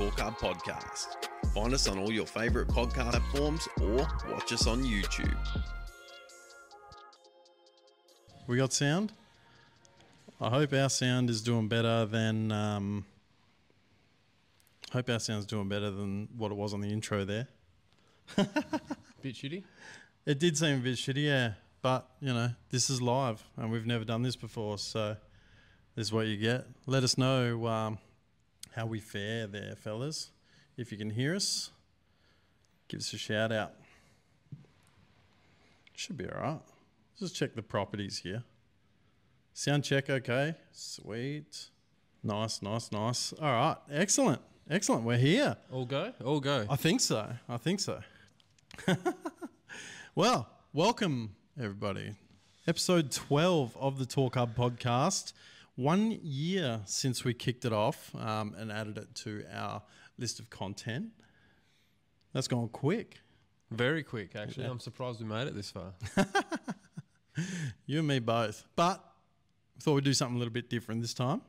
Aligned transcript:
to 0.00 0.06
Torq 0.06 0.20
Hub 0.20 0.38
Podcast. 0.38 1.28
Find 1.52 1.74
us 1.74 1.86
on 1.86 1.98
all 1.98 2.10
your 2.10 2.24
favorite 2.24 2.68
podcast 2.68 3.10
platforms 3.10 3.68
or 3.82 4.08
watch 4.30 4.50
us 4.52 4.66
on 4.66 4.82
YouTube. 4.82 5.36
We 8.46 8.56
got 8.56 8.72
sound. 8.72 9.12
I 10.40 10.48
hope 10.48 10.72
our 10.72 10.88
sound 10.88 11.28
is 11.28 11.42
doing 11.42 11.68
better 11.68 12.06
than. 12.06 12.50
Um, 12.50 13.04
hope 14.90 15.10
our 15.10 15.20
sound's 15.20 15.44
doing 15.44 15.68
better 15.68 15.90
than 15.90 16.28
what 16.36 16.50
it 16.50 16.56
was 16.56 16.72
on 16.72 16.80
the 16.80 16.88
intro 16.88 17.26
there. 17.26 17.48
Bit 18.36 19.34
shitty. 19.34 19.64
It 20.24 20.38
did 20.38 20.56
seem 20.56 20.78
a 20.78 20.82
bit 20.82 20.96
shitty, 20.96 21.24
yeah. 21.24 21.52
But 21.82 22.08
you 22.20 22.32
know, 22.32 22.50
this 22.70 22.88
is 22.88 23.02
live, 23.02 23.42
and 23.56 23.70
we've 23.70 23.86
never 23.86 24.04
done 24.04 24.22
this 24.22 24.36
before, 24.36 24.78
so 24.78 25.16
this 25.94 26.06
is 26.06 26.12
what 26.12 26.26
you 26.26 26.38
get. 26.38 26.66
Let 26.86 27.04
us 27.04 27.18
know 27.18 27.66
um, 27.66 27.98
how 28.74 28.86
we 28.86 29.00
fare 29.00 29.46
there, 29.46 29.74
fellas. 29.76 30.30
If 30.76 30.92
you 30.92 30.98
can 30.98 31.10
hear 31.10 31.34
us, 31.34 31.70
give 32.88 33.00
us 33.00 33.12
a 33.12 33.18
shout 33.18 33.52
out. 33.52 33.72
Should 35.94 36.16
be 36.16 36.26
all 36.26 36.40
right. 36.40 36.60
Just 37.18 37.36
check 37.36 37.54
the 37.54 37.62
properties 37.62 38.18
here. 38.18 38.42
Sound 39.52 39.84
check 39.84 40.08
okay. 40.08 40.54
Sweet. 40.72 41.66
Nice, 42.22 42.62
nice, 42.62 42.90
nice. 42.92 43.34
All 43.34 43.52
right. 43.52 43.76
Excellent. 43.90 44.40
Excellent. 44.70 45.04
We're 45.04 45.18
here. 45.18 45.56
All 45.72 45.84
go. 45.84 46.12
All 46.24 46.40
go. 46.40 46.64
I 46.70 46.76
think 46.76 47.00
so. 47.00 47.28
I 47.48 47.56
think 47.58 47.80
so. 47.80 48.00
well, 50.14 50.48
welcome 50.72 51.34
everybody. 51.58 52.14
Episode 52.66 53.10
12 53.10 53.76
of 53.76 53.98
the 53.98 54.06
Torq 54.06 54.36
Hub 54.36 54.56
podcast. 54.56 55.32
One 55.80 56.18
year 56.22 56.82
since 56.84 57.24
we 57.24 57.32
kicked 57.32 57.64
it 57.64 57.72
off 57.72 58.14
um, 58.14 58.54
and 58.58 58.70
added 58.70 58.98
it 58.98 59.14
to 59.24 59.44
our 59.50 59.80
list 60.18 60.38
of 60.38 60.50
content. 60.50 61.06
That's 62.34 62.48
gone 62.48 62.68
quick. 62.68 63.18
Very 63.70 64.02
quick, 64.02 64.36
actually. 64.36 64.64
Yeah. 64.64 64.72
I'm 64.72 64.80
surprised 64.80 65.20
we 65.22 65.26
made 65.26 65.46
it 65.48 65.54
this 65.54 65.70
far. 65.70 65.94
You 67.86 68.00
and 68.00 68.08
me 68.08 68.18
both. 68.18 68.66
But 68.76 69.02
we 69.74 69.80
thought 69.80 69.94
we'd 69.94 70.04
do 70.04 70.12
something 70.12 70.36
a 70.36 70.38
little 70.38 70.52
bit 70.52 70.68
different 70.68 71.00
this 71.00 71.14
time. 71.14 71.40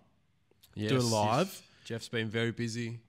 Yes, 0.76 0.92
do 0.92 0.98
it 0.98 1.04
live. 1.04 1.48
Jeff- 1.48 1.62
Jeff's 1.84 2.08
been 2.08 2.30
very 2.30 2.52
busy. 2.52 3.00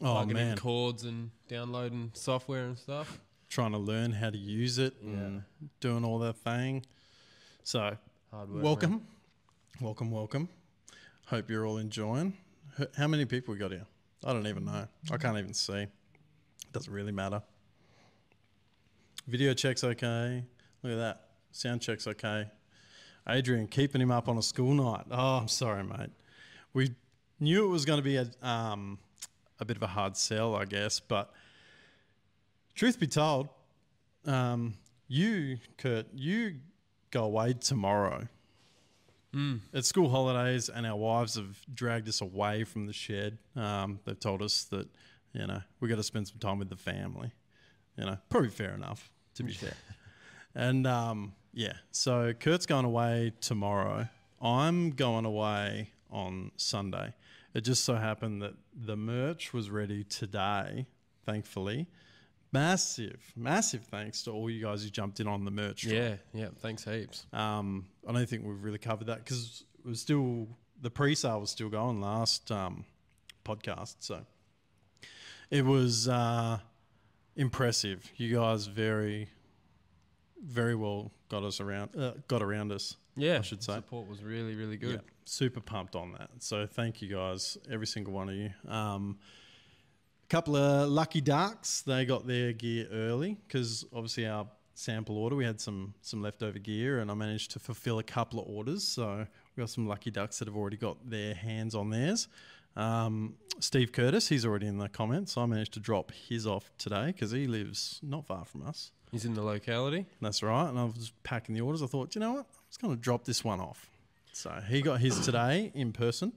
Oh, 0.00 0.14
plugging 0.14 0.34
man. 0.34 0.52
in 0.52 0.58
chords 0.58 1.04
and 1.04 1.30
downloading 1.46 2.10
software 2.14 2.64
and 2.64 2.76
stuff. 2.76 3.20
Trying 3.48 3.70
to 3.72 3.78
learn 3.78 4.10
how 4.10 4.30
to 4.30 4.38
use 4.38 4.78
it 4.78 4.94
and 5.02 5.44
doing 5.78 6.04
all 6.04 6.18
that 6.20 6.38
thing. 6.38 6.84
So, 7.62 7.96
Hard 8.32 8.50
work. 8.50 8.64
welcome. 8.64 9.06
Welcome, 9.80 10.10
welcome. 10.10 10.48
Hope 11.26 11.48
you're 11.48 11.66
all 11.66 11.78
enjoying. 11.78 12.34
How 12.96 13.06
many 13.06 13.24
people 13.24 13.54
we 13.54 13.58
got 13.58 13.70
here? 13.70 13.86
I 14.24 14.32
don't 14.32 14.46
even 14.46 14.64
know. 14.64 14.86
I 15.10 15.16
can't 15.16 15.38
even 15.38 15.54
see. 15.54 15.74
It 15.74 15.88
Doesn't 16.72 16.92
really 16.92 17.12
matter. 17.12 17.42
Video 19.26 19.54
check's 19.54 19.84
okay. 19.84 20.44
Look 20.82 20.92
at 20.92 20.98
that. 20.98 21.20
Sound 21.52 21.80
check's 21.80 22.06
okay. 22.06 22.46
Adrian 23.28 23.66
keeping 23.66 24.00
him 24.00 24.10
up 24.10 24.28
on 24.28 24.36
a 24.36 24.42
school 24.42 24.74
night. 24.74 25.04
Oh, 25.10 25.38
I'm 25.38 25.48
sorry, 25.48 25.84
mate. 25.84 26.10
We 26.74 26.90
knew 27.38 27.64
it 27.64 27.68
was 27.68 27.84
going 27.84 27.98
to 27.98 28.04
be 28.04 28.16
a 28.16 28.26
um, 28.46 28.98
a 29.60 29.64
bit 29.64 29.76
of 29.76 29.82
a 29.82 29.86
hard 29.86 30.16
sell, 30.16 30.56
I 30.56 30.64
guess. 30.64 31.00
But 31.00 31.32
truth 32.74 32.98
be 32.98 33.06
told, 33.06 33.48
um, 34.26 34.74
you, 35.08 35.58
Kurt, 35.78 36.06
you 36.14 36.56
go 37.10 37.24
away 37.24 37.54
tomorrow. 37.54 38.26
It's 39.72 39.88
school 39.88 40.10
holidays, 40.10 40.68
and 40.68 40.86
our 40.86 40.96
wives 40.96 41.36
have 41.36 41.58
dragged 41.72 42.08
us 42.08 42.20
away 42.20 42.64
from 42.64 42.86
the 42.86 42.92
shed. 42.92 43.38
Um, 43.56 44.00
they've 44.04 44.18
told 44.18 44.42
us 44.42 44.64
that 44.64 44.88
you 45.32 45.46
know 45.46 45.62
we 45.80 45.88
got 45.88 45.96
to 45.96 46.02
spend 46.02 46.28
some 46.28 46.38
time 46.38 46.58
with 46.58 46.68
the 46.68 46.76
family. 46.76 47.32
You 47.96 48.06
know, 48.06 48.18
probably 48.28 48.50
fair 48.50 48.74
enough 48.74 49.10
to 49.34 49.42
be 49.42 49.52
fair. 49.52 49.74
And 50.54 50.86
um, 50.86 51.32
yeah, 51.54 51.72
so 51.92 52.34
Kurt's 52.38 52.66
going 52.66 52.84
away 52.84 53.32
tomorrow. 53.40 54.08
I'm 54.40 54.90
going 54.90 55.24
away 55.24 55.92
on 56.10 56.50
Sunday. 56.56 57.14
It 57.54 57.62
just 57.62 57.84
so 57.84 57.94
happened 57.96 58.42
that 58.42 58.54
the 58.74 58.96
merch 58.96 59.52
was 59.52 59.70
ready 59.70 60.04
today, 60.04 60.86
thankfully. 61.24 61.86
Massive, 62.52 63.32
massive 63.34 63.84
thanks 63.84 64.22
to 64.24 64.30
all 64.30 64.50
you 64.50 64.62
guys 64.62 64.84
who 64.84 64.90
jumped 64.90 65.20
in 65.20 65.26
on 65.26 65.44
the 65.44 65.50
merch. 65.50 65.82
drop. 65.82 65.94
Yeah, 65.94 66.14
yeah. 66.34 66.48
Thanks 66.60 66.84
heaps. 66.84 67.24
Um, 67.32 67.86
I 68.06 68.12
don't 68.12 68.28
think 68.28 68.44
we've 68.44 68.62
really 68.62 68.78
covered 68.78 69.06
that 69.06 69.24
because 69.24 69.64
it 69.84 69.88
was 69.88 70.00
still 70.00 70.48
the 70.80 70.90
pre-sale 70.90 71.40
was 71.40 71.50
still 71.50 71.70
going 71.70 72.00
last 72.00 72.50
um, 72.50 72.84
podcast, 73.44 73.96
so 74.00 74.20
it 75.50 75.64
was 75.64 76.08
uh, 76.08 76.58
impressive. 77.36 78.10
You 78.16 78.36
guys 78.36 78.66
very, 78.66 79.28
very 80.44 80.74
well 80.74 81.10
got 81.30 81.44
us 81.44 81.60
around, 81.60 81.96
uh, 81.96 82.12
got 82.28 82.42
around 82.42 82.70
us. 82.70 82.96
Yeah, 83.16 83.38
I 83.38 83.42
should 83.42 83.62
say. 83.62 83.74
Support 83.74 84.08
was 84.08 84.22
really, 84.22 84.54
really 84.54 84.76
good. 84.76 84.94
Yeah, 84.94 85.12
super 85.24 85.60
pumped 85.60 85.94
on 85.96 86.12
that. 86.12 86.30
So 86.40 86.66
thank 86.66 87.00
you 87.00 87.08
guys, 87.08 87.56
every 87.70 87.86
single 87.86 88.12
one 88.12 88.28
of 88.28 88.34
you. 88.34 88.50
Um, 88.68 89.18
couple 90.32 90.56
of 90.56 90.88
lucky 90.88 91.20
ducks, 91.20 91.82
they 91.82 92.06
got 92.06 92.26
their 92.26 92.54
gear 92.54 92.88
early 92.90 93.36
because 93.46 93.84
obviously 93.92 94.26
our 94.26 94.46
sample 94.74 95.18
order 95.18 95.36
we 95.36 95.44
had 95.44 95.60
some 95.60 95.92
some 96.00 96.22
leftover 96.22 96.58
gear 96.58 97.00
and 97.00 97.10
I 97.10 97.14
managed 97.14 97.50
to 97.50 97.58
fulfill 97.58 97.98
a 97.98 98.02
couple 98.02 98.40
of 98.40 98.48
orders. 98.48 98.82
So 98.82 99.26
we 99.54 99.60
got 99.60 99.68
some 99.68 99.86
lucky 99.86 100.10
ducks 100.10 100.38
that 100.38 100.48
have 100.48 100.56
already 100.56 100.78
got 100.78 100.96
their 101.04 101.34
hands 101.34 101.74
on 101.74 101.90
theirs. 101.90 102.28
Um, 102.76 103.34
Steve 103.60 103.92
Curtis, 103.92 104.26
he's 104.26 104.46
already 104.46 104.68
in 104.68 104.78
the 104.78 104.88
comments. 104.88 105.36
I 105.36 105.44
managed 105.44 105.74
to 105.74 105.80
drop 105.80 106.10
his 106.12 106.46
off 106.46 106.72
today 106.78 107.08
because 107.08 107.30
he 107.30 107.46
lives 107.46 108.00
not 108.02 108.24
far 108.24 108.46
from 108.46 108.66
us. 108.66 108.90
He's 109.10 109.26
in 109.26 109.34
the 109.34 109.42
locality. 109.42 110.06
That's 110.22 110.42
right. 110.42 110.66
And 110.66 110.78
I 110.78 110.84
was 110.84 111.12
packing 111.24 111.54
the 111.54 111.60
orders. 111.60 111.82
I 111.82 111.86
thought, 111.88 112.14
you 112.14 112.22
know 112.22 112.32
what? 112.32 112.46
I'm 112.46 112.70
just 112.70 112.80
going 112.80 112.94
to 112.94 112.98
drop 112.98 113.26
this 113.26 113.44
one 113.44 113.60
off. 113.60 113.90
So 114.32 114.50
he 114.66 114.80
got 114.80 114.98
his 114.98 115.20
today 115.20 115.70
in 115.74 115.92
person. 115.92 116.32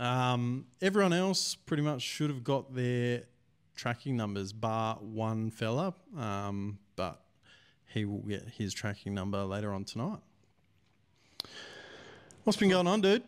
Um, 0.00 0.66
everyone 0.80 1.12
else 1.12 1.54
pretty 1.54 1.82
much 1.82 2.00
should 2.02 2.30
have 2.30 2.42
got 2.42 2.74
their 2.74 3.24
tracking 3.76 4.16
numbers, 4.16 4.52
bar 4.52 4.96
one 4.96 5.50
fella. 5.50 5.94
Um, 6.16 6.78
but 6.96 7.20
he 7.86 8.04
will 8.06 8.18
get 8.22 8.48
his 8.56 8.72
tracking 8.72 9.14
number 9.14 9.42
later 9.44 9.72
on 9.72 9.84
tonight. 9.84 10.18
What's 12.44 12.56
been 12.56 12.70
going 12.70 12.86
on, 12.86 13.02
dude? 13.02 13.22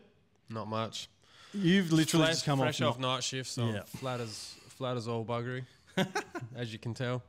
Not 0.49 0.67
much. 0.69 1.09
You've 1.53 1.93
literally 1.93 2.25
Fresh, 2.27 2.37
just 2.37 2.47
come 2.47 2.59
fresh 2.59 2.81
off. 2.81 2.95
off 2.95 3.01
night 3.01 3.23
shift, 3.23 3.51
so 3.51 3.67
Yeah. 3.67 3.83
flat 3.85 4.21
as 4.21 4.55
flat 4.69 4.97
as 4.97 5.07
all 5.07 5.25
buggery, 5.25 5.67
as 6.57 6.73
you 6.73 6.79
can 6.79 6.95
tell. 6.95 7.23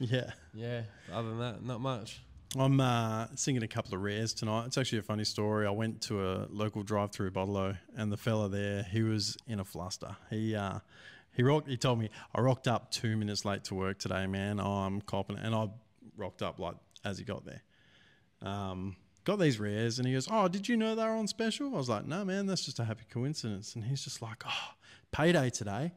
Yeah. 0.00 0.32
Yeah. 0.52 0.82
Other 1.12 1.28
than 1.28 1.38
that, 1.38 1.62
not 1.64 1.80
much. 1.80 2.20
I'm 2.56 2.80
uh, 2.80 3.26
singing 3.34 3.62
a 3.62 3.68
couple 3.68 3.94
of 3.94 4.00
rares 4.00 4.32
tonight. 4.32 4.66
It's 4.66 4.78
actually 4.78 5.00
a 5.00 5.02
funny 5.02 5.24
story. 5.24 5.66
I 5.66 5.70
went 5.70 6.00
to 6.02 6.26
a 6.26 6.46
local 6.48 6.82
drive-through 6.82 7.32
bottle 7.32 7.74
and 7.94 8.10
the 8.10 8.16
fella 8.16 8.48
there, 8.48 8.84
he 8.84 9.02
was 9.02 9.36
in 9.46 9.60
a 9.60 9.64
fluster. 9.64 10.16
He 10.30 10.54
uh, 10.54 10.78
he 11.32 11.42
rocked. 11.42 11.68
He 11.68 11.76
told 11.76 11.98
me 11.98 12.08
I 12.34 12.40
rocked 12.40 12.66
up 12.66 12.90
two 12.90 13.16
minutes 13.16 13.44
late 13.44 13.64
to 13.64 13.74
work 13.74 13.98
today, 13.98 14.26
man. 14.26 14.60
Oh, 14.60 14.78
I'm 14.78 15.02
copping, 15.02 15.36
it." 15.36 15.44
and 15.44 15.54
I 15.54 15.68
rocked 16.16 16.40
up 16.42 16.58
like 16.58 16.76
as 17.04 17.18
he 17.18 17.24
got 17.24 17.44
there. 17.44 17.62
Um, 18.40 18.96
got 19.24 19.38
these 19.38 19.60
rares, 19.60 19.98
and 19.98 20.08
he 20.08 20.14
goes, 20.14 20.26
"Oh, 20.30 20.48
did 20.48 20.68
you 20.68 20.76
know 20.78 20.94
they 20.94 21.04
were 21.04 21.10
on 21.10 21.28
special?" 21.28 21.74
I 21.74 21.76
was 21.76 21.90
like, 21.90 22.06
"No, 22.06 22.24
man, 22.24 22.46
that's 22.46 22.64
just 22.64 22.78
a 22.78 22.84
happy 22.84 23.04
coincidence." 23.10 23.74
And 23.74 23.84
he's 23.84 24.02
just 24.02 24.22
like, 24.22 24.42
"Oh, 24.46 24.70
payday 25.12 25.50
today." 25.50 25.92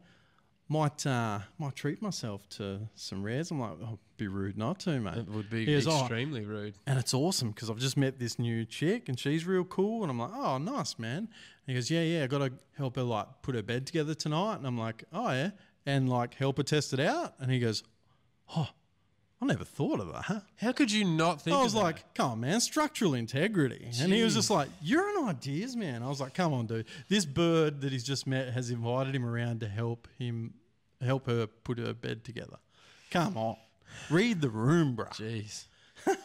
Might 0.68 1.06
uh, 1.06 1.40
might 1.58 1.76
treat 1.76 2.00
myself 2.00 2.48
to 2.50 2.80
some 2.94 3.22
rares. 3.22 3.50
I'm 3.50 3.60
like, 3.60 3.72
oh, 3.82 3.98
be 4.16 4.26
rude 4.26 4.56
not 4.56 4.80
to, 4.80 4.98
mate. 5.00 5.18
It 5.18 5.28
would 5.28 5.50
be 5.50 5.66
"Oh, 5.86 6.00
extremely 6.00 6.44
rude. 6.46 6.74
and 6.86 6.98
it's 6.98 7.12
awesome 7.12 7.50
because 7.50 7.68
I've 7.68 7.78
just 7.78 7.96
met 7.96 8.18
this 8.18 8.38
new 8.38 8.64
chick 8.64 9.08
and 9.08 9.18
she's 9.18 9.44
real 9.44 9.64
cool. 9.64 10.02
And 10.02 10.10
I'm 10.10 10.18
like, 10.18 10.30
oh, 10.32 10.56
nice, 10.58 10.98
man. 10.98 11.18
And 11.18 11.28
he 11.66 11.74
goes, 11.74 11.90
yeah, 11.90 12.02
yeah, 12.02 12.24
I 12.24 12.26
got 12.26 12.38
to 12.38 12.52
help 12.78 12.96
her 12.96 13.02
like 13.02 13.26
put 13.42 13.54
her 13.54 13.62
bed 13.62 13.86
together 13.86 14.14
tonight. 14.14 14.56
And 14.56 14.66
I'm 14.66 14.78
like, 14.78 15.04
oh, 15.12 15.30
yeah. 15.32 15.50
And 15.84 16.08
like 16.08 16.34
help 16.34 16.56
her 16.56 16.62
test 16.62 16.92
it 16.94 17.00
out. 17.00 17.34
And 17.38 17.50
he 17.50 17.58
goes, 17.58 17.82
oh, 18.56 18.68
I 19.42 19.44
never 19.46 19.64
thought 19.64 19.98
of 19.98 20.12
that. 20.12 20.44
How 20.56 20.70
could 20.70 20.92
you 20.92 21.04
not 21.04 21.42
think? 21.42 21.56
I 21.56 21.62
was 21.62 21.74
of 21.74 21.80
that? 21.80 21.84
like, 21.84 22.14
come 22.14 22.30
on, 22.30 22.40
man, 22.40 22.60
structural 22.60 23.14
integrity. 23.14 23.90
And 24.00 24.12
he 24.12 24.22
was 24.22 24.34
just 24.34 24.50
like, 24.50 24.68
you're 24.80 25.18
an 25.18 25.28
ideas 25.28 25.74
man. 25.74 26.04
I 26.04 26.08
was 26.08 26.20
like, 26.20 26.32
come 26.32 26.52
on, 26.54 26.66
dude. 26.66 26.86
This 27.08 27.24
bird 27.24 27.80
that 27.80 27.90
he's 27.90 28.04
just 28.04 28.24
met 28.26 28.52
has 28.52 28.70
invited 28.70 29.16
him 29.16 29.26
around 29.26 29.58
to 29.60 29.68
help 29.68 30.06
him, 30.16 30.54
help 31.00 31.26
her 31.26 31.48
put 31.48 31.78
her 31.78 31.92
bed 31.92 32.22
together. 32.24 32.58
Come 33.10 33.36
on. 33.36 33.56
Read 34.10 34.40
the 34.40 34.48
room, 34.48 34.94
bro. 34.94 35.06
Jeez. 35.06 35.66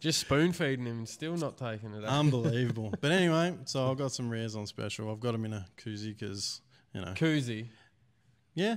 Just 0.00 0.20
spoon 0.20 0.52
feeding 0.52 0.84
him 0.84 0.98
and 0.98 1.08
still 1.08 1.34
not 1.36 1.56
taking 1.56 1.94
it. 1.94 2.04
eh? 2.04 2.06
Unbelievable. 2.06 2.92
but 3.00 3.10
anyway, 3.10 3.54
so 3.64 3.90
I've 3.90 3.96
got 3.96 4.12
some 4.12 4.28
rares 4.28 4.54
on 4.54 4.66
special. 4.66 5.10
I've 5.10 5.18
got 5.18 5.32
them 5.32 5.46
in 5.46 5.54
a 5.54 5.66
koozie 5.78 6.16
because, 6.16 6.60
you 6.92 7.00
know. 7.00 7.12
Koozie. 7.14 7.68
Yeah. 8.54 8.76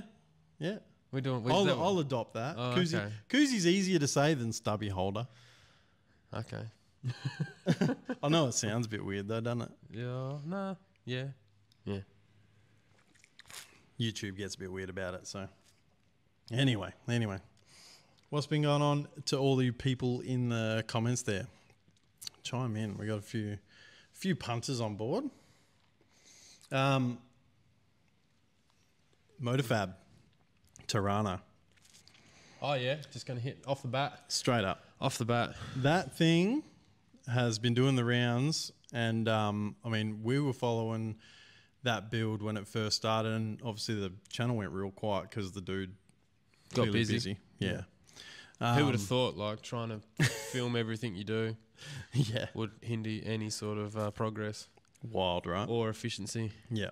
Yeah. 0.58 0.78
We're 1.12 1.20
doing. 1.20 1.42
We're 1.42 1.52
I'll, 1.52 1.64
that 1.64 1.76
I'll 1.76 1.98
adopt 2.00 2.34
that. 2.34 2.56
Oh, 2.58 2.74
koozie, 2.76 2.94
okay. 2.98 3.12
Koozie's 3.28 3.66
easier 3.66 3.98
to 3.98 4.08
say 4.08 4.34
than 4.34 4.52
stubby 4.52 4.88
holder. 4.88 5.26
Okay. 6.34 6.62
I 8.22 8.28
know 8.28 8.48
it 8.48 8.54
sounds 8.54 8.86
a 8.86 8.88
bit 8.88 9.04
weird 9.04 9.28
though, 9.28 9.40
doesn't 9.40 9.62
it? 9.62 9.70
Yeah. 9.90 10.32
Nah. 10.44 10.74
Yeah. 11.04 11.24
Yeah. 11.84 12.00
YouTube 13.98 14.36
gets 14.36 14.54
a 14.54 14.58
bit 14.58 14.70
weird 14.70 14.90
about 14.90 15.14
it. 15.14 15.26
So, 15.26 15.48
anyway, 16.52 16.92
anyway, 17.08 17.38
what's 18.30 18.46
been 18.46 18.62
going 18.62 18.82
on 18.82 19.08
to 19.26 19.38
all 19.38 19.56
the 19.56 19.70
people 19.70 20.20
in 20.20 20.50
the 20.50 20.84
comments 20.86 21.22
there? 21.22 21.46
Chime 22.42 22.76
in. 22.76 22.96
We 22.96 23.06
got 23.06 23.18
a 23.18 23.22
few, 23.22 23.58
few 24.12 24.36
punters 24.36 24.80
on 24.80 24.94
board. 24.94 25.24
Um, 26.70 27.18
Motorfab, 29.42 29.94
Torana, 30.88 31.40
Oh 32.60 32.74
yeah, 32.74 32.96
just 33.12 33.24
gonna 33.26 33.38
hit 33.40 33.62
off 33.66 33.82
the 33.82 33.88
bat. 33.88 34.20
straight 34.28 34.64
up. 34.64 34.82
Off 35.00 35.16
the 35.18 35.24
bat. 35.24 35.54
That 35.76 36.16
thing 36.16 36.64
has 37.32 37.58
been 37.60 37.74
doing 37.74 37.94
the 37.94 38.04
rounds, 38.04 38.72
and 38.92 39.28
um, 39.28 39.76
I 39.84 39.88
mean, 39.90 40.20
we 40.24 40.40
were 40.40 40.52
following 40.52 41.16
that 41.84 42.10
build 42.10 42.42
when 42.42 42.56
it 42.56 42.66
first 42.66 42.96
started, 42.96 43.32
and 43.32 43.60
obviously 43.64 43.94
the 43.94 44.12
channel 44.28 44.56
went 44.56 44.72
real 44.72 44.90
quiet 44.90 45.30
because 45.30 45.52
the 45.52 45.60
dude 45.60 45.94
Got 46.74 46.88
clearly 46.88 47.04
busy. 47.04 47.38
Yeah, 47.60 47.82
Who 48.60 48.86
would 48.86 48.94
have 48.94 49.00
Um, 49.02 49.06
thought 49.06 49.36
like 49.36 49.62
trying 49.62 49.90
to 50.18 50.24
film 50.24 50.74
everything 50.74 51.14
you 51.14 51.24
do 51.24 51.56
yeah, 52.12 52.46
would 52.54 52.72
hinder 52.80 53.20
any 53.24 53.50
sort 53.50 53.78
of 53.78 53.96
uh, 53.96 54.10
progress 54.10 54.66
wild, 55.08 55.46
right? 55.46 55.68
or 55.68 55.90
efficiency? 55.90 56.50
Yeah, 56.70 56.90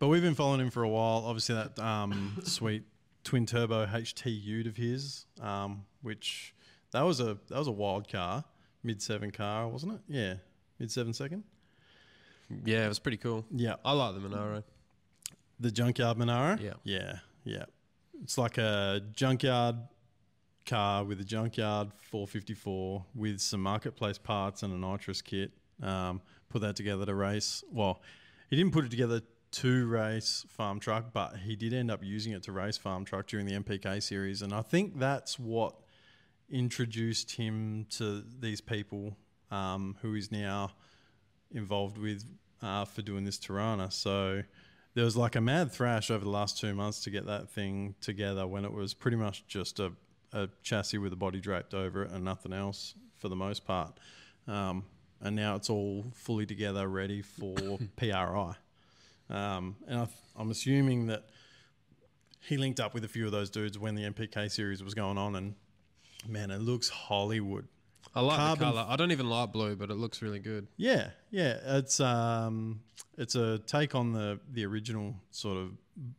but 0.00 0.08
we've 0.08 0.22
been 0.22 0.34
following 0.34 0.60
him 0.60 0.70
for 0.70 0.82
a 0.82 0.88
while. 0.88 1.22
Obviously, 1.24 1.54
that 1.54 1.78
um, 1.78 2.36
sweet 2.42 2.82
twin 3.24 3.46
turbo 3.46 3.86
HT 3.86 4.42
Ute 4.42 4.66
of 4.66 4.76
his, 4.76 5.26
um, 5.40 5.84
which 6.02 6.54
that 6.92 7.02
was 7.02 7.20
a 7.20 7.38
that 7.48 7.58
was 7.58 7.66
a 7.66 7.72
wild 7.72 8.08
car, 8.08 8.44
mid 8.82 9.02
seven 9.02 9.30
car, 9.30 9.68
wasn't 9.68 9.94
it? 9.94 10.00
Yeah, 10.08 10.34
mid 10.78 10.90
seven 10.92 11.12
second. 11.12 11.44
Yeah, 12.64 12.84
it 12.84 12.88
was 12.88 12.98
pretty 12.98 13.16
cool. 13.16 13.44
Yeah, 13.50 13.76
I 13.84 13.92
like 13.92 14.14
the 14.14 14.20
Monaro. 14.20 14.62
the 15.58 15.70
junkyard 15.70 16.18
Monaro. 16.18 16.58
Yeah. 16.60 16.74
yeah, 16.84 17.18
yeah. 17.44 17.64
It's 18.22 18.36
like 18.38 18.58
a 18.58 19.00
junkyard 19.12 19.76
car 20.66 21.04
with 21.04 21.20
a 21.20 21.24
junkyard 21.24 21.88
454 22.10 23.04
with 23.14 23.40
some 23.40 23.62
marketplace 23.62 24.18
parts 24.18 24.62
and 24.62 24.72
a 24.72 24.76
nitrous 24.76 25.22
kit. 25.22 25.52
Um, 25.82 26.20
put 26.48 26.60
that 26.62 26.76
together 26.76 27.04
to 27.06 27.14
race. 27.14 27.64
Well, 27.72 28.00
he 28.50 28.56
didn't 28.56 28.72
put 28.72 28.84
it 28.84 28.90
together 28.90 29.20
to 29.54 29.86
race 29.86 30.44
farm 30.48 30.80
truck, 30.80 31.12
but 31.12 31.36
he 31.44 31.54
did 31.54 31.72
end 31.72 31.90
up 31.90 32.02
using 32.02 32.32
it 32.32 32.42
to 32.42 32.52
race 32.52 32.76
farm 32.76 33.04
truck 33.04 33.26
during 33.26 33.46
the 33.46 33.52
MPK 33.52 34.02
series, 34.02 34.42
and 34.42 34.52
I 34.52 34.62
think 34.62 34.98
that's 34.98 35.38
what 35.38 35.74
introduced 36.50 37.32
him 37.32 37.86
to 37.90 38.24
these 38.40 38.60
people 38.60 39.16
um, 39.50 39.96
who 40.02 40.12
he's 40.14 40.32
now 40.32 40.72
involved 41.52 41.98
with 41.98 42.24
uh, 42.62 42.84
for 42.84 43.02
doing 43.02 43.24
this 43.24 43.38
Torana. 43.38 43.92
So 43.92 44.42
there 44.94 45.04
was 45.04 45.16
like 45.16 45.36
a 45.36 45.40
mad 45.40 45.70
thrash 45.70 46.10
over 46.10 46.24
the 46.24 46.30
last 46.30 46.58
two 46.58 46.74
months 46.74 47.02
to 47.04 47.10
get 47.10 47.26
that 47.26 47.48
thing 47.48 47.94
together 48.00 48.46
when 48.46 48.64
it 48.64 48.72
was 48.72 48.92
pretty 48.92 49.16
much 49.16 49.46
just 49.46 49.78
a, 49.78 49.92
a 50.32 50.48
chassis 50.62 50.98
with 50.98 51.12
a 51.12 51.16
body 51.16 51.40
draped 51.40 51.74
over 51.74 52.02
it 52.02 52.10
and 52.10 52.24
nothing 52.24 52.52
else 52.52 52.94
for 53.16 53.28
the 53.28 53.36
most 53.36 53.64
part. 53.64 53.98
Um, 54.48 54.84
and 55.20 55.36
now 55.36 55.56
it's 55.56 55.70
all 55.70 56.04
fully 56.14 56.44
together, 56.44 56.88
ready 56.88 57.22
for 57.22 57.78
PRI. 57.96 58.56
Um, 59.30 59.76
and 59.86 60.00
I 60.00 60.08
I'm 60.36 60.50
assuming 60.50 61.06
that 61.06 61.24
he 62.40 62.56
linked 62.56 62.80
up 62.80 62.92
with 62.94 63.04
a 63.04 63.08
few 63.08 63.24
of 63.26 63.32
those 63.32 63.48
dudes 63.50 63.78
when 63.78 63.94
the 63.94 64.02
MPK 64.02 64.50
series 64.50 64.82
was 64.82 64.94
going 64.94 65.16
on, 65.18 65.34
and 65.36 65.54
man, 66.28 66.50
it 66.50 66.60
looks 66.60 66.88
Hollywood. 66.88 67.66
I 68.14 68.20
like 68.20 68.36
Carbon- 68.36 68.66
the 68.68 68.72
color. 68.74 68.86
I 68.88 68.96
don't 68.96 69.12
even 69.12 69.28
like 69.28 69.50
blue, 69.52 69.74
but 69.76 69.90
it 69.90 69.94
looks 69.94 70.22
really 70.22 70.38
good. 70.38 70.66
Yeah, 70.76 71.10
yeah, 71.30 71.58
it's 71.78 72.00
um, 72.00 72.80
it's 73.16 73.34
a 73.34 73.58
take 73.60 73.94
on 73.94 74.12
the 74.12 74.38
the 74.52 74.64
original 74.66 75.14
sort 75.30 75.56
of 75.56 75.70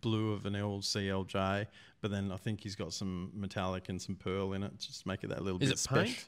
blue 0.01 0.33
of 0.33 0.45
an 0.45 0.53
LCLJ, 0.53 1.67
but 2.01 2.11
then 2.11 2.31
I 2.31 2.37
think 2.37 2.61
he's 2.61 2.75
got 2.75 2.91
some 2.93 3.31
metallic 3.35 3.89
and 3.89 4.01
some 4.01 4.15
pearl 4.15 4.53
in 4.53 4.63
it, 4.63 4.77
just 4.79 5.01
to 5.03 5.07
make 5.07 5.23
it 5.23 5.27
that 5.27 5.43
little 5.43 5.61
Is 5.61 5.69
bit 5.69 5.75
it 5.75 5.79
special. 5.79 6.03
paint? 6.05 6.25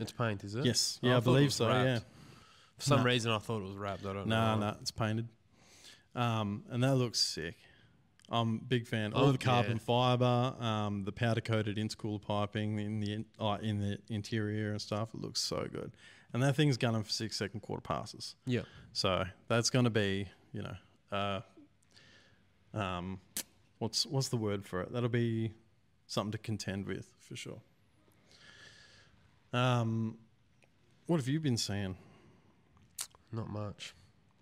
It's 0.00 0.12
paint, 0.12 0.44
is 0.44 0.54
it? 0.54 0.64
Yes, 0.64 1.00
Oh, 1.02 1.08
yeah, 1.08 1.16
I, 1.16 1.20
believe 1.20 1.52
so. 1.52 1.66
wrapped. 1.68 1.86
Yeah, 1.86 1.98
For 2.76 2.82
some 2.84 2.98
No. 3.00 3.06
reason, 3.06 3.32
I 3.32 3.38
thought 3.38 3.62
it 3.62 3.66
was 3.66 3.74
wrapped. 3.76 4.06
I 4.06 4.12
don't 4.12 4.28
no, 4.28 4.54
know. 4.56 4.70
no, 4.70 4.76
it's 4.80 4.92
painted, 4.92 5.26
um, 6.18 6.64
and 6.70 6.82
that 6.82 6.96
looks 6.96 7.20
sick. 7.20 7.56
I'm 8.30 8.56
a 8.56 8.64
big 8.64 8.86
fan. 8.86 9.14
All 9.14 9.26
Oh, 9.26 9.32
the 9.32 9.38
carbon 9.38 9.72
yeah. 9.78 9.78
fiber, 9.86 10.54
um, 10.60 11.04
the 11.04 11.12
powder 11.12 11.40
coated 11.40 11.76
intercooler 11.78 12.20
piping 12.20 12.78
in 12.78 13.00
the 13.00 13.12
in, 13.14 13.24
uh, 13.40 13.56
in 13.62 13.78
the 13.80 13.98
interior 14.10 14.70
and 14.72 14.80
stuff. 14.82 15.14
It 15.14 15.20
looks 15.22 15.40
so 15.40 15.66
good, 15.72 15.92
and 16.34 16.42
that 16.42 16.54
thing's 16.54 16.76
gunning 16.76 17.02
for 17.04 17.10
six 17.10 17.36
second 17.36 17.60
quarter 17.60 17.80
passes. 17.80 18.34
Yeah. 18.44 18.62
So 18.92 19.24
that's 19.48 19.70
going 19.70 19.84
to 19.86 19.90
be, 19.90 20.28
you 20.52 20.62
know, 20.62 20.76
uh, 21.16 21.40
um, 22.76 23.20
what's 23.78 24.04
what's 24.04 24.28
the 24.28 24.36
word 24.36 24.66
for 24.66 24.82
it? 24.82 24.92
That'll 24.92 25.08
be 25.08 25.52
something 26.06 26.32
to 26.32 26.38
contend 26.38 26.86
with 26.86 27.08
for 27.20 27.34
sure. 27.34 27.62
Um, 29.54 30.18
what 31.06 31.16
have 31.16 31.28
you 31.28 31.40
been 31.40 31.56
saying? 31.56 31.96
Not 33.32 33.48
much. 33.48 33.94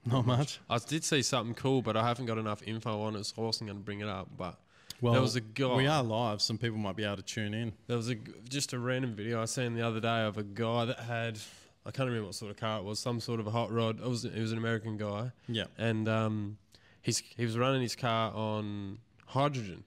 Not 0.07 0.25
much. 0.27 0.61
I 0.71 0.79
did 0.79 1.05
see 1.05 1.23
something 1.23 1.55
cool, 1.55 1.83
but 1.83 1.97
I 1.97 2.07
haven't 2.07 2.27
got 2.27 2.39
enough 2.39 2.63
info 2.63 3.03
on 3.03 3.17
it, 3.17 3.25
so 3.25 3.43
I 3.43 3.47
wasn't 3.47 3.69
going 3.69 3.79
to 3.79 3.85
bring 3.85 4.01
it 4.01 4.09
up. 4.09 4.29
But 4.37 4.57
Well, 5.01 5.13
there 5.13 5.23
was 5.23 5.37
a 5.37 5.41
guy. 5.41 5.75
we 5.75 5.87
are 5.87 6.03
live. 6.03 6.41
Some 6.41 6.59
people 6.59 6.79
might 6.79 6.97
be 6.97 7.05
able 7.05 7.17
to 7.17 7.23
tune 7.23 7.55
in. 7.55 7.73
There 7.89 7.97
was 7.97 8.09
a 8.11 8.15
just 8.49 8.73
a 8.73 8.79
random 8.79 9.15
video 9.15 9.43
I 9.43 9.47
seen 9.47 9.75
the 9.75 9.83
other 9.83 10.01
day 10.01 10.23
of 10.25 10.39
a 10.39 10.43
guy 10.45 10.85
that 10.87 11.01
had 11.01 11.39
I 11.85 11.91
can't 11.91 12.07
remember 12.09 12.27
what 12.27 12.35
sort 12.35 12.51
of 12.51 12.57
car 12.57 12.79
it 12.81 12.85
was, 12.85 12.99
some 12.99 13.21
sort 13.21 13.39
of 13.41 13.47
a 13.47 13.51
hot 13.51 13.71
rod. 13.73 14.01
It 14.01 14.09
was 14.09 14.25
it 14.25 14.39
was 14.41 14.53
an 14.53 14.59
American 14.59 14.97
guy, 14.97 15.33
Yeah. 15.49 15.65
and 15.79 16.09
um, 16.09 16.59
he's 17.03 17.19
he 17.37 17.45
was 17.45 17.57
running 17.59 17.83
his 17.83 17.97
car 17.97 18.33
on 18.35 18.99
hydrogen. 19.27 19.85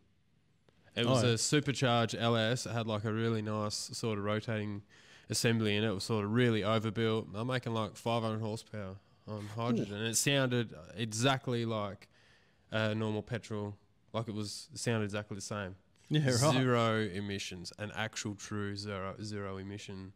It 0.96 1.06
was 1.06 1.24
Oh, 1.24 1.28
a 1.34 1.38
supercharged 1.38 2.16
LS. 2.16 2.66
It 2.66 2.72
had 2.72 2.88
like 2.88 3.06
a 3.06 3.14
really 3.14 3.42
nice 3.42 3.76
sort 3.94 4.18
of 4.18 4.26
rotating 4.26 4.82
assembly 5.30 5.78
in 5.78 5.84
it. 5.84 5.88
It 5.90 5.94
was 5.94 6.04
sort 6.04 6.26
of 6.26 6.32
really 6.34 6.62
overbuilt. 6.64 7.28
I'm 7.36 7.48
making 7.48 7.74
like 7.74 7.96
500 7.96 8.40
horsepower 8.42 8.96
on 9.30 9.48
hydrogen, 9.56 9.96
and 9.96 10.08
it 10.08 10.18
sounded 10.18 10.74
exactly 10.96 11.66
like 11.66 12.08
a 12.72 12.94
normal 12.96 13.22
petrol. 13.22 13.76
Like 14.14 14.28
it 14.28 14.34
was 14.34 14.70
it 14.74 14.80
sounded 14.80 15.06
exactly 15.06 15.36
the 15.36 15.42
same 15.42 15.76
Yeah. 16.10 16.26
Right. 16.26 16.54
zero 16.54 17.00
emissions, 17.14 17.72
an 17.78 17.92
actual 17.96 18.36
true 18.36 18.76
zero 18.76 19.16
zero 19.22 19.58
emission 19.58 20.14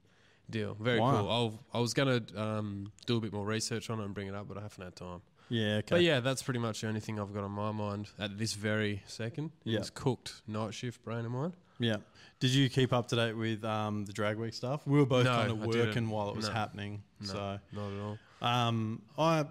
deal. 0.50 0.76
Very 0.80 1.00
Wow. 1.00 1.12
cool. 1.22 1.30
I'll, 1.30 1.60
I 1.74 1.80
was 1.80 1.94
gonna 1.94 2.22
um, 2.36 2.92
do 3.06 3.18
a 3.18 3.22
bit 3.22 3.32
more 3.34 3.46
research 3.46 3.90
on 3.90 4.00
it 4.00 4.06
and 4.06 4.14
bring 4.14 4.28
it 4.28 4.36
up, 4.36 4.48
but 4.48 4.58
I 4.58 4.62
haven't 4.62 4.84
had 4.84 4.96
time. 4.96 5.22
Yeah. 5.50 5.76
Okay. 5.78 5.86
But 5.90 6.02
yeah, 6.04 6.20
that's 6.22 6.42
pretty 6.42 6.60
much 6.60 6.82
the 6.82 6.88
only 6.88 7.00
thing 7.02 7.20
I've 7.20 7.34
got 7.34 7.44
on 7.44 7.52
my 7.52 7.72
mind 7.72 8.10
at 8.18 8.38
this 8.38 8.54
very 8.54 9.04
second. 9.08 9.52
Yeah. 9.64 9.80
It's 9.80 9.90
cooked 9.92 10.42
night 10.48 10.74
shift 10.74 11.04
brain 11.04 11.26
of 11.26 11.32
mine. 11.32 11.54
Yeah. 11.80 11.98
Did 12.40 12.52
you 12.52 12.70
keep 12.70 12.92
up 12.94 13.08
to 13.10 13.16
date 13.16 13.34
with 13.38 13.64
um, 13.64 14.06
the 14.06 14.14
drag 14.14 14.38
week 14.38 14.54
stuff? 14.54 14.86
We 14.88 14.98
were 15.00 15.06
both 15.06 15.26
No, 15.26 15.32
kind 15.36 15.52
of 15.52 15.60
working 15.66 16.10
while 16.10 16.30
it 16.30 16.36
was 16.36 16.48
No. 16.48 16.54
happening. 16.54 17.04
No, 17.22 17.28
So 17.28 17.60
not 17.72 17.92
at 17.94 18.00
all. 18.02 18.18
Um, 18.44 19.02
I 19.18 19.46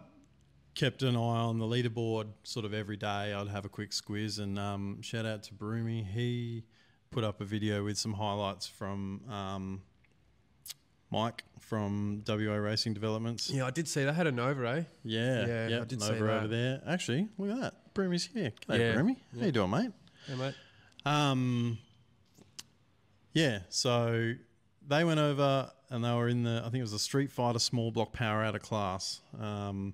kept 0.75 1.03
an 1.03 1.17
eye 1.17 1.19
on 1.19 1.59
the 1.59 1.65
leaderboard 1.65 2.27
sort 2.45 2.65
of 2.65 2.75
every 2.75 2.97
day. 2.97 3.33
I'd 3.33 3.49
have 3.49 3.65
a 3.65 3.69
quick 3.69 3.91
squiz 3.91 4.39
and 4.39 4.59
um, 4.59 5.01
shout 5.03 5.27
out 5.27 5.43
to 5.45 5.55
Broomy. 5.55 6.03
He 6.05 6.65
put 7.11 7.25
up 7.25 7.41
a 7.41 7.45
video 7.45 7.85
with 7.85 7.99
some 7.99 8.13
highlights 8.13 8.67
from 8.67 9.23
um, 9.31 9.83
Mike 11.11 11.43
from 11.61 12.23
WA 12.27 12.55
Racing 12.55 12.93
Developments. 12.95 13.51
Yeah, 13.51 13.67
I 13.67 13.71
did 13.71 13.89
see 13.89 14.05
that 14.05 14.13
had 14.13 14.27
a 14.27 14.33
Nova, 14.33 14.67
eh? 14.69 14.83
Yeah, 15.05 15.47
Yeah, 15.47 15.69
yep, 15.69 15.83
I 15.83 15.85
did 15.85 16.03
see 16.03 16.13
Nova 16.13 16.37
over 16.39 16.49
there. 16.49 16.83
Actually, 16.87 17.29
look 17.39 17.51
at 17.51 17.61
that. 17.61 17.95
Broomy's 17.95 18.27
here. 18.27 18.53
G'day, 18.69 18.79
Yeah, 18.79 18.95
Broomy. 18.95 19.17
How 19.39 19.47
you 19.47 19.53
doing, 19.53 19.71
mate? 19.71 19.91
Yeah, 20.29 20.35
mate. 20.37 20.55
Um, 21.05 21.79
yeah, 23.33 23.61
so 23.69 24.35
they 24.87 25.05
went 25.05 25.21
over 25.21 25.71
and 25.93 26.03
they 26.03 26.11
were 26.11 26.27
in 26.27 26.43
the, 26.43 26.61
I 26.61 26.71
think 26.71 26.77
it 26.77 26.83
was 26.83 26.95
a 26.95 26.99
Street 26.99 27.31
Fighter 27.31 27.59
small 27.59 27.91
block 27.91 28.15
power 28.15 28.43
out 28.43 28.55
of 28.55 28.63
class. 28.63 29.21
Um, 29.39 29.93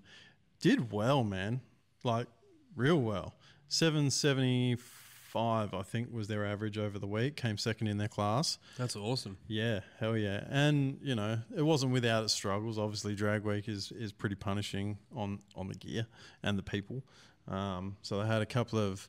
did 0.60 0.92
well, 0.92 1.24
man. 1.24 1.60
Like, 2.04 2.28
real 2.76 3.00
well. 3.00 3.34
775, 3.66 5.74
I 5.74 5.82
think, 5.82 6.12
was 6.12 6.28
their 6.28 6.46
average 6.46 6.78
over 6.78 7.00
the 7.00 7.08
week. 7.08 7.34
Came 7.34 7.58
second 7.58 7.88
in 7.88 7.98
their 7.98 8.06
class. 8.06 8.58
That's 8.78 8.94
awesome. 8.94 9.38
Yeah, 9.48 9.80
hell 9.98 10.16
yeah. 10.16 10.44
And, 10.48 11.00
you 11.02 11.16
know, 11.16 11.40
it 11.54 11.62
wasn't 11.62 11.90
without 11.90 12.22
its 12.22 12.32
struggles. 12.32 12.78
Obviously, 12.78 13.16
drag 13.16 13.42
week 13.42 13.68
is, 13.68 13.90
is 13.90 14.12
pretty 14.12 14.36
punishing 14.36 14.98
on, 15.16 15.40
on 15.56 15.66
the 15.66 15.74
gear 15.74 16.06
and 16.44 16.56
the 16.56 16.62
people. 16.62 17.02
Um, 17.48 17.96
so 18.02 18.20
they 18.20 18.26
had 18.28 18.40
a 18.40 18.46
couple 18.46 18.78
of 18.78 19.08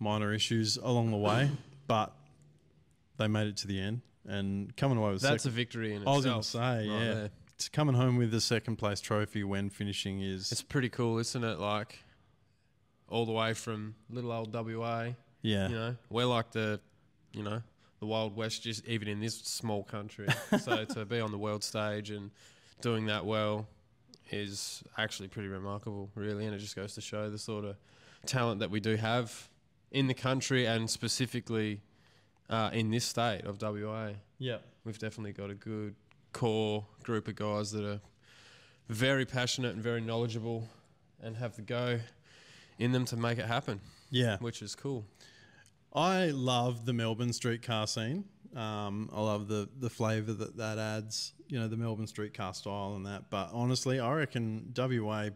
minor 0.00 0.34
issues 0.34 0.78
along 0.78 1.12
the 1.12 1.16
way, 1.16 1.52
but 1.86 2.12
they 3.18 3.28
made 3.28 3.46
it 3.46 3.56
to 3.58 3.68
the 3.68 3.78
end 3.78 4.00
and 4.26 4.74
coming 4.76 4.98
away 4.98 5.12
with 5.12 5.22
That's 5.22 5.42
second. 5.44 5.54
a 5.54 5.56
victory 5.56 5.94
in 5.94 6.02
itself. 6.02 6.12
I 6.12 6.16
was 6.16 6.24
going 6.24 6.40
to 6.40 6.48
say, 6.48 6.58
right 6.58 6.84
yeah. 6.84 7.14
there. 7.14 7.30
It's 7.54 7.68
coming 7.68 7.94
home 7.94 8.16
with 8.16 8.30
the 8.30 8.40
second 8.40 8.76
place 8.76 9.00
trophy 9.00 9.44
when 9.44 9.70
finishing 9.70 10.20
is, 10.20 10.50
It's 10.50 10.62
pretty 10.62 10.88
cool, 10.88 11.18
isn't 11.18 11.44
it? 11.44 11.58
Like 11.58 12.00
all 13.08 13.26
the 13.26 13.32
way 13.32 13.54
from 13.54 13.94
little 14.10 14.32
old 14.32 14.52
WA. 14.52 15.10
yeah. 15.42 15.68
You 15.68 15.74
know, 15.74 15.96
we're 16.10 16.24
like 16.24 16.50
the, 16.50 16.80
you 17.32 17.42
know, 17.42 17.62
the 18.00 18.06
Wild 18.06 18.34
West, 18.36 18.62
just 18.62 18.84
even 18.86 19.08
in 19.08 19.20
this 19.20 19.36
small 19.36 19.84
country. 19.84 20.26
so 20.60 20.84
to 20.84 21.04
be 21.04 21.20
on 21.20 21.30
the 21.30 21.38
world 21.38 21.62
stage 21.62 22.10
and 22.10 22.30
doing 22.80 23.06
that 23.06 23.24
well 23.24 23.66
is 24.30 24.82
actually 24.98 25.28
pretty 25.28 25.48
remarkable, 25.48 26.10
really. 26.14 26.46
And 26.46 26.54
it 26.54 26.58
just 26.58 26.74
goes 26.74 26.94
to 26.94 27.00
show 27.00 27.30
the 27.30 27.38
sort 27.38 27.64
of 27.64 27.76
talent 28.26 28.60
that 28.60 28.70
we 28.70 28.80
do 28.80 28.96
have 28.96 29.48
in 29.92 30.08
the 30.08 30.14
country 30.14 30.66
and 30.66 30.90
specifically 30.90 31.80
uh, 32.50 32.70
in 32.72 32.90
this 32.90 33.04
state 33.04 33.42
of 33.44 33.60
WA. 33.60 34.10
Yeah. 34.38 34.58
We've 34.84 34.98
definitely 34.98 35.32
got 35.32 35.50
a 35.50 35.54
good 35.54 35.94
core 36.32 36.84
group 37.02 37.28
of 37.28 37.36
guys 37.36 37.70
that 37.72 37.84
are 37.84 38.00
very 38.88 39.24
passionate 39.24 39.74
and 39.74 39.82
very 39.82 40.00
knowledgeable 40.00 40.68
and 41.22 41.36
have 41.36 41.56
the 41.56 41.62
go 41.62 42.00
in 42.78 42.92
them 42.92 43.04
to 43.06 43.16
make 43.16 43.38
it 43.38 43.46
happen, 43.46 43.80
Yeah. 44.10 44.36
which 44.38 44.60
is 44.62 44.74
cool. 44.74 45.06
I 45.94 46.26
love 46.26 46.84
the 46.86 46.92
Melbourne 46.92 47.32
streetcar 47.32 47.86
scene. 47.86 48.24
Um, 48.54 49.08
I 49.12 49.20
love 49.20 49.48
the 49.48 49.68
the 49.80 49.90
flavour 49.90 50.32
that 50.32 50.56
that 50.58 50.78
adds. 50.78 51.32
You 51.48 51.58
know, 51.60 51.68
the 51.68 51.76
Melbourne 51.76 52.06
streetcar 52.06 52.52
style 52.54 52.94
and 52.96 53.04
that. 53.06 53.30
But 53.30 53.50
honestly, 53.52 54.00
I 54.00 54.12
reckon 54.12 54.72
WA 54.76 55.30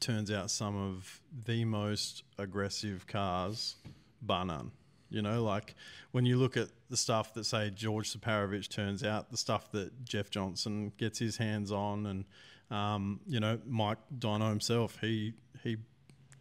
turns 0.00 0.30
out 0.30 0.50
some 0.50 0.76
of 0.76 1.20
the 1.44 1.64
most 1.64 2.22
aggressive 2.38 3.06
cars, 3.06 3.76
bar 4.22 4.44
none. 4.44 4.70
You 5.10 5.22
know, 5.22 5.42
like 5.42 5.74
when 6.12 6.24
you 6.24 6.36
look 6.38 6.56
at 6.56 6.68
the 6.88 6.96
stuff 6.96 7.34
that 7.34 7.44
say 7.44 7.70
George 7.70 8.12
Saparovich 8.16 8.68
turns 8.68 9.02
out, 9.02 9.30
the 9.30 9.36
stuff 9.36 9.70
that 9.72 10.04
Jeff 10.04 10.30
Johnson 10.30 10.92
gets 10.98 11.18
his 11.18 11.36
hands 11.36 11.72
on, 11.72 12.06
and 12.06 12.24
um, 12.70 13.20
you 13.26 13.40
know 13.40 13.58
Mike 13.66 13.98
Dino 14.18 14.48
himself, 14.48 14.98
he 15.00 15.34
he 15.64 15.76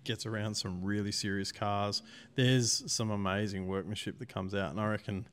gets 0.04 0.26
around 0.26 0.56
some 0.56 0.84
really 0.84 1.12
serious 1.12 1.52
cars. 1.52 2.02
There's 2.36 2.84
some 2.92 3.10
amazing 3.10 3.68
workmanship 3.68 4.20
that 4.20 4.30
comes 4.30 4.54
out, 4.56 4.72
and 4.72 4.80
I 4.80 4.88
reckon 4.88 5.28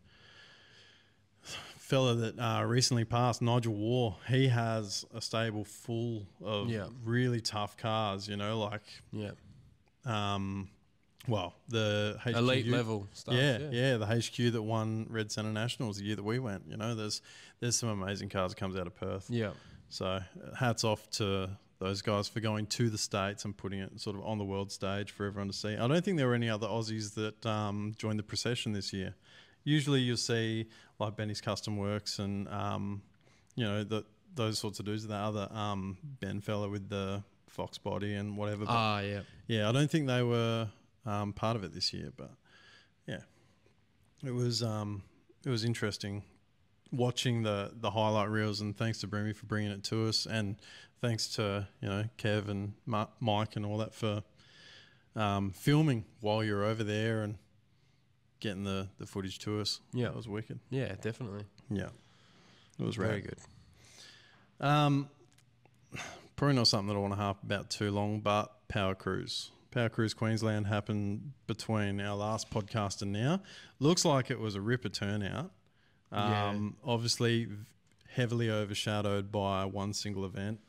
fella 1.43 2.15
that 2.17 2.39
uh, 2.39 2.65
recently 2.65 3.05
passed, 3.05 3.41
Nigel 3.41 3.75
War, 3.75 4.17
he 4.29 4.49
has 4.49 5.05
a 5.15 5.21
stable 5.21 5.65
full 5.65 6.27
of 6.45 6.69
Yeah. 6.69 6.89
really 7.05 7.41
tough 7.41 7.77
cars. 7.77 8.27
You 8.29 8.37
know, 8.37 8.59
like 8.59 8.83
Yeah. 9.13 9.33
um, 10.05 10.69
well, 11.29 11.55
the 11.69 12.17
HQ, 12.21 12.35
Elite 12.37 12.67
level 12.69 13.07
stuff. 13.13 13.35
yeah, 13.35 13.59
Yeah. 13.59 13.69
yeah, 13.71 13.97
the 13.97 14.07
HQ 14.07 14.53
that 14.53 14.63
won 14.63 15.07
Red 15.11 15.31
Centre 15.33 15.53
Nationals 15.53 15.99
the 15.99 16.05
year 16.05 16.17
that 16.17 16.23
we 16.25 16.39
went. 16.39 16.65
You 16.69 16.77
know, 16.77 16.95
there's 16.95 17.23
there's 17.61 17.77
some 17.79 17.89
amazing 17.89 18.29
cars 18.29 18.53
that 18.53 18.59
comes 18.59 18.77
out 18.77 18.87
of 18.87 18.95
Perth. 18.95 19.27
Yeah. 19.31 19.51
So 19.89 20.05
uh, 20.07 20.21
hats 20.59 20.85
off 20.85 21.09
to 21.13 21.51
those 21.79 22.01
guys 22.03 22.27
for 22.27 22.41
going 22.41 22.67
to 22.67 22.89
the 22.91 22.99
states 22.99 23.45
and 23.45 23.57
putting 23.57 23.81
it 23.81 24.01
sort 24.01 24.17
of 24.17 24.25
on 24.25 24.39
the 24.39 24.45
world 24.45 24.73
stage 24.73 25.11
for 25.11 25.27
everyone 25.27 25.49
to 25.49 25.55
see. 25.55 25.77
I 25.77 25.87
don't 25.87 26.05
think 26.05 26.17
there 26.17 26.27
were 26.27 26.35
any 26.35 26.49
other 26.49 26.67
Aussies 26.67 27.15
that 27.15 27.45
um, 27.47 27.95
joined 27.99 28.19
the 28.19 28.23
procession 28.23 28.73
this 28.73 28.93
year. 28.93 29.15
Usually 29.65 30.01
you'll 30.01 30.17
see 30.17 30.69
like 30.99 31.17
Benny's 31.17 31.41
Custom 31.41 31.77
Works 31.77 32.19
and 32.19 32.49
um, 32.49 33.03
you 33.57 33.65
know 33.65 33.85
the, 33.85 34.05
those 34.35 34.59
sorts 34.59 34.79
of 34.81 34.87
dudes. 34.87 35.07
The 35.07 35.15
other 35.15 35.49
um, 35.53 35.99
Ben 36.21 36.41
fella 36.41 36.69
with 36.69 36.89
the 36.89 37.23
Fox 37.49 37.79
body 37.79 38.15
and 38.15 38.37
whatever. 38.37 38.65
But 38.65 38.73
Ah, 38.73 39.01
yeah. 39.01 39.21
yeah, 39.47 39.69
I 39.69 39.73
don't 39.73 39.91
think 39.91 40.07
they 40.07 40.23
were 40.23 40.69
um, 41.07 41.33
part 41.33 41.57
of 41.57 41.65
it 41.65 41.73
this 41.73 41.93
year, 41.93 42.13
but 42.17 42.31
yeah, 43.07 43.21
it 44.25 44.33
was 44.33 44.63
um, 44.63 45.03
it 45.45 45.51
was 45.51 45.65
interesting 45.65 46.23
watching 46.93 47.43
the 47.43 47.73
the 47.81 47.91
highlight 47.91 48.29
reels. 48.31 48.61
And 48.61 48.77
thanks 48.77 48.99
to 49.01 49.07
Broomy 49.07 49.33
for 49.35 49.47
bringing 49.47 49.71
it 49.73 49.85
to 49.85 50.09
us, 50.09 50.27
and 50.27 50.57
thanks 51.01 51.29
to 51.37 51.67
you 51.81 51.89
know 51.89 52.05
Kev 52.19 52.49
and 52.49 52.75
Ma- 52.87 53.07
Mike 53.21 53.57
and 53.57 53.65
all 53.65 53.79
that 53.79 53.95
for 53.95 54.23
um, 55.15 55.53
filming 55.53 56.05
while 56.21 56.43
you're 56.45 56.65
over 56.65 56.85
there 56.85 57.23
and 57.23 57.37
getting 58.41 58.65
the 58.65 58.89
the 58.99 59.07
footage 59.07 59.39
to 59.41 59.61
us. 59.61 59.81
Yeah. 59.93 60.07
it 60.09 60.17
was 60.17 60.29
wicked. 60.29 60.59
Yeah, 60.71 60.95
definitely. 61.01 61.45
Yeah, 61.71 61.89
it 62.79 62.85
was 62.85 62.97
Very 62.97 63.15
rad. 63.21 63.25
good. 63.25 63.39
Um, 64.67 65.09
probably 66.37 66.57
not 66.57 66.67
something 66.69 66.89
that 66.89 66.95
I 66.95 66.99
want 66.99 67.13
to 67.13 67.19
harp 67.19 67.43
about 67.43 67.71
too 67.71 67.91
long, 67.91 68.21
but 68.21 68.53
Power 68.69 68.95
Cruise. 68.95 69.51
Power 69.77 69.91
Cruise 69.91 70.15
Queensland 70.15 70.67
happened 70.67 71.33
between 71.47 72.01
our 72.01 72.17
last 72.17 72.51
podcast 72.51 73.03
and 73.03 73.13
now. 73.13 73.43
Looks 73.79 74.07
like 74.07 74.31
it 74.31 74.41
was 74.41 74.55
a 74.55 74.61
ripper 74.63 74.89
turnout. 74.89 75.51
Yeah. 76.11 76.49
Um, 76.49 76.79
Obviously, 76.83 77.49
heavily 78.09 78.49
overshadowed 78.49 79.31
by 79.31 79.67
one 79.67 79.93
single 79.93 80.25
event 80.25 80.61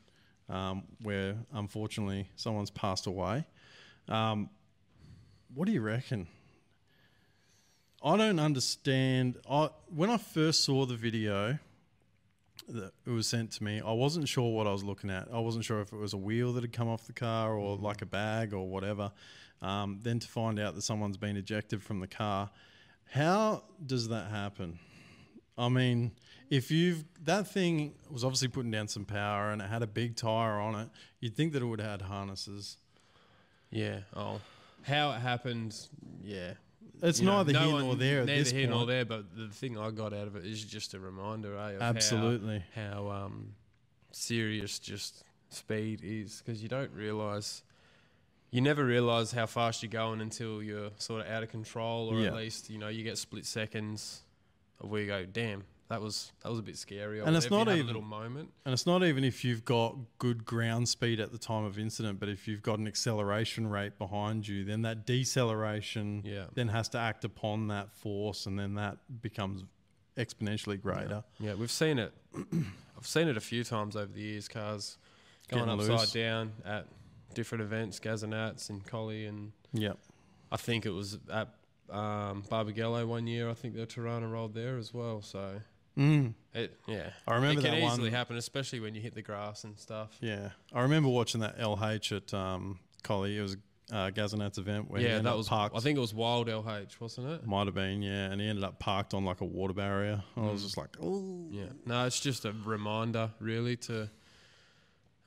um, 0.50 0.82
where 1.00 1.36
unfortunately 1.54 2.28
someone's 2.36 2.68
passed 2.68 3.06
away. 3.06 3.46
Um, 4.08 4.50
what 5.54 5.64
do 5.64 5.72
you 5.72 5.80
reckon? 5.80 6.28
I 8.04 8.14
don't 8.18 8.38
understand. 8.38 9.38
I 9.50 9.70
when 9.88 10.10
I 10.10 10.18
first 10.18 10.64
saw 10.64 10.84
the 10.84 10.96
video 10.96 11.58
that 12.68 12.92
it 13.06 13.10
was 13.10 13.26
sent 13.26 13.52
to 13.52 13.64
me, 13.64 13.80
I 13.84 13.92
wasn't 13.92 14.28
sure 14.28 14.54
what 14.54 14.66
I 14.66 14.72
was 14.72 14.84
looking 14.84 15.10
at. 15.10 15.28
I 15.32 15.38
wasn't 15.38 15.64
sure 15.64 15.80
if 15.80 15.92
it 15.92 15.96
was 15.96 16.12
a 16.12 16.18
wheel 16.18 16.52
that 16.54 16.62
had 16.62 16.72
come 16.72 16.88
off 16.88 17.06
the 17.06 17.12
car 17.12 17.54
or 17.54 17.76
like 17.76 18.02
a 18.02 18.06
bag 18.06 18.52
or 18.52 18.68
whatever. 18.68 19.12
Um, 19.60 19.98
then 20.02 20.18
to 20.20 20.28
find 20.28 20.60
out 20.60 20.74
that 20.74 20.82
someone's 20.82 21.16
been 21.16 21.36
ejected 21.36 21.82
from 21.82 22.00
the 22.00 22.06
car, 22.06 22.50
how 23.10 23.64
does 23.84 24.08
that 24.08 24.30
happen? 24.30 24.78
I 25.56 25.68
mean, 25.68 26.12
if 26.50 26.70
you've 26.70 27.04
that 27.24 27.48
thing 27.48 27.94
was 28.10 28.24
obviously 28.24 28.48
putting 28.48 28.70
down 28.70 28.88
some 28.88 29.04
power 29.04 29.50
and 29.50 29.60
it 29.60 29.68
had 29.68 29.82
a 29.82 29.86
big 29.86 30.14
tire 30.14 30.60
on 30.60 30.74
it, 30.76 30.88
you'd 31.20 31.34
think 31.34 31.52
that 31.54 31.62
it 31.62 31.66
would 31.66 31.80
have 31.80 32.00
had 32.00 32.02
harnesses. 32.02 32.76
Yeah. 33.70 34.00
Oh, 34.14 34.40
how 34.82 35.10
it 35.12 35.18
happened? 35.18 35.76
Yeah. 36.22 36.52
It's 37.02 37.20
You 37.20 37.26
know, 37.26 37.38
neither 37.38 37.52
no 37.52 37.60
here 37.60 37.72
one- 37.72 37.82
nor 37.84 37.96
there 37.96 38.20
at 38.20 38.26
Neither 38.26 38.42
this 38.44 38.50
here 38.52 38.66
nor 38.68 38.78
point. 38.78 38.88
there. 38.88 39.04
But 39.04 39.36
the 39.36 39.48
thing 39.48 39.78
I 39.78 39.90
got 39.90 40.12
out 40.12 40.26
of 40.26 40.36
it 40.36 40.44
is 40.46 40.64
just 40.64 40.94
a 40.94 41.00
reminder, 41.00 41.56
eh? 41.56 41.72
Of 41.72 41.80
how- 41.80 41.86
Absolutely. 41.88 42.62
How, 42.74 43.08
um, 43.10 43.54
serious 44.12 44.78
just 44.78 45.22
speed 45.50 46.00
is 46.02 46.42
because 46.44 46.62
you 46.62 46.68
don't 46.68 46.90
realize. 46.92 47.62
You 48.50 48.60
never 48.62 48.84
realize 48.84 49.32
how 49.32 49.46
fast 49.46 49.82
you're 49.82 49.90
going 49.90 50.20
until 50.20 50.62
you're 50.62 50.90
sort 50.98 51.20
of 51.20 51.26
out 51.28 51.42
of 51.42 51.50
control, 51.50 52.08
or 52.08 52.20
Yeah. 52.20 52.28
at 52.28 52.34
least 52.36 52.70
you 52.70 52.78
know 52.78 52.88
you 52.88 53.04
get 53.04 53.18
split 53.18 53.44
seconds 53.46 54.22
of 54.80 54.88
where 54.90 55.02
you 55.02 55.06
go, 55.06 55.26
"Damn, 55.26 55.64
that 55.88 56.00
was 56.02 56.32
that 56.42 56.50
was 56.50 56.58
a 56.58 56.62
bit 56.62 56.76
scary." 56.76 57.20
And 57.20 57.36
it's 57.36 57.50
not 57.50 57.68
even- 57.68 57.80
a 57.80 57.84
little 57.84 58.02
moment. 58.02 58.52
And 58.64 58.72
it's 58.72 58.86
not 58.86 59.02
even 59.04 59.24
if 59.24 59.44
you've 59.44 59.64
got 59.64 59.96
good 60.18 60.44
ground 60.44 60.88
speed 60.88 61.20
at 61.20 61.32
the 61.32 61.38
time 61.38 61.64
of 61.64 61.78
incident, 61.78 62.20
but 62.20 62.28
if 62.28 62.46
you've 62.48 62.62
got 62.62 62.78
an 62.78 62.86
acceleration 62.86 63.66
rate 63.68 63.98
behind 63.98 64.46
you, 64.46 64.64
then 64.64 64.82
that 64.82 65.06
deceleration 65.06 66.22
Yeah. 66.24 66.46
then 66.54 66.68
has 66.68 66.88
to 66.90 66.98
act 66.98 67.24
upon 67.24 67.68
that 67.68 67.90
force, 67.92 68.46
and 68.46 68.58
then 68.58 68.74
that 68.74 68.98
becomes 69.22 69.64
exponentially 70.16 70.80
greater. 70.80 71.24
Yeah, 71.38 71.54
we've 71.54 71.70
seen 71.70 71.98
it. 71.98 72.12
I've 72.96 73.06
seen 73.06 73.28
it 73.28 73.36
a 73.36 73.40
few 73.40 73.62
times 73.64 73.94
over 73.94 74.12
the 74.12 74.20
years. 74.20 74.48
Cars 74.48 74.98
going 75.48 75.64
Getting 75.66 75.80
upside 75.80 76.00
loose. 76.00 76.12
down 76.12 76.52
at 76.64 76.86
different 77.34 77.62
events, 77.62 78.00
Gazzanats 78.00 78.68
and 78.70 78.84
Collie, 78.84 79.26
and 79.26 79.52
Yeah. 79.72 79.92
I 80.50 80.56
think 80.56 80.84
it 80.86 80.90
was 80.90 81.18
at 81.30 81.54
um, 81.90 82.42
Barbagallo 82.50 83.06
one 83.06 83.26
year. 83.26 83.48
I 83.48 83.54
think 83.54 83.74
the 83.74 83.86
Torana 83.86 84.30
rolled 84.30 84.52
there 84.54 84.76
as 84.76 84.92
well. 84.92 85.22
So 85.22 85.62
Mm. 85.98 86.34
it, 86.54 86.78
yeah, 86.86 87.10
I 87.26 87.34
remember 87.34 87.60
it 87.60 87.64
can 87.64 87.72
that 87.72 87.82
easily 87.86 88.08
one. 88.10 88.12
happen, 88.12 88.36
especially 88.36 88.80
when 88.80 88.94
you 88.94 89.00
hit 89.00 89.14
the 89.14 89.22
grass 89.22 89.64
and 89.64 89.78
stuff. 89.78 90.16
Yeah, 90.20 90.50
I 90.72 90.82
remember 90.82 91.08
watching 91.08 91.40
that 91.40 91.58
LH 91.58 92.16
at 92.16 92.32
um, 92.34 92.78
Collie. 93.02 93.36
It 93.36 93.42
was 93.42 93.56
uh, 93.90 94.10
Gazzanat's 94.10 94.58
event 94.58 94.90
where 94.90 95.00
he 95.00 95.06
yeah, 95.08 95.18
that 95.20 95.36
was. 95.36 95.48
parked. 95.48 95.74
I 95.74 95.80
think 95.80 95.96
it 95.96 96.00
was 96.00 96.14
Wild 96.14 96.46
LH, 96.46 97.00
wasn't 97.00 97.28
it? 97.30 97.46
might 97.46 97.66
have 97.66 97.74
been 97.74 98.02
yeah, 98.02 98.30
and 98.30 98.40
he 98.40 98.46
ended 98.46 98.62
up 98.64 98.78
parked 98.78 99.12
on 99.14 99.24
like 99.24 99.40
a 99.40 99.44
water 99.46 99.74
barrier. 99.74 100.22
I 100.36 100.40
was 100.40 100.60
Mm. 100.60 100.64
just 100.64 100.76
like, 100.76 100.96
oh, 101.02 101.46
Yeah, 101.50 101.64
no, 101.86 102.06
it's 102.06 102.20
just 102.20 102.44
a 102.44 102.52
reminder, 102.64 103.30
really, 103.40 103.76
to 103.78 104.08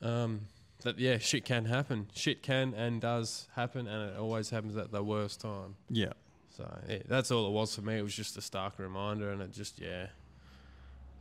um, 0.00 0.42
that 0.84 0.98
yeah, 0.98 1.18
shit 1.18 1.44
can 1.44 1.64
happen. 1.66 2.08
Shit 2.14 2.42
can 2.42 2.74
and 2.74 3.00
does 3.00 3.48
happen, 3.54 3.86
and 3.86 4.10
it 4.10 4.16
always 4.18 4.50
happens 4.50 4.76
at 4.76 4.90
the 4.92 5.02
worst 5.02 5.40
time. 5.40 5.76
yeah, 5.90 6.12
So 6.56 6.66
yeah, 6.88 6.98
that's 7.06 7.30
all 7.30 7.46
it 7.46 7.52
was 7.52 7.74
for 7.74 7.82
me. 7.82 7.98
It 7.98 8.02
was 8.02 8.14
just 8.14 8.36
a 8.36 8.40
stark 8.40 8.78
reminder, 8.78 9.30
and 9.30 9.40
it 9.42 9.52
just 9.52 9.80
yeah, 9.80 10.06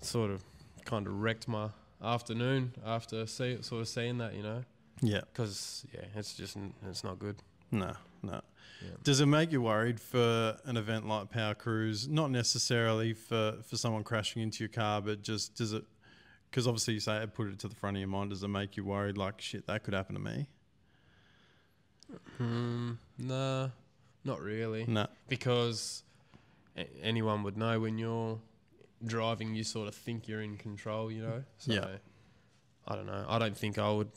sort 0.01 0.31
of 0.31 0.43
kind 0.85 1.07
of 1.07 1.21
wrecked 1.21 1.47
my 1.47 1.69
afternoon 2.03 2.73
after 2.85 3.25
see, 3.27 3.61
sort 3.61 3.81
of 3.81 3.87
seeing 3.87 4.17
that, 4.17 4.33
you 4.33 4.43
know, 4.43 4.63
yeah. 5.01 5.21
because 5.33 5.85
yeah, 5.93 6.01
it's 6.15 6.33
just 6.33 6.57
it's 6.89 7.03
not 7.03 7.19
good. 7.19 7.37
No, 7.71 7.93
no. 8.23 8.41
Yeah. 8.81 8.89
Does 9.03 9.21
it 9.21 9.27
make 9.27 9.51
you 9.51 9.61
worried 9.61 9.99
for 9.99 10.57
an 10.65 10.75
event 10.75 11.07
like 11.07 11.29
Power 11.29 11.53
Cruise? 11.53 12.07
Not 12.07 12.31
necessarily 12.31 13.13
for, 13.13 13.57
for 13.63 13.77
someone 13.77 14.03
crashing 14.03 14.41
into 14.41 14.63
your 14.63 14.69
car, 14.69 15.01
but 15.01 15.21
just 15.21 15.55
does 15.55 15.73
it? 15.73 15.83
Because 16.49 16.67
obviously 16.67 16.95
you 16.95 16.99
say 16.99 17.17
it 17.17 17.33
put 17.33 17.47
it 17.47 17.59
to 17.59 17.67
the 17.67 17.75
front 17.75 17.97
of 17.97 18.01
your 18.01 18.09
mind. 18.09 18.31
Does 18.31 18.43
it 18.43 18.47
make 18.47 18.75
you 18.75 18.83
worried? 18.83 19.17
Like 19.17 19.39
shit, 19.39 19.67
that 19.67 19.83
could 19.83 19.93
happen 19.93 20.15
to 20.15 20.21
me. 20.21 20.47
Hmm. 22.37 22.93
Nah, 23.17 23.69
not 24.25 24.41
really. 24.41 24.85
No. 24.87 25.07
because 25.29 26.03
a- 26.75 26.89
anyone 27.01 27.43
would 27.43 27.57
know 27.57 27.79
when 27.79 27.97
you're 27.97 28.39
driving, 29.05 29.55
you 29.55 29.63
sort 29.63 29.87
of 29.87 29.95
think 29.95 30.27
you're 30.27 30.41
in 30.41 30.57
control, 30.57 31.11
you 31.11 31.21
know. 31.21 31.43
So 31.57 31.73
Yeah. 31.73 31.87
I 32.87 32.95
don't 32.95 33.05
know. 33.05 33.25
I 33.27 33.37
don't 33.39 33.55
think 33.55 33.77
I 33.77 33.91
would 33.91 34.11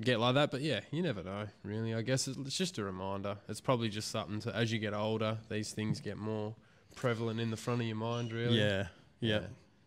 get 0.00 0.20
like 0.20 0.34
that, 0.34 0.50
but 0.50 0.60
yeah, 0.60 0.80
you 0.90 1.02
never 1.02 1.22
know. 1.22 1.46
Really, 1.62 1.94
I 1.94 2.02
guess 2.02 2.28
it's, 2.28 2.56
just 2.56 2.78
a 2.78 2.84
reminder. 2.84 3.36
It's 3.48 3.60
probably 3.60 3.88
just 3.88 4.10
something 4.10 4.40
to 4.40 4.54
as 4.54 4.72
you 4.72 4.78
get 4.78 4.94
older, 4.94 5.38
these 5.48 5.72
things 5.72 6.00
get 6.00 6.16
more 6.16 6.54
prevalent 6.94 7.40
in 7.40 7.50
the 7.50 7.56
front 7.56 7.80
of 7.80 7.86
your 7.86 7.96
mind. 7.96 8.32
Really. 8.32 8.58
Yeah, 8.58 8.86
yeah, 9.20 9.40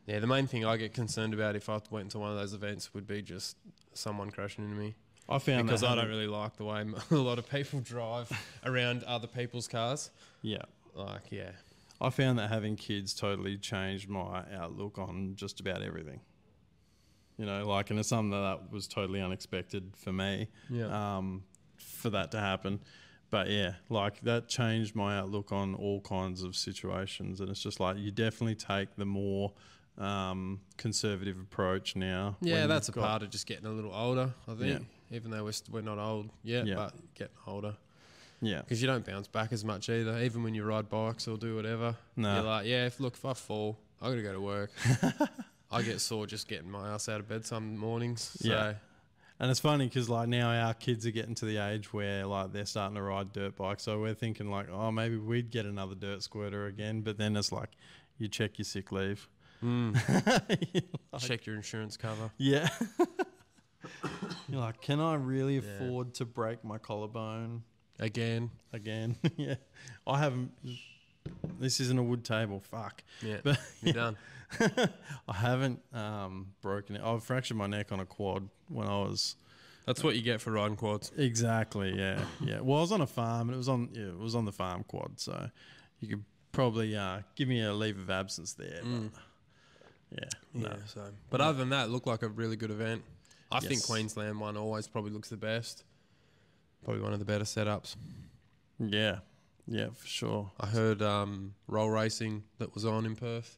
Yeah, 0.05 0.19
the 0.19 0.27
main 0.27 0.47
thing 0.47 0.65
I 0.65 0.77
get 0.77 0.93
concerned 0.93 1.33
about 1.33 1.55
if 1.55 1.69
I 1.69 1.79
went 1.89 2.11
to 2.11 2.19
one 2.19 2.31
of 2.31 2.37
those 2.37 2.53
events 2.53 2.93
would 2.93 3.07
be 3.07 3.21
just 3.21 3.57
someone 3.93 4.29
crashing 4.29 4.65
into 4.65 4.75
me. 4.75 4.95
I 5.29 5.39
found 5.39 5.67
because 5.67 5.83
I 5.83 5.95
don't 5.95 6.09
really 6.09 6.27
like 6.27 6.57
the 6.57 6.65
way 6.65 6.85
a 7.11 7.15
lot 7.15 7.39
of 7.39 7.49
people 7.49 7.79
drive 7.79 8.29
around 8.65 9.03
other 9.03 9.27
people's 9.27 9.67
cars. 9.67 10.09
Yeah, 10.41 10.63
Like, 10.93 11.31
yeah, 11.31 11.51
I 12.03 12.09
found 12.09 12.37
that 12.39 12.49
having 12.49 12.75
kids 12.75 13.13
totally 13.13 13.57
changed 13.57 14.09
my 14.09 14.43
outlook 14.53 14.97
on 14.97 15.35
just 15.35 15.59
about 15.59 15.81
everything. 15.81 16.19
You 17.37 17.45
know, 17.47 17.67
like, 17.67 17.89
and 17.89 17.97
it's 17.99 18.09
something 18.09 18.29
that 18.31 18.71
was 18.71 18.87
totally 18.87 19.19
unexpected 19.21 19.93
for 19.97 20.11
me. 20.13 20.49
yeah, 20.69 21.17
um, 21.17 21.43
for 21.77 22.09
that 22.11 22.31
to 22.31 22.39
happen. 22.39 22.79
But 23.31 23.49
yeah, 23.49 23.73
like 23.89 24.21
that 24.21 24.47
changed 24.47 24.95
my 24.95 25.17
outlook 25.17 25.51
on 25.51 25.73
all 25.73 25.99
kinds 26.01 26.43
of 26.43 26.55
situations, 26.55 27.39
and 27.41 27.49
it's 27.49 27.61
just 27.63 27.79
like 27.79 27.97
you 27.97 28.11
definitely 28.11 28.53
take 28.55 28.95
the 28.95 29.05
more 29.05 29.53
um, 29.97 30.59
conservative 30.77 31.39
approach 31.39 31.95
now. 31.95 32.37
yeah. 32.41 32.67
That's 32.67 32.89
a 32.89 32.91
part 32.93 33.23
of 33.23 33.29
just 33.31 33.47
getting 33.47 33.65
a 33.65 33.71
little 33.71 33.93
older. 33.93 34.33
I 34.47 34.53
think, 34.53 34.85
even 35.11 35.31
though 35.31 35.43
we're, 35.43 35.51
st- 35.51 35.73
we're 35.73 35.81
not 35.81 35.97
old 35.97 36.29
yet, 36.43 36.67
Yeah. 36.67 36.75
but 36.75 36.93
getting 37.15 37.35
older 37.47 37.75
Yeah, 38.45 38.59
because 38.61 38.81
you 38.81 38.87
don't 38.87 39.05
bounce 39.05 39.27
back 39.27 39.53
as 39.53 39.63
much 39.63 39.89
either. 39.89 40.17
Even 40.19 40.43
when 40.43 40.53
you 40.53 40.63
ride 40.65 40.89
bikes 40.89 41.27
or 41.27 41.37
do 41.37 41.55
whatever, 41.55 41.95
No. 42.17 42.33
you're 42.35 42.43
like, 42.43 42.65
yeah, 42.65 42.85
if 42.87 42.99
look, 42.99 43.13
if 43.13 43.23
I 43.23 43.33
fall, 43.33 43.77
I 44.01 44.09
got 44.09 44.15
to 44.15 44.21
go 44.21 44.33
to 44.33 44.41
work. 44.41 44.71
I 45.71 45.81
get 45.81 46.01
sore 46.01 46.27
just 46.27 46.47
getting 46.47 46.69
my 46.69 46.89
ass 46.89 47.07
out 47.09 47.19
of 47.21 47.27
bed 47.29 47.45
some 47.45 47.77
mornings. 47.77 48.35
So, 48.41 48.49
Yeah. 48.49 48.73
and 49.39 49.49
it's 49.49 49.59
funny 49.61 49.85
because 49.87 50.09
like 50.09 50.27
now 50.27 50.49
our 50.67 50.73
kids 50.73 51.05
are 51.07 51.11
getting 51.11 51.35
to 51.35 51.45
the 51.45 51.57
age 51.57 51.93
where 51.93 52.25
like 52.25 52.51
they're 52.51 52.65
starting 52.65 52.95
to 52.95 53.01
ride 53.01 53.31
dirt 53.33 53.55
bikes, 53.55 53.83
so 53.83 53.99
we're 54.01 54.13
thinking 54.13 54.51
like, 54.51 54.67
oh, 54.69 54.91
maybe 54.91 55.15
we'd 55.17 55.49
get 55.49 55.65
another 55.65 55.95
dirt 55.95 56.21
squirter 56.21 56.65
again. 56.67 57.01
But 57.01 57.17
then 57.17 57.35
it's 57.37 57.51
like, 57.51 57.69
you 58.17 58.27
check 58.27 58.57
your 58.59 58.65
sick 58.65 58.91
leave. 58.91 59.27
mm, 59.63 59.95
Like- 61.13 61.21
check 61.21 61.45
your 61.45 61.55
insurance 61.55 61.95
cover. 61.97 62.29
Yeah. 62.37 62.67
You're 64.49 64.61
like, 64.61 64.81
can 64.81 64.99
I 64.99 65.15
really 65.15 65.55
Yeah. 65.55 65.61
afford 65.85 66.13
to 66.15 66.25
break 66.25 66.63
my 66.63 66.77
collarbone 66.77 67.63
Again, 67.99 68.49
again? 68.71 69.15
yeah. 69.37 69.55
I 70.07 70.19
haven't. 70.19 70.51
This 71.59 71.79
isn't 71.79 71.97
a 71.97 72.03
wood 72.03 72.23
table. 72.23 72.59
Fuck. 72.59 73.03
yeah, 73.21 73.37
But 73.43 73.59
you're 73.81 73.93
done. 73.93 74.17
I 75.27 75.33
haven't 75.33 75.79
um, 75.93 76.47
broken 76.61 76.95
it. 76.95 77.01
I 77.03 77.17
fractured 77.19 77.57
my 77.57 77.67
neck 77.67 77.91
on 77.91 77.99
a 77.99 78.05
quad 78.05 78.49
when 78.67 78.87
I 78.87 78.97
was 78.99 79.35
That's 79.85 80.03
what 80.03 80.15
you 80.15 80.21
get 80.21 80.41
for 80.41 80.51
riding 80.51 80.75
quads. 80.75 81.11
exactly. 81.17 81.97
Yeah. 81.97 82.23
Yeah. 82.43 82.59
Well, 82.61 82.79
I 82.79 82.81
was 82.81 82.91
on 82.91 83.01
a 83.01 83.07
farm 83.07 83.49
and 83.49 83.55
it 83.55 83.57
was 83.57 83.69
on. 83.69 83.89
Yeah, 83.93 84.07
it 84.09 84.19
was 84.19 84.35
on 84.35 84.45
the 84.45 84.51
farm 84.51 84.83
quad. 84.83 85.19
So 85.19 85.49
you 85.99 86.07
could 86.09 86.23
probably 86.51 86.95
uh, 86.95 87.19
give 87.35 87.47
me 87.47 87.61
a 87.63 87.73
leave 87.73 87.97
of 87.97 88.09
absence 88.09 88.53
there. 88.53 88.81
Mm. 88.83 89.09
But 89.11 89.21
yeah. 90.11 90.29
Yeah. 90.53 90.61
No. 90.69 90.75
So, 90.87 91.01
but 91.29 91.41
other 91.41 91.57
than 91.57 91.69
that, 91.69 91.85
it 91.85 91.89
looked 91.91 92.07
like 92.07 92.21
a 92.21 92.27
really 92.29 92.55
good 92.55 92.71
event. 92.71 93.03
I 93.51 93.59
think 93.59 93.83
Queensland 93.85 94.39
one 94.39 94.57
always 94.57 94.87
probably 94.87 95.11
looks 95.11 95.29
the 95.29 95.37
best. 95.37 95.83
Probably 96.83 97.01
one 97.01 97.13
of 97.13 97.19
the 97.19 97.25
better 97.25 97.43
setups. 97.45 97.95
Yeah. 98.79 99.19
Yeah. 99.67 99.87
For 99.95 100.07
sure. 100.07 100.51
I 100.59 100.67
heard 100.67 101.01
um, 101.01 101.53
roll 101.67 101.89
racing 101.89 102.43
that 102.59 102.73
was 102.73 102.85
on 102.85 103.05
in 103.05 103.15
Perth 103.15 103.57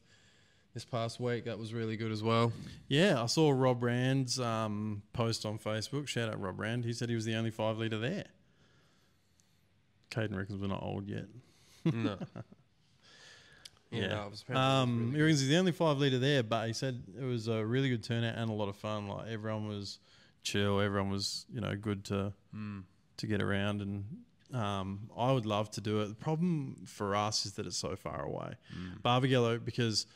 this 0.74 0.84
past 0.84 1.18
week. 1.18 1.44
That 1.46 1.58
was 1.58 1.74
really 1.74 1.96
good 1.96 2.12
as 2.12 2.22
well. 2.22 2.52
Yeah, 2.88 3.22
I 3.22 3.26
saw 3.26 3.50
Rob 3.50 3.82
Rand's 3.82 4.38
um, 4.38 5.02
post 5.12 5.44
on 5.46 5.58
Facebook. 5.58 6.06
Shout 6.06 6.28
out 6.28 6.40
Rob 6.40 6.60
Rand. 6.60 6.84
He 6.84 6.92
said 6.92 7.08
he 7.08 7.14
was 7.14 7.24
the 7.24 7.34
only 7.34 7.50
five 7.50 7.78
litre 7.78 7.98
there. 7.98 8.26
Caden 10.10 10.36
reckons 10.36 10.60
we're 10.60 10.68
not 10.68 10.82
old 10.82 11.08
yet. 11.08 11.26
no. 11.84 12.18
Yeah, 13.92 14.00
Yeah. 14.00 14.08
no, 14.08 14.26
it 14.26 14.30
was 14.30 14.44
Um, 14.52 15.06
was 15.06 15.14
he 15.14 15.22
reckons 15.22 15.40
he's 15.40 15.48
the 15.48 15.56
only 15.58 15.70
five 15.72 15.98
litre 15.98 16.18
there, 16.18 16.42
but 16.42 16.66
he 16.66 16.72
said 16.72 17.00
it 17.20 17.24
was 17.24 17.46
a 17.46 17.64
really 17.64 17.88
good 17.88 18.02
turnout 18.02 18.34
and 18.36 18.50
a 18.50 18.52
lot 18.52 18.68
of 18.68 18.74
fun. 18.76 19.06
Like 19.06 19.28
everyone 19.28 19.68
was 19.68 20.00
chill, 20.42 20.80
everyone 20.80 21.08
was 21.08 21.46
you 21.52 21.60
know 21.60 21.74
good 21.76 22.04
to. 22.06 22.32
Mm. 22.54 22.82
To 23.18 23.26
get 23.26 23.40
around, 23.40 23.80
and 23.80 24.04
um, 24.54 25.08
I 25.16 25.32
would 25.32 25.46
love 25.46 25.70
to 25.72 25.80
do 25.80 26.00
it. 26.02 26.08
The 26.08 26.14
problem 26.14 26.76
for 26.86 27.16
us 27.16 27.46
is 27.46 27.52
that 27.54 27.66
it's 27.66 27.76
so 27.78 27.96
far 27.96 28.22
away. 28.24 28.54
Mm. 28.76 29.00
Barbagallo, 29.02 29.64
because 29.64 30.06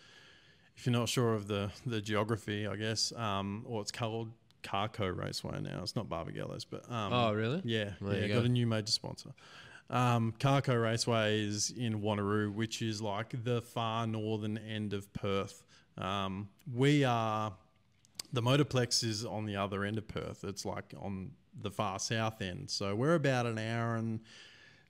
if 0.77 0.85
you're 0.87 0.93
not 0.93 1.09
sure 1.09 1.35
of 1.35 1.49
the 1.49 1.71
the 1.87 2.01
geography, 2.01 2.67
I 2.67 2.77
guess, 2.77 3.13
um, 3.17 3.65
or 3.67 3.81
it's 3.83 3.91
called 3.93 4.31
Carco 4.63 5.09
Raceway 5.17 5.61
now. 5.61 5.81
It's 5.83 5.97
not 5.97 6.09
Barbagallo's, 6.09 6.65
but 6.67 6.91
um, 6.91 7.13
Oh, 7.13 7.33
really? 7.33 7.63
yeah, 7.65 7.93
There 8.01 8.21
yeah, 8.21 8.29
got 8.29 8.41
go. 8.41 8.45
a 8.45 8.49
new 8.49 8.67
major 8.67 8.93
sponsor. 8.93 9.31
Um, 9.89 10.35
Carco 10.39 10.81
Raceway 10.81 11.41
is 11.41 11.71
in 11.77 12.01
Wanneroo, 12.03 12.53
which 12.55 12.81
is 12.83 13.01
like 13.03 13.43
the 13.45 13.63
far 13.63 14.07
northern 14.07 14.59
end 14.59 14.93
of 14.93 15.13
Perth. 15.15 15.63
Um, 15.99 16.49
we 16.73 17.03
are 17.05 17.55
the 18.33 18.43
Motorplex 18.43 19.03
is 19.03 19.25
on 19.25 19.47
the 19.47 19.57
other 19.57 19.85
end 19.85 19.99
of 19.99 20.07
Perth. 20.07 20.45
It's 20.45 20.65
like 20.65 20.95
on 21.01 21.33
the 21.63 21.71
far 21.71 21.99
south 21.99 22.41
end. 22.43 22.71
So 22.71 22.95
we're 22.95 23.15
about 23.15 23.47
an 23.47 23.59
hour 23.59 23.97
and 23.97 24.21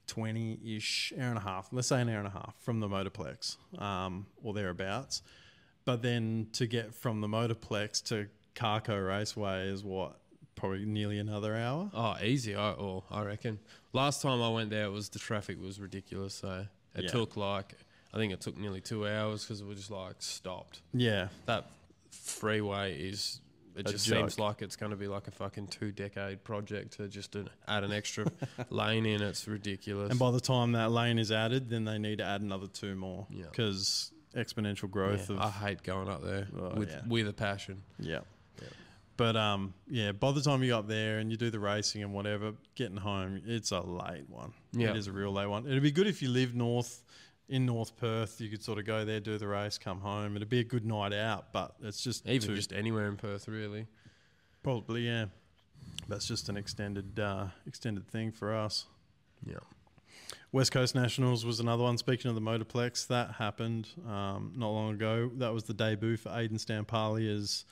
twenty 0.06 0.58
ish, 0.76 1.12
hour 1.18 1.28
and 1.28 1.38
a 1.38 1.42
half. 1.42 1.68
Let's 1.72 1.88
say 1.88 2.00
an 2.00 2.08
hour 2.08 2.18
and 2.18 2.26
a 2.26 2.30
half 2.30 2.54
from 2.60 2.80
the 2.80 2.88
Motorplex, 2.88 3.56
um, 3.80 4.26
or 4.42 4.54
thereabouts. 4.54 5.22
But 5.84 6.02
then 6.02 6.48
to 6.52 6.66
get 6.66 6.94
from 6.94 7.20
the 7.20 7.28
Motorplex 7.28 8.02
to 8.08 8.28
Carco 8.54 8.96
Raceway 9.08 9.68
is 9.68 9.82
what 9.84 10.16
probably 10.54 10.84
nearly 10.84 11.18
another 11.18 11.56
hour. 11.56 11.90
Oh, 11.94 12.16
easy. 12.22 12.54
I, 12.54 12.70
oh, 12.70 13.04
I 13.10 13.22
reckon. 13.22 13.58
Last 13.92 14.20
time 14.20 14.42
I 14.42 14.50
went 14.50 14.70
there, 14.70 14.84
it 14.84 14.90
was 14.90 15.08
the 15.08 15.18
traffic 15.18 15.60
was 15.60 15.80
ridiculous. 15.80 16.34
So 16.34 16.66
it 16.94 17.04
Yeah. 17.04 17.10
took 17.10 17.36
like 17.36 17.74
I 18.12 18.16
think 18.18 18.32
it 18.32 18.40
took 18.40 18.56
nearly 18.58 18.80
two 18.80 19.06
hours 19.08 19.44
because 19.44 19.60
it 19.60 19.66
was 19.66 19.78
just 19.78 19.90
like 19.90 20.16
stopped. 20.18 20.82
Yeah, 20.92 21.28
That 21.46 21.66
freeway 22.10 22.94
is. 23.00 23.40
It 23.80 23.88
A 23.88 23.92
just 23.92 24.06
joke. 24.06 24.18
seems 24.18 24.38
like 24.38 24.62
it's 24.62 24.76
going 24.76 24.90
to 24.90 24.96
be 24.96 25.08
like 25.08 25.26
a 25.26 25.30
fucking 25.30 25.68
two 25.68 25.90
decade 25.92 26.44
project 26.44 26.96
to 26.98 27.08
just 27.08 27.34
add 27.68 27.84
an 27.84 27.92
extra 27.92 28.26
lane 28.70 29.06
in. 29.06 29.22
It's 29.22 29.46
ridiculous. 29.48 30.10
and 30.10 30.18
by 30.18 30.30
the 30.30 30.40
time 30.40 30.72
that 30.72 30.90
lane 30.92 31.18
is 31.18 31.32
added, 31.32 31.68
then 31.70 31.84
they 31.84 31.98
need 31.98 32.18
to 32.18 32.24
add 32.24 32.40
another 32.42 32.66
two 32.66 32.94
more 32.94 33.26
Yeah. 33.30 33.44
because 33.50 34.12
exponential 34.36 34.90
growth 34.90 35.28
Yeah, 35.30 35.36
of 35.36 35.42
I 35.42 35.50
hate 35.50 35.82
going 35.82 36.08
up 36.08 36.22
there 36.22 36.46
Oh, 36.56 36.74
with 36.76 36.90
yeah. 36.90 37.00
with 37.08 37.26
a 37.28 37.32
passion. 37.32 37.82
Yeah. 37.98 38.20
Yeah. 38.60 38.68
But 39.16 39.36
um, 39.36 39.74
yeah, 39.88 40.12
by 40.12 40.32
the 40.32 40.40
time 40.40 40.62
you 40.62 40.70
got 40.70 40.88
there 40.88 41.18
and 41.18 41.30
you 41.30 41.36
do 41.36 41.50
the 41.50 41.58
racing 41.60 42.02
and 42.02 42.12
whatever, 42.14 42.52
getting 42.74 42.96
home, 42.96 43.42
it's 43.44 43.70
a 43.72 43.80
late 43.80 44.28
one. 44.28 44.52
Yeah. 44.72 44.90
It 44.90 44.96
is 44.96 45.08
a 45.08 45.12
real 45.12 45.32
late 45.32 45.48
one. 45.48 45.66
It'd 45.66 45.82
be 45.82 45.90
good 45.90 46.06
if 46.06 46.22
you 46.22 46.28
live 46.30 46.54
north 46.54 47.02
in 47.50 47.66
North 47.66 47.96
Perth. 47.96 48.40
You 48.40 48.48
could 48.48 48.62
sort 48.62 48.78
of 48.78 48.86
go 48.86 49.04
there, 49.04 49.20
do 49.20 49.36
the 49.36 49.48
race, 49.48 49.76
come 49.76 50.00
home. 50.00 50.36
It'd 50.36 50.48
be 50.48 50.60
a 50.60 50.64
good 50.64 50.86
night 50.86 51.12
out, 51.12 51.52
but 51.52 51.74
it's 51.82 52.02
just 52.02 52.26
Even 52.26 52.54
just 52.54 52.72
anywhere 52.72 53.08
in 53.08 53.16
Perth, 53.16 53.48
really. 53.48 53.86
probably 54.62 55.02
yeah. 55.02 55.26
That's 56.08 56.26
just 56.26 56.48
an 56.48 56.56
extended 56.56 57.18
uh, 57.18 57.46
extended 57.66 58.08
thing 58.08 58.32
for 58.32 58.54
us. 58.54 58.86
Yeah. 59.44 59.56
West 60.52 60.72
Coast 60.72 60.94
Nationals 60.94 61.44
was 61.44 61.60
another 61.60 61.82
one. 61.82 61.96
Speaking 61.98 62.28
of 62.28 62.34
the 62.34 62.40
Motorplex, 62.40 63.06
that 63.08 63.32
happened 63.32 63.88
um, 64.08 64.52
not 64.56 64.68
long 64.70 64.94
ago. 64.94 65.30
That 65.36 65.52
was 65.52 65.64
the 65.64 65.74
debut 65.74 66.16
for 66.16 66.30
Aiden 66.30 66.54
Stampali 66.64 67.34
as 67.34 67.64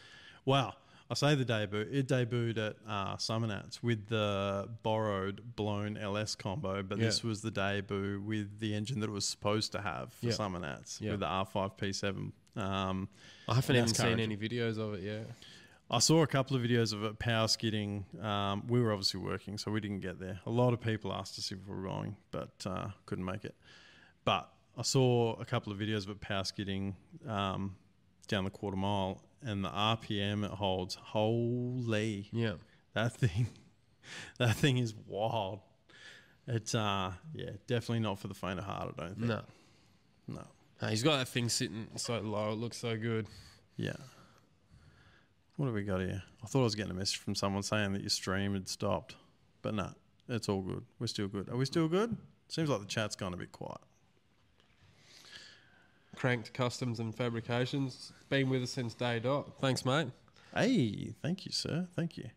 wow. 0.44 0.74
I 1.10 1.14
say 1.14 1.34
the 1.34 1.44
debut. 1.44 1.86
It 1.90 2.06
debuted 2.06 2.58
at 2.58 2.76
uh, 2.86 3.16
Summernats 3.16 3.82
with 3.82 4.08
the 4.08 4.68
borrowed 4.82 5.56
blown 5.56 5.96
LS 5.96 6.34
combo, 6.34 6.82
but 6.82 6.98
this 6.98 7.24
was 7.24 7.40
the 7.40 7.50
debut 7.50 8.20
with 8.24 8.60
the 8.60 8.74
engine 8.74 9.00
that 9.00 9.08
it 9.08 9.12
was 9.12 9.24
supposed 9.24 9.72
to 9.72 9.80
have 9.80 10.12
for 10.12 10.26
Yeah. 10.26 10.32
Summernats 10.32 11.00
Yeah. 11.00 11.12
with 11.12 11.20
the 11.20 11.26
R5P7. 11.26 12.32
Um, 12.56 13.08
I 13.48 13.54
haven't 13.54 13.76
even 13.76 13.94
seen 13.94 14.20
any 14.20 14.36
videos 14.36 14.76
of 14.78 14.94
it 14.94 15.02
yet. 15.02 15.30
I 15.90 16.00
saw 16.00 16.22
a 16.22 16.26
couple 16.26 16.54
of 16.54 16.62
videos 16.62 16.92
of 16.92 17.02
it 17.04 17.18
power 17.18 17.48
skidding. 17.48 18.04
Um, 18.20 18.66
we 18.66 18.78
were 18.82 18.92
obviously 18.92 19.20
working, 19.20 19.56
so 19.56 19.70
we 19.70 19.80
didn't 19.80 20.00
get 20.00 20.20
there. 20.20 20.40
A 20.44 20.50
lot 20.50 20.74
of 20.74 20.80
people 20.82 21.10
asked 21.14 21.38
us 21.38 21.50
if 21.50 21.58
we 21.66 21.74
were 21.74 21.82
going, 21.88 22.16
but 22.30 22.50
uh, 22.66 22.88
couldn't 23.06 23.24
make 23.24 23.46
it. 23.46 23.54
But 24.24 24.52
I 24.76 24.82
saw 24.82 25.34
a 25.40 25.46
couple 25.46 25.72
of 25.72 25.78
videos 25.78 26.04
of 26.04 26.10
it 26.10 26.20
power 26.20 26.44
skidding 26.44 26.94
um, 27.26 27.76
down 28.26 28.44
the 28.44 28.50
quarter 28.50 28.76
mile, 28.76 29.22
and 29.42 29.64
the 29.64 29.68
RPM 29.70 30.44
it 30.44 30.50
holds. 30.50 30.94
Holy, 30.96 32.28
Yeah. 32.32 32.54
that 32.94 33.12
thing! 33.14 33.48
That 34.38 34.56
thing 34.56 34.78
is 34.78 34.94
wild. 35.06 35.60
It's 36.46 36.74
uh, 36.74 37.12
yeah, 37.34 37.50
definitely 37.66 38.00
not 38.00 38.18
for 38.18 38.28
the 38.28 38.34
faint 38.34 38.58
of 38.58 38.64
heart. 38.64 38.94
I 38.98 39.02
don't 39.02 39.14
think. 39.16 39.28
No. 39.28 39.42
no. 40.26 40.42
No, 40.80 40.88
he's 40.88 41.02
got 41.02 41.18
that 41.18 41.28
thing 41.28 41.50
sitting 41.50 41.88
so 41.96 42.18
low. 42.20 42.52
It 42.52 42.54
looks 42.54 42.78
so 42.78 42.96
good. 42.96 43.26
Yeah. 43.76 43.96
What 45.56 45.66
have 45.66 45.74
we 45.74 45.82
got 45.82 46.00
here? 46.00 46.22
I 46.42 46.46
thought 46.46 46.60
I 46.60 46.64
was 46.64 46.74
getting 46.74 46.92
a 46.92 46.94
message 46.94 47.18
from 47.18 47.34
someone 47.34 47.62
saying 47.62 47.92
that 47.92 48.00
your 48.00 48.08
stream 48.08 48.54
had 48.54 48.66
stopped, 48.68 49.16
but 49.60 49.74
no, 49.74 49.90
it's 50.28 50.48
all 50.48 50.62
good. 50.62 50.84
We're 50.98 51.08
still 51.08 51.28
good. 51.28 51.50
Are 51.50 51.56
we 51.56 51.66
still 51.66 51.88
good? 51.88 52.16
Seems 52.48 52.70
like 52.70 52.80
the 52.80 52.86
chat's 52.86 53.14
gone 53.16 53.34
a 53.34 53.36
bit 53.36 53.52
quiet. 53.52 53.80
Cranked 56.18 56.52
Customs 56.52 56.98
and 56.98 57.14
Fabrications. 57.14 58.12
Been 58.28 58.50
with 58.50 58.62
us 58.64 58.70
since 58.72 58.92
day 58.92 59.20
dot. 59.20 59.52
Thanks, 59.60 59.84
mate. 59.84 60.08
Hey, 60.52 61.14
thank 61.22 61.46
you, 61.46 61.52
sir. 61.52 61.86
Thank 61.94 62.16
you. 62.18 62.28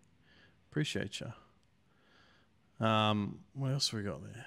Appreciate 0.69 1.19
you. 1.19 2.85
Um, 2.85 3.39
what 3.53 3.71
else 3.71 3.89
have 3.89 3.99
we 3.99 4.03
got 4.05 4.21
there? 4.23 4.45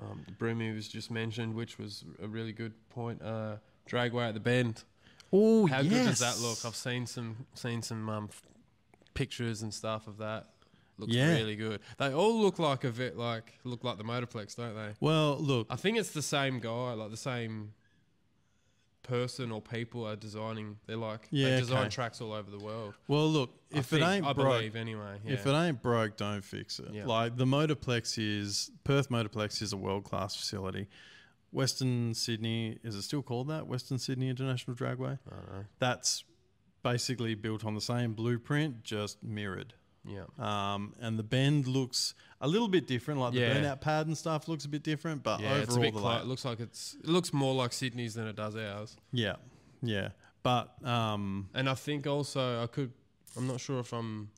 Um, 0.00 0.22
the 0.26 0.32
Broomy 0.32 0.72
was 0.74 0.86
just 0.86 1.10
mentioned, 1.10 1.54
which 1.54 1.78
was 1.78 2.04
a 2.22 2.28
really 2.28 2.52
good 2.52 2.72
point. 2.90 3.22
Uh, 3.22 3.56
Dragway 3.88 4.28
at 4.28 4.34
the 4.34 4.40
Bend. 4.40 4.84
Oh, 5.32 5.66
How 5.66 5.80
good 5.82 5.90
does 5.90 6.18
that 6.20 6.38
look? 6.38 6.58
I've 6.64 6.76
seen 6.76 7.06
some 7.06 7.46
seen 7.54 7.80
some 7.82 8.08
um, 8.08 8.28
f- 8.30 8.42
pictures 9.14 9.62
and 9.62 9.72
stuff 9.72 10.06
of 10.06 10.18
that. 10.18 10.46
looks 10.98 11.12
Yeah. 11.12 11.32
really 11.34 11.56
good. 11.56 11.80
They 11.98 12.12
all 12.12 12.40
look 12.40 12.58
like 12.58 12.84
a 12.84 12.90
bit 12.90 13.16
like 13.16 13.54
look 13.64 13.82
like 13.82 13.96
the 13.98 14.04
Motorplex, 14.04 14.56
don't 14.56 14.74
they? 14.74 14.92
Well, 15.00 15.36
look, 15.38 15.66
I 15.70 15.76
think 15.76 15.98
it's 15.98 16.10
the 16.12 16.22
same 16.22 16.60
guy, 16.60 16.92
like 16.92 17.10
the 17.10 17.16
same 17.16 17.72
person 19.08 19.50
or 19.50 19.60
people 19.60 20.06
are 20.06 20.16
designing. 20.16 20.76
They're 20.86 20.96
like 20.96 21.26
Yeah, 21.30 21.50
they 21.50 21.60
design 21.60 21.80
okay. 21.86 21.88
tracks 21.88 22.20
all 22.20 22.32
over 22.32 22.50
the 22.50 22.58
world. 22.58 22.94
well, 23.08 23.28
look. 23.28 23.50
I 23.74 23.78
If 23.78 23.86
it 23.92 23.98
think- 24.00 24.02
ain't 24.10 24.26
I 24.26 24.32
broke, 24.32 24.46
believe 24.58 24.76
anyway. 24.76 25.18
Yeah. 25.24 25.32
if 25.34 25.46
it 25.46 25.50
ain't 25.52 25.82
broke, 25.82 26.16
don't 26.16 26.42
fix 26.44 26.78
it. 26.78 26.92
Yeah. 26.92 27.06
Like 27.06 27.36
the 27.36 27.44
Motorplex 27.44 28.16
is 28.18 28.70
Perth 28.84 29.08
Motorplex 29.10 29.60
is 29.62 29.72
a 29.72 29.76
world 29.76 30.04
class 30.04 30.36
facility. 30.36 30.86
Western 31.50 32.12
Sydney 32.14 32.78
is 32.84 32.94
it 32.94 33.02
still 33.02 33.22
called 33.22 33.48
that? 33.48 33.66
Western 33.66 33.98
Sydney 33.98 34.28
International 34.28 34.76
Dragway. 34.76 35.18
I 35.30 35.34
don't 35.34 35.52
know. 35.52 35.64
That's 35.78 36.24
basically 36.82 37.34
built 37.34 37.64
on 37.64 37.74
the 37.74 37.80
same 37.80 38.12
blueprint, 38.14 38.82
just 38.84 39.22
mirrored. 39.22 39.74
Yeah. 40.08 40.24
Um, 40.38 40.94
and 41.00 41.18
the 41.18 41.22
bend 41.22 41.66
looks 41.66 42.14
a 42.40 42.48
little 42.48 42.68
bit 42.68 42.86
different. 42.86 43.20
Like 43.20 43.34
the 43.34 43.40
Yeah. 43.40 43.54
burnout 43.60 43.80
pad 43.80 44.06
and 44.06 44.16
stuff 44.16 44.48
looks 44.48 44.64
a 44.64 44.68
bit 44.68 44.82
different, 44.82 45.22
but 45.22 45.40
Yeah, 45.40 45.54
overall, 45.54 45.82
the 45.82 45.90
clo- 45.92 46.18
it 46.18 46.26
looks 46.26 46.44
like 46.44 46.60
it's 46.60 46.94
it 47.02 47.06
looks 47.08 47.32
more 47.32 47.54
like 47.54 47.72
Sydney's 47.72 48.14
than 48.14 48.26
it 48.26 48.36
does 48.36 48.56
ours. 48.56 48.96
yeah, 49.12 49.36
yeah. 49.82 50.10
But 50.42 50.82
um, 50.86 51.48
And 51.54 51.68
I 51.68 51.74
think 51.74 52.06
also 52.06 52.62
I 52.62 52.66
could 52.66 52.92
I'm 53.36 53.46
not 53.46 53.60
sure 53.60 53.80
if 53.80 53.92
I'm 53.92 54.30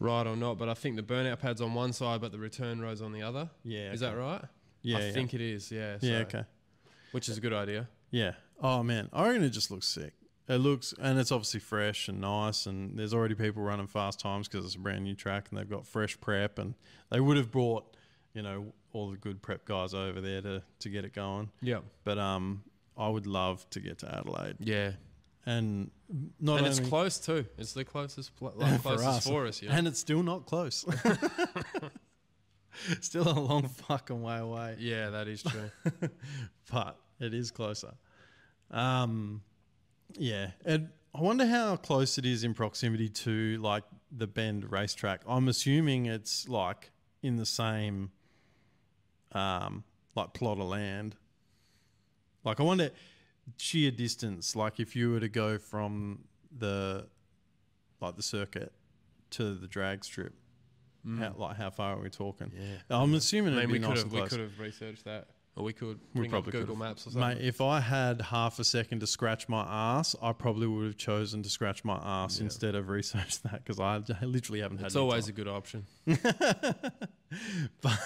right 0.00 0.26
or 0.26 0.36
not, 0.36 0.58
but 0.58 0.68
I 0.68 0.74
think 0.74 0.96
the 0.96 1.02
burnout 1.02 1.38
pad's 1.40 1.60
on 1.60 1.74
one 1.74 1.92
side 1.92 2.20
but 2.20 2.32
the 2.32 2.38
return 2.38 2.80
row's 2.80 3.02
on 3.02 3.12
the 3.12 3.22
other. 3.22 3.50
yeah, 3.62 3.92
Is 3.92 4.00
that 4.00 4.16
right? 4.16 4.42
Yeah, 4.82 4.98
I 4.98 5.00
yeah. 5.06 5.12
think 5.12 5.34
it 5.34 5.40
is, 5.40 5.70
yeah. 5.70 5.98
yeah, 6.00 6.18
okay, 6.18 6.44
Which 7.12 7.28
is 7.28 7.38
a 7.38 7.40
good 7.40 7.52
idea. 7.54 7.88
yeah. 8.10 8.32
Oh 8.60 8.82
man, 8.82 9.08
it 9.12 9.50
just 9.50 9.70
looks 9.70 9.86
sick. 9.88 10.12
It 10.46 10.56
looks, 10.56 10.92
and 11.00 11.18
it's 11.18 11.32
obviously 11.32 11.60
fresh 11.60 12.08
and 12.08 12.20
nice, 12.20 12.66
and 12.66 12.98
there's 12.98 13.14
already 13.14 13.34
people 13.34 13.62
running 13.62 13.86
fast 13.86 14.20
times 14.20 14.46
because 14.46 14.66
it's 14.66 14.74
a 14.74 14.78
brand 14.78 15.02
new 15.04 15.14
track, 15.14 15.46
and 15.50 15.58
they've 15.58 15.68
got 15.70 15.86
fresh 15.86 16.20
prep, 16.20 16.58
and 16.58 16.74
they 17.10 17.18
would 17.18 17.38
have 17.38 17.50
brought, 17.50 17.96
you 18.34 18.42
know, 18.42 18.72
all 18.92 19.10
the 19.10 19.16
good 19.16 19.40
prep 19.40 19.64
guys 19.64 19.94
over 19.94 20.20
there 20.20 20.42
to 20.42 20.62
to 20.80 20.88
get 20.90 21.04
it 21.06 21.14
going. 21.14 21.50
Yeah. 21.62 21.78
But 22.04 22.18
um, 22.18 22.62
I 22.96 23.08
would 23.08 23.26
love 23.26 23.68
to 23.70 23.80
get 23.80 23.98
to 24.00 24.14
Adelaide, 24.14 24.56
Yeah. 24.60 24.92
and 25.46 25.90
not 26.38 26.58
and 26.58 26.66
it's 26.66 26.78
close 26.80 27.18
too. 27.18 27.46
It's 27.56 27.72
the 27.72 27.84
closest 27.86 28.36
pl- 28.36 28.52
like 28.56 28.82
closest 28.82 29.26
for 29.26 29.46
us, 29.46 29.62
yeah. 29.62 29.74
and 29.74 29.86
it's 29.88 29.98
still 29.98 30.22
not 30.22 30.44
close. 30.44 30.84
still 33.00 33.26
a 33.28 33.38
long 33.38 33.68
fucking 33.68 34.22
way 34.22 34.38
away, 34.38 34.76
yeah, 34.78 35.10
that 35.10 35.26
is 35.28 35.42
true. 35.42 35.70
but 36.70 36.98
it 37.20 37.32
is 37.32 37.50
closer. 37.50 37.94
Um, 38.70 39.42
yeah, 40.16 40.50
and 40.64 40.90
I 41.14 41.20
wonder 41.20 41.46
how 41.46 41.76
close 41.76 42.18
it 42.18 42.26
is 42.26 42.44
in 42.44 42.54
proximity 42.54 43.08
to 43.08 43.58
like 43.58 43.84
the 44.10 44.26
Bend 44.26 44.70
racetrack. 44.70 45.22
I'm 45.26 45.48
assuming 45.48 46.06
it's 46.06 46.48
like 46.48 46.90
in 47.22 47.36
the 47.36 47.46
same, 47.46 48.10
um, 49.32 49.84
like 50.14 50.32
plot 50.32 50.58
of 50.58 50.66
land. 50.66 51.16
Like 52.44 52.60
I 52.60 52.62
wonder 52.62 52.90
sheer 53.56 53.90
distance. 53.90 54.56
Like 54.56 54.80
if 54.80 54.96
you 54.96 55.12
were 55.12 55.20
to 55.20 55.28
go 55.28 55.58
from 55.58 56.24
the, 56.56 57.06
like 58.00 58.16
the 58.16 58.22
circuit, 58.22 58.72
to 59.30 59.54
the 59.54 59.66
drag 59.66 60.04
strip. 60.04 60.34
How, 61.18 61.34
like 61.36 61.56
how 61.56 61.68
far 61.68 61.96
are 61.96 62.00
we 62.00 62.08
talking? 62.08 62.50
Yeah. 62.56 62.78
I'm 62.88 63.12
assuming 63.12 63.54
I 63.54 63.58
it'd 63.58 63.70
mean, 63.70 63.82
be 63.82 63.86
we 63.86 63.86
could 63.86 63.94
nice 63.94 64.04
have 64.04 64.12
and 64.12 64.22
we 64.22 64.28
could 64.28 64.40
have 64.40 64.58
researched 64.58 65.04
that, 65.04 65.28
or 65.56 65.64
we 65.64 65.72
could 65.72 66.00
We 66.14 66.20
bring 66.20 66.30
probably 66.30 66.48
up 66.48 66.52
Google 66.52 66.74
could've. 66.74 66.78
Maps 66.78 67.06
or 67.06 67.10
something. 67.10 67.38
Mate, 67.38 67.46
if 67.46 67.60
I 67.60 67.80
had 67.80 68.20
half 68.20 68.58
a 68.58 68.64
second 68.64 69.00
to 69.00 69.06
scratch 69.06 69.48
my 69.48 69.62
ass, 69.62 70.16
I 70.20 70.32
probably 70.32 70.66
would 70.66 70.86
have 70.86 70.96
chosen 70.96 71.42
to 71.44 71.48
scratch 71.48 71.84
my 71.84 71.96
ass 72.02 72.38
Yeah. 72.38 72.44
instead 72.44 72.74
of 72.74 72.88
research 72.88 73.40
that 73.42 73.64
because 73.64 73.78
I, 73.78 74.02
I 74.20 74.24
literally 74.24 74.60
haven't 74.60 74.78
had. 74.78 74.86
it's 74.86 74.96
any 74.96 75.02
always 75.04 75.28
a 75.28 75.32
good 75.32 75.48
option. 75.48 75.86
but 77.80 77.98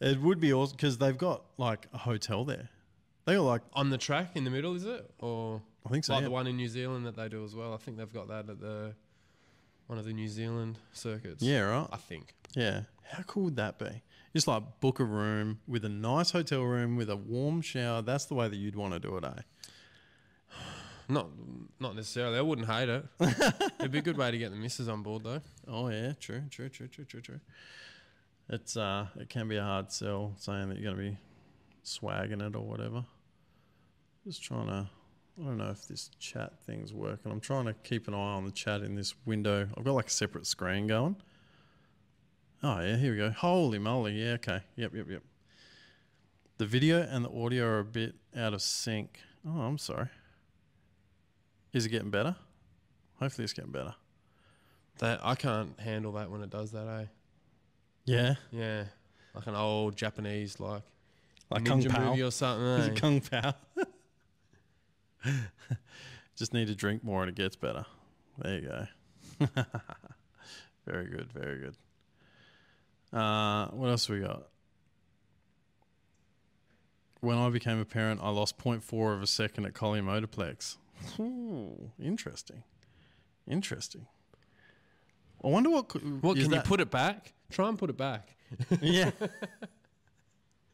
it 0.00 0.20
would 0.20 0.40
be 0.40 0.52
awesome 0.52 0.76
because 0.76 0.98
they've 0.98 1.16
got 1.18 1.42
like 1.58 1.86
a 1.92 1.98
hotel 1.98 2.44
there. 2.44 2.68
They 3.24 3.34
got 3.34 3.42
like 3.42 3.62
On 3.72 3.90
the 3.90 3.98
track 3.98 4.30
in 4.36 4.44
the 4.44 4.50
middle, 4.50 4.74
is 4.74 4.84
it, 4.84 5.10
or 5.18 5.60
I 5.84 5.88
think 5.90 6.04
so. 6.04 6.12
like 6.14 6.22
yeah. 6.22 6.26
the 6.28 6.30
one 6.32 6.46
in 6.46 6.56
New 6.56 6.68
Zealand 6.68 7.06
that 7.06 7.16
they 7.16 7.28
do 7.28 7.44
as 7.44 7.54
well? 7.54 7.74
I 7.74 7.76
think 7.78 7.96
they've 7.96 8.12
got 8.12 8.28
that 8.28 8.48
at 8.48 8.60
the 8.60 8.94
one 9.86 9.98
of 9.98 10.04
the 10.04 10.12
New 10.12 10.28
Zealand 10.28 10.78
circuits. 10.92 11.42
yeah, 11.42 11.60
right. 11.60 11.86
I 11.92 11.96
think. 11.96 12.34
Yeah. 12.54 12.82
How 13.10 13.22
cool 13.24 13.44
would 13.44 13.56
that 13.56 13.78
be? 13.78 14.02
Just 14.36 14.48
like 14.48 14.80
book 14.80 15.00
a 15.00 15.04
room 15.04 15.60
with 15.66 15.86
a 15.86 15.88
nice 15.88 16.30
hotel 16.30 16.60
room 16.60 16.94
with 16.94 17.08
a 17.08 17.16
warm 17.16 17.62
shower. 17.62 18.02
That's 18.02 18.26
the 18.26 18.34
way 18.34 18.48
that 18.48 18.56
you'd 18.56 18.76
want 18.76 18.92
to 18.92 19.00
do 19.00 19.16
it, 19.16 19.24
eh? 19.24 19.40
Not 21.08 21.28
not 21.80 21.96
necessarily. 21.96 22.36
I 22.36 22.42
wouldn't 22.42 22.68
hate 22.68 22.90
it. 22.90 23.06
It'd 23.80 23.92
be 23.92 24.00
a 24.00 24.02
good 24.02 24.18
way 24.18 24.30
to 24.30 24.36
get 24.36 24.50
the 24.50 24.58
missus 24.58 24.88
on 24.88 25.02
board 25.02 25.24
though. 25.24 25.40
Oh 25.66 25.88
yeah, 25.88 26.12
true, 26.20 26.42
true, 26.50 26.68
true, 26.68 26.86
true, 26.86 27.06
true, 27.06 27.22
true. 27.22 27.40
It's 28.50 28.76
uh, 28.76 29.06
it 29.18 29.30
can 29.30 29.48
be 29.48 29.56
a 29.56 29.62
hard 29.62 29.90
sell 29.90 30.34
saying 30.36 30.68
that 30.68 30.78
you're 30.78 30.92
gonna 30.92 31.02
be 31.02 31.16
swagging 31.82 32.46
it 32.46 32.54
or 32.54 32.66
whatever. 32.66 33.06
Just 34.26 34.42
trying 34.42 34.66
to, 34.66 34.86
I 35.40 35.44
don't 35.46 35.56
know 35.56 35.70
if 35.70 35.88
this 35.88 36.10
chat 36.18 36.60
thing's 36.66 36.92
working. 36.92 37.32
I'm 37.32 37.40
trying 37.40 37.64
to 37.64 37.72
keep 37.72 38.06
an 38.06 38.12
eye 38.12 38.18
on 38.18 38.44
the 38.44 38.52
chat 38.52 38.82
in 38.82 38.96
this 38.96 39.14
window. 39.24 39.66
I've 39.78 39.84
got 39.84 39.94
like 39.94 40.08
a 40.08 40.10
separate 40.10 40.46
screen 40.46 40.86
going. 40.86 41.16
Oh 42.62 42.80
yeah, 42.80 42.96
here 42.96 43.12
we 43.12 43.18
go. 43.18 43.30
Holy 43.30 43.78
moly, 43.78 44.12
yeah, 44.12 44.32
okay, 44.32 44.60
yep, 44.76 44.94
yep, 44.94 45.06
yep. 45.10 45.22
The 46.58 46.66
video 46.66 47.02
and 47.02 47.24
the 47.24 47.30
audio 47.30 47.64
are 47.66 47.78
a 47.80 47.84
bit 47.84 48.14
out 48.36 48.54
of 48.54 48.62
sync. 48.62 49.20
Oh, 49.46 49.60
I'm 49.60 49.78
sorry. 49.78 50.08
Is 51.72 51.84
it 51.84 51.90
getting 51.90 52.10
better? 52.10 52.34
Hopefully, 53.20 53.44
it's 53.44 53.52
getting 53.52 53.72
better. 53.72 53.94
That 54.98 55.20
I 55.22 55.34
can't 55.34 55.78
handle 55.78 56.12
that 56.12 56.30
when 56.30 56.42
it 56.42 56.48
does 56.48 56.72
that. 56.72 56.86
Eh? 56.86 57.04
Yeah. 58.06 58.34
Yeah, 58.50 58.84
like 59.34 59.46
an 59.46 59.54
old 59.54 59.96
Japanese 59.96 60.58
like 60.58 60.82
Like 61.50 61.62
ninja 61.62 61.90
Kung 61.90 62.02
Pao. 62.02 62.10
movie 62.10 62.22
or 62.22 62.30
something. 62.30 62.66
eh? 62.96 62.98
Kung 62.98 63.20
Pao. 63.20 63.54
Just 66.36 66.54
need 66.54 66.68
to 66.68 66.74
drink 66.74 67.04
more 67.04 67.22
and 67.22 67.28
it 67.28 67.34
gets 67.34 67.56
better. 67.56 67.84
There 68.38 68.54
you 68.54 68.68
go. 68.68 68.86
very 70.86 71.06
good, 71.06 71.30
very 71.32 71.58
good. 71.60 71.76
Uh, 73.12 73.66
what 73.68 73.88
else 73.88 74.08
we 74.08 74.20
got? 74.20 74.48
When 77.20 77.38
I 77.38 77.48
became 77.50 77.78
a 77.80 77.84
parent, 77.84 78.20
I 78.22 78.28
lost 78.30 78.58
0.4 78.58 79.14
of 79.14 79.22
a 79.22 79.26
second 79.26 79.64
at 79.66 79.74
Collier 79.74 80.02
Motorplex. 80.02 80.76
Ooh, 81.18 81.90
interesting. 82.00 82.62
Interesting. 83.48 84.06
I 85.44 85.48
wonder 85.48 85.70
what. 85.70 85.88
co- 85.88 85.98
What 85.98 86.36
can 86.36 86.52
you 86.52 86.60
put 86.60 86.80
it 86.80 86.90
back? 86.90 87.32
Try 87.50 87.68
and 87.68 87.78
put 87.78 87.90
it 87.90 87.96
back. 87.96 88.34
Yeah, 88.80 89.10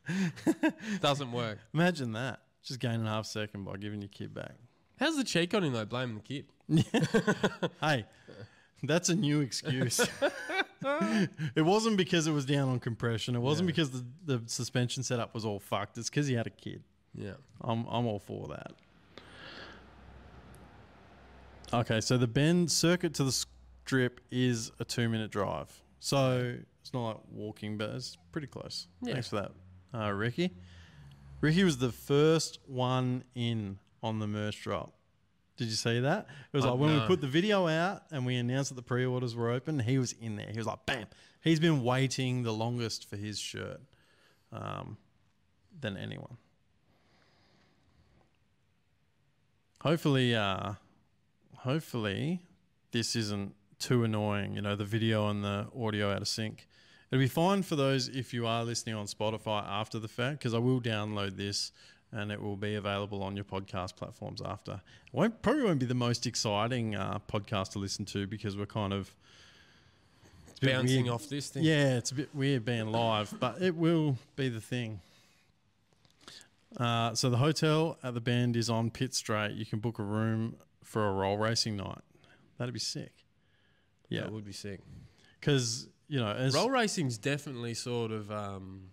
Doesn't 1.00 1.32
work. 1.32 1.58
imagine 1.74 2.12
that. 2.12 2.40
Just 2.62 2.80
gaining 2.80 3.06
half 3.06 3.26
second 3.26 3.64
by 3.64 3.76
giving 3.76 4.00
your 4.00 4.08
kid 4.08 4.32
back. 4.34 4.52
How's 4.98 5.16
the 5.16 5.24
cheek 5.24 5.52
on 5.54 5.64
him 5.64 5.72
though? 5.72 5.84
Blaming 5.84 6.16
the 6.16 6.22
kid. 6.22 6.46
Hey, 7.80 8.06
that's 8.82 9.08
a 9.08 9.14
new 9.14 9.40
excuse. 9.40 10.00
it 11.54 11.62
wasn't 11.62 11.96
because 11.96 12.26
it 12.26 12.32
was 12.32 12.44
down 12.44 12.68
on 12.68 12.80
compression. 12.80 13.34
It 13.36 13.40
wasn't 13.40 13.68
Yeah. 13.68 13.72
because 13.72 13.90
the, 13.90 14.04
the 14.24 14.42
suspension 14.46 15.02
setup 15.02 15.34
was 15.34 15.44
all 15.44 15.58
fucked. 15.58 15.98
It's 15.98 16.10
because 16.10 16.26
he 16.26 16.34
had 16.34 16.46
a 16.46 16.50
kid. 16.50 16.82
Yeah. 17.14 17.32
I'm 17.60 17.86
I'm 17.86 18.06
all 18.06 18.18
for 18.18 18.48
that. 18.48 18.72
Okay, 21.72 22.00
so 22.00 22.18
the 22.18 22.26
bend 22.26 22.70
circuit 22.70 23.14
to 23.14 23.24
the 23.24 23.32
strip 23.32 24.20
is 24.30 24.72
a 24.78 24.84
two 24.84 25.08
minute 25.08 25.30
drive. 25.30 25.70
So 26.00 26.56
it's 26.80 26.92
not 26.92 27.06
like 27.06 27.16
walking, 27.30 27.78
but 27.78 27.90
it's 27.90 28.16
pretty 28.32 28.46
close. 28.48 28.88
Yeah. 29.02 29.14
Thanks 29.14 29.28
for 29.28 29.36
that, 29.36 29.52
uh, 29.98 30.10
Ricky. 30.10 30.50
Ricky 31.40 31.64
was 31.64 31.78
the 31.78 31.92
first 31.92 32.58
one 32.66 33.24
in 33.34 33.78
on 34.02 34.18
the 34.18 34.26
merch 34.26 34.62
drop. 34.62 34.92
Did 35.62 35.70
you 35.70 35.76
see 35.76 36.00
that? 36.00 36.26
It 36.52 36.56
was 36.56 36.64
Uh, 36.64 36.72
like 36.72 36.80
when 36.80 37.00
we 37.00 37.06
put 37.06 37.20
the 37.20 37.28
video 37.28 37.68
out 37.68 38.02
and 38.10 38.26
we 38.26 38.34
announced 38.34 38.70
that 38.70 38.74
the 38.74 38.82
pre-orders 38.82 39.36
were 39.36 39.48
open. 39.48 39.78
He 39.78 39.96
was 39.96 40.12
in 40.14 40.34
there. 40.34 40.50
He 40.50 40.58
was 40.58 40.66
like, 40.66 40.84
"Bam!" 40.86 41.06
He's 41.40 41.60
been 41.60 41.84
waiting 41.84 42.42
the 42.42 42.52
longest 42.52 43.08
for 43.08 43.16
his 43.16 43.38
shirt 43.38 43.80
um, 44.50 44.98
than 45.80 45.96
anyone. 45.96 46.36
Hopefully, 49.82 50.34
uh, 50.34 50.74
hopefully, 51.58 52.42
this 52.90 53.14
isn't 53.14 53.54
too 53.78 54.02
annoying. 54.02 54.56
You 54.56 54.62
know, 54.62 54.74
the 54.74 54.84
video 54.84 55.28
and 55.28 55.44
the 55.44 55.68
audio 55.80 56.10
out 56.10 56.22
of 56.22 56.28
sync. 56.28 56.66
It'll 57.12 57.20
be 57.20 57.28
fine 57.28 57.62
for 57.62 57.76
those 57.76 58.08
if 58.08 58.34
you 58.34 58.48
are 58.48 58.64
listening 58.64 58.96
on 58.96 59.06
Spotify 59.06 59.64
after 59.64 60.00
the 60.00 60.08
fact, 60.08 60.40
because 60.40 60.54
I 60.54 60.58
will 60.58 60.80
download 60.80 61.36
this 61.36 61.70
and 62.12 62.30
it 62.30 62.40
will 62.40 62.56
be 62.56 62.74
available 62.74 63.22
on 63.22 63.34
your 63.36 63.44
podcast 63.44 63.96
platforms 63.96 64.40
after. 64.44 64.72
It 64.72 65.14
won't 65.14 65.42
probably 65.42 65.64
won't 65.64 65.78
be 65.80 65.86
the 65.86 65.94
most 65.94 66.26
exciting 66.26 66.94
uh, 66.94 67.18
podcast 67.30 67.70
to 67.72 67.78
listen 67.78 68.04
to 68.06 68.26
because 68.26 68.56
we're 68.56 68.66
kind 68.66 68.92
of 68.92 69.14
it's 70.48 70.58
a 70.58 70.66
bit 70.66 70.72
Bouncing 70.74 71.02
weird. 71.04 71.14
off 71.14 71.28
this 71.28 71.48
thing. 71.48 71.64
Yeah, 71.64 71.96
it's 71.96 72.10
a 72.10 72.14
bit 72.14 72.28
weird 72.34 72.64
being 72.64 72.92
live, 72.92 73.32
but 73.40 73.60
it 73.62 73.74
will 73.74 74.18
be 74.36 74.48
the 74.48 74.60
thing. 74.60 75.00
Uh, 76.76 77.14
so 77.14 77.28
the 77.28 77.36
hotel 77.36 77.98
at 78.02 78.14
the 78.14 78.20
bend 78.20 78.56
is 78.56 78.70
on 78.70 78.90
Pitt 78.90 79.14
Straight. 79.14 79.52
You 79.52 79.66
can 79.66 79.78
book 79.78 79.98
a 79.98 80.02
room 80.02 80.56
for 80.82 81.06
a 81.06 81.12
roll 81.12 81.36
racing 81.36 81.76
night. 81.76 82.00
That'd 82.58 82.72
be 82.72 82.80
sick. 82.80 83.12
Yeah, 84.08 84.22
That 84.22 84.32
would 84.32 84.44
be 84.44 84.52
sick. 84.52 84.80
because 85.40 85.88
you 86.08 86.18
know, 86.20 86.30
as 86.32 86.54
Roll 86.54 86.68
racing's 86.70 87.16
definitely 87.16 87.72
sort 87.72 88.10
of 88.12 88.30
um, 88.30 88.88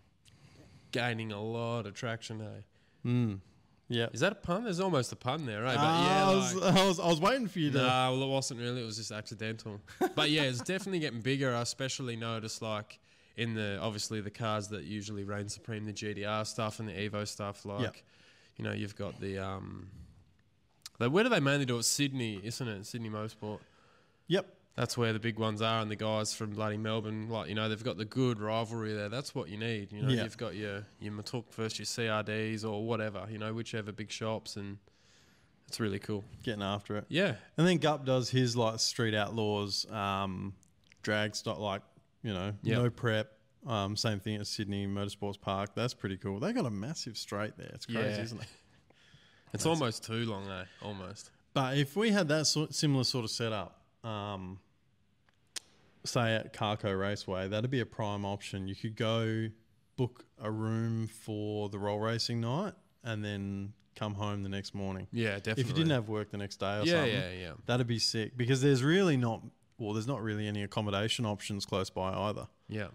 gaining 0.93 1.33
a 1.33 1.41
lot 1.41 1.85
of 1.85 1.93
traction. 1.93 2.39
Hey, 2.39 2.63
Mm, 3.05 3.39
yeah. 3.87 4.07
is 4.13 4.19
that 4.19 4.31
a 4.31 4.35
pun? 4.35 4.63
There's 4.65 4.79
almost 4.79 5.11
a 5.11 5.15
pun 5.15 5.45
there, 5.45 5.61
right? 5.63 5.75
But 5.75 5.83
Ah, 5.83 6.07
yeah, 6.09 6.29
I, 6.29 6.35
was, 6.35 6.55
like- 6.55 6.75
I 6.81 6.87
was 6.87 6.99
I 6.99 7.07
was 7.07 7.21
waiting 7.21 7.47
for 7.47 7.59
you 7.59 7.71
to. 7.71 7.77
No, 7.77 7.83
well, 7.87 8.23
it 8.23 8.27
wasn't 8.27 8.59
really. 8.59 8.81
It 8.81 8.85
was 8.85 8.97
just 8.97 9.11
accidental. 9.11 9.79
but 10.15 10.29
yeah, 10.29 10.43
it's 10.43 10.59
definitely 10.61 10.99
getting 10.99 11.21
bigger. 11.21 11.55
I 11.55 11.61
especially 11.61 12.15
noticed 12.15 12.61
like 12.61 12.99
in 13.37 13.53
the 13.55 13.79
obviously 13.81 14.19
the 14.21 14.29
cars 14.29 14.67
that 14.69 14.83
usually 14.83 15.23
reign 15.23 15.47
supreme, 15.49 15.85
the 15.85 15.93
GTR 15.93 16.45
stuff 16.45 16.79
and 16.79 16.89
the 16.89 16.93
Evo 16.93 17.25
stuff. 17.27 17.65
Like, 17.65 17.81
you 18.57 18.65
know, 18.65 18.73
you've 18.73 18.95
got 18.97 19.19
the 19.21 19.39
um, 19.39 19.87
the, 20.99 21.09
where 21.09 21.23
do 21.23 21.29
they 21.29 21.39
mainly 21.39 21.65
do 21.65 21.77
it? 21.77 21.83
Sydney, 21.83 22.41
isn't 22.43 22.67
it? 22.67 22.85
Sydney 22.85 23.09
Motorsport. 23.09 23.59
Yep. 24.27 24.53
That's 24.79 24.97
where 24.97 25.11
the 25.11 25.19
big 25.19 25.37
ones 25.37 25.61
are, 25.61 25.81
and 25.81 25.91
the 25.91 25.97
guys 25.97 26.33
from 26.33 26.51
bloody 26.51 26.77
Melbourne, 26.77 27.27
like 27.29 27.49
you 27.49 27.55
know, 27.55 27.67
they've 27.67 27.83
got 27.83 27.97
the 27.97 28.05
good 28.05 28.39
rivalry 28.39 28.93
there. 28.93 29.09
That's 29.09 29.35
what 29.35 29.49
you 29.49 29.57
need. 29.57 29.91
You 29.91 30.03
know, 30.03 30.09
Yeah. 30.13 30.23
you've 30.23 30.37
got 30.37 30.55
your 30.55 30.85
your 31.01 31.11
Matuk 31.13 31.51
versus 31.53 31.79
your 31.79 31.85
CRDs 32.07 32.63
or 32.63 32.85
whatever. 32.85 33.27
You 33.29 33.39
know, 33.39 33.53
whichever 33.53 33.91
big 33.91 34.09
shops, 34.09 34.55
and 34.55 34.77
it's 35.67 35.81
really 35.81 35.99
cool. 35.99 36.23
Getting 36.43 36.63
after 36.63 36.95
it. 36.95 37.05
Yeah, 37.09 37.35
And 37.57 37.67
then 37.67 37.77
Gup 37.77 38.05
does 38.05 38.29
his 38.29 38.55
like 38.55 38.79
street 38.79 39.13
outlaws, 39.13 39.85
um, 39.91 40.53
drag 41.03 41.35
stop 41.35 41.57
like 41.59 41.81
you 42.23 42.33
know 42.33 42.53
Yep. 42.63 42.77
no 42.77 42.89
prep. 42.89 43.33
Um, 43.67 43.97
same 43.97 44.21
thing 44.21 44.37
at 44.37 44.47
Sydney 44.47 44.87
Motorsports 44.87 45.39
Park. 45.41 45.75
That's 45.75 45.93
pretty 45.93 46.15
cool. 46.15 46.39
They 46.39 46.53
got 46.53 46.65
a 46.65 46.71
massive 46.71 47.17
straight 47.17 47.57
there. 47.57 47.71
It's 47.73 47.85
crazy, 47.85 47.99
Yeah. 47.99 48.21
isn't 48.21 48.41
it? 48.41 48.47
It's 49.53 49.65
almost 49.65 50.05
too 50.05 50.25
long, 50.25 50.45
though. 50.45 50.65
Almost. 50.81 51.31
But 51.53 51.77
if 51.77 51.95
we 51.97 52.11
had 52.11 52.27
that 52.29 52.45
sort, 52.47 52.73
similar 52.73 53.03
sort 53.03 53.25
of 53.25 53.31
setup, 53.31 53.81
um, 54.05 54.59
say 56.03 56.35
at 56.35 56.53
Carco 56.53 56.91
Raceway, 56.97 57.47
that'd 57.47 57.69
be 57.69 57.79
a 57.79 57.85
prime 57.85 58.25
option. 58.25 58.67
You 58.67 58.75
could 58.75 58.95
go 58.95 59.47
book 59.97 60.25
a 60.41 60.49
room 60.49 61.07
for 61.07 61.69
the 61.69 61.77
roll 61.77 61.99
racing 61.99 62.39
night 62.41 62.73
and 63.03 63.23
then 63.23 63.73
come 63.95 64.13
home 64.13 64.43
the 64.43 64.49
next 64.49 64.73
morning. 64.73 65.07
Yeah, 65.11 65.35
definitely. 65.35 65.63
If 65.63 65.67
you 65.69 65.73
didn't 65.75 65.91
have 65.91 66.07
work 66.07 66.31
the 66.31 66.37
next 66.37 66.57
day 66.57 66.79
or 66.79 66.83
yeah, 66.83 66.93
something, 66.93 67.11
yeah, 67.11 67.31
yeah, 67.31 67.51
that'd 67.65 67.87
be 67.87 67.99
sick 67.99 68.37
because 68.37 68.61
there's 68.61 68.83
really 68.83 69.17
not 69.17 69.41
well, 69.77 69.93
there's 69.93 70.07
not 70.07 70.21
really 70.21 70.47
any 70.47 70.63
accommodation 70.63 71.25
options 71.25 71.65
close 71.65 71.89
by 71.89 72.13
either. 72.13 72.47
yeah. 72.67 72.87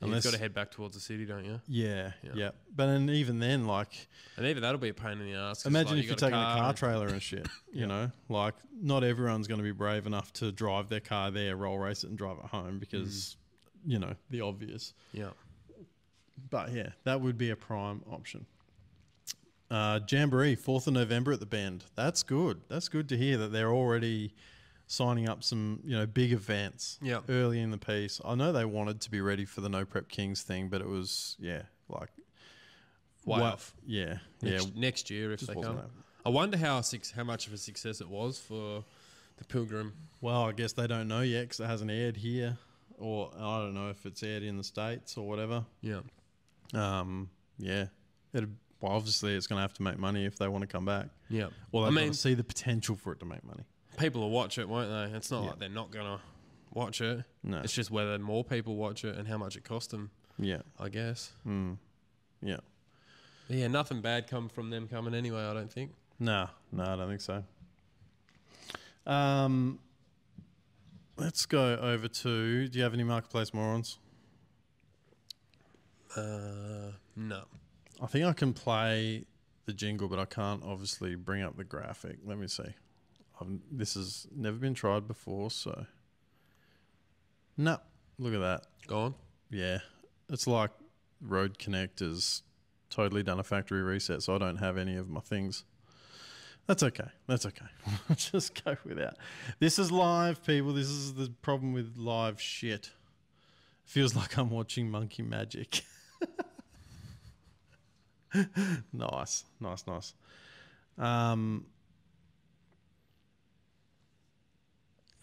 Unless- 0.00 0.24
You've 0.24 0.32
got 0.32 0.36
to 0.36 0.42
head 0.42 0.54
back 0.54 0.70
towards 0.70 0.94
the 0.94 1.00
city, 1.00 1.24
don't 1.26 1.44
you? 1.44 1.60
Yeah, 1.66 2.12
yeah. 2.22 2.30
Yeah. 2.34 2.50
But 2.74 2.86
then 2.86 3.10
even 3.10 3.40
then, 3.40 3.66
like, 3.66 4.06
And 4.36 4.46
even 4.46 4.62
that'll 4.62 4.78
be 4.78 4.90
a 4.90 4.94
pain 4.94 5.20
in 5.20 5.26
the 5.26 5.34
ass. 5.34 5.66
imagine 5.66 5.92
like, 5.92 5.98
if 5.98 6.04
you 6.04 6.08
you're 6.10 6.16
taking 6.16 6.34
a 6.34 6.42
car 6.44 6.68
and- 6.68 6.76
trailer 6.76 7.08
and 7.08 7.20
shit. 7.22 7.46
You 7.72 7.86
know, 7.86 8.10
like, 8.28 8.54
not 8.80 9.02
everyone's 9.04 9.46
going 9.48 9.58
to 9.58 9.64
be 9.64 9.72
brave 9.72 10.06
enough 10.06 10.32
to 10.34 10.50
drive 10.52 10.88
their 10.88 11.00
car 11.00 11.30
there, 11.30 11.54
roll 11.56 11.78
race 11.78 12.02
it, 12.04 12.08
and 12.10 12.16
drive 12.18 12.38
it 12.38 12.46
home 12.46 12.78
because, 12.78 13.36
you 13.86 13.98
know, 13.98 14.14
the 14.30 14.40
obvious. 14.40 14.94
Yeah. 15.12 15.30
But 16.50 16.72
yeah, 16.72 16.90
that 17.04 17.20
would 17.20 17.36
be 17.36 17.50
a 17.50 17.56
prime 17.56 18.02
option. 18.10 18.46
Uh, 19.70 20.00
Jamboree, 20.10 20.56
4th 20.56 20.86
of 20.86 20.94
November 20.94 21.32
at 21.32 21.40
the 21.40 21.46
Bend. 21.46 21.84
That's 21.94 22.22
good. 22.22 22.62
That's 22.68 22.88
good 22.88 23.08
to 23.10 23.16
hear 23.18 23.36
that 23.38 23.52
they're 23.52 23.70
already 23.72 24.32
signing 24.88 25.28
up 25.28 25.44
some, 25.44 25.80
you 25.84 25.94
know, 25.96 26.06
big 26.06 26.32
events 26.32 26.98
Yeah. 27.02 27.20
early 27.28 27.60
in 27.60 27.70
the 27.70 27.78
piece. 27.78 28.20
I 28.24 28.34
know 28.34 28.52
they 28.52 28.64
wanted 28.64 29.00
to 29.02 29.10
be 29.10 29.20
ready 29.20 29.44
for 29.44 29.60
the 29.60 29.68
No 29.68 29.84
Prep 29.84 30.08
Kings 30.08 30.42
thing, 30.42 30.68
but 30.68 30.80
it 30.80 30.88
was, 30.88 31.36
yeah, 31.38 31.62
like, 31.88 32.10
Way 33.24 33.40
what- 33.40 33.52
off. 33.52 33.74
Yeah, 33.86 34.18
Next, 34.42 34.66
yeah. 34.68 34.72
next 34.80 35.10
year 35.10 35.32
if 35.32 35.40
just 35.40 35.52
they 35.54 35.60
come. 35.60 35.82
I 36.24 36.30
wonder 36.30 36.56
how 36.56 36.80
six, 36.80 37.10
how 37.10 37.22
much 37.24 37.46
of 37.46 37.52
a 37.52 37.58
success 37.58 38.00
it 38.00 38.08
was 38.08 38.38
for 38.38 38.84
the 39.36 39.44
Pilgrim. 39.44 39.92
Well, 40.20 40.42
I 40.44 40.52
guess 40.52 40.72
they 40.72 40.86
don't 40.86 41.06
know 41.06 41.20
yet 41.20 41.42
because 41.42 41.60
it 41.60 41.66
hasn't 41.66 41.90
aired 41.90 42.16
here, 42.16 42.58
or 42.98 43.30
I 43.36 43.58
don't 43.60 43.74
know 43.74 43.90
if 43.90 44.04
it's 44.06 44.22
aired 44.22 44.42
in 44.42 44.56
the 44.56 44.64
states 44.64 45.16
or 45.16 45.28
whatever. 45.28 45.64
Yeah. 45.82 46.00
Um, 46.74 47.30
yeah, 47.58 47.86
it. 48.32 48.48
Well, 48.80 48.92
obviously, 48.92 49.34
it's 49.34 49.46
going 49.48 49.56
to 49.58 49.62
have 49.62 49.74
to 49.74 49.82
make 49.82 49.98
money 49.98 50.24
if 50.24 50.38
they 50.38 50.46
want 50.48 50.62
to 50.62 50.68
come 50.68 50.84
back. 50.84 51.08
Yeah. 51.28 51.48
Well, 51.72 51.84
I 51.84 51.90
mean, 51.90 52.12
see 52.14 52.34
the 52.34 52.44
potential 52.44 52.94
for 52.94 53.12
it 53.12 53.18
to 53.20 53.26
make 53.26 53.42
money. 53.44 53.64
People 53.98 54.20
will 54.22 54.30
watch 54.30 54.58
it, 54.58 54.68
won't 54.68 54.90
they? 54.90 55.16
It's 55.16 55.30
not 55.30 55.42
Yeah. 55.44 55.50
like 55.50 55.58
they're 55.58 55.68
not 55.68 55.90
gonna 55.90 56.20
watch 56.72 57.00
it. 57.00 57.24
No, 57.42 57.58
It's 57.60 57.72
just 57.72 57.90
whether 57.90 58.18
more 58.18 58.44
people 58.44 58.76
watch 58.76 59.04
it 59.04 59.16
and 59.16 59.26
how 59.28 59.38
much 59.38 59.56
it 59.56 59.64
cost 59.64 59.90
them. 59.90 60.10
yeah, 60.38 60.62
I 60.78 60.88
guess. 60.88 61.32
mm. 61.46 61.76
yeah. 62.42 62.58
But 63.48 63.56
yeah, 63.56 63.66
nothing 63.68 64.00
bad 64.02 64.26
come 64.28 64.48
from 64.48 64.70
them 64.70 64.88
coming 64.88 65.14
anyway. 65.14 65.42
I 65.44 65.54
don't 65.54 65.72
think. 65.72 65.92
No, 66.18 66.48
no, 66.72 66.82
I 66.84 66.96
don't 66.96 67.08
think 67.08 67.20
so. 67.22 67.44
Um, 69.10 69.78
let's 71.16 71.46
go 71.46 71.76
over 71.76 72.08
to. 72.08 72.68
Do 72.68 72.76
you 72.78 72.84
have 72.84 72.92
any 72.92 73.04
marketplace 73.04 73.54
morons? 73.54 73.98
Uh, 76.16 76.92
no. 77.16 77.42
I 78.02 78.06
think 78.06 78.24
I 78.26 78.32
can 78.32 78.52
play 78.52 79.24
the 79.66 79.72
jingle, 79.72 80.08
but 80.08 80.18
I 80.18 80.24
can't 80.24 80.62
obviously 80.64 81.14
bring 81.14 81.42
up 81.42 81.56
the 81.56 81.64
graphic. 81.64 82.18
Let 82.24 82.38
me 82.38 82.46
see. 82.48 82.74
I've, 83.40 83.48
this 83.70 83.94
has 83.94 84.26
never 84.34 84.56
been 84.56 84.74
tried 84.74 85.06
before, 85.06 85.50
so. 85.50 85.86
No, 87.56 87.78
look 88.18 88.34
at 88.34 88.40
that. 88.40 88.66
Go 88.86 88.98
on. 89.00 89.14
Yeah, 89.50 89.78
it's 90.28 90.46
like 90.46 90.70
Rode 91.20 91.58
Connect 91.58 92.00
has 92.00 92.42
totally 92.90 93.22
done 93.22 93.40
a 93.40 93.44
factory 93.44 93.82
reset, 93.82 94.22
so 94.22 94.34
I 94.34 94.38
don't 94.38 94.56
have 94.56 94.76
any 94.76 94.96
of 94.96 95.08
my 95.08 95.20
things. 95.20 95.64
That's 96.66 96.82
okay. 96.82 97.08
That's 97.26 97.46
okay. 97.46 97.64
Just 98.16 98.62
go 98.62 98.76
without. 98.84 99.16
This 99.58 99.78
is 99.78 99.90
live, 99.90 100.44
people. 100.44 100.74
This 100.74 100.88
is 100.88 101.14
the 101.14 101.32
problem 101.40 101.72
with 101.72 101.96
live 101.96 102.40
shit. 102.40 102.90
Feels 103.86 104.14
like 104.14 104.36
I'm 104.36 104.50
watching 104.50 104.90
Monkey 104.90 105.22
Magic. 105.22 105.80
nice, 108.92 109.44
nice, 109.60 109.86
nice. 109.86 110.12
Um, 110.98 111.64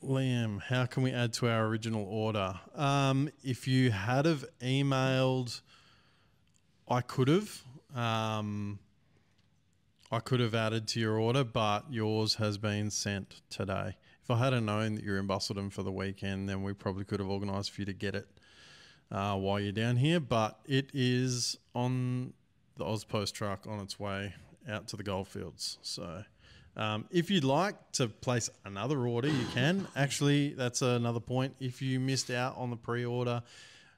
Liam, 0.06 0.62
how 0.62 0.86
can 0.86 1.02
we 1.02 1.12
add 1.12 1.34
to 1.34 1.50
our 1.50 1.66
original 1.66 2.06
order? 2.06 2.54
Um, 2.76 3.30
if 3.44 3.68
you 3.68 3.90
had 3.90 4.26
have 4.26 4.46
emailed, 4.62 5.62
I 6.88 7.02
could 7.02 7.28
have. 7.28 7.64
Um, 7.96 8.80
I 10.12 10.20
could 10.20 10.40
have 10.40 10.54
added 10.54 10.88
to 10.90 11.00
your 11.00 11.18
order, 11.18 11.44
but 11.44 11.86
yours 11.90 12.36
has 12.36 12.58
been 12.60 12.92
sent 12.92 13.42
today. 13.50 13.96
If 14.24 14.30
I 14.30 14.38
had 14.38 14.54
known 14.64 14.96
that 14.96 15.04
you're 15.04 15.18
in 15.18 15.28
Busselton 15.28 15.72
for 15.72 15.82
the 15.82 15.92
weekend, 15.92 16.48
then 16.48 16.62
we 16.62 16.74
probably 16.74 17.04
could 17.04 17.20
have 17.20 17.30
organised 17.30 17.72
for 17.72 17.82
you 17.82 17.86
to 17.86 17.94
get 17.94 18.14
it 18.14 18.28
uh, 19.12 19.36
while 19.36 19.60
you're 19.60 19.72
down 19.72 19.98
here. 19.98 20.20
But 20.20 20.60
it 20.66 20.92
is 20.94 21.58
on 21.74 22.34
the 22.78 22.86
AusPost 22.86 23.34
truck 23.34 23.66
on 23.68 23.80
its 23.80 24.00
way 24.00 24.36
out 24.70 24.88
to 24.90 24.98
the 24.98 25.04
goldfields. 25.04 25.80
So 25.82 26.24
um, 26.78 27.06
if 27.10 27.32
you'd 27.32 27.44
like 27.44 27.76
to 27.94 28.08
place 28.08 28.50
another 28.66 29.08
order, 29.08 29.28
you 29.28 29.46
can. 29.54 29.88
Actually, 29.96 30.54
that's 30.54 30.82
another 30.82 31.20
point. 31.20 31.56
If 31.60 31.82
you 31.82 32.00
missed 32.00 32.30
out 32.32 32.58
on 32.58 32.70
the 32.70 32.76
pre-order, 32.76 33.44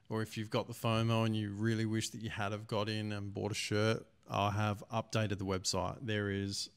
or 0.08 0.22
if 0.22 0.36
you've 0.36 0.50
got 0.50 0.66
the 0.66 0.74
FOMO 0.74 1.26
and 1.26 1.36
you 1.36 1.50
really 1.50 1.84
wish 1.84 2.10
that 2.10 2.22
you 2.22 2.30
had 2.30 2.52
have 2.52 2.66
got 2.66 2.88
in 2.88 3.12
and 3.12 3.34
bought 3.34 3.52
a 3.52 3.54
shirt, 3.54 4.06
I 4.30 4.50
have 4.50 4.82
updated 4.92 5.38
the 5.38 5.44
website. 5.44 5.98
There 6.02 6.30
is 6.30 6.70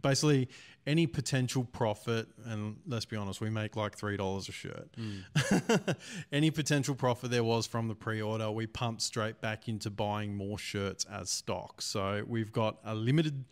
basically 0.00 0.48
any 0.86 1.06
potential 1.06 1.64
profit, 1.64 2.28
and 2.44 2.76
let's 2.86 3.04
be 3.04 3.16
honest, 3.16 3.40
we 3.40 3.50
make 3.50 3.76
like 3.76 3.96
three 3.96 4.16
dollars 4.16 4.48
a 4.48 4.52
shirt. 4.52 4.88
any 6.32 6.50
potential 6.50 6.94
profit 6.94 7.30
there 7.30 7.44
was 7.44 7.66
from 7.66 7.88
the 7.88 7.94
pre-order, 7.94 8.50
we 8.50 8.66
pumped 8.66 9.02
straight 9.02 9.40
back 9.40 9.68
into 9.68 9.90
buying 9.90 10.36
more 10.36 10.58
shirts 10.58 11.04
as 11.10 11.30
stock. 11.30 11.82
So 11.82 12.22
we've 12.26 12.52
got 12.52 12.78
a 12.84 12.94
limited 12.94 13.44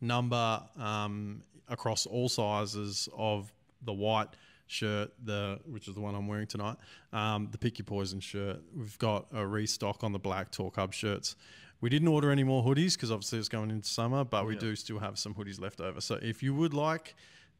number 0.00 0.62
um, 0.78 1.42
across 1.68 2.06
all 2.06 2.28
sizes 2.28 3.08
of 3.16 3.52
the 3.82 3.92
white 3.92 4.28
shirt, 4.66 5.12
the 5.24 5.58
which 5.66 5.88
is 5.88 5.94
the 5.94 6.00
one 6.00 6.14
I'm 6.14 6.26
wearing 6.26 6.46
tonight, 6.46 6.76
um, 7.12 7.48
the 7.52 7.58
Pick 7.58 7.78
Your 7.78 7.84
Poison 7.86 8.20
shirt. 8.20 8.60
We've 8.76 8.98
got 8.98 9.26
a 9.32 9.46
restock 9.46 10.02
on 10.02 10.12
the 10.12 10.18
black 10.18 10.50
Torq 10.50 10.76
Hub 10.76 10.92
shirts. 10.92 11.36
We 11.80 11.90
didn't 11.90 12.08
order 12.08 12.30
any 12.30 12.42
more 12.42 12.64
hoodies 12.64 12.94
because 12.94 13.10
obviously 13.12 13.38
it's 13.38 13.48
going 13.48 13.70
into 13.70 13.88
summer, 13.88 14.24
but 14.24 14.46
we 14.46 14.54
Yeah. 14.54 14.60
do 14.60 14.76
still 14.76 14.98
have 14.98 15.18
some 15.18 15.34
hoodies 15.34 15.60
left 15.60 15.80
over. 15.80 16.00
So 16.00 16.14
if 16.22 16.42
you 16.42 16.54
would 16.54 16.72
like 16.74 17.14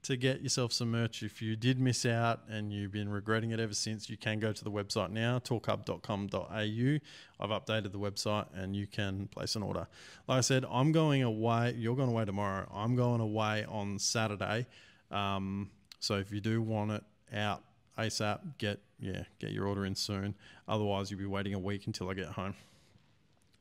to 0.07 0.16
get 0.16 0.40
yourself 0.40 0.73
some 0.73 0.92
merch, 0.92 1.25
if 1.25 1.42
you 1.42 1.57
did 1.57 1.81
miss 1.81 2.07
out 2.07 2.42
and 2.49 2.73
you've 2.73 2.92
been 2.92 3.09
regretting 3.09 3.51
it 3.51 3.59
ever 3.59 3.75
since, 3.75 4.09
you 4.09 4.16
can 4.16 4.38
go 4.38 4.53
to 4.53 4.62
the 4.62 4.71
website 4.71 5.11
now, 5.11 5.40
torqhub.com.au. 5.40 6.45
I've 6.49 7.51
updated 7.51 7.90
the 7.90 7.99
website 7.99 8.47
and 8.55 8.77
you 8.77 8.87
can 8.87 9.27
place 9.27 9.57
an 9.57 9.64
order. 9.64 9.88
Like 10.29 10.38
I 10.38 10.40
said, 10.42 10.64
I'm 10.71 10.92
going 10.92 11.25
away. 11.25 11.75
You're 11.77 11.97
going 11.97 12.09
away 12.09 12.25
tomorrow. 12.25 12.71
I'm 12.73 12.95
going 12.95 13.21
away 13.21 13.64
on 13.69 13.99
Saturday. 13.99 14.66
Um, 15.11 15.71
so 15.99 16.14
if 16.14 16.31
you 16.31 16.40
do 16.40 16.62
want 16.62 16.92
it 16.92 17.03
out 17.35 17.64
ASAP, 17.99 18.59
get 18.59 18.79
yeah, 19.01 19.25
get 19.40 19.51
your 19.51 19.66
order 19.66 19.85
in 19.85 19.97
soon. 19.97 20.37
Otherwise, 20.69 21.11
you'll 21.11 21.21
be 21.21 21.27
waiting 21.27 21.55
a 21.55 21.59
week 21.59 21.88
until 21.88 22.09
I 22.09 22.14
get 22.14 22.29
home, 22.29 22.55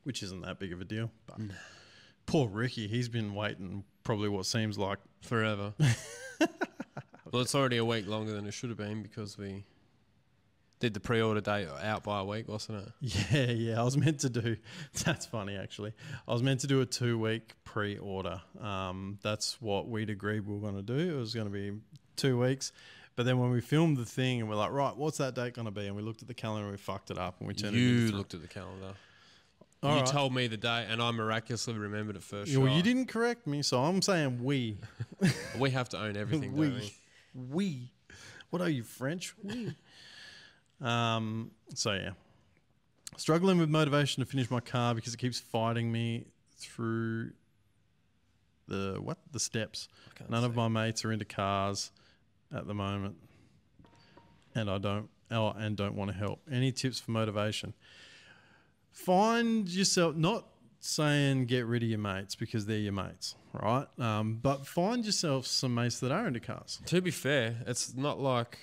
which 0.04 0.22
isn't 0.22 0.42
that 0.42 0.60
big 0.60 0.72
of 0.74 0.80
a 0.80 0.86
deal. 0.86 1.10
But 1.26 1.38
poor 2.28 2.48
Ricky, 2.48 2.88
he's 2.88 3.10
been 3.10 3.34
waiting 3.34 3.84
probably 4.06 4.30
what 4.30 4.46
seems 4.46 4.78
like 4.78 5.00
Forever. 5.22 5.74
well, 7.32 7.42
it's 7.42 7.56
already 7.56 7.78
a 7.78 7.86
week 7.86 8.08
longer 8.08 8.32
than 8.32 8.46
it 8.46 8.54
should 8.54 8.70
have 8.70 8.78
been 8.78 9.02
because 9.02 9.38
we 9.38 9.64
did 10.80 10.94
the 10.94 11.00
pre-order 11.00 11.42
date 11.42 11.68
out 11.82 12.04
by 12.04 12.20
a 12.20 12.24
week, 12.26 12.48
wasn't 12.48 12.86
it? 12.86 12.92
Yeah, 13.32 13.52
yeah. 13.52 13.80
I 13.82 13.84
was 13.84 13.98
meant 13.98 14.20
to 14.20 14.30
do. 14.30 14.58
That's 15.06 15.26
funny, 15.26 15.56
actually. 15.58 15.94
I 16.28 16.34
was 16.34 16.44
meant 16.44 16.60
to 16.62 16.68
do 16.68 16.82
a 16.82 16.86
two-week 16.86 17.54
pre-order. 17.64 18.42
Um, 18.62 19.18
that's 19.24 19.60
what 19.62 19.88
we'd 19.90 20.10
agreed 20.10 20.42
we 20.48 20.54
were 20.54 20.60
going 20.62 20.76
to 20.76 20.82
do. 20.84 21.16
It 21.16 21.20
was 21.20 21.34
going 21.34 21.48
to 21.48 21.52
be 21.54 21.72
two 22.16 22.40
weeks. 22.40 22.72
But 23.16 23.26
then 23.26 23.40
when 23.40 23.50
we 23.50 23.62
filmed 23.62 23.98
the 23.98 24.06
thing 24.06 24.42
and 24.42 24.50
we're 24.50 24.56
like, 24.58 24.72
right, 24.72 24.96
what's 24.96 25.18
that 25.20 25.34
date 25.36 25.54
going 25.54 25.66
to 25.66 25.72
be? 25.72 25.88
And 25.88 25.96
we 25.96 26.02
looked 26.02 26.22
at 26.22 26.28
the 26.28 26.34
calendar 26.34 26.64
and 26.66 26.72
we 26.72 26.78
fucked 26.78 27.10
it 27.12 27.18
up 27.18 27.36
and 27.40 27.48
we 27.48 27.54
turned 27.54 27.76
it 27.76 27.80
You 27.80 27.90
into 27.92 28.08
three- 28.10 28.18
looked 28.18 28.34
at 28.34 28.42
the 28.42 28.48
calendar. 28.48 28.94
All 29.86 29.94
you 29.96 30.02
right. 30.02 30.08
told 30.08 30.34
me 30.34 30.48
the 30.48 30.58
date, 30.58 30.88
and 30.90 31.02
I 31.02 31.12
miraculously 31.12 31.76
remembered 31.76 32.16
it 32.16 32.24
first. 32.24 32.52
Yeah, 32.52 32.60
well, 32.60 32.76
you 32.76 32.82
didn't 32.82 33.08
correct 33.08 33.48
me, 33.48 33.62
so 33.62 33.84
I'm 33.84 34.02
saying 34.02 34.44
we. 34.44 34.78
We 35.58 35.72
have 35.72 35.90
to 35.90 35.98
own 35.98 36.18
everything, 36.18 36.54
we. 36.54 36.68
don't 36.68 36.80
we? 36.80 36.92
We. 37.52 37.92
What 38.50 38.62
are 38.62 38.70
you, 38.70 38.84
French? 38.84 39.34
We. 39.42 39.76
um, 40.82 41.52
so, 41.74 41.94
yeah. 41.94 42.12
Struggling 43.18 43.58
with 43.58 43.70
motivation 43.70 44.24
to 44.24 44.30
finish 44.30 44.52
my 44.52 44.60
car 44.60 44.94
because 44.94 45.14
it 45.14 45.18
keeps 45.18 45.40
fighting 45.40 45.92
me 45.92 46.26
through 46.58 47.32
the 48.68 48.98
what? 49.00 49.18
The 49.32 49.40
steps. 49.40 49.88
can't 50.16 50.30
None 50.30 50.44
of 50.44 50.56
my 50.56 50.68
mates 50.68 51.06
are 51.06 51.12
into 51.12 51.26
cars 51.26 51.92
at 52.54 52.68
the 52.68 52.74
moment. 52.74 53.16
And 54.54 54.70
I 54.70 54.78
don't 54.78 55.10
oh, 55.32 55.54
and 55.58 55.76
don't 55.76 55.96
want 55.96 56.12
to 56.12 56.18
help. 56.18 56.42
Any 56.52 56.72
tips 56.72 57.00
for 57.00 57.12
motivation? 57.12 57.74
Find 58.96 59.68
yourself 59.68 60.16
not 60.16 60.46
saying 60.80 61.46
get 61.46 61.66
rid 61.66 61.84
of 61.84 61.90
your 61.90 62.00
mates 62.00 62.34
because 62.36 62.66
they're 62.66 62.78
your 62.78 62.94
mates, 62.94 63.36
right? 63.54 63.86
Um, 64.00 64.40
but 64.42 64.66
find 64.66 65.06
yourself 65.06 65.46
some 65.46 65.76
mates 65.76 66.00
that 66.00 66.12
are 66.12 66.28
into 66.28 66.40
cars. 66.40 66.80
To 66.86 67.02
be 67.02 67.12
fair, 67.12 67.58
it's 67.68 67.94
not 67.96 68.20
like 68.22 68.58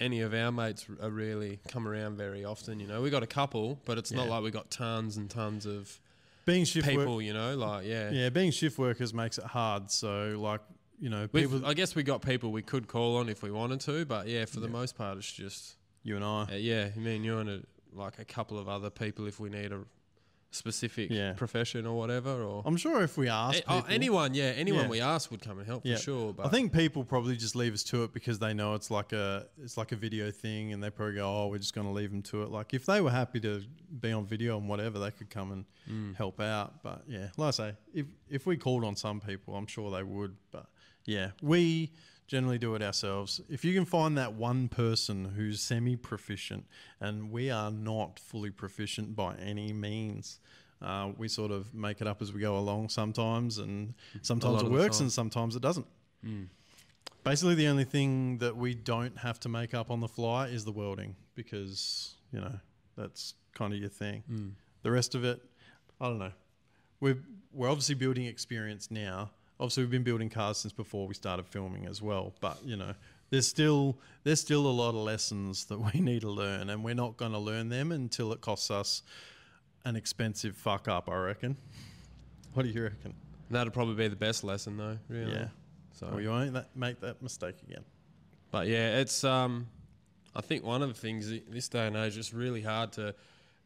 any 0.00 0.20
of 0.22 0.34
our 0.34 0.50
mates 0.50 0.86
are 1.00 1.08
really 1.08 1.60
come 1.68 1.86
around 1.86 2.16
very 2.16 2.44
often. 2.44 2.80
You 2.80 2.88
know, 2.88 3.00
we 3.00 3.10
got 3.10 3.22
a 3.22 3.28
couple, 3.28 3.80
but 3.84 3.96
it's 3.96 4.10
not 4.10 4.28
like 4.28 4.42
we 4.42 4.50
got 4.50 4.70
tons 4.70 5.16
and 5.18 5.30
tons 5.30 5.66
of 5.66 6.00
Being 6.46 6.64
shift 6.64 6.88
people. 6.88 7.16
work, 7.16 7.24
You 7.24 7.32
know, 7.32 7.56
like 7.56 7.86
yeah, 7.86 8.10
yeah, 8.10 8.28
being 8.30 8.50
shift 8.50 8.78
workers 8.78 9.14
makes 9.14 9.38
it 9.38 9.44
hard. 9.44 9.90
So 9.90 10.36
like 10.40 10.62
you 10.98 11.10
know, 11.10 11.28
people, 11.28 11.64
I 11.64 11.74
guess 11.74 11.94
we 11.94 12.02
got 12.02 12.22
people 12.22 12.50
we 12.50 12.62
could 12.62 12.88
call 12.88 13.18
on 13.18 13.28
if 13.28 13.42
we 13.42 13.52
wanted 13.52 13.80
to, 13.82 14.04
but 14.04 14.26
yeah, 14.26 14.46
for 14.46 14.60
the 14.60 14.68
most 14.68 14.96
part, 14.96 15.16
it's 15.18 15.30
just 15.32 15.76
you 16.02 16.16
and 16.16 16.24
I, 16.24 16.42
uh, 16.42 16.56
yeah, 16.56 16.88
me 16.96 17.16
and 17.16 17.24
you 17.24 17.38
and 17.38 17.50
a, 17.50 17.60
like 17.92 18.18
a 18.18 18.24
couple 18.24 18.58
of 18.58 18.68
other 18.68 18.90
people 18.90 19.26
if 19.26 19.38
we 19.40 19.48
need 19.48 19.72
a 19.72 19.84
specific 20.52 21.10
Yeah. 21.10 21.32
profession 21.34 21.86
or 21.86 21.98
whatever, 21.98 22.42
or 22.42 22.62
I'm 22.64 22.76
sure 22.76 23.02
if 23.02 23.18
we 23.18 23.28
ask 23.28 23.58
A- 23.58 23.62
oh, 23.70 23.74
people, 23.80 23.92
anyone, 23.94 24.32
yeah, 24.34 24.44
anyone 24.56 24.84
Yeah. 24.84 24.88
we 24.88 25.00
ask 25.00 25.30
would 25.30 25.40
come 25.42 25.58
and 25.58 25.66
help 25.66 25.84
Yeah. 25.84 25.96
for 25.96 26.02
sure. 26.02 26.32
But 26.32 26.46
I 26.46 26.48
think 26.48 26.72
people 26.72 27.04
probably 27.04 27.36
just 27.36 27.54
leave 27.56 27.74
us 27.74 27.82
to 27.84 28.04
it 28.04 28.14
because 28.14 28.38
they 28.38 28.54
know 28.54 28.74
it's 28.74 28.90
like 28.90 29.12
a 29.12 29.48
it's 29.62 29.76
like 29.76 29.92
a 29.92 29.96
video 29.96 30.30
thing, 30.30 30.72
and 30.72 30.82
they 30.82 30.88
probably 30.88 31.16
go, 31.16 31.26
"Oh, 31.28 31.48
we're 31.48 31.58
just 31.58 31.74
going 31.74 31.86
to 31.86 31.92
leave 31.92 32.10
them 32.10 32.22
to 32.22 32.42
it." 32.42 32.50
Like 32.50 32.72
if 32.72 32.86
they 32.86 33.00
were 33.00 33.10
happy 33.10 33.40
to 33.40 33.64
be 34.00 34.12
on 34.12 34.24
video 34.24 34.56
and 34.56 34.68
whatever, 34.68 34.98
they 34.98 35.10
could 35.10 35.28
come 35.30 35.52
and 35.52 35.64
Mm. 35.90 36.16
help 36.16 36.40
out. 36.40 36.82
But 36.82 37.02
yeah, 37.08 37.30
like 37.36 37.48
I 37.48 37.50
say, 37.50 37.74
if 37.92 38.06
if 38.30 38.46
we 38.46 38.56
called 38.56 38.84
on 38.84 38.96
some 38.96 39.20
people, 39.20 39.56
I'm 39.56 39.66
sure 39.66 39.90
they 39.90 40.04
would. 40.04 40.36
But 40.52 40.66
yeah, 41.04 41.32
we 41.42 41.90
generally 42.26 42.58
do 42.58 42.74
it 42.74 42.82
ourselves. 42.82 43.40
If 43.48 43.64
you 43.64 43.74
can 43.74 43.84
find 43.84 44.16
that 44.18 44.34
one 44.34 44.68
person 44.68 45.32
who's 45.36 45.60
semi 45.60 45.96
proficient, 45.96 46.66
and 47.00 47.30
we 47.30 47.50
are 47.50 47.70
not 47.70 48.18
fully 48.18 48.50
proficient 48.50 49.16
by 49.16 49.36
any 49.36 49.72
means. 49.72 50.40
Uh, 50.82 51.10
we 51.16 51.26
sort 51.26 51.50
of 51.50 51.72
make 51.74 52.02
it 52.02 52.06
up 52.06 52.20
as 52.20 52.34
we 52.34 52.40
go 52.40 52.58
along 52.58 52.90
sometimes, 52.90 53.58
and 53.58 53.94
sometimes 54.20 54.62
it 54.62 54.70
works 54.70 55.00
and 55.00 55.10
sometimes 55.10 55.56
it 55.56 55.62
doesn't. 55.62 55.86
Mm. 56.24 56.48
Basically, 57.24 57.54
the 57.54 57.66
only 57.66 57.84
thing 57.84 58.38
that 58.38 58.56
we 58.56 58.74
don't 58.74 59.16
have 59.18 59.40
to 59.40 59.48
make 59.48 59.74
up 59.74 59.90
on 59.90 60.00
the 60.00 60.08
fly 60.08 60.48
is 60.48 60.64
the 60.64 60.72
welding 60.72 61.16
because, 61.34 62.14
you 62.30 62.40
know, 62.40 62.52
that's 62.96 63.34
kind 63.54 63.72
of 63.72 63.80
your 63.80 63.88
thing. 63.88 64.22
Mm. 64.30 64.52
The 64.82 64.90
rest 64.90 65.14
of 65.14 65.24
it, 65.24 65.40
I 66.00 66.08
don't 66.08 66.18
know. 66.18 66.32
We're, 67.00 67.18
we're 67.52 67.68
obviously 67.68 67.94
building 67.94 68.26
experience 68.26 68.90
now. 68.90 69.30
Obviously, 69.58 69.84
we've 69.84 69.90
been 69.90 70.02
building 70.02 70.28
cars 70.28 70.58
since 70.58 70.72
before 70.72 71.06
we 71.06 71.14
started 71.14 71.46
filming 71.46 71.86
as 71.86 72.02
well. 72.02 72.34
But, 72.40 72.58
you 72.64 72.76
know, 72.76 72.92
there's 73.30 73.46
still 73.46 73.98
there's 74.22 74.40
still 74.40 74.66
a 74.66 74.70
lot 74.70 74.90
of 74.90 74.96
lessons 74.96 75.64
that 75.66 75.78
we 75.78 76.00
need 76.00 76.20
to 76.22 76.30
learn, 76.30 76.70
and 76.70 76.84
we're 76.84 76.94
not 76.94 77.16
going 77.16 77.32
to 77.32 77.38
learn 77.38 77.68
them 77.68 77.90
until 77.92 78.32
it 78.32 78.40
costs 78.40 78.70
us 78.70 79.02
an 79.84 79.96
expensive 79.96 80.56
fuck 80.56 80.88
up, 80.88 81.08
I 81.08 81.16
reckon. 81.16 81.56
What 82.54 82.64
do 82.64 82.68
you 82.70 82.82
reckon? 82.82 83.14
that'd 83.48 83.72
probably 83.72 83.94
be 83.94 84.08
the 84.08 84.16
best 84.16 84.42
lesson, 84.42 84.76
though. 84.76 84.98
Really. 85.08 85.32
Yeah. 85.32 85.48
So, 85.92 86.10
Well, 86.12 86.30
won't 86.32 86.52
that, 86.54 86.76
make 86.76 87.00
that 87.00 87.22
mistake 87.22 87.54
again. 87.62 87.84
but 88.50 88.66
yeah, 88.66 88.98
it's 88.98 89.22
um, 89.24 89.68
I 90.34 90.40
think 90.40 90.64
one 90.64 90.82
of 90.82 90.88
the 90.88 91.00
things 91.00 91.32
this 91.48 91.68
day 91.68 91.86
and 91.86 91.96
age 91.96 92.18
is 92.18 92.34
really 92.34 92.60
hard 92.60 92.92
to 92.92 93.14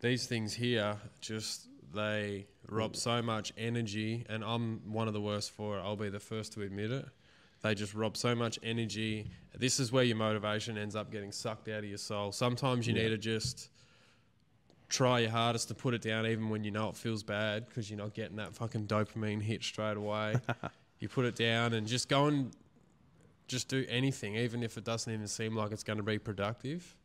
these 0.01 0.27
things 0.27 0.55
here 0.55 0.97
just 1.21 1.67
they 1.95 2.47
rob 2.69 2.97
so 2.97 3.21
much 3.23 3.53
energy, 3.59 4.25
and 4.29 4.45
I'm 4.45 4.81
one 4.93 5.09
of 5.09 5.15
the 5.15 5.21
worst 5.21 5.51
for 5.51 5.79
it. 5.79 5.83
I'll 5.83 5.97
be 5.97 6.09
the 6.09 6.21
first 6.21 6.53
to 6.55 6.63
admit 6.63 6.91
it. 6.91 7.07
They 7.63 7.75
just 7.75 7.95
rob 7.95 8.17
so 8.17 8.35
much 8.35 8.59
energy. 8.63 9.31
This 9.57 9.81
is 9.81 9.93
where 9.93 10.05
your 10.05 10.17
motivation 10.17 10.79
ends 10.79 10.97
up 10.97 11.11
getting 11.13 11.31
sucked 11.33 11.69
out 11.69 11.81
of 11.81 11.85
your 11.85 11.99
soul. 11.99 12.33
Sometimes 12.33 12.87
you 12.87 12.95
Yeah. 12.95 13.03
need 13.03 13.09
to 13.11 13.19
just 13.19 13.71
try 14.89 15.21
your 15.21 15.31
hardest 15.31 15.69
to 15.69 15.75
put 15.75 15.95
it 15.95 16.01
down, 16.03 16.27
even 16.27 16.49
when 16.49 16.65
you 16.65 16.71
know 16.71 16.89
it 16.89 16.97
feels 16.97 17.23
bad, 17.23 17.67
because 17.69 17.91
you're 17.91 17.99
not 17.99 18.15
getting 18.15 18.37
that 18.37 18.55
fucking 18.55 18.87
dopamine 18.87 19.43
hit 19.43 19.63
straight 19.63 19.97
away. 19.97 20.37
you 21.01 21.09
put 21.09 21.25
it 21.25 21.37
down 21.37 21.75
and 21.75 21.87
just 21.87 22.09
go 22.09 22.27
and 22.27 22.51
just 23.47 23.69
do 23.69 23.85
anything, 23.89 24.37
even 24.37 24.63
if 24.63 24.79
it 24.79 24.85
doesn't 24.85 25.13
even 25.13 25.27
seem 25.29 25.55
like 25.57 25.71
it's 25.73 25.85
going 25.85 25.97
to 25.99 26.03
be 26.03 26.19
productive. 26.19 26.97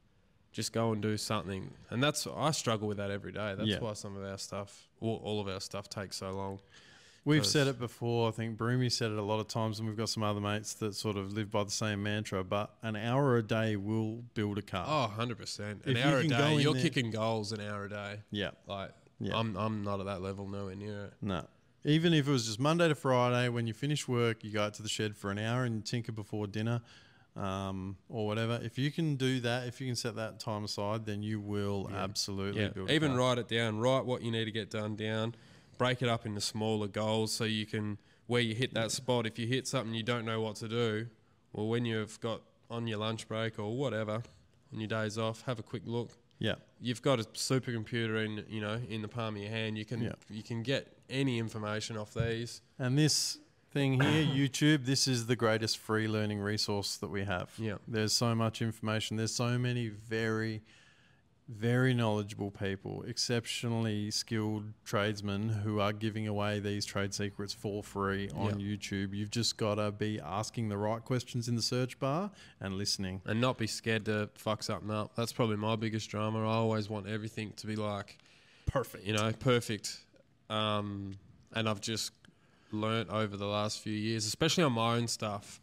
Just 0.56 0.72
go 0.72 0.94
and 0.94 1.02
do 1.02 1.18
something, 1.18 1.70
and 1.90 2.02
that's 2.02 2.26
I 2.34 2.52
struggle 2.52 2.88
with 2.88 2.96
that 2.96 3.12
every 3.12 3.34
day. 3.34 3.56
That's 3.58 3.68
Yeah. 3.68 3.80
why 3.80 3.92
some 3.92 4.16
of 4.16 4.24
our 4.24 4.38
stuff, 4.38 4.88
all, 5.02 5.20
all 5.22 5.42
of 5.42 5.50
our 5.50 5.60
stuff, 5.60 5.90
takes 5.90 6.16
so 6.16 6.32
long. 6.32 6.60
We've 7.26 7.46
said 7.46 7.68
it 7.68 7.78
before. 7.78 8.30
I 8.30 8.32
think 8.32 8.56
Broomy 8.58 8.88
said 8.90 9.12
it 9.12 9.18
a 9.18 9.22
lot 9.22 9.42
of 9.42 9.50
times, 9.50 9.80
and 9.80 9.88
we've 9.90 9.98
got 9.98 10.08
some 10.08 10.24
other 10.24 10.40
mates 10.40 10.74
that 10.76 10.96
sort 10.96 11.18
of 11.18 11.34
live 11.34 11.52
by 11.52 11.66
the 11.66 11.72
same 11.72 12.02
mantra. 12.04 12.42
But 12.46 12.74
an 12.84 12.96
hour 12.96 13.36
a 13.36 13.44
day 13.44 13.76
will 13.76 14.24
build 14.34 14.58
a 14.58 14.62
car. 14.62 14.86
Oh, 14.88 15.02
100 15.10 15.38
percent. 15.38 15.82
An 15.86 15.98
If 15.98 16.06
hour 16.06 16.20
a 16.20 16.28
day, 16.28 16.56
you're 16.62 16.74
there- 16.74 16.82
kicking 16.84 17.12
goals 17.12 17.52
an 17.52 17.60
hour 17.60 17.84
a 17.86 17.90
day. 17.90 18.20
Yeah, 18.32 18.52
Like 18.66 18.92
Yeah. 19.20 19.36
I'm, 19.38 19.58
I'm 19.58 19.84
not 19.84 20.00
at 20.00 20.06
that 20.06 20.22
level 20.22 20.48
nowhere 20.48 20.76
near 20.76 21.06
it. 21.06 21.14
no. 21.22 21.46
Even 21.84 22.14
if 22.16 22.28
it 22.28 22.32
was 22.32 22.46
just 22.48 22.60
Monday 22.60 22.88
to 22.88 22.96
Friday, 22.96 23.48
when 23.50 23.68
you 23.68 23.74
finish 23.74 24.08
work, 24.08 24.44
you 24.44 24.52
go 24.52 24.64
out 24.64 24.74
to 24.76 24.82
the 24.84 24.90
shed 24.90 25.16
for 25.18 25.30
an 25.30 25.38
hour 25.38 25.66
and 25.66 25.86
tinker 25.86 26.12
before 26.12 26.48
dinner, 26.48 26.82
um, 27.36 27.98
or 28.10 28.26
whatever. 28.26 28.60
If 28.64 28.78
you 28.78 28.92
can 28.92 29.16
do 29.16 29.40
that, 29.42 29.68
if 29.68 29.82
you 29.82 29.88
can 29.88 29.96
set 29.96 30.16
that 30.16 30.40
time 30.40 30.64
aside, 30.64 31.06
then 31.06 31.22
you 31.22 31.40
will 31.40 31.88
Yeah. 31.92 32.04
absolutely 32.04 32.62
Yeah, 32.62 32.70
build. 32.70 32.92
even 32.92 33.16
write 33.16 33.38
it 33.38 33.48
down. 33.48 33.80
Write 33.80 34.06
what 34.06 34.22
you 34.22 34.32
need 34.32 34.46
to 34.46 34.52
get 34.52 34.70
done 34.70 34.96
down. 34.96 35.36
Break 35.78 36.02
it 36.02 36.08
up 36.08 36.26
into 36.26 36.40
smaller 36.42 36.88
goals 36.88 37.34
so 37.34 37.44
you 37.44 37.66
can 37.66 37.98
where 38.28 38.42
you 38.42 38.56
hit 38.56 38.74
that 38.74 38.92
spot. 38.92 39.26
If 39.28 39.38
you 39.38 39.46
hit 39.48 39.68
something 39.68 39.94
you 39.94 40.02
don't 40.04 40.26
know 40.26 40.42
what 40.42 40.56
to 40.58 40.68
do, 40.68 41.08
well, 41.54 41.68
when 41.68 41.86
you've 41.86 42.20
got 42.22 42.42
on 42.72 42.88
your 42.88 42.98
lunch 42.98 43.28
break 43.28 43.60
or 43.60 43.76
whatever 43.78 44.24
on 44.74 44.80
your 44.80 44.88
days 44.88 45.18
off, 45.18 45.42
have 45.44 45.60
a 45.60 45.64
quick 45.64 45.84
look. 45.86 46.12
Yeah, 46.40 46.56
You've 46.82 47.02
got 47.02 47.20
a 47.20 47.24
supercomputer 47.24 48.24
in 48.26 48.46
you 48.50 48.62
know 48.62 48.80
in 48.90 49.02
the 49.02 49.08
palm 49.08 49.36
of 49.36 49.42
your 49.42 49.52
hand. 49.52 49.78
You 49.78 49.86
can 49.86 50.02
Yeah. 50.02 50.14
you 50.30 50.44
can 50.44 50.64
get 50.64 50.98
any 51.10 51.38
information 51.40 51.98
off 51.98 52.14
these. 52.14 52.62
and 52.80 52.98
this 52.98 53.38
thing 53.76 54.00
here, 54.00 54.26
YouTube, 54.48 54.86
this 54.86 55.06
is 55.06 55.28
the 55.28 55.36
greatest 55.36 55.78
free 55.78 56.08
learning 56.08 56.40
resource 56.40 56.96
that 56.98 57.10
we 57.10 57.26
have. 57.26 57.52
Yeah. 57.58 57.76
There's 57.88 58.14
so 58.14 58.34
much 58.34 58.62
information. 58.62 59.18
There's 59.18 59.36
so 59.36 59.60
many 59.60 59.90
very, 59.90 60.62
very 61.50 61.94
knowledgeable 61.94 62.52
people, 62.52 63.04
exceptionally 63.04 64.12
skilled 64.12 64.64
tradesmen 64.86 65.50
who 65.50 65.82
are 65.82 65.92
giving 65.92 66.26
away 66.26 66.62
these 66.62 66.86
trade 66.86 67.14
secrets 67.14 67.54
for 67.54 67.84
free 67.84 68.30
on 68.34 68.54
YouTube. 68.62 69.14
You've 69.14 69.30
just 69.30 69.58
got 69.58 69.76
to 69.76 69.92
be 69.92 70.22
asking 70.22 70.70
the 70.70 70.78
right 70.78 71.04
questions 71.04 71.50
in 71.50 71.56
the 71.58 71.62
search 71.62 72.00
bar 72.00 72.32
and 72.62 72.76
listening. 72.76 73.22
and 73.26 73.42
not 73.42 73.58
be 73.58 73.68
scared 73.68 74.06
to 74.06 74.30
fuck 74.36 74.64
something 74.64 74.90
up. 74.90 75.18
That's 75.18 75.34
probably 75.34 75.58
my 75.58 75.76
biggest 75.76 76.10
drama. 76.10 76.44
I 76.44 76.54
always 76.54 76.90
want 76.90 77.08
everything 77.10 77.52
to 77.58 77.68
be 77.68 77.76
like 77.76 78.20
Perfect. 78.68 79.06
you 79.06 79.12
know, 79.14 79.34
perfect. 79.34 80.00
Um, 80.50 81.18
and 81.54 81.68
I've 81.68 81.82
just 81.82 82.12
learnt 82.72 83.10
over 83.10 83.38
the 83.38 83.46
last 83.46 83.80
few 83.80 83.94
years, 83.94 84.26
especially 84.26 84.64
on 84.64 84.74
my 84.74 84.96
own 84.96 85.08
stuff. 85.08 85.62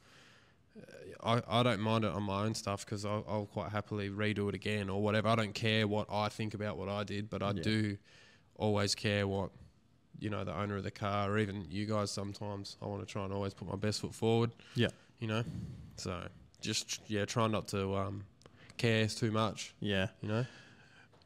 uh, 0.77 0.83
I, 1.49 1.61
I 1.61 1.63
don't 1.63 1.81
mind 1.81 2.05
it 2.05 2.13
on 2.13 2.23
my 2.23 2.43
own 2.45 2.55
stuff 2.55 2.85
because 2.85 3.05
I'll, 3.05 3.25
I'll 3.29 3.47
quite 3.47 3.71
happily 3.71 4.09
redo 4.11 4.49
it 4.49 4.55
again 4.55 4.89
or 4.89 5.03
whatever. 5.03 5.29
I 5.29 5.35
don't 5.37 5.55
care 5.55 5.87
what 5.87 6.07
I 6.11 6.29
think 6.29 6.55
about 6.55 6.77
what 6.77 6.89
I 6.89 7.05
did, 7.05 7.29
but 7.31 7.43
I 7.43 7.53
Yeah. 7.53 7.63
do 7.63 7.97
always 8.57 8.95
care 8.95 9.27
what 9.27 9.51
you 10.21 10.31
know 10.31 10.45
the 10.45 10.55
owner 10.57 10.77
of 10.77 10.85
the 10.85 10.91
car 10.91 11.31
or 11.31 11.39
even 11.39 11.67
you 11.71 11.87
guys. 11.87 12.11
Sometimes 12.11 12.77
I 12.83 12.87
want 12.87 13.01
to 13.01 13.07
try 13.07 13.25
and 13.25 13.33
always 13.33 13.55
put 13.55 13.69
my 13.69 13.77
best 13.77 14.01
foot 14.01 14.15
forward. 14.15 14.51
Yeah. 14.75 14.89
you 15.19 15.27
know. 15.29 15.45
So 15.97 16.27
just 16.61 17.01
yeah, 17.09 17.25
try 17.25 17.47
not 17.49 17.69
to 17.69 17.95
um, 17.97 18.25
care 18.77 19.07
too 19.07 19.31
much. 19.31 19.75
Yeah. 19.81 20.09
You 20.23 20.29
know. 20.29 20.47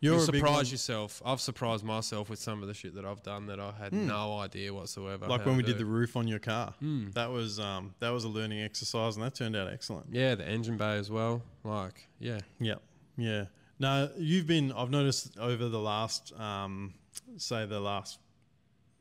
You're 0.01 0.15
You'll 0.17 0.29
a 0.29 0.33
big 0.33 0.43
one- 0.43 0.51
surprise 0.53 0.73
yourself. 0.73 1.23
I've 1.25 1.41
surprised 1.41 1.85
myself 1.85 2.29
with 2.29 2.39
some 2.39 2.61
of 2.63 2.69
the 2.69 2.75
shit 2.75 2.95
that 2.97 3.05
I've 3.05 3.23
done 3.23 3.47
that 3.47 3.59
I 3.59 3.73
had 3.73 3.93
no 3.93 4.39
idea 4.39 4.73
whatsoever. 4.75 5.27
like 5.27 5.47
when 5.47 5.57
we 5.57 5.63
did 5.63 5.79
the 5.79 5.87
roof 5.87 6.17
on 6.17 6.29
your 6.29 6.39
car. 6.39 6.75
Mm. 6.83 7.15
That 7.15 7.31
was 7.31 7.59
um, 7.59 7.95
that 8.01 8.11
was 8.11 8.25
a 8.25 8.29
learning 8.29 8.61
exercise, 8.63 9.17
and 9.17 9.25
that 9.25 9.35
turned 9.35 9.57
out 9.57 9.69
excellent. 9.73 10.09
yeah, 10.13 10.35
the 10.35 10.47
engine 10.47 10.77
bay 10.77 10.97
as 10.99 11.11
well. 11.11 11.43
Like, 11.65 12.09
yeah, 12.19 12.41
Yeah, 12.61 12.75
yeah. 13.17 13.47
No, 13.79 14.11
you've 14.17 14.47
been. 14.47 14.73
I've 14.73 14.91
noticed 14.91 15.39
over 15.39 15.69
the 15.69 15.79
last, 15.81 16.33
um, 16.39 16.95
say, 17.37 17.67
the 17.67 17.81
last 17.81 18.19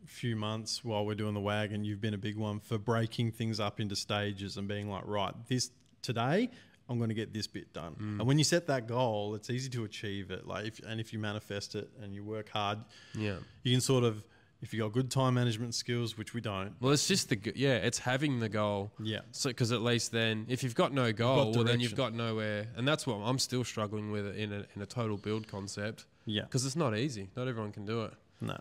few 0.05 0.35
months 0.35 0.83
while 0.83 1.05
we're 1.05 1.15
doing 1.15 1.33
the 1.33 1.39
wagon, 1.39 1.83
you've 1.83 2.01
been 2.01 2.13
a 2.13 2.17
big 2.17 2.37
one 2.37 2.59
for 2.59 2.77
breaking 2.77 3.31
things 3.31 3.59
up 3.59 3.79
into 3.79 3.95
stages 3.95 4.57
and 4.57 4.67
being 4.67 4.89
like, 4.89 5.03
right, 5.05 5.33
this 5.47 5.71
today. 6.01 6.49
I'm 6.87 6.97
going 6.97 7.09
to 7.09 7.15
get 7.15 7.33
this 7.33 7.47
bit 7.47 7.73
done, 7.73 7.95
mm. 7.95 8.19
and 8.19 8.27
when 8.27 8.37
you 8.37 8.43
set 8.43 8.67
that 8.67 8.87
goal, 8.87 9.33
it's 9.35 9.49
easy 9.49 9.69
to 9.71 9.83
achieve 9.85 10.29
it. 10.31 10.45
Like, 10.45 10.65
if, 10.65 10.79
and 10.87 10.99
if 10.99 11.11
you 11.13 11.19
manifest 11.19 11.75
it 11.75 11.89
and 12.01 12.13
you 12.13 12.23
work 12.23 12.49
hard, 12.49 12.79
Yeah. 13.15 13.37
you 13.63 13.71
can 13.71 13.81
sort 13.81 14.03
of, 14.03 14.23
if 14.61 14.73
you 14.73 14.81
got 14.81 14.93
good 14.93 15.09
time 15.09 15.33
management 15.33 15.73
skills, 15.75 16.17
which 16.17 16.33
we 16.33 16.41
don't, 16.41 16.73
Well, 16.79 16.91
it's 16.93 17.07
just 17.07 17.29
the 17.29 17.39
yeah, 17.55 17.77
it's 17.77 17.97
having 17.99 18.39
the 18.39 18.49
goal. 18.49 18.91
yeah, 18.99 19.21
So, 19.31 19.49
because 19.49 19.71
at 19.71 19.81
least 19.81 20.11
then, 20.11 20.45
if 20.47 20.61
you've 20.63 20.75
got 20.75 20.93
no 20.93 21.11
goal, 21.11 21.53
well, 21.53 21.63
then 21.63 21.79
you've 21.79 21.95
got 21.95 22.13
nowhere, 22.13 22.67
and 22.75 22.87
that's 22.87 23.07
what 23.07 23.15
I'm 23.15 23.39
still 23.39 23.63
struggling 23.63 24.11
with 24.11 24.35
in 24.37 24.53
a, 24.53 24.65
in 24.75 24.81
a 24.81 24.85
total 24.85 25.17
build 25.17 25.47
concept 25.47 26.05
yeah. 26.25 26.43
because 26.43 26.65
it's 26.65 26.75
not 26.75 26.95
easy. 26.95 27.29
Not 27.35 27.47
everyone 27.47 27.71
can 27.71 27.85
do 27.85 28.03
it. 28.03 28.13
No. 28.41 28.59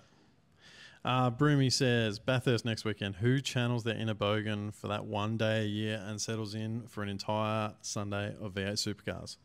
Uh, 1.05 1.28
Broomy 1.30 1.68
says 1.68 2.18
Bathurst 2.18 2.64
next 2.64 2.84
weekend. 2.84 3.16
Who 3.16 3.40
channels 3.40 3.84
their 3.84 3.96
inner 3.96 4.14
bogan 4.14 4.74
for 4.74 4.88
that 4.88 5.05
one 5.05 5.36
day 5.36 5.62
a 5.62 5.66
year 5.66 6.02
and 6.07 6.18
settles 6.20 6.55
in 6.55 6.86
for 6.88 7.02
an 7.02 7.11
entire 7.11 7.74
Sunday 7.82 8.34
of 8.40 8.55
V8 8.55 8.72
supercars? 8.74 9.36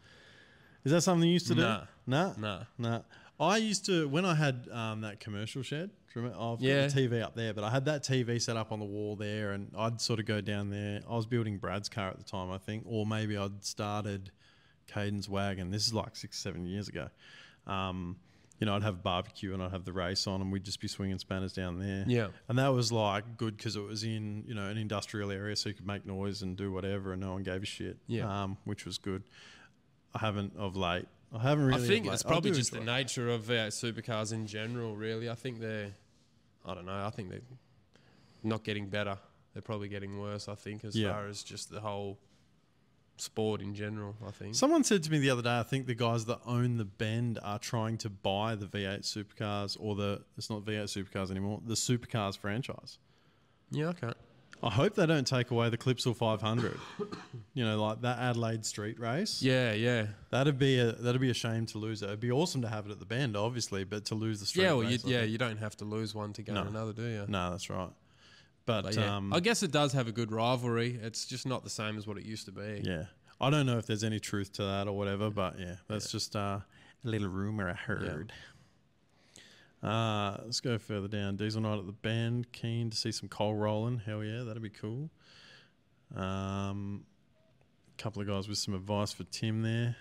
Is 0.85 0.93
that 0.93 1.01
something 1.01 1.27
you 1.27 1.33
used 1.33 1.47
to 1.47 1.55
Nah. 1.55 1.79
do? 1.81 1.87
Nah. 2.07 2.33
Nah. 2.37 2.63
Nah. 2.77 3.01
I 3.41 3.57
used 3.57 3.85
to 3.87 4.07
when 4.07 4.23
I 4.25 4.35
had 4.35 4.67
um, 4.71 5.01
that 5.01 5.19
commercial 5.19 5.61
shed. 5.61 5.89
Remember, 6.15 6.37
I've 6.39 6.61
Yeah. 6.61 6.87
got 6.87 6.93
the 6.95 7.07
TV 7.07 7.21
up 7.21 7.35
there, 7.35 7.53
but 7.53 7.63
I 7.63 7.69
had 7.69 7.85
that 7.85 8.03
TV 8.03 8.39
set 8.41 8.55
up 8.57 8.71
on 8.71 8.79
the 8.79 8.85
wall 8.85 9.15
there, 9.15 9.51
and 9.51 9.71
I'd 9.77 9.99
sort 10.01 10.19
of 10.19 10.25
go 10.25 10.41
down 10.41 10.69
there. 10.69 11.01
I 11.09 11.15
was 11.15 11.25
building 11.25 11.57
Brad's 11.57 11.87
car 11.89 12.09
at 12.09 12.17
the 12.17 12.23
time, 12.23 12.49
I 12.49 12.57
think, 12.57 12.83
or 12.87 13.05
maybe 13.05 13.37
I'd 13.37 13.63
started 13.63 14.31
Caden's 14.87 15.29
wagon. 15.29 15.71
This 15.71 15.85
is 15.87 15.93
like 15.93 16.15
six, 16.15 16.37
seven 16.39 16.65
years 16.65 16.87
ago. 16.87 17.09
Um, 17.67 18.17
you 18.59 18.65
know, 18.65 18.75
I'd 18.75 18.83
have 18.83 19.01
barbecue 19.01 19.53
and 19.53 19.63
I'd 19.63 19.71
have 19.71 19.85
the 19.85 19.93
race 19.93 20.27
on, 20.27 20.41
and 20.41 20.51
we'd 20.51 20.63
just 20.65 20.79
be 20.81 20.87
swinging 20.87 21.17
spanners 21.17 21.53
down 21.53 21.79
there. 21.79 22.03
Yeah. 22.07 22.27
And 22.47 22.57
that 22.59 22.69
was 22.69 22.91
like 22.91 23.37
good 23.37 23.55
because 23.57 23.75
it 23.75 23.81
was 23.81 24.03
in 24.03 24.43
you 24.47 24.53
know 24.53 24.67
an 24.67 24.77
industrial 24.77 25.31
area, 25.31 25.55
so 25.55 25.69
you 25.69 25.75
could 25.75 25.87
make 25.87 26.05
noise 26.05 26.41
and 26.41 26.55
do 26.57 26.71
whatever, 26.71 27.13
and 27.13 27.21
no 27.21 27.33
one 27.33 27.43
gave 27.43 27.63
a 27.63 27.65
shit. 27.65 27.97
Yeah. 28.07 28.43
um, 28.43 28.57
which 28.65 28.85
was 28.85 28.97
good. 28.97 29.23
I 30.13 30.19
haven't 30.19 30.53
of 30.57 30.75
late. 30.75 31.05
I 31.33 31.39
haven't 31.41 31.65
really. 31.65 31.83
I 31.83 31.87
think 31.87 32.07
it's 32.07 32.23
probably 32.23 32.51
just 32.51 32.71
the 32.71 32.79
nature 32.79 33.29
of 33.29 33.43
V8 33.43 33.67
supercars 33.67 34.33
in 34.33 34.47
general. 34.47 34.95
Really, 34.95 35.29
I 35.29 35.35
think 35.35 35.59
they're, 35.59 35.91
I 36.65 36.73
don't 36.73 36.85
know. 36.85 37.05
I 37.05 37.11
think 37.11 37.29
they're 37.29 37.41
not 38.43 38.63
getting 38.63 38.87
better. 38.87 39.17
They're 39.53 39.61
probably 39.61 39.87
getting 39.89 40.19
worse. 40.19 40.47
I 40.49 40.55
think 40.55 40.83
as 40.83 40.95
Yeah. 40.95 41.11
far 41.13 41.27
as 41.27 41.43
just 41.43 41.69
the 41.69 41.79
whole 41.81 42.17
sport 43.21 43.61
in 43.61 43.73
general. 43.75 44.15
I 44.25 44.31
think. 44.31 44.55
Someone 44.55 44.83
said 44.83 45.03
to 45.03 45.11
me 45.11 45.19
the 45.19 45.29
other 45.29 45.41
day, 45.41 45.59
I 45.59 45.63
think 45.63 45.85
the 45.87 45.95
guys 45.95 46.25
that 46.25 46.39
own 46.45 46.77
the 46.77 46.85
Bend 46.85 47.39
are 47.43 47.59
trying 47.59 47.97
to 47.99 48.09
buy 48.09 48.55
the 48.55 48.65
V8 48.65 49.01
supercars, 49.01 49.77
or 49.79 49.95
the 49.95 50.21
it's 50.37 50.49
not 50.49 50.63
V8 50.65 50.83
supercars 50.85 51.29
anymore, 51.31 51.61
the 51.65 51.73
supercars 51.75 52.37
franchise. 52.37 52.97
yeah. 53.71 53.87
Okay. 53.89 54.11
I 54.61 54.69
hope 54.69 54.95
they 54.95 55.05
don't 55.05 55.25
take 55.25 55.51
away 55.51 55.69
the 55.69 55.77
Clipsal 55.77 56.13
500. 56.13 56.77
you 57.53 57.63
know, 57.63 57.81
like 57.81 58.01
that 58.01 58.19
Adelaide 58.19 58.65
Street 58.65 58.99
race. 58.99 59.41
Yeah. 59.41 59.71
Yeah. 59.71 60.07
That'd 60.31 60.59
be 60.59 60.79
a 60.79 60.91
that'd 60.91 61.21
be 61.21 61.29
a 61.29 61.33
shame 61.33 61.65
to 61.67 61.77
lose 61.77 62.01
it. 62.01 62.07
It'd 62.07 62.19
be 62.19 62.29
awesome 62.29 62.61
to 62.63 62.67
have 62.67 62.85
it 62.85 62.91
at 62.91 62.99
the 62.99 63.05
Bend, 63.05 63.37
obviously, 63.37 63.85
but 63.85 64.03
to 64.05 64.15
lose 64.15 64.41
the 64.41 64.45
street 64.45 64.63
Yeah. 64.63 64.73
Well, 64.73 64.83
you, 64.83 64.89
race, 64.97 65.05
I 65.05 65.09
yeah. 65.09 65.21
You 65.23 65.37
don't 65.37 65.57
have 65.59 65.77
to 65.77 65.85
lose 65.85 66.13
one 66.13 66.33
to 66.33 66.41
gain 66.41 66.55
No. 66.55 66.63
another, 66.63 66.91
do 66.91 67.03
you? 67.03 67.23
No, 67.29 67.51
that's 67.51 67.69
right. 67.69 67.87
But, 68.69 68.83
But 68.83 68.95
yeah, 68.97 69.15
um, 69.17 69.33
I 69.33 69.39
guess 69.39 69.63
it 69.63 69.71
does 69.71 69.93
have 69.93 70.07
a 70.07 70.11
good 70.11 70.31
rivalry. 70.31 70.99
It's 71.01 71.25
just 71.25 71.47
not 71.47 71.63
the 71.63 71.71
same 71.71 71.97
as 71.97 72.05
what 72.05 72.17
it 72.19 72.23
used 72.23 72.45
to 72.45 72.51
be. 72.51 72.81
yeah, 72.85 73.05
I 73.41 73.49
don't 73.49 73.65
know 73.65 73.79
if 73.79 73.87
there's 73.87 74.03
any 74.03 74.19
truth 74.19 74.51
to 74.53 74.63
that 74.63 74.87
or 74.87 74.95
whatever, 74.95 75.31
but 75.31 75.57
yeah, 75.57 75.77
that's 75.87 76.11
just 76.11 76.35
uh, 76.35 76.59
a 76.59 76.63
little 77.03 77.29
rumor 77.29 77.67
I 77.67 77.73
heard. 77.73 78.31
Uh, 79.81 80.37
let's 80.43 80.59
go 80.59 80.77
further 80.77 81.07
down. 81.07 81.35
Diesel 81.35 81.61
night 81.61 81.79
at 81.79 81.87
the 81.87 81.93
Bend. 81.93 82.51
Keen 82.51 82.91
to 82.91 82.97
see 82.97 83.11
some 83.11 83.27
coal 83.27 83.55
rolling. 83.55 84.01
Hell 84.05 84.23
yeah, 84.23 84.43
that'd 84.43 84.61
be 84.61 84.69
cool. 84.69 85.09
Um, 86.15 87.05
couple 87.97 88.21
of 88.21 88.27
guys 88.27 88.47
with 88.47 88.59
some 88.59 88.75
advice 88.75 89.11
for 89.11 89.23
Tim 89.25 89.63
there. 89.63 89.95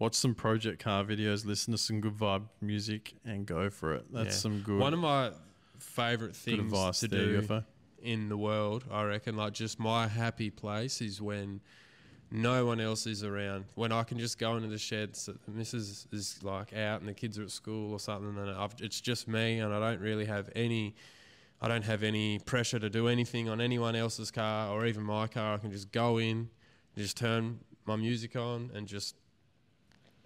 Watch 0.00 0.14
some 0.14 0.34
project 0.34 0.82
car 0.82 1.04
videos, 1.04 1.46
listen 1.46 1.70
to 1.70 1.78
some 1.78 2.00
good 2.00 2.16
vibe 2.16 2.46
music, 2.60 3.14
and 3.24 3.46
go 3.46 3.70
for 3.70 3.94
it. 3.94 4.06
That's 4.12 4.34
Yeah. 4.34 4.40
some 4.40 4.60
good, 4.62 4.80
One 4.80 4.92
of 4.92 4.98
my 5.00 5.30
favorite 5.78 6.34
things 6.34 6.58
advice 6.60 7.00
to 7.00 7.08
there, 7.08 7.24
do 7.26 7.42
UFO. 7.42 7.64
In 8.02 8.28
the 8.28 8.36
world, 8.36 8.84
I 8.90 9.04
reckon, 9.04 9.36
like 9.36 9.52
just 9.52 9.78
my 9.78 10.08
happy 10.08 10.50
place 10.50 11.00
is 11.00 11.20
when 11.20 11.60
no 12.30 12.64
one 12.66 12.80
else 12.80 13.06
is 13.06 13.22
around. 13.22 13.66
When 13.74 13.92
I 13.92 14.02
can 14.04 14.18
just 14.18 14.38
go 14.38 14.56
into 14.56 14.68
the 14.68 14.78
sheds, 14.78 15.26
the 15.26 15.50
missus 15.50 16.06
is 16.12 16.42
like 16.42 16.72
out 16.72 17.00
and 17.00 17.08
the 17.08 17.14
kids 17.14 17.38
are 17.38 17.42
at 17.42 17.50
school 17.50 17.92
or 17.92 18.00
something, 18.00 18.36
and 18.38 18.50
I've, 18.50 18.74
it's 18.80 19.00
just 19.00 19.28
me, 19.28 19.60
and 19.60 19.72
I 19.72 19.78
don't 19.78 20.00
really 20.00 20.24
have 20.24 20.50
any. 20.54 20.94
I 21.64 21.68
don't 21.68 21.84
have 21.84 22.02
any 22.02 22.40
pressure 22.40 22.80
to 22.80 22.90
do 22.90 23.06
anything 23.06 23.48
on 23.48 23.60
anyone 23.60 23.94
else's 23.94 24.32
car 24.32 24.70
or 24.70 24.84
even 24.84 25.04
my 25.04 25.28
car. 25.28 25.54
I 25.54 25.58
can 25.58 25.70
just 25.70 25.92
go 25.92 26.18
in, 26.18 26.50
just 26.96 27.16
turn 27.16 27.60
my 27.86 27.94
music 27.94 28.34
on, 28.34 28.72
and 28.74 28.88
just 28.88 29.14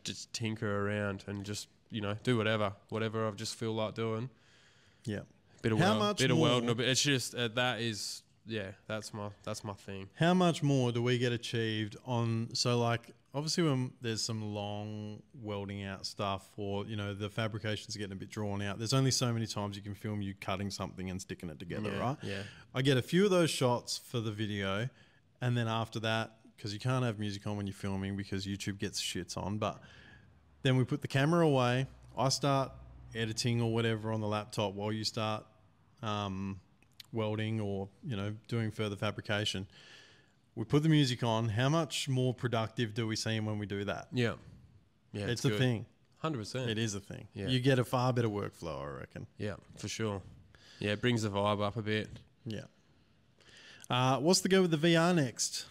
just 0.02 0.32
tinker 0.32 0.86
around 0.86 1.24
and 1.26 1.44
just 1.44 1.68
you 1.90 2.00
know 2.00 2.14
do 2.22 2.38
whatever, 2.38 2.72
whatever 2.88 3.26
I 3.26 3.30
just 3.32 3.54
feel 3.56 3.74
like 3.74 3.94
doing 3.94 4.30
Yeah. 5.04 5.20
Bit 5.68 5.72
of 5.72 5.78
How 5.78 5.98
much 5.98 6.18
bit 6.18 6.30
of 6.30 6.38
more- 6.38 6.60
but 6.74 6.80
it's 6.80 7.02
just 7.02 7.34
uh, 7.34 7.48
that 7.48 7.80
is 7.80 8.22
yeah, 8.46 8.70
that's 8.86 9.12
my 9.12 9.28
that's 9.42 9.64
my 9.64 9.72
thing. 9.74 10.08
How 10.14 10.34
much 10.34 10.62
more 10.62 10.92
do 10.92 11.02
we 11.02 11.18
get 11.18 11.32
achieved 11.32 11.96
on? 12.04 12.48
So, 12.52 12.78
like, 12.78 13.10
obviously, 13.34 13.64
when 13.64 13.92
there's 14.00 14.22
some 14.22 14.54
long 14.54 15.22
welding 15.42 15.84
out 15.84 16.06
stuff, 16.06 16.48
or 16.56 16.86
you 16.86 16.96
know, 16.96 17.12
the 17.12 17.28
fabrication's 17.28 17.96
getting 17.96 18.12
a 18.12 18.16
bit 18.16 18.30
drawn 18.30 18.62
out. 18.62 18.78
There's 18.78 18.94
only 18.94 19.10
so 19.10 19.32
many 19.32 19.46
times 19.46 19.76
you 19.76 19.82
can 19.82 19.94
film 19.94 20.22
you 20.22 20.34
cutting 20.40 20.70
something 20.70 21.10
and 21.10 21.20
sticking 21.20 21.50
it 21.50 21.58
together, 21.58 21.90
yeah, 21.90 22.00
right? 22.00 22.16
Yeah, 22.22 22.42
I 22.74 22.82
get 22.82 22.96
a 22.96 23.02
few 23.02 23.24
of 23.24 23.30
those 23.30 23.50
shots 23.50 23.98
for 23.98 24.20
the 24.20 24.30
video, 24.30 24.88
and 25.40 25.56
then 25.56 25.66
after 25.66 25.98
that, 26.00 26.36
because 26.56 26.72
you 26.72 26.78
can't 26.80 27.04
have 27.04 27.18
music 27.18 27.46
on 27.46 27.56
when 27.56 27.66
you're 27.66 27.74
filming 27.74 28.16
because 28.16 28.46
YouTube 28.46 28.78
gets 28.78 29.00
shits 29.02 29.36
on. 29.36 29.58
But 29.58 29.80
then 30.62 30.76
we 30.76 30.84
put 30.84 31.02
the 31.02 31.08
camera 31.08 31.44
away. 31.44 31.88
I 32.16 32.28
start 32.28 32.70
editing 33.14 33.60
or 33.60 33.72
whatever 33.72 34.12
on 34.12 34.20
the 34.20 34.26
laptop 34.26 34.74
while 34.74 34.92
you 34.92 35.04
start 35.04 35.44
um, 36.06 36.60
welding 37.12 37.60
or 37.60 37.88
you 38.04 38.16
know 38.16 38.34
doing 38.48 38.70
further 38.70 38.96
fabrication. 38.96 39.66
We 40.54 40.64
put 40.64 40.82
the 40.82 40.88
music 40.88 41.22
on. 41.22 41.50
How 41.50 41.68
much 41.68 42.08
more 42.08 42.32
productive 42.32 42.94
do 42.94 43.06
we 43.06 43.16
seem 43.16 43.44
when 43.44 43.58
we 43.58 43.66
do 43.66 43.84
that? 43.84 44.08
yeah, 44.12 44.34
yeah. 45.12 45.26
it's 45.26 45.44
a 45.44 45.50
thing. 45.50 45.86
hundred 46.18 46.38
percent. 46.38 46.70
It 46.70 46.78
is 46.78 46.94
a 46.94 47.00
thing. 47.00 47.28
Yeah. 47.34 47.48
You 47.48 47.60
get 47.60 47.78
a 47.78 47.84
far 47.84 48.12
better 48.12 48.28
workflow, 48.28 48.82
I 48.82 49.00
reckon. 49.00 49.26
Yeah, 49.38 49.56
for 49.76 49.88
sure. 49.88 50.22
Yeah, 50.78 50.92
it 50.92 51.00
brings 51.00 51.22
the 51.22 51.30
vibe 51.30 51.62
up 51.62 51.76
a 51.76 51.82
bit. 51.82 52.08
Yeah. 52.44 52.64
Uh, 53.88 54.18
what's 54.18 54.40
the 54.40 54.48
go 54.48 54.62
with 54.62 54.70
the 54.70 54.76
VR 54.76 55.14
next? 55.14 55.66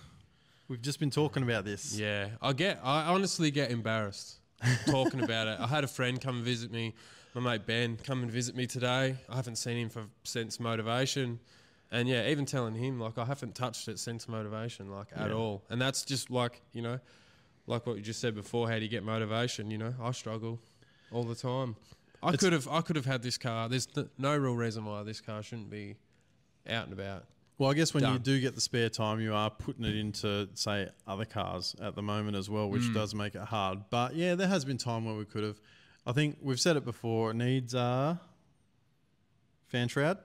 We've 0.68 0.82
just 0.82 1.00
been 1.00 1.12
talking 1.12 1.44
about 1.44 1.64
this. 1.64 1.98
Yeah, 1.98 2.30
I 2.42 2.54
get. 2.54 2.80
I 2.84 3.06
honestly 3.06 3.52
get 3.52 3.72
embarrassed 3.72 4.38
talking 4.88 5.24
about 5.24 5.48
it. 5.48 5.60
I 5.60 5.68
had 5.68 5.84
a 5.84 5.88
friend 5.88 6.20
come 6.20 6.44
visit 6.44 6.72
me. 6.72 6.96
My 7.36 7.42
mate 7.42 7.66
Ben 7.66 7.98
come 7.98 8.24
and 8.24 8.32
visit 8.32 8.56
me 8.56 8.66
today. 8.66 9.18
I 9.30 9.36
haven't 9.36 9.58
seen 9.58 9.76
him 9.78 9.90
for 9.90 10.06
since 10.24 10.58
motivation, 10.58 11.40
and 11.92 12.08
yeah, 12.08 12.30
even 12.30 12.46
telling 12.46 12.76
him 12.76 12.98
like 12.98 13.18
I 13.18 13.26
haven't 13.26 13.56
touched 13.56 13.90
it 13.90 14.00
since 14.00 14.30
motivation, 14.30 14.90
like 14.90 15.08
at 15.14 15.30
Yeah. 15.30 15.36
all. 15.36 15.64
And 15.70 15.82
that's 15.82 16.06
just 16.06 16.30
like 16.32 16.62
you 16.72 16.82
know, 16.82 16.98
like 17.68 17.86
what 17.86 17.98
you 17.98 18.02
just 18.02 18.22
said 18.22 18.36
before. 18.36 18.70
How 18.70 18.78
do 18.78 18.84
you 18.84 18.88
get 18.90 19.04
motivation? 19.04 19.70
You 19.70 19.78
know, 19.80 19.94
I 20.02 20.12
struggle 20.12 20.62
all 21.12 21.24
the 21.24 21.36
time. 21.36 21.76
I 22.24 22.30
It's- 22.30 22.40
could 22.40 22.54
have. 22.54 22.70
I 22.70 22.80
could 22.80 22.96
have 22.96 23.06
had 23.06 23.22
this 23.22 23.38
car. 23.38 23.68
There's 23.68 23.88
no 24.18 24.38
real 24.38 24.56
reason 24.56 24.86
why 24.86 25.04
this 25.04 25.20
car 25.20 25.44
shouldn't 25.44 25.70
be 25.70 25.98
out 26.70 26.86
and 26.86 26.94
about. 26.94 27.26
Well, 27.58 27.70
I 27.70 27.74
guess 27.74 27.94
when 27.94 28.06
you 28.06 28.18
do 28.20 28.40
get 28.40 28.56
the 28.56 28.62
spare 28.62 28.90
time, 28.90 29.20
you 29.20 29.34
are 29.34 29.50
putting 29.50 29.86
it 29.86 29.96
into, 29.96 30.50
say, 30.56 30.90
other 31.08 31.24
cars 31.24 31.74
at 31.82 31.96
the 31.96 32.02
moment 32.02 32.36
as 32.36 32.50
well, 32.50 32.70
which 32.70 32.82
Mm. 32.84 32.94
does 32.94 33.14
make 33.16 33.34
it 33.36 33.44
hard. 33.44 33.90
But 33.90 34.16
yeah, 34.16 34.36
there 34.36 34.48
has 34.50 34.66
been 34.66 34.78
time 34.78 35.04
where 35.06 35.16
we 35.16 35.26
could 35.26 35.44
have. 35.44 35.60
I 36.06 36.12
think 36.12 36.38
we've 36.42 36.60
said 36.60 36.78
it 36.78 36.86
before. 36.86 37.34
Needs 37.34 37.74
are 37.76 38.20
fan 39.68 39.88
shroud. 39.88 40.18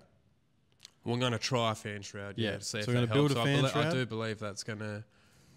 We're 1.04 1.18
going 1.18 1.32
to 1.32 1.38
try 1.38 1.72
a 1.72 1.74
fan 1.74 2.02
shroud. 2.02 2.34
Yeah, 2.36 2.50
Yeah, 2.52 2.56
to 2.58 2.62
see 2.64 2.70
so 2.70 2.78
if 2.78 2.86
we're 2.88 2.94
gonna 2.94 3.06
build 3.06 3.32
helps. 3.32 3.48
a 3.48 3.50
I 3.50 3.54
fan 3.56 3.64
I 3.64 3.68
shroud? 3.70 3.92
do 3.92 4.06
believe 4.06 4.38
that's 4.38 4.62
going 4.62 4.80
to 4.80 5.04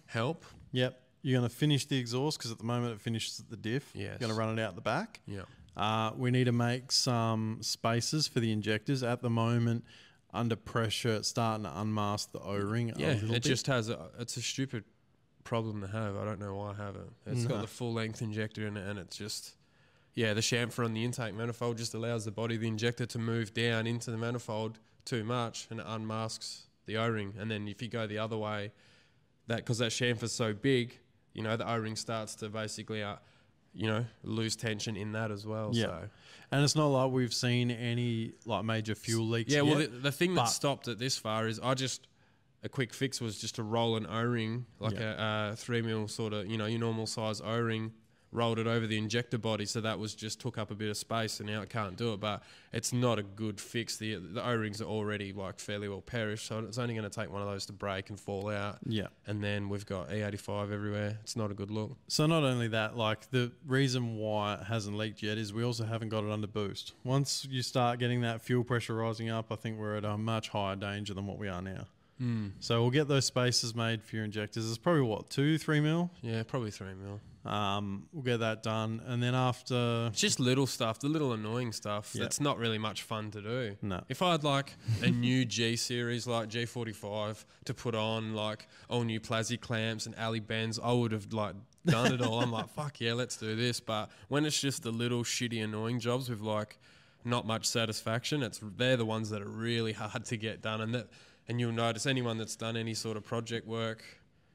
help. 0.06 0.44
Yep. 0.72 0.98
You're 1.22 1.38
going 1.38 1.48
to 1.48 1.54
finish 1.54 1.84
the 1.86 1.98
exhaust 1.98 2.38
because 2.38 2.50
at 2.50 2.58
the 2.58 2.64
moment 2.64 2.94
it 2.94 3.00
finishes 3.00 3.40
at 3.40 3.50
the 3.50 3.56
diff. 3.56 3.90
Yes. 3.94 4.08
You're 4.12 4.18
going 4.28 4.32
to 4.32 4.36
run 4.38 4.58
it 4.58 4.62
out 4.62 4.74
the 4.74 4.80
back. 4.80 5.20
Yeah. 5.26 5.42
Uh, 5.76 6.12
we 6.16 6.30
need 6.30 6.44
to 6.44 6.52
make 6.52 6.92
some 6.92 7.58
spaces 7.60 8.26
for 8.26 8.40
the 8.40 8.52
injectors. 8.52 9.02
At 9.02 9.20
the 9.22 9.30
moment, 9.30 9.84
under 10.32 10.56
pressure, 10.56 11.16
it's 11.16 11.28
starting 11.28 11.64
to 11.64 11.80
unmask 11.80 12.32
the 12.32 12.40
O-ring. 12.40 12.92
Yeah, 12.96 13.08
little 13.14 13.30
it 13.30 13.32
bit. 13.34 13.42
just 13.42 13.66
has 13.66 13.88
a, 13.90 14.08
it's 14.18 14.36
a 14.36 14.42
stupid 14.42 14.84
problem 15.42 15.80
to 15.82 15.88
have. 15.88 16.16
I 16.16 16.24
don't 16.24 16.38
know 16.40 16.54
why 16.54 16.70
I 16.70 16.74
have 16.74 16.96
it. 16.96 17.08
It's 17.26 17.42
No. 17.42 17.50
got 17.50 17.60
the 17.62 17.66
full 17.66 17.92
length 17.92 18.22
injector 18.22 18.66
in 18.66 18.76
it, 18.76 18.86
and 18.88 18.98
it's 18.98 19.16
just 19.16 19.54
yeah, 20.14 20.34
the 20.34 20.40
chamfer 20.40 20.84
on 20.84 20.94
the 20.94 21.04
intake 21.04 21.34
manifold 21.34 21.78
just 21.78 21.94
allows 21.94 22.24
the 22.24 22.30
body 22.30 22.54
of 22.54 22.60
the 22.60 22.68
injector 22.68 23.06
to 23.06 23.18
move 23.18 23.52
down 23.52 23.86
into 23.86 24.10
the 24.10 24.16
manifold 24.16 24.78
too 25.04 25.24
much, 25.24 25.66
and 25.70 25.80
it 25.80 25.86
unmasks 25.86 26.62
the 26.86 26.96
O-ring. 26.96 27.34
And 27.38 27.50
then 27.50 27.66
if 27.68 27.82
you 27.82 27.88
go 27.88 28.06
the 28.06 28.18
other 28.18 28.36
way, 28.36 28.72
that 29.48 29.56
because 29.56 29.78
that 29.78 29.90
chamfer's 29.90 30.32
so 30.32 30.52
big, 30.52 30.98
you 31.32 31.42
know, 31.42 31.56
the 31.56 31.70
O-ring 31.70 31.96
starts 31.96 32.34
to 32.36 32.48
basically 32.48 33.02
uh, 33.02 33.16
you 33.74 33.88
know, 33.88 34.04
lose 34.22 34.56
tension 34.56 34.96
in 34.96 35.12
that 35.12 35.30
as 35.30 35.46
well. 35.46 35.70
Yeah. 35.72 35.86
So. 35.86 36.08
And 36.52 36.62
it's 36.62 36.76
not 36.76 36.86
like 36.86 37.10
we've 37.10 37.34
seen 37.34 37.70
any 37.70 38.34
like 38.46 38.64
major 38.64 38.94
fuel 38.94 39.26
leaks. 39.26 39.52
Yeah, 39.52 39.62
well, 39.62 39.78
the, 39.78 39.88
the 39.88 40.12
thing 40.12 40.34
that 40.34 40.48
stopped 40.48 40.86
it 40.86 40.98
this 40.98 41.18
far 41.18 41.48
is 41.48 41.58
I 41.60 41.74
just 41.74 42.06
a 42.62 42.68
quick 42.68 42.94
fix 42.94 43.20
was 43.20 43.38
just 43.38 43.56
to 43.56 43.62
roll 43.64 43.96
an 43.96 44.06
O-ring, 44.06 44.64
like 44.78 44.94
a 44.94 45.20
uh, 45.20 45.54
three 45.56 45.82
mil 45.82 46.06
sort 46.06 46.32
of, 46.32 46.46
you 46.46 46.56
know, 46.56 46.66
your 46.66 46.78
normal 46.78 47.06
size 47.06 47.40
O-ring, 47.40 47.92
rolled 48.34 48.58
it 48.58 48.66
over 48.66 48.86
the 48.86 48.98
injector 48.98 49.38
body, 49.38 49.64
so 49.64 49.80
that 49.80 49.98
was 49.98 50.14
just 50.14 50.40
took 50.40 50.58
up 50.58 50.70
a 50.70 50.74
bit 50.74 50.90
of 50.90 50.96
space, 50.96 51.40
and 51.40 51.48
now 51.48 51.62
it 51.62 51.70
can't 51.70 51.96
do 51.96 52.12
it. 52.12 52.20
But 52.20 52.42
it's 52.72 52.92
not 52.92 53.18
a 53.18 53.22
good 53.22 53.60
fix. 53.60 53.96
The 53.96 54.16
the 54.16 54.46
O-rings 54.46 54.82
are 54.82 54.86
already 54.86 55.32
like 55.32 55.58
fairly 55.60 55.88
well 55.88 56.00
perished, 56.00 56.46
so 56.46 56.58
it's 56.58 56.76
only 56.76 56.94
going 56.94 57.08
to 57.08 57.20
take 57.20 57.32
one 57.32 57.40
of 57.40 57.48
those 57.48 57.64
to 57.66 57.72
break 57.72 58.10
and 58.10 58.18
fall 58.20 58.50
out. 58.50 58.78
yeah. 58.86 59.06
And 59.26 59.42
then 59.42 59.68
we've 59.68 59.86
got 59.86 60.10
E85 60.10 60.72
everywhere. 60.72 61.18
It's 61.22 61.36
not 61.36 61.50
a 61.50 61.54
good 61.54 61.70
look. 61.70 61.96
So 62.08 62.26
not 62.26 62.42
only 62.42 62.68
that, 62.68 62.96
like 62.96 63.30
the 63.30 63.52
reason 63.66 64.16
why 64.16 64.54
it 64.54 64.64
hasn't 64.64 64.96
leaked 64.96 65.22
yet 65.22 65.38
is 65.38 65.52
we 65.52 65.64
also 65.64 65.84
haven't 65.84 66.08
got 66.08 66.24
it 66.24 66.30
under 66.30 66.46
boost. 66.46 66.92
Once 67.04 67.46
you 67.50 67.62
start 67.62 67.98
getting 67.98 68.20
that 68.22 68.42
fuel 68.42 68.64
pressure 68.64 68.94
rising 68.94 69.30
up, 69.30 69.46
I 69.50 69.56
think 69.56 69.78
we're 69.78 69.96
at 69.96 70.04
a 70.04 70.18
much 70.18 70.48
higher 70.48 70.76
danger 70.76 71.14
than 71.14 71.26
what 71.26 71.38
we 71.38 71.48
are 71.48 71.62
now. 71.62 71.86
Hmm. 72.18 72.48
So 72.60 72.80
we'll 72.80 72.90
get 72.90 73.08
those 73.08 73.24
spaces 73.24 73.74
made 73.74 74.02
for 74.02 74.16
your 74.16 74.24
injectors. 74.24 74.68
It's 74.68 74.78
probably 74.78 75.02
what 75.02 75.30
two, 75.30 75.58
three 75.58 75.80
mil. 75.80 76.10
Yeah, 76.22 76.42
probably 76.44 76.70
three 76.70 76.94
mil. 76.94 77.20
Um, 77.44 78.06
we'll 78.12 78.22
get 78.22 78.40
that 78.40 78.62
done, 78.62 79.02
and 79.06 79.22
then 79.22 79.34
after, 79.34 80.08
It's 80.10 80.20
just 80.20 80.40
little 80.40 80.66
stuff, 80.66 81.00
the 81.00 81.08
little 81.08 81.32
annoying 81.34 81.72
stuff. 81.72 82.12
Yeah. 82.14 82.22
That's 82.22 82.40
not 82.40 82.58
really 82.58 82.78
much 82.78 83.02
fun 83.02 83.30
to 83.32 83.42
do. 83.42 83.76
No. 83.82 84.02
If 84.08 84.22
I 84.22 84.32
had 84.32 84.44
like 84.44 84.74
a 85.02 85.10
new 85.10 85.44
G 85.44 85.76
series 85.76 86.26
like 86.26 86.48
G45 86.48 87.44
to 87.66 87.74
put 87.74 87.94
on 87.94 88.34
like 88.34 88.66
all 88.88 89.02
new 89.04 89.20
Plasy 89.20 89.60
clamps 89.60 90.06
and 90.06 90.18
alley 90.18 90.40
bends, 90.40 90.78
I 90.82 90.92
would 90.92 91.12
have 91.12 91.32
like 91.32 91.54
done 91.84 92.14
it 92.14 92.22
all. 92.22 92.40
I'm 92.40 92.50
like, 92.50 92.68
fuck 92.74 93.00
yeah, 93.00 93.12
let's 93.12 93.36
do 93.36 93.54
this. 93.54 93.78
But 93.78 94.10
when 94.28 94.46
it's 94.46 94.60
just 94.60 94.82
the 94.82 94.90
little 94.90 95.22
shitty 95.22 95.62
annoying 95.62 96.00
jobs 96.00 96.30
with 96.30 96.40
like 96.40 96.78
not 97.26 97.46
much 97.46 97.66
satisfaction, 97.66 98.42
it's 98.42 98.60
they're 98.62 98.96
the 98.96 99.04
ones 99.04 99.30
that 99.30 99.42
are 99.42 99.48
really 99.48 99.92
hard 99.92 100.24
to 100.26 100.36
get 100.36 100.62
done. 100.62 100.80
And 100.80 100.94
that 100.94 101.08
and 101.48 101.60
you'll 101.60 101.72
notice 101.72 102.06
anyone 102.06 102.38
that's 102.38 102.56
done 102.56 102.76
any 102.76 102.94
sort 102.94 103.16
of 103.16 103.24
project 103.24 103.66
work, 103.66 104.02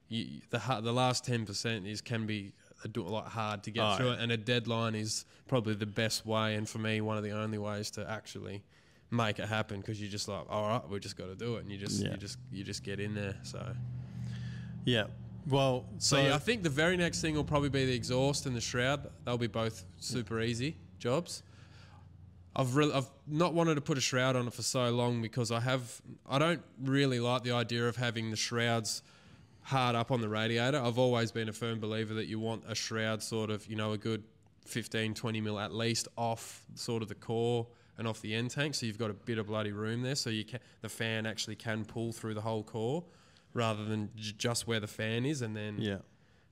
you, 0.08 0.42
the 0.50 0.60
the 0.82 0.94
last 0.94 1.24
ten 1.26 1.46
percent 1.46 1.86
is 1.86 2.02
can 2.02 2.26
be 2.26 2.54
a, 2.69 2.69
do- 2.88 3.06
a 3.06 3.10
lot 3.10 3.28
hard 3.28 3.64
to 3.64 3.72
get 3.72 3.84
Oh, 3.84 3.96
through 3.98 4.08
yeah. 4.08 4.14
it, 4.14 4.20
and 4.22 4.32
a 4.32 4.38
deadline 4.38 4.96
is 4.96 5.26
probably 5.48 5.76
the 5.76 5.86
best 5.86 6.26
way, 6.26 6.56
and 6.56 6.68
for 6.68 6.78
me, 6.80 7.02
one 7.02 7.18
of 7.18 7.24
the 7.24 7.32
only 7.32 7.58
ways 7.58 7.92
to 7.92 8.10
actually 8.10 8.64
make 9.12 9.40
it 9.40 9.48
happen 9.50 9.80
because 9.82 10.00
you're 10.00 10.10
just 10.12 10.28
like, 10.28 10.46
all 10.50 10.68
right, 10.68 10.88
we 10.90 11.00
just 11.00 11.18
got 11.18 11.26
to 11.26 11.36
do 11.36 11.56
it, 11.58 11.62
and 11.64 11.72
you 11.72 11.78
just 11.78 12.02
Yeah. 12.02 12.12
you 12.12 12.18
just 12.18 12.38
you 12.52 12.64
just 12.64 12.84
get 12.84 13.00
in 13.00 13.14
there. 13.16 13.36
So, 13.44 13.76
yeah, 14.86 15.06
well, 15.48 15.86
so, 15.98 16.16
so 16.18 16.22
yeah, 16.24 16.36
I 16.36 16.38
think 16.38 16.64
the 16.64 16.70
very 16.70 16.96
next 16.98 17.22
thing 17.22 17.36
will 17.36 17.44
probably 17.44 17.70
be 17.70 17.86
the 17.86 17.94
exhaust 17.96 18.46
and 18.46 18.56
the 18.56 18.62
shroud. 18.62 19.10
They'll 19.26 19.38
be 19.38 19.48
both 19.48 19.84
super 19.98 20.40
easy 20.42 20.78
jobs. 21.00 21.44
I've 22.56 22.76
really, 22.76 22.94
I've 22.94 23.10
not 23.28 23.54
wanted 23.54 23.76
to 23.76 23.82
put 23.82 23.98
a 23.98 24.02
shroud 24.02 24.36
on 24.36 24.48
it 24.48 24.54
for 24.54 24.64
so 24.64 24.90
long 24.90 25.22
because 25.22 25.52
I 25.52 25.60
have 25.60 26.02
I 26.30 26.40
don't 26.40 26.62
really 26.84 27.20
like 27.20 27.44
the 27.44 27.52
idea 27.52 27.88
of 27.88 27.96
having 27.96 28.32
the 28.32 28.36
shrouds 28.38 29.02
hard 29.70 29.96
up 29.96 30.12
on 30.12 30.20
the 30.22 30.30
radiator. 30.30 30.80
I've 30.80 30.98
always 30.98 31.32
been 31.32 31.48
a 31.50 31.54
firm 31.54 31.80
believer 31.80 32.14
that 32.16 32.26
you 32.28 32.40
want 32.40 32.64
a 32.68 32.76
shroud 32.76 33.22
sort 33.24 33.50
of, 33.50 33.66
you 33.68 33.76
know, 33.76 33.92
a 33.94 33.98
good 33.98 34.24
15, 34.66 35.14
20 35.14 35.42
mil 35.42 35.60
at 35.60 35.74
least 35.74 36.08
off 36.18 36.66
sort 36.76 37.02
of 37.02 37.08
the 37.10 37.16
core 37.16 37.68
and 37.98 38.08
off 38.08 38.22
the 38.22 38.34
end 38.34 38.52
tank. 38.52 38.76
So 38.76 38.86
you've 38.86 38.98
got 38.98 39.10
a 39.10 39.14
bit 39.14 39.38
of 39.38 39.48
bloody 39.48 39.72
room 39.72 40.02
there. 40.02 40.16
So 40.16 40.30
you 40.30 40.44
can, 40.44 40.60
the 40.82 40.90
fan 40.90 41.26
actually 41.26 41.56
can 41.56 41.86
pull 41.86 42.12
through 42.12 42.34
the 42.34 42.42
whole 42.42 42.64
core 42.64 43.04
rather 43.54 43.84
than 43.86 44.10
j- 44.16 44.34
just 44.38 44.68
where 44.68 44.80
the 44.80 44.88
fan 44.88 45.26
is. 45.26 45.42
And 45.42 45.56
then, 45.56 45.76
yeah, 45.80 45.98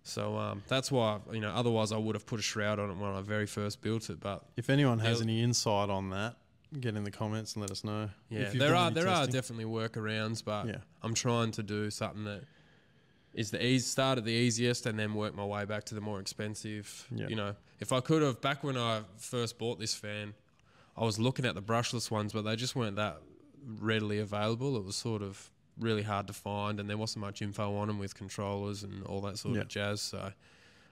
so 0.04 0.38
um, 0.38 0.64
that's 0.68 0.92
why, 0.92 1.20
you 1.32 1.40
know, 1.40 1.52
otherwise 1.52 1.92
I 1.92 1.98
would 1.98 2.16
have 2.16 2.26
put 2.26 2.40
a 2.40 2.44
shroud 2.44 2.80
on 2.80 2.90
it 2.92 2.98
when 2.98 3.12
I 3.12 3.22
very 3.22 3.46
first 3.48 3.82
built 3.82 4.10
it. 4.10 4.20
But 4.20 4.44
if 4.56 4.70
anyone 4.70 5.00
has 5.00 5.22
any 5.22 5.42
insight 5.42 5.90
on 5.90 6.10
that, 6.12 6.36
get 6.80 6.96
in 6.96 7.04
the 7.04 7.12
comments 7.12 7.54
and 7.54 7.62
let 7.62 7.72
us 7.72 7.84
know. 7.84 8.10
Yeah, 8.30 8.50
there 8.54 8.76
are 8.76 8.92
there 8.92 9.08
are 9.08 9.26
definitely 9.26 9.66
workarounds, 9.66 10.44
but 10.44 10.68
Yeah. 10.68 10.78
I'm 11.02 11.14
trying 11.14 11.52
to 11.52 11.64
do 11.64 11.90
something 11.90 12.26
that 12.26 12.44
is 13.34 13.52
the 13.52 13.64
easy 13.64 13.86
start 13.86 14.18
at 14.18 14.26
the 14.26 14.32
easiest 14.32 14.86
and 14.86 14.98
then 14.98 15.14
work 15.14 15.36
my 15.36 15.46
way 15.46 15.66
back 15.66 15.84
to 15.86 15.96
the 15.96 16.02
more 16.02 16.20
expensive. 16.20 17.08
Yeah. 17.12 17.28
You 17.28 17.36
know, 17.36 17.56
if 17.80 17.92
I 17.92 18.00
could 18.00 18.22
have 18.22 18.42
back 18.42 18.64
when 18.64 18.78
I 18.78 19.02
first 19.18 19.58
bought 19.60 19.80
this 19.80 19.94
fan, 19.94 20.34
I 20.98 21.04
was 21.04 21.20
looking 21.20 21.46
at 21.46 21.54
the 21.54 21.62
brushless 21.62 22.10
ones, 22.10 22.34
but 22.34 22.44
they 22.44 22.56
just 22.56 22.76
weren't 22.76 22.96
that 22.96 23.22
readily 23.80 24.20
available. 24.20 24.76
It 24.78 24.84
was 24.84 24.96
sort 24.96 25.22
of 25.22 25.52
really 25.80 26.02
hard 26.02 26.26
to 26.28 26.34
find, 26.34 26.80
and 26.80 26.90
there 26.90 26.98
wasn't 26.98 27.24
much 27.24 27.42
info 27.42 27.76
on 27.76 27.88
them 27.88 28.00
with 28.00 28.16
controllers 28.16 28.84
and 28.84 29.04
all 29.04 29.22
that 29.22 29.38
sort 29.38 29.58
of 29.58 29.68
jazz. 29.68 30.02
So 30.02 30.32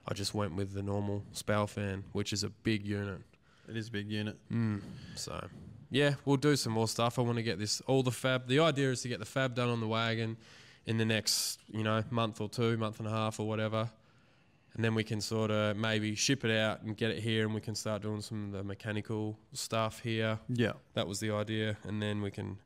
I 0.06 0.14
just 0.14 0.34
went 0.34 0.54
with 0.54 0.72
the 0.72 0.82
normal 0.82 1.24
Spal 1.32 1.66
fan, 1.66 2.04
which 2.12 2.32
is 2.32 2.44
a 2.44 2.50
big 2.50 2.86
unit. 2.86 3.20
It 3.68 3.76
is 3.76 3.88
a 3.88 3.90
big 3.90 4.08
unit. 4.08 4.36
Mm, 4.52 4.80
so, 5.16 5.44
yeah, 5.90 6.14
we'll 6.24 6.36
do 6.36 6.54
some 6.54 6.72
more 6.72 6.86
stuff. 6.86 7.18
I 7.18 7.22
want 7.22 7.38
to 7.38 7.42
get 7.42 7.58
this 7.58 7.80
all 7.88 8.04
the 8.04 8.12
fab. 8.12 8.46
The 8.46 8.60
idea 8.60 8.92
is 8.92 9.02
to 9.02 9.08
get 9.08 9.18
the 9.18 9.24
fab 9.24 9.56
done 9.56 9.68
on 9.68 9.80
the 9.80 9.88
wagon 9.88 10.36
in 10.86 10.96
the 10.98 11.04
next, 11.04 11.58
you 11.68 11.82
know, 11.82 12.02
month 12.10 12.40
or 12.40 12.48
two, 12.48 12.76
month 12.76 12.98
and 13.00 13.08
a 13.08 13.10
half 13.10 13.40
or 13.40 13.46
whatever, 13.46 13.90
and 14.74 14.84
then 14.84 14.94
we 14.94 15.02
can 15.04 15.20
sort 15.20 15.50
of 15.50 15.76
maybe 15.76 16.14
ship 16.14 16.44
it 16.44 16.50
out 16.56 16.82
and 16.82 16.96
get 16.96 17.10
it 17.10 17.18
here, 17.22 17.44
and 17.44 17.54
we 17.54 17.60
can 17.60 17.74
start 17.74 18.02
doing 18.02 18.20
some 18.20 18.46
of 18.46 18.52
the 18.52 18.62
mechanical 18.62 19.36
stuff 19.52 20.00
here. 20.00 20.38
Yeah, 20.48 20.72
That 20.94 21.06
was 21.08 21.18
the 21.20 21.30
idea, 21.32 21.76
and 21.84 22.00
then 22.00 22.22
we 22.22 22.30
can. 22.30 22.58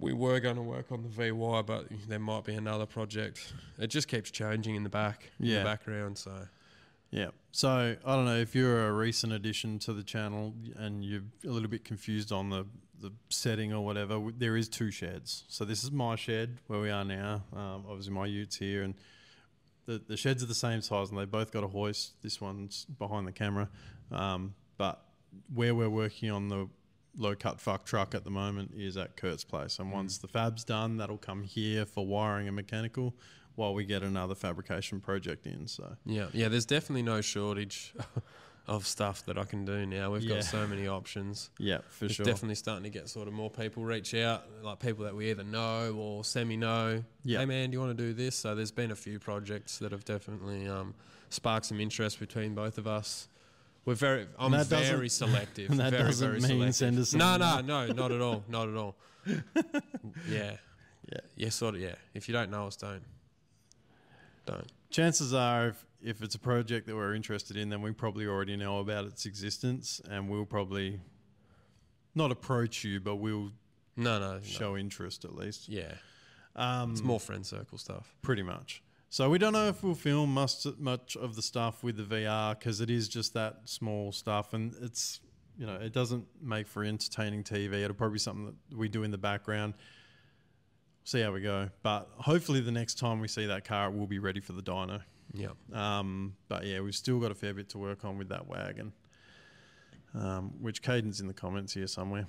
We 0.00 0.12
were 0.12 0.40
going 0.40 0.56
to 0.56 0.62
work 0.62 0.90
on 0.90 1.02
the 1.02 1.08
VY, 1.08 1.62
but 1.62 1.86
there 2.08 2.18
might 2.18 2.42
be 2.44 2.54
another 2.54 2.86
project. 2.86 3.52
It 3.78 3.88
just 3.88 4.08
keeps 4.08 4.30
changing 4.30 4.74
in 4.74 4.82
the 4.82 4.88
back, 4.88 5.30
in 5.38 5.46
Yeah. 5.46 5.58
the 5.58 5.64
background. 5.64 6.18
So 6.18 6.48
Yeah. 7.10 7.28
So 7.52 7.94
I 8.04 8.16
don't 8.16 8.24
know 8.24 8.38
if 8.38 8.56
you're 8.56 8.88
a 8.88 8.92
recent 8.92 9.32
addition 9.32 9.78
to 9.80 9.92
the 9.92 10.02
channel 10.02 10.52
and 10.74 11.04
you're 11.04 11.22
a 11.44 11.48
little 11.48 11.68
bit 11.68 11.84
confused 11.84 12.32
on 12.32 12.50
the, 12.50 12.66
the 13.00 13.12
setting 13.28 13.72
or 13.72 13.84
whatever. 13.84 14.20
There 14.36 14.56
is 14.56 14.68
two 14.68 14.90
sheds. 14.90 15.44
So 15.48 15.64
this 15.64 15.84
is 15.84 15.90
my 15.90 16.16
shed 16.16 16.58
where 16.66 16.80
we 16.80 16.90
are 16.90 17.04
now. 17.04 17.42
Um, 17.52 17.84
obviously 17.88 18.12
my 18.12 18.26
Utes 18.26 18.56
here 18.56 18.82
and 18.82 18.94
the 19.86 20.02
the 20.06 20.16
sheds 20.16 20.42
are 20.42 20.46
the 20.46 20.54
same 20.54 20.80
size 20.80 21.10
and 21.10 21.18
they 21.18 21.24
both 21.24 21.52
got 21.52 21.64
a 21.64 21.68
hoist. 21.68 22.22
This 22.22 22.40
one's 22.40 22.86
behind 22.86 23.26
the 23.26 23.32
camera, 23.32 23.68
um, 24.10 24.54
but 24.78 25.04
where 25.52 25.74
we're 25.74 25.90
working 25.90 26.30
on 26.30 26.48
the 26.48 26.68
low 27.16 27.34
cut 27.34 27.60
fuck 27.60 27.84
truck 27.84 28.14
at 28.14 28.24
the 28.24 28.30
moment 28.30 28.72
is 28.76 28.96
at 28.96 29.16
Kurt's 29.16 29.44
place. 29.44 29.78
And 29.78 29.92
once 29.92 30.18
the 30.18 30.28
fab's 30.28 30.64
done, 30.64 30.96
that'll 30.96 31.18
come 31.18 31.42
here 31.42 31.86
for 31.86 32.06
wiring 32.06 32.46
and 32.46 32.56
mechanical, 32.56 33.14
while 33.54 33.74
we 33.74 33.84
get 33.84 34.02
another 34.02 34.34
fabrication 34.34 35.00
project 35.00 35.46
in. 35.46 35.66
So. 35.68 35.96
Yeah, 36.06 36.26
yeah. 36.32 36.48
There's 36.48 36.66
definitely 36.66 37.02
no 37.02 37.20
shortage 37.20 37.94
of 38.66 38.86
stuff 38.86 39.24
that 39.26 39.36
I 39.36 39.44
can 39.44 39.64
do 39.66 39.84
now. 39.84 40.10
We've 40.12 40.22
Yeah. 40.22 40.36
got 40.36 40.44
so 40.44 40.66
many 40.66 40.86
options. 40.88 41.50
Yeah, 41.58 41.78
for 41.90 41.98
sure. 41.98 42.06
It's 42.06 42.14
sure. 42.16 42.24
definitely 42.26 42.54
starting 42.54 42.84
to 42.84 42.90
get 42.90 43.08
sort 43.10 43.28
of 43.28 43.34
more 43.34 43.50
people 43.50 43.84
reach 43.84 44.14
out, 44.14 44.44
like 44.62 44.78
people 44.80 45.04
that 45.04 45.14
we 45.14 45.30
either 45.30 45.44
know 45.44 45.94
or 45.98 46.24
semi 46.24 46.56
know. 46.56 47.04
Yeah. 47.24 47.40
Hey 47.40 47.44
man, 47.44 47.70
do 47.70 47.74
you 47.74 47.80
want 47.80 47.96
to 47.96 48.02
do 48.02 48.14
this? 48.14 48.36
So 48.36 48.54
there's 48.54 48.70
been 48.70 48.90
a 48.90 48.96
few 48.96 49.18
projects 49.18 49.78
that 49.78 49.92
have 49.92 50.04
definitely 50.06 50.66
um, 50.66 50.94
sparked 51.28 51.66
some 51.66 51.78
interest 51.78 52.18
between 52.18 52.54
both 52.54 52.78
of 52.78 52.86
us. 52.86 53.28
We're 53.84 53.94
very, 53.96 54.26
I'm 54.38 54.52
very 54.64 55.10
selective. 55.10 55.68
that 55.76 55.90
very, 55.90 56.04
doesn't 56.04 56.26
very 56.26 56.40
mean 56.40 56.72
selective. 56.72 56.74
send 56.74 56.98
us 56.98 57.12
No, 57.12 57.36
no, 57.36 57.60
no, 57.60 57.86
not 57.92 58.12
at 58.12 58.20
all, 58.22 58.42
not 58.48 58.68
at 58.70 58.76
all. 58.76 58.96
yeah, 59.26 60.56
Yeah. 61.12 61.18
yeah, 61.36 61.48
sort 61.50 61.74
of. 61.74 61.82
Yeah, 61.82 61.96
if 62.14 62.28
you 62.28 62.32
don't 62.32 62.50
know 62.50 62.66
us, 62.66 62.76
don't, 62.76 63.02
don't. 64.46 64.66
Chances 64.90 65.34
are, 65.34 65.68
if, 65.68 65.84
if 66.04 66.22
it's 66.22 66.34
a 66.34 66.38
project 66.38 66.86
that 66.86 66.94
we're 66.94 67.14
interested 67.14 67.56
in, 67.56 67.68
then 67.70 67.80
we 67.82 67.90
probably 67.92 68.26
already 68.26 68.56
know 68.56 68.78
about 68.78 69.06
its 69.06 69.26
existence, 69.26 70.00
and 70.10 70.28
we'll 70.28 70.44
probably 70.46 71.00
not 72.14 72.30
approach 72.30 72.84
you, 72.84 73.00
but 73.00 73.16
we'll 73.16 73.50
No, 73.96 74.18
no, 74.18 74.34
no. 74.34 74.40
show 74.42 74.76
interest 74.76 75.24
at 75.24 75.34
least. 75.34 75.68
Yeah, 75.68 75.94
Um, 76.56 76.92
it's 76.92 77.02
more 77.02 77.18
friend 77.20 77.44
circle 77.44 77.78
stuff. 77.78 78.14
pretty 78.22 78.42
much. 78.42 78.82
So 79.08 79.30
we 79.30 79.38
don't 79.38 79.52
know 79.52 79.68
if 79.68 79.82
we'll 79.82 79.94
film 79.94 80.34
much 80.34 80.66
much 80.78 81.16
of 81.16 81.36
the 81.36 81.42
stuff 81.42 81.82
with 81.84 81.96
the 81.96 82.02
VR 82.02 82.58
because 82.58 82.80
it 82.80 82.90
is 82.90 83.08
just 83.08 83.32
that 83.34 83.60
small 83.68 84.10
stuff, 84.12 84.54
and 84.54 84.74
it's 84.82 85.20
you 85.56 85.66
know 85.66 85.74
it 85.76 85.92
doesn't 85.92 86.26
make 86.42 86.66
for 86.66 86.82
entertaining 86.84 87.44
TV. 87.44 87.74
It'll 87.84 87.94
probably 87.94 88.14
be 88.14 88.18
something 88.18 88.46
that 88.68 88.76
we 88.76 88.88
do 88.88 89.04
in 89.04 89.10
the 89.12 89.18
background. 89.18 89.74
See 91.04 91.20
how 91.20 91.32
we 91.32 91.42
go, 91.42 91.70
but 91.82 92.08
hopefully 92.16 92.60
the 92.60 92.72
next 92.72 92.98
time 92.98 93.20
we 93.20 93.28
see 93.28 93.46
that 93.46 93.64
car, 93.64 93.88
it 93.88 93.94
will 93.94 94.06
be 94.08 94.18
ready 94.18 94.40
for 94.40 94.52
the 94.52 94.62
dyno. 94.62 95.02
Yeah. 95.34 95.48
Um, 95.72 96.36
but 96.48 96.64
yeah, 96.64 96.80
we've 96.80 96.94
still 96.94 97.18
got 97.18 97.30
a 97.30 97.34
fair 97.34 97.52
bit 97.52 97.68
to 97.70 97.78
work 97.78 98.04
on 98.04 98.16
with 98.18 98.28
that 98.28 98.46
wagon, 98.46 98.92
um, 100.14 100.52
which 100.60 100.80
Caden's 100.80 101.20
in 101.20 101.26
the 101.26 101.34
comments 101.34 101.74
here 101.74 101.86
somewhere. 101.88 102.26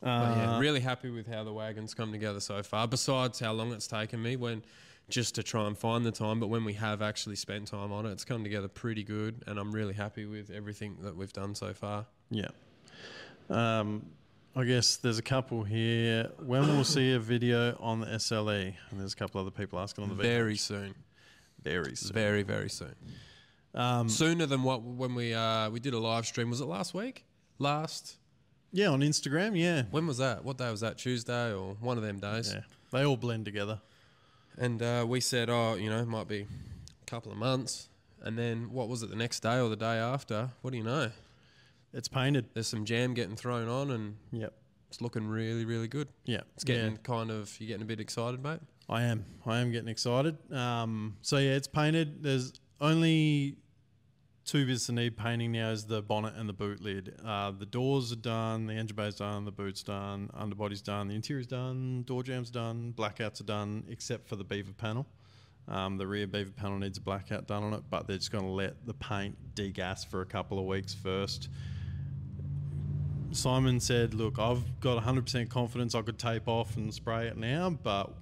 But 0.00 0.36
yeah, 0.36 0.56
Uh, 0.56 0.60
really 0.60 0.80
happy 0.80 1.10
with 1.10 1.26
how 1.26 1.44
the 1.44 1.52
wagon's 1.52 1.94
come 1.94 2.12
together 2.12 2.40
so 2.40 2.62
far. 2.62 2.86
Besides 2.86 3.40
how 3.40 3.52
long 3.52 3.72
it's 3.72 3.86
taken 3.86 4.22
me 4.22 4.36
when 4.36 4.62
just 5.10 5.34
to 5.34 5.42
try 5.42 5.66
and 5.66 5.76
find 5.76 6.04
the 6.04 6.10
time, 6.12 6.40
but 6.40 6.46
when 6.46 6.64
we 6.64 6.72
have 6.74 7.02
actually 7.02 7.36
spent 7.36 7.68
time 7.68 7.92
on 7.92 8.06
it, 8.06 8.12
it's 8.12 8.24
come 8.24 8.42
together 8.42 8.68
pretty 8.68 9.04
good, 9.04 9.42
and 9.46 9.58
I'm 9.58 9.72
really 9.72 9.92
happy 9.92 10.24
with 10.24 10.50
everything 10.50 10.96
that 11.02 11.14
we've 11.14 11.32
done 11.32 11.54
so 11.54 11.74
far. 11.74 12.06
Yeah. 12.30 12.48
Um, 13.50 14.06
I 14.56 14.64
guess 14.64 14.96
there's 14.96 15.18
a 15.18 15.22
couple 15.22 15.64
here. 15.64 16.30
When 16.38 16.66
we'll 16.68 16.84
see 16.84 17.12
a 17.12 17.18
video 17.18 17.76
on 17.80 18.00
the 18.00 18.06
SLE, 18.06 18.74
and 18.90 19.00
there's 19.00 19.12
a 19.12 19.16
couple 19.16 19.40
other 19.40 19.50
people 19.50 19.78
asking 19.78 20.04
on 20.04 20.08
the 20.10 20.14
video. 20.14 20.32
Very 20.38 20.56
soon, 20.56 20.94
very 21.64 21.96
soon. 21.96 22.12
very 22.12 22.42
very 22.42 22.70
soon. 22.70 22.94
Um, 23.74 24.08
Sooner 24.08 24.46
than 24.46 24.62
what 24.62 24.82
when 24.82 25.14
we 25.14 25.34
uh, 25.34 25.70
we 25.70 25.80
did 25.80 25.94
a 25.94 25.98
live 25.98 26.26
stream. 26.26 26.50
Was 26.50 26.60
it 26.60 26.66
last 26.66 26.94
week? 26.94 27.24
Last 27.58 28.18
yeah, 28.74 28.88
on 28.88 29.02
Instagram, 29.02 29.56
yeah. 29.56 29.84
when 29.92 30.04
was 30.04 30.18
that? 30.18 30.44
What 30.44 30.58
day 30.58 30.68
was 30.68 30.80
that? 30.80 30.98
Tuesday 30.98 31.52
or 31.52 31.76
one 31.80 31.96
of 31.96 32.02
them 32.02 32.18
days? 32.18 32.52
Yeah. 32.52 32.62
They 32.90 33.04
all 33.04 33.16
blend 33.16 33.44
together. 33.44 33.80
And 34.58 34.82
uh, 34.82 35.04
we 35.08 35.20
said, 35.20 35.48
oh, 35.48 35.74
you 35.74 35.88
know, 35.88 36.00
it 36.00 36.08
might 36.08 36.26
be 36.26 36.40
a 36.40 37.06
couple 37.06 37.30
of 37.30 37.38
months. 37.38 37.88
And 38.22 38.36
then 38.36 38.72
what 38.72 38.88
was 38.88 39.04
it? 39.04 39.10
The 39.10 39.16
next 39.16 39.44
day 39.44 39.60
or 39.60 39.68
the 39.68 39.76
day 39.76 39.98
after? 39.98 40.50
What 40.62 40.72
do 40.72 40.76
you 40.76 40.82
know? 40.82 41.12
It's 41.92 42.08
painted. 42.08 42.46
There's 42.52 42.66
some 42.66 42.84
jam 42.84 43.14
getting 43.14 43.36
thrown 43.36 43.68
on, 43.68 43.92
and 43.92 44.16
Yep. 44.32 44.52
it's 44.88 45.00
looking 45.00 45.28
really, 45.28 45.64
really 45.64 45.86
good. 45.86 46.08
Yeah. 46.24 46.40
It's 46.54 46.64
getting 46.64 46.92
yeah. 46.92 46.98
kind 47.04 47.30
of 47.30 47.54
you're 47.60 47.68
getting 47.68 47.82
a 47.82 47.86
bit 47.86 48.00
excited, 48.00 48.42
mate. 48.42 48.58
I 48.88 49.02
am. 49.02 49.24
I 49.46 49.58
am 49.58 49.72
getting 49.72 49.88
excited. 49.88 50.36
Um, 50.52 51.16
so 51.22 51.38
yeah, 51.38 51.52
it's 51.52 51.66
painted. 51.66 52.22
There's 52.22 52.52
only 52.80 53.56
two 54.44 54.66
bits 54.66 54.86
that 54.88 54.92
need 54.92 55.16
painting 55.16 55.52
now: 55.52 55.70
is 55.70 55.86
the 55.86 56.02
bonnet 56.02 56.34
and 56.36 56.48
the 56.48 56.52
boot 56.52 56.82
lid. 56.82 57.18
Uh, 57.24 57.52
the 57.52 57.66
doors 57.66 58.12
are 58.12 58.16
done. 58.16 58.66
The 58.66 58.74
engine 58.74 58.96
bay's 58.96 59.16
done. 59.16 59.44
The 59.44 59.52
boot's 59.52 59.82
done. 59.82 60.30
Underbody's 60.34 60.82
done. 60.82 61.08
The 61.08 61.14
interior's 61.14 61.46
done. 61.46 62.02
Door 62.02 62.24
jams 62.24 62.50
done. 62.50 62.92
Blackouts 62.96 63.40
are 63.40 63.44
done, 63.44 63.84
except 63.88 64.28
for 64.28 64.36
the 64.36 64.44
beaver 64.44 64.72
panel. 64.72 65.06
Um, 65.66 65.96
the 65.96 66.06
rear 66.06 66.26
beaver 66.26 66.50
panel 66.50 66.78
needs 66.78 66.98
a 66.98 67.00
blackout 67.00 67.46
done 67.46 67.62
on 67.62 67.72
it, 67.72 67.84
but 67.88 68.06
they're 68.06 68.18
just 68.18 68.30
going 68.30 68.44
to 68.44 68.50
let 68.50 68.84
the 68.84 68.92
paint 68.92 69.36
degas 69.54 70.04
for 70.04 70.20
a 70.20 70.26
couple 70.26 70.58
of 70.58 70.66
weeks 70.66 70.92
first. 70.92 71.48
Simon 73.32 73.80
said, 73.80 74.12
"Look, 74.12 74.38
I've 74.38 74.78
got 74.80 75.02
100% 75.02 75.48
confidence 75.48 75.94
I 75.94 76.02
could 76.02 76.18
tape 76.18 76.48
off 76.48 76.76
and 76.76 76.92
spray 76.92 77.28
it 77.28 77.38
now, 77.38 77.70
but 77.70 78.14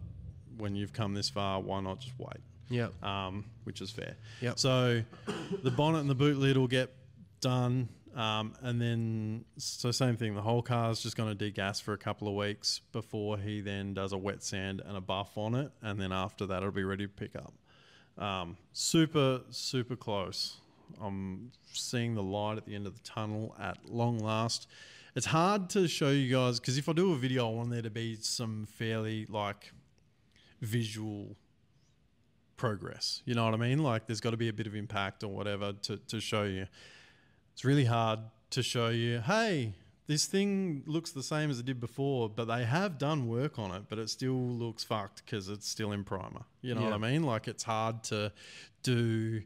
when 0.58 0.74
you've 0.74 0.92
come 0.92 1.14
this 1.14 1.28
far, 1.28 1.60
why 1.60 1.80
not 1.80 2.00
just 2.00 2.18
wait?" 2.18 2.40
Yeah. 2.68 2.88
Um, 3.02 3.44
which 3.64 3.80
is 3.80 3.90
fair. 3.90 4.16
Yep. 4.40 4.58
So 4.58 5.02
the 5.62 5.70
bonnet 5.70 6.00
and 6.00 6.10
the 6.10 6.14
boot 6.14 6.38
lid 6.38 6.56
will 6.56 6.68
get 6.68 6.94
done, 7.40 7.88
um, 8.16 8.54
and 8.62 8.80
then 8.80 9.44
so 9.58 9.90
same 9.90 10.16
thing. 10.16 10.34
The 10.34 10.42
whole 10.42 10.62
car's 10.62 11.02
just 11.02 11.16
going 11.16 11.28
to 11.28 11.34
degas 11.34 11.80
for 11.80 11.92
a 11.92 11.98
couple 11.98 12.28
of 12.28 12.34
weeks 12.34 12.80
before 12.92 13.36
he 13.36 13.60
then 13.60 13.94
does 13.94 14.12
a 14.12 14.18
wet 14.18 14.42
sand 14.42 14.82
and 14.84 14.96
a 14.96 15.00
buff 15.00 15.36
on 15.36 15.54
it, 15.54 15.70
and 15.82 16.00
then 16.00 16.12
after 16.12 16.46
that, 16.46 16.58
it'll 16.58 16.70
be 16.70 16.84
ready 16.84 17.06
to 17.06 17.12
pick 17.12 17.36
up. 17.36 17.52
Um, 18.18 18.56
super, 18.72 19.40
super 19.50 19.96
close. 19.96 20.58
I'm 21.00 21.52
seeing 21.72 22.14
the 22.14 22.22
light 22.22 22.58
at 22.58 22.66
the 22.66 22.74
end 22.74 22.86
of 22.86 22.94
the 22.94 23.02
tunnel 23.02 23.54
at 23.60 23.78
long 23.88 24.18
last. 24.18 24.68
It's 25.14 25.26
hard 25.26 25.68
to 25.70 25.88
show 25.88 26.10
you 26.10 26.34
guys 26.34 26.58
because 26.58 26.78
if 26.78 26.88
I 26.88 26.92
do 26.92 27.12
a 27.12 27.16
video, 27.16 27.48
I 27.48 27.54
want 27.54 27.70
there 27.70 27.82
to 27.82 27.90
be 27.90 28.16
some 28.16 28.66
fairly 28.66 29.26
like 29.28 29.72
visual 30.62 31.36
progress. 32.56 33.22
You 33.24 33.34
know 33.34 33.44
what 33.44 33.54
I 33.54 33.56
mean? 33.58 33.78
Like 33.82 34.06
there's 34.06 34.20
got 34.20 34.30
to 34.30 34.36
be 34.36 34.48
a 34.48 34.52
bit 34.52 34.66
of 34.66 34.74
impact 34.74 35.22
or 35.24 35.28
whatever 35.28 35.72
to, 35.72 35.96
to 35.98 36.20
show 36.20 36.44
you. 36.44 36.66
It's 37.52 37.64
really 37.64 37.84
hard 37.84 38.20
to 38.50 38.62
show 38.62 38.88
you, 38.88 39.20
hey, 39.20 39.74
this 40.06 40.26
thing 40.26 40.82
looks 40.86 41.10
the 41.12 41.22
same 41.22 41.50
as 41.50 41.58
it 41.58 41.66
did 41.66 41.80
before, 41.80 42.28
but 42.28 42.46
they 42.46 42.64
have 42.64 42.98
done 42.98 43.28
work 43.28 43.58
on 43.58 43.72
it, 43.72 43.82
but 43.88 43.98
it 43.98 44.08
still 44.10 44.32
looks 44.34 44.84
fucked 44.84 45.24
because 45.24 45.48
it's 45.48 45.68
still 45.68 45.92
in 45.92 46.04
primer. 46.04 46.42
You 46.60 46.74
know 46.74 46.82
Yeah. 46.82 46.90
what 46.90 47.04
I 47.04 47.10
mean? 47.12 47.24
Like 47.24 47.48
it's 47.48 47.64
hard 47.64 48.02
to 48.04 48.32
do 48.82 49.42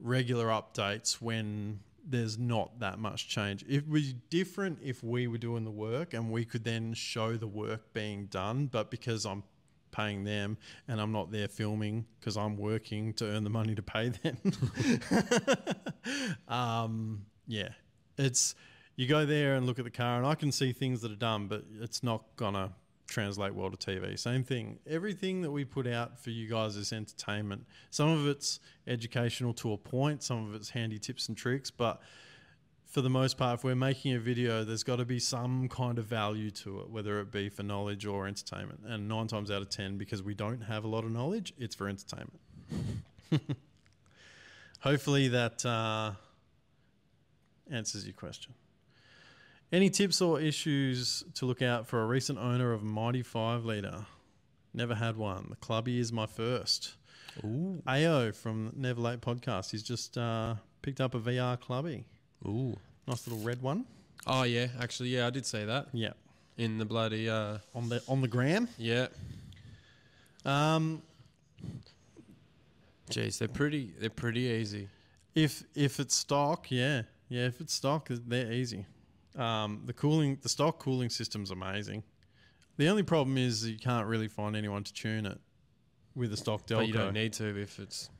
regular 0.00 0.46
updates 0.46 1.20
when 1.20 1.80
there's 2.04 2.38
not 2.38 2.80
that 2.80 2.98
much 2.98 3.28
change. 3.28 3.64
It 3.68 3.86
would 3.86 4.02
be 4.02 4.14
different 4.30 4.78
if 4.82 5.02
we 5.04 5.26
were 5.26 5.38
doing 5.38 5.64
the 5.64 5.70
work 5.70 6.14
and 6.14 6.30
we 6.32 6.44
could 6.44 6.64
then 6.64 6.94
show 6.94 7.36
the 7.36 7.46
work 7.46 7.92
being 7.92 8.26
done, 8.26 8.66
but 8.66 8.90
because 8.90 9.26
I'm 9.26 9.42
paying 9.90 10.24
them 10.24 10.58
and 10.86 11.00
I'm 11.00 11.12
not 11.12 11.30
there 11.30 11.48
filming 11.48 12.06
because 12.18 12.36
I'm 12.36 12.56
working 12.56 13.12
to 13.14 13.26
earn 13.26 13.44
the 13.44 13.50
money 13.50 13.74
to 13.74 13.82
pay 13.82 14.10
them. 14.10 14.38
um, 16.48 17.26
yeah, 17.46 17.70
it's 18.16 18.54
you 18.96 19.06
go 19.06 19.24
there 19.24 19.54
and 19.54 19.64
look 19.64 19.78
at 19.78 19.84
the 19.84 19.90
car, 19.90 20.18
and 20.18 20.26
I 20.26 20.34
can 20.34 20.50
see 20.50 20.72
things 20.72 21.02
that 21.02 21.12
are 21.12 21.16
done, 21.16 21.46
but 21.46 21.64
it's 21.80 22.02
not 22.02 22.24
gonna 22.36 22.72
translate 23.06 23.54
well 23.54 23.70
to 23.70 23.76
TV. 23.76 24.18
Same 24.18 24.44
thing. 24.44 24.78
Everything 24.86 25.40
that 25.42 25.50
we 25.50 25.64
put 25.64 25.86
out 25.86 26.18
for 26.18 26.30
you 26.30 26.48
guys 26.48 26.76
is 26.76 26.92
entertainment. 26.92 27.64
Some 27.90 28.08
of 28.08 28.26
it's 28.26 28.60
educational 28.86 29.54
to 29.54 29.72
a 29.72 29.78
point. 29.78 30.22
Some 30.22 30.48
of 30.48 30.54
it's 30.54 30.70
handy 30.70 30.98
tips 30.98 31.28
and 31.28 31.36
tricks, 31.36 31.70
but 31.70 32.00
for 32.88 33.02
the 33.02 33.10
most 33.10 33.36
part, 33.36 33.58
if 33.58 33.64
we're 33.64 33.74
making 33.74 34.14
a 34.14 34.18
video, 34.18 34.64
there's 34.64 34.82
got 34.82 34.96
to 34.96 35.04
be 35.04 35.18
some 35.18 35.68
kind 35.68 35.98
of 35.98 36.06
value 36.06 36.50
to 36.50 36.80
it, 36.80 36.90
whether 36.90 37.20
it 37.20 37.30
be 37.30 37.50
for 37.50 37.62
knowledge 37.62 38.06
or 38.06 38.26
entertainment. 38.26 38.80
And 38.86 39.06
nine 39.06 39.26
times 39.26 39.50
out 39.50 39.60
of 39.60 39.68
ten, 39.68 39.98
because 39.98 40.22
we 40.22 40.32
don't 40.32 40.62
have 40.62 40.84
a 40.84 40.88
lot 40.88 41.04
of 41.04 41.12
knowledge, 41.12 41.52
it's 41.58 41.74
for 41.74 41.86
entertainment. 41.86 42.40
Hopefully 44.80 45.28
that 45.28 45.66
uh, 45.66 46.12
answers 47.70 48.06
your 48.06 48.14
question. 48.14 48.54
Any 49.70 49.90
tips 49.90 50.22
or 50.22 50.40
issues 50.40 51.24
to 51.34 51.44
look 51.44 51.60
out 51.60 51.86
for 51.86 52.02
a 52.02 52.06
recent 52.06 52.38
owner 52.38 52.72
of 52.72 52.80
a 52.80 52.86
Mighty 52.86 53.22
5 53.22 53.66
litre? 53.66 54.06
Never 54.72 54.94
had 54.94 55.18
one. 55.18 55.48
The 55.50 55.56
clubby 55.56 55.98
is 55.98 56.10
my 56.10 56.24
first. 56.24 56.94
Ooh. 57.44 57.82
AO 57.86 58.32
from 58.32 58.72
Never 58.74 59.02
Late 59.02 59.20
Podcast. 59.20 59.72
He's 59.72 59.82
just 59.82 60.16
uh, 60.16 60.54
picked 60.80 61.02
up 61.02 61.14
a 61.14 61.20
VR 61.20 61.60
clubby. 61.60 62.06
Ooh. 62.46 62.76
Nice 63.06 63.26
little 63.26 63.42
red 63.44 63.60
one. 63.62 63.84
Oh 64.26 64.42
yeah, 64.42 64.68
actually 64.80 65.08
yeah, 65.10 65.26
I 65.26 65.30
did 65.30 65.46
say 65.46 65.64
that 65.64 65.88
Yeah. 65.92 66.12
in 66.56 66.78
the 66.78 66.84
bloody 66.84 67.28
uh 67.30 67.58
On 67.74 67.88
the 67.88 68.02
on 68.08 68.20
the 68.20 68.28
gram. 68.28 68.68
yeah. 68.78 69.08
Um, 70.44 71.02
Jeez, 73.10 73.38
they're 73.38 73.48
pretty 73.48 73.92
they're 73.98 74.10
pretty 74.10 74.40
easy. 74.40 74.88
if 75.34 75.64
if 75.74 75.98
it's 76.00 76.14
stock, 76.14 76.70
yeah, 76.70 77.02
yeah. 77.28 77.46
If 77.46 77.60
it's 77.60 77.72
stock, 77.74 78.08
they're 78.10 78.52
easy. 78.52 78.84
Um, 79.36 79.82
the 79.86 79.92
cooling, 79.92 80.38
the 80.42 80.48
stock 80.48 80.78
cooling 80.78 81.10
system's 81.10 81.50
amazing. 81.50 82.02
The 82.76 82.88
only 82.88 83.02
problem 83.02 83.38
is 83.38 83.66
you 83.66 83.78
can't 83.78 84.06
really 84.06 84.28
find 84.28 84.54
anyone 84.56 84.84
to 84.84 84.92
tune 84.92 85.26
it 85.26 85.40
with 86.14 86.32
a 86.32 86.36
stock 86.36 86.66
Delco. 86.66 86.76
But 86.78 86.86
you 86.88 86.92
don't 86.92 87.14
need 87.14 87.32
to 87.34 87.56
if 87.60 87.78
it's 87.78 88.10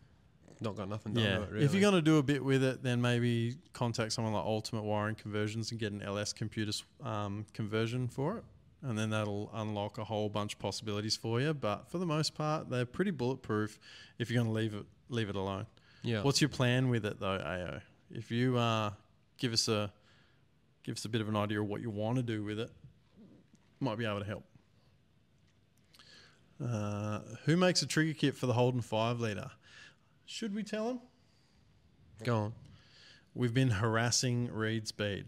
not 0.61 0.77
got 0.77 0.89
nothing 0.89 1.15
done 1.15 1.25
yeah, 1.25 1.37
to 1.37 1.43
it 1.43 1.51
really. 1.51 1.65
if 1.65 1.73
you're 1.73 1.81
going 1.81 1.95
to 1.95 2.03
do 2.03 2.19
a 2.19 2.23
bit 2.23 2.45
with 2.45 2.63
it, 2.63 2.83
then 2.83 3.01
maybe 3.01 3.57
contact 3.73 4.13
someone 4.13 4.33
like 4.33 4.45
Ultimate 4.45 4.83
Wiring 4.83 5.15
Conversions 5.15 5.71
and 5.71 5.79
get 5.79 5.93
an 5.93 6.03
LS 6.03 6.33
computer 6.33 6.73
um, 7.03 7.47
conversion 7.55 8.09
for 8.09 8.39
it, 8.39 8.45
and 8.83 8.99
then 8.99 9.11
that'll 9.11 9.51
unlock 9.55 9.99
a 9.99 10.05
whole 10.05 10.29
bunch 10.29 10.55
of 10.55 10.59
possibilities 10.59 11.17
for 11.17 11.41
you. 11.41 11.55
But 11.55 11.91
for 11.91 11.99
the 11.99 12.07
most 12.07 12.35
part, 12.35 12.71
they're 12.71 12.87
pretty 12.87 13.11
bulletproof 13.11 13.79
if 14.19 14.31
you're 14.31 14.43
going 14.43 14.53
to 14.53 14.59
leave 14.59 14.75
it 14.75 14.87
leave 15.09 15.29
it 15.29 15.37
alone. 15.37 15.67
yeah. 16.03 16.23
What's 16.23 16.41
your 16.41 16.51
plan 16.51 16.89
with 16.89 17.07
it 17.07 17.21
though, 17.21 17.39
AO? 17.39 17.81
If 18.11 18.31
you 18.31 18.57
uh, 18.57 18.91
give 19.39 19.53
us 19.53 19.69
a 19.69 19.93
give 20.83 20.97
us 20.97 21.05
a 21.05 21.09
bit 21.09 21.21
of 21.21 21.29
an 21.29 21.37
idea 21.37 21.61
of 21.61 21.69
what 21.69 21.81
you 21.81 21.91
want 21.91 22.17
to 22.17 22.23
do 22.23 22.43
with 22.43 22.59
it, 22.59 22.71
might 23.81 23.99
be 23.99 24.05
able 24.05 24.21
to 24.21 24.27
help. 24.27 24.45
Uh, 26.65 27.21
who 27.45 27.57
makes 27.57 27.83
a 27.83 27.87
trigger 27.87 28.13
kit 28.13 28.37
for 28.37 28.47
the 28.47 28.53
Holden 28.53 28.81
five 28.81 29.21
liter? 29.21 29.51
Should 30.31 30.55
we 30.55 30.63
tell 30.63 30.91
him? 30.91 31.01
Go 32.23 32.37
on. 32.37 32.53
We've 33.35 33.55
been 33.55 33.71
harassing 33.71 34.53
Reed 34.53 34.87
Speed 34.87 35.27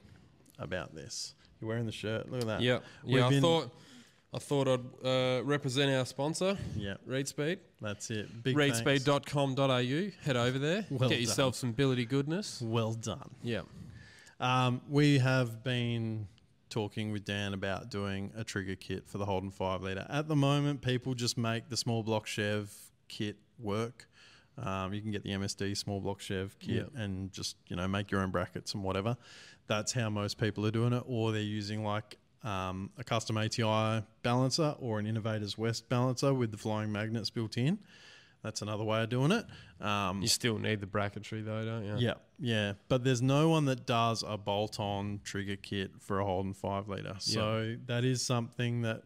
about 0.59 0.95
this. 0.95 1.35
You're 1.59 1.69
wearing 1.69 1.87
the 1.87 1.93
shirt. 1.93 2.31
Look 2.31 2.43
at 2.43 2.47
that. 2.49 2.61
Yeah. 2.61 2.81
We've 3.03 3.17
Yeah, 3.17 3.27
I 3.27 3.31
been- 3.31 3.41
thought 3.41 3.71
I 4.35 4.39
thought 4.39 4.69
I'd 4.69 5.05
uh, 5.05 5.43
represent 5.43 5.91
our 5.91 6.05
sponsor, 6.07 6.57
Yeah, 6.77 6.95
ReadSpeed. 7.09 7.59
that's 7.81 8.11
it. 8.13 8.45
Big 8.45 8.55
thanks. 8.57 8.81
Readspeed.com.au. 8.83 10.11
Head 10.23 10.37
over 10.37 10.59
there. 10.59 10.87
Well 10.91 11.09
get 11.09 11.19
yourself 11.21 11.55
some 11.57 11.71
ability 11.71 12.05
goodness. 12.05 12.61
Well 12.63 12.93
done. 12.93 13.31
Yeah. 13.43 13.63
Um, 14.39 14.83
we 14.89 15.19
have 15.19 15.65
been 15.65 16.29
talking 16.69 17.11
with 17.11 17.25
Dan 17.25 17.55
about 17.55 17.91
doing 17.91 18.33
a 18.37 18.45
trigger 18.45 18.77
kit 18.77 19.09
for 19.09 19.17
the 19.19 19.25
Holden 19.25 19.51
5 19.51 19.83
litre. 19.83 20.07
At 20.11 20.29
the 20.29 20.37
moment, 20.37 20.83
people 20.83 21.15
just 21.15 21.39
make 21.39 21.69
the 21.71 21.77
small 21.77 22.03
block 22.05 22.27
Chev 22.27 22.71
kit 23.09 23.37
work. 23.59 24.07
Um, 24.63 24.93
you 24.93 25.01
can 25.01 25.11
get 25.11 25.23
the 25.23 25.31
MSD 25.31 25.77
small 25.77 26.01
block 26.01 26.21
Chev 26.21 26.57
kit 26.59 26.89
Yeah. 26.95 27.03
and 27.03 27.33
just 27.33 27.57
you 27.69 27.77
know 27.77 27.89
make 27.89 28.11
your 28.11 28.21
own 28.21 28.31
brackets 28.31 28.75
and 28.75 28.83
whatever. 28.85 29.17
That's 29.67 29.93
how 29.93 30.11
most 30.11 30.39
people 30.39 30.67
are 30.67 30.71
doing 30.71 30.93
it, 30.93 31.03
or 31.07 31.33
they're 31.33 31.41
using 31.41 31.83
like 31.85 32.19
um, 32.43 32.91
a 32.99 33.05
custom 33.05 33.37
ATI 33.39 34.05
balancer 34.23 34.75
or 34.81 34.99
an 34.99 35.07
Innovators 35.07 35.57
West 35.59 35.89
balancer 35.89 36.33
with 36.35 36.51
the 36.51 36.57
flying 36.59 36.91
magnets 36.91 37.31
built 37.31 37.57
in. 37.57 37.79
That's 38.43 38.63
another 38.63 38.85
way 38.85 39.03
of 39.03 39.11
doing 39.11 39.33
it. 39.33 39.45
Um, 39.85 40.23
You 40.23 40.29
still 40.29 40.57
need 40.59 40.81
the 40.81 40.87
bracketry 40.87 41.45
though, 41.45 41.63
don't 41.65 41.85
you? 41.85 41.97
yeah, 41.99 42.15
yeah. 42.39 42.73
But 42.89 43.05
there's 43.05 43.21
no 43.21 43.51
one 43.51 43.67
that 43.67 43.85
does 43.87 44.25
a 44.27 44.39
bolt 44.39 44.81
on 44.81 45.21
trigger 45.25 45.57
kit 45.57 45.91
for 46.01 46.21
a 46.21 46.25
Holden 46.25 46.55
5 46.55 46.89
litre. 46.89 47.17
So 47.19 47.77
that 47.87 48.03
is 48.05 48.25
something 48.25 48.81
that 48.83 49.03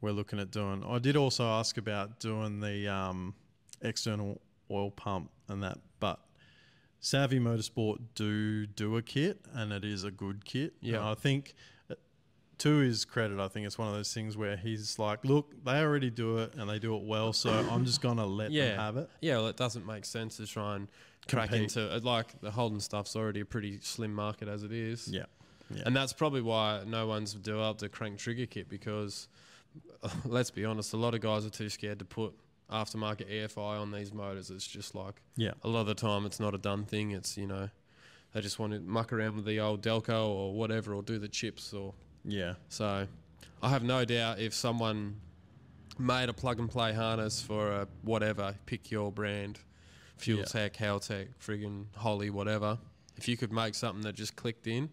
we're 0.00 0.10
looking 0.10 0.40
at 0.40 0.50
doing. 0.50 0.82
I 0.84 0.98
did 0.98 1.16
also 1.16 1.44
ask 1.44 1.78
about 1.78 2.18
doing 2.18 2.58
the 2.58 2.88
um, 2.88 3.34
external 3.82 4.40
oil 4.72 4.90
pump 4.90 5.30
and 5.48 5.62
that, 5.62 5.78
but 6.00 6.18
Savvy 7.00 7.38
Motorsport 7.40 7.98
do 8.14 8.66
do 8.66 8.96
a 8.96 9.02
kit 9.02 9.40
and 9.52 9.72
it 9.72 9.84
is 9.84 10.04
a 10.04 10.10
good 10.10 10.44
kit. 10.44 10.74
Yeah. 10.80 10.96
And 10.98 11.04
I 11.06 11.14
think 11.14 11.54
uh, 11.90 11.94
to 12.58 12.76
his 12.76 13.04
credit, 13.04 13.40
I 13.40 13.48
think 13.48 13.66
it's 13.66 13.76
one 13.78 13.88
of 13.88 13.94
those 13.94 14.12
things 14.14 14.36
where 14.36 14.56
he's 14.56 14.98
like, 14.98 15.24
look, 15.24 15.52
they 15.64 15.80
already 15.80 16.10
do 16.10 16.38
it 16.38 16.54
and 16.54 16.70
they 16.70 16.78
do 16.78 16.94
it 16.96 17.02
well, 17.02 17.32
so 17.32 17.50
I'm 17.70 17.84
just 17.84 18.00
gonna 18.00 18.26
let 18.26 18.50
Yeah. 18.52 18.66
them 18.68 18.78
have 18.78 18.96
it. 18.98 19.10
Yeah, 19.20 19.38
well, 19.38 19.48
it 19.48 19.56
doesn't 19.56 19.84
make 19.86 20.04
sense 20.04 20.36
to 20.36 20.46
try 20.46 20.76
and 20.76 20.88
crack 21.28 21.48
Compete. 21.50 21.76
into 21.76 21.94
it. 21.96 22.04
Like 22.04 22.40
the 22.40 22.50
Holden 22.52 22.80
stuff's 22.80 23.16
already 23.16 23.40
a 23.40 23.44
pretty 23.44 23.80
slim 23.80 24.14
market 24.14 24.48
as 24.48 24.62
it 24.62 24.72
is. 24.72 25.08
Yeah. 25.08 25.24
Yeah. 25.70 25.82
And 25.86 25.96
that's 25.96 26.12
probably 26.12 26.42
why 26.42 26.82
no 26.86 27.06
one's 27.06 27.32
developed 27.34 27.82
a 27.82 27.88
crank 27.88 28.18
trigger 28.18 28.44
kit 28.46 28.68
because, 28.68 29.26
let's 30.24 30.50
be 30.50 30.64
honest, 30.64 30.92
a 30.92 30.96
lot 30.98 31.14
of 31.14 31.20
guys 31.20 31.46
are 31.46 31.50
too 31.50 31.68
scared 31.70 31.98
to 32.00 32.04
put 32.04 32.34
aftermarket 32.72 33.30
EFI 33.30 33.80
on 33.80 33.90
these 33.92 34.12
motors. 34.12 34.50
It's 34.50 34.66
just 34.66 34.94
like 34.94 35.20
yeah. 35.36 35.52
a 35.62 35.68
lot 35.68 35.80
of 35.82 35.86
the 35.86 35.94
time 35.94 36.26
it's 36.26 36.40
not 36.40 36.54
a 36.54 36.58
done 36.58 36.84
thing. 36.84 37.10
It's 37.12 37.36
you 37.36 37.46
know, 37.46 37.68
they 38.32 38.40
just 38.40 38.58
want 38.58 38.72
to 38.72 38.80
muck 38.80 39.12
around 39.12 39.36
with 39.36 39.44
the 39.44 39.60
old 39.60 39.82
Delco 39.82 40.26
or 40.28 40.54
whatever, 40.54 40.94
or 40.94 41.02
do 41.02 41.18
the 41.18 41.28
chips 41.28 41.72
or 41.72 41.94
Yeah. 42.24 42.54
so. 42.68 43.06
I 43.62 43.68
have 43.68 43.84
no 43.84 44.04
doubt 44.04 44.40
if 44.40 44.54
someone 44.54 45.20
made 45.98 46.28
a 46.28 46.32
plug 46.32 46.58
and 46.58 46.68
play 46.70 46.92
harness 46.92 47.40
for 47.42 47.70
a 47.70 47.88
whatever, 48.02 48.56
pick 48.66 48.90
your 48.90 49.12
brand, 49.12 49.60
Fuel 50.16 50.40
Yeah. 50.40 50.44
Tech, 50.46 50.74
Haltech, 50.76 51.28
friggin' 51.40 51.86
Holley, 51.96 52.30
whatever. 52.30 52.78
If 53.16 53.28
you 53.28 53.36
could 53.36 53.52
make 53.52 53.74
something 53.74 54.02
that 54.04 54.14
just 54.14 54.34
clicked 54.34 54.66
in, 54.66 54.88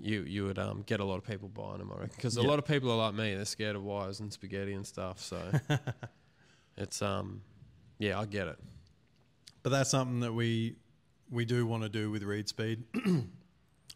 you 0.00 0.22
you 0.22 0.44
would 0.44 0.58
um, 0.58 0.82
get 0.86 1.00
a 1.00 1.04
lot 1.04 1.16
of 1.16 1.24
people 1.24 1.48
buying 1.48 1.78
them, 1.78 1.90
I 1.92 2.00
reckon. 2.00 2.12
Because 2.16 2.36
a 2.36 2.42
Yeah. 2.42 2.48
lot 2.48 2.58
of 2.58 2.66
people 2.66 2.90
are 2.90 2.96
like 2.96 3.14
me; 3.14 3.34
they're 3.34 3.44
scared 3.44 3.76
of 3.76 3.82
wires 3.82 4.20
and 4.20 4.32
spaghetti 4.32 4.72
and 4.74 4.86
stuff. 4.86 5.18
So 5.20 5.38
it's 6.78 7.02
um, 7.02 7.42
yeah, 7.98 8.18
I 8.18 8.26
get 8.26 8.48
it. 8.48 8.58
But 9.62 9.70
that's 9.70 9.90
something 9.90 10.20
that 10.20 10.32
we 10.32 10.76
we 11.30 11.44
do 11.44 11.66
want 11.66 11.82
to 11.82 11.88
do 11.88 12.10
with 12.10 12.22
read 12.22 12.48
Speed. 12.48 12.84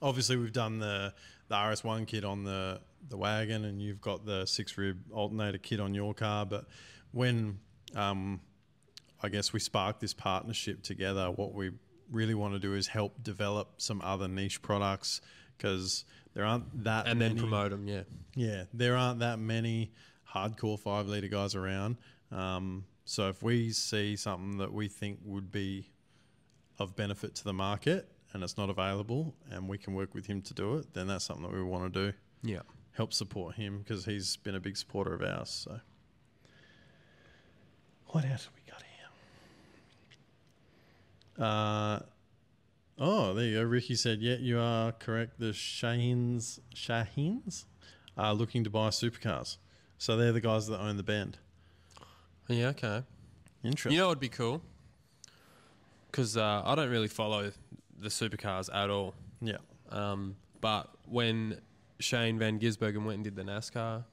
Obviously, 0.02 0.36
we've 0.36 0.52
done 0.52 0.78
the 0.78 1.14
the 1.48 1.54
RS1 1.54 2.06
kit 2.06 2.24
on 2.24 2.44
the 2.44 2.80
the 3.08 3.16
wagon, 3.16 3.64
and 3.64 3.80
you've 3.80 4.00
got 4.00 4.26
the 4.26 4.46
six 4.46 4.76
rib 4.76 4.98
alternator 5.12 5.58
kit 5.58 5.80
on 5.80 5.94
your 5.94 6.14
car. 6.14 6.44
But 6.44 6.66
when 7.12 7.58
um, 7.94 8.40
I 9.22 9.28
guess 9.28 9.52
we 9.52 9.60
spark 9.60 10.00
this 10.00 10.12
partnership 10.12 10.82
together, 10.82 11.30
what 11.30 11.54
we 11.54 11.70
really 12.10 12.34
want 12.34 12.54
to 12.54 12.60
do 12.60 12.74
is 12.74 12.88
help 12.88 13.22
develop 13.22 13.74
some 13.78 14.02
other 14.02 14.28
niche 14.28 14.60
products 14.60 15.20
because 15.56 16.04
there 16.34 16.44
aren't 16.44 16.84
that 16.84 17.06
And 17.06 17.20
then 17.20 17.36
promote 17.38 17.70
them, 17.70 17.86
yeah. 17.86 18.02
yeah, 18.34 18.64
there 18.74 18.96
aren't 18.96 19.20
that 19.20 19.38
many 19.38 19.92
hardcore 20.34 20.78
five 20.78 21.06
liter 21.06 21.28
guys 21.28 21.54
around. 21.54 21.96
Um, 22.32 22.84
so 23.04 23.28
if 23.28 23.42
we 23.42 23.70
see 23.70 24.16
something 24.16 24.58
that 24.58 24.72
we 24.72 24.88
think 24.88 25.18
would 25.24 25.50
be 25.50 25.90
of 26.78 26.96
benefit 26.96 27.34
to 27.36 27.44
the 27.44 27.52
market 27.52 28.08
and 28.32 28.42
it's 28.42 28.56
not 28.56 28.70
available 28.70 29.34
and 29.50 29.68
we 29.68 29.76
can 29.78 29.94
work 29.94 30.14
with 30.14 30.26
him 30.26 30.40
to 30.42 30.54
do 30.54 30.76
it, 30.76 30.94
then 30.94 31.06
that's 31.06 31.24
something 31.24 31.44
that 31.44 31.52
we 31.52 31.62
want 31.62 31.92
to 31.92 32.10
do. 32.10 32.16
Yeah. 32.42 32.60
Help 32.92 33.12
support 33.12 33.54
him 33.54 33.78
because 33.78 34.04
he's 34.04 34.36
been 34.36 34.54
a 34.54 34.60
big 34.60 34.76
supporter 34.76 35.14
of 35.14 35.22
ours. 35.22 35.50
So, 35.50 35.80
what 38.06 38.24
else 38.24 38.44
have 38.44 38.54
we 38.54 38.70
got 38.70 38.82
here? 41.38 41.46
Uh, 41.46 42.00
oh, 42.98 43.34
there 43.34 43.46
you 43.46 43.58
go. 43.58 43.62
Ricky 43.64 43.94
said, 43.94 44.20
"Yeah, 44.20 44.36
you 44.36 44.58
are 44.58 44.92
correct. 44.92 45.38
The 45.38 45.52
Shahins, 45.52 46.60
Shahins, 46.74 47.64
are 48.16 48.34
looking 48.34 48.64
to 48.64 48.70
buy 48.70 48.88
supercars. 48.88 49.56
So 49.98 50.16
they're 50.16 50.32
the 50.32 50.40
guys 50.40 50.66
that 50.66 50.80
own 50.80 50.96
the 50.96 51.02
bend. 51.02 51.38
Yeah, 52.48 52.68
okay. 52.68 53.02
Interesting. 53.64 53.92
You 53.92 53.98
know 53.98 54.04
what 54.08 54.12
would 54.16 54.20
be 54.20 54.28
cool? 54.28 54.62
Because 56.10 56.36
uh, 56.36 56.62
I 56.64 56.74
don't 56.74 56.90
really 56.90 57.08
follow 57.08 57.52
the 57.98 58.08
supercars 58.08 58.68
at 58.74 58.90
all. 58.90 59.14
yeah, 59.40 59.56
Um, 59.90 60.36
but 60.60 60.90
when 61.06 61.60
Shane 62.00 62.38
Van 62.38 62.58
Gisbergen 62.58 63.04
went 63.04 63.16
and 63.16 63.24
did 63.24 63.36
the 63.36 63.42
NASCAR 63.42 64.04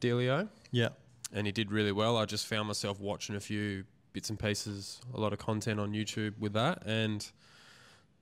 dealio, 0.00 0.48
yeah, 0.70 0.88
and 1.32 1.46
he 1.46 1.52
did 1.52 1.70
really 1.72 1.92
well, 1.92 2.16
I 2.16 2.24
just 2.24 2.46
found 2.46 2.66
myself 2.66 3.00
watching 3.00 3.36
a 3.36 3.40
few 3.40 3.84
bits 4.12 4.30
and 4.30 4.38
pieces, 4.38 5.00
a 5.14 5.20
lot 5.20 5.32
of 5.32 5.38
content 5.38 5.78
on 5.78 5.92
YouTube 5.92 6.38
with 6.38 6.52
that. 6.54 6.82
And 6.84 7.30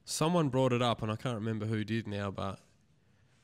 someone 0.05 0.49
brought 0.49 0.73
it 0.73 0.83
up, 0.83 1.03
and 1.03 1.11
I 1.11 1.17
can't 1.17 1.37
remember 1.37 1.67
who 1.67 1.85
did 1.85 2.07
now, 2.07 2.31
but 2.31 2.59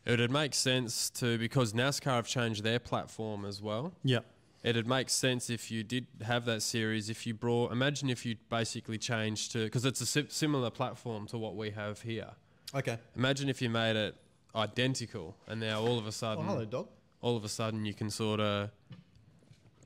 it 0.04 0.18
would 0.20 0.30
make 0.30 0.54
sense 0.54 1.10
to, 1.10 1.38
because 1.38 1.72
NASCAR 1.72 2.12
have 2.12 2.26
changed 2.26 2.62
their 2.64 2.78
platform 2.78 3.44
as 3.44 3.62
well. 3.62 3.92
yeah, 4.04 4.20
It'd 4.62 4.86
make 4.86 5.08
sense 5.10 5.50
if 5.50 5.70
you 5.72 5.82
did 5.82 6.06
have 6.22 6.44
that 6.44 6.62
series. 6.62 7.10
If 7.10 7.26
you 7.26 7.34
brought, 7.34 7.72
imagine 7.72 8.08
if 8.10 8.24
you 8.24 8.36
basically 8.48 8.96
changed 8.98 9.50
to, 9.52 9.64
because 9.64 9.84
it's 9.84 10.00
a 10.00 10.06
si- 10.06 10.26
similar 10.28 10.70
platform 10.70 11.26
to 11.28 11.38
what 11.38 11.56
we 11.56 11.70
have 11.70 12.02
here. 12.02 12.30
okay. 12.74 12.98
Imagine 13.16 13.48
if 13.48 13.60
you 13.60 13.68
made 13.68 13.96
it 13.96 14.14
identical, 14.54 15.36
and 15.48 15.60
now 15.60 15.80
all 15.80 15.98
of 15.98 16.04
a 16.04 16.08
oh, 16.08 16.10
sudden, 16.10 16.44
Oh, 16.44 16.52
hello 16.52 16.64
dog. 16.64 16.88
all 17.22 17.36
of 17.36 17.44
a 17.44 17.48
sudden, 17.48 17.84
you 17.84 17.94
can 17.94 18.08
sort 18.10 18.38
of 18.38 18.70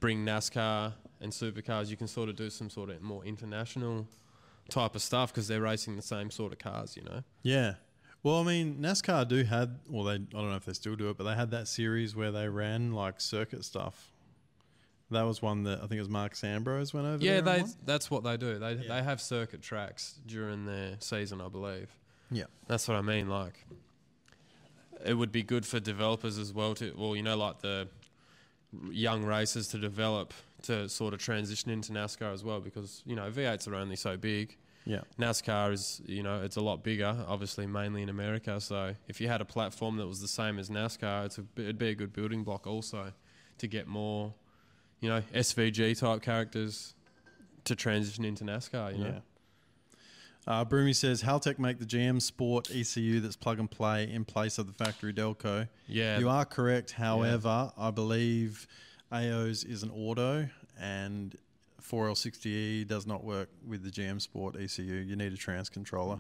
bring 0.01 0.25
NASCAR 0.27 0.93
and 1.21 1.33
supercars. 1.33 1.89
You 1.89 1.97
can 1.97 2.07
sort 2.09 2.29
of 2.29 2.37
do 2.37 2.51
some 2.51 2.69
sort 2.69 2.91
of 2.91 3.01
more 3.01 3.25
international 3.25 4.07
type 4.69 4.95
of 4.95 5.03
stuff 5.03 5.33
because 5.33 5.49
they're 5.49 5.61
racing 5.63 5.97
the 5.97 6.03
same 6.03 6.31
sort 6.31 6.53
of 6.53 6.59
cars, 6.59 6.97
you 6.97 7.03
know. 7.05 7.23
Yeah. 7.43 7.75
Well, 8.23 8.41
I 8.41 8.43
mean, 8.43 8.79
NASCAR 8.81 9.27
do 9.29 9.45
had, 9.45 9.79
well, 9.89 10.05
they 10.05 10.15
I 10.15 10.19
don't 10.19 10.51
know 10.51 10.57
if 10.57 10.65
they 10.65 10.73
still 10.73 10.97
do 10.97 11.09
it, 11.11 11.17
but 11.17 11.25
they 11.25 11.35
had 11.35 11.51
that 11.53 11.69
series 11.69 12.15
where 12.17 12.33
they 12.33 12.49
ran 12.49 12.93
like 12.93 13.21
circuit 13.21 13.65
stuff. 13.65 14.13
That 15.11 15.23
was 15.23 15.41
one 15.41 15.63
that 15.65 15.79
I 15.79 15.83
think 15.83 15.93
it 15.93 16.01
was 16.01 16.09
Marcos 16.09 16.43
Ambrose 16.43 16.93
went 16.93 17.07
over. 17.07 17.23
Yeah, 17.25 17.41
they 17.41 17.65
that's 17.85 18.11
what 18.11 18.25
they 18.25 18.37
do. 18.37 18.59
They 18.59 18.73
Yeah. 18.75 18.89
they 18.89 19.03
have 19.03 19.21
circuit 19.21 19.63
tracks 19.63 20.19
during 20.27 20.67
their 20.67 20.97
season, 20.99 21.41
I 21.41 21.49
believe. 21.49 21.89
Yeah. 22.31 22.45
That's 22.67 22.89
what 22.89 22.97
I 22.97 23.03
mean. 23.03 23.29
Like, 23.29 23.65
it 25.05 25.15
would 25.15 25.31
be 25.31 25.43
good 25.43 25.65
for 25.65 25.79
developers 25.79 26.39
as 26.39 26.53
well 26.53 26.75
to, 26.75 26.93
well, 26.97 27.15
you 27.15 27.23
know, 27.23 27.37
like 27.37 27.61
the 27.61 27.89
young 28.91 29.25
racers 29.25 29.69
to 29.69 29.79
develop 29.79 30.35
to 30.63 30.89
sort 30.89 31.15
of 31.15 31.21
transition 31.21 31.71
into 31.71 31.93
NASCAR 31.93 32.33
as 32.33 32.43
well 32.43 32.61
because 32.61 33.03
you 33.07 33.15
know 33.15 33.31
V8s 33.31 33.69
are 33.69 33.75
only 33.77 33.95
so 33.97 34.17
big. 34.17 34.57
Yeah. 34.85 35.01
NASCAR 35.19 35.73
is, 35.73 36.01
you 36.07 36.23
know, 36.23 36.43
it's 36.43 36.57
a 36.57 36.61
lot 36.61 36.83
bigger, 36.85 37.17
obviously 37.27 37.67
mainly 37.67 38.03
in 38.03 38.09
America. 38.09 38.61
So 38.61 38.95
if 39.09 39.21
you 39.21 39.29
had 39.29 39.41
a 39.41 39.45
platform 39.45 39.97
that 39.99 40.07
was 40.07 40.21
the 40.21 40.29
same 40.29 40.59
as 40.59 40.69
NASCAR, 40.71 41.27
it's 41.27 41.39
a, 41.39 41.45
it'd 41.57 41.79
be 41.79 41.89
a 41.89 41.95
good 41.95 42.13
building 42.13 42.45
block 42.45 42.67
also 42.69 43.13
to 43.59 43.67
get 43.67 43.89
more, 43.89 44.33
you 45.01 45.09
know, 45.09 45.23
SVG 45.35 45.99
type 45.99 46.23
characters 46.23 46.95
to 47.65 47.75
transition 47.77 48.25
into 48.25 48.45
NASCAR. 48.45 48.93
You 48.97 49.05
know, 49.05 49.11
Yeah. 49.11 49.21
Uh, 50.49 50.65
Broomy 50.65 50.93
says 50.93 51.23
Haltech 51.23 51.59
make 51.59 51.81
the 51.81 51.85
GM 51.85 52.23
Sport 52.23 52.71
ECU 52.73 53.19
that's 53.19 53.35
plug 53.35 53.59
and 53.59 53.69
play 53.69 54.09
in 54.09 54.25
place 54.25 54.59
of 54.59 54.69
the 54.69 54.73
factory 54.73 55.13
Delco. 55.13 55.69
yeah, 55.89 56.19
You 56.19 56.29
are 56.29 56.45
correct. 56.45 56.93
However, 56.93 57.73
I 57.77 57.91
believe 57.91 58.69
AO's 59.13 59.65
is 59.65 59.83
an 59.83 59.91
auto 59.91 60.49
and 60.81 61.37
4L60E 61.83 62.87
does 62.87 63.07
not 63.07 63.25
work 63.25 63.49
with 63.67 63.83
the 63.83 63.91
GM 63.91 64.21
Sport 64.21 64.57
ECU. 64.57 64.85
You 64.85 65.17
need 65.17 65.33
a 65.33 65.37
trans 65.37 65.69
controller. 65.69 66.19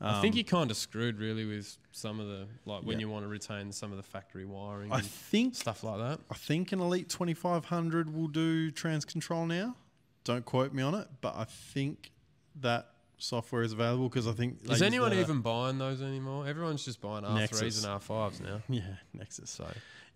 I 0.00 0.20
think 0.20 0.34
Um, 0.34 0.36
you're 0.38 0.44
kind 0.44 0.70
of 0.70 0.76
screwed 0.76 1.18
really 1.18 1.44
with 1.44 1.76
some 1.92 2.20
of 2.20 2.28
the 2.28 2.46
like 2.66 2.82
when 2.84 2.98
Yeah. 2.98 3.06
you 3.06 3.08
want 3.10 3.24
to 3.24 3.28
retain 3.28 3.72
some 3.72 3.90
of 3.90 3.96
the 3.96 4.02
factory 4.04 4.44
wiring 4.44 4.92
I 4.92 4.98
and 4.98 5.04
think 5.06 5.54
stuff 5.56 5.82
like 5.82 5.98
that. 5.98 6.20
I 6.30 6.34
think 6.34 6.70
an 6.72 6.80
Elite 6.80 7.08
2500 7.08 8.14
will 8.14 8.28
do 8.28 8.70
trans 8.70 9.04
control 9.04 9.46
now. 9.46 9.76
Don't 10.24 10.44
quote 10.44 10.72
me 10.72 10.82
on 10.82 10.94
it, 10.94 11.08
but 11.20 11.34
I 11.36 11.44
think 11.44 12.12
that 12.60 12.90
software 13.16 13.62
is 13.62 13.72
available 13.72 14.08
because 14.08 14.28
I 14.28 14.32
think 14.32 14.58
Is 14.70 14.82
anyone 14.82 15.12
even 15.14 15.40
buying 15.40 15.78
those 15.78 16.00
anymore? 16.00 16.46
Everyone's 16.46 16.84
just 16.84 17.00
buying 17.00 17.24
R3s 17.24 17.34
Nexus. 17.34 17.84
and 17.84 18.00
R5s 18.00 18.40
now. 18.40 18.62
Yeah, 18.68 18.82
Nexus. 19.12 19.50
So 19.50 19.66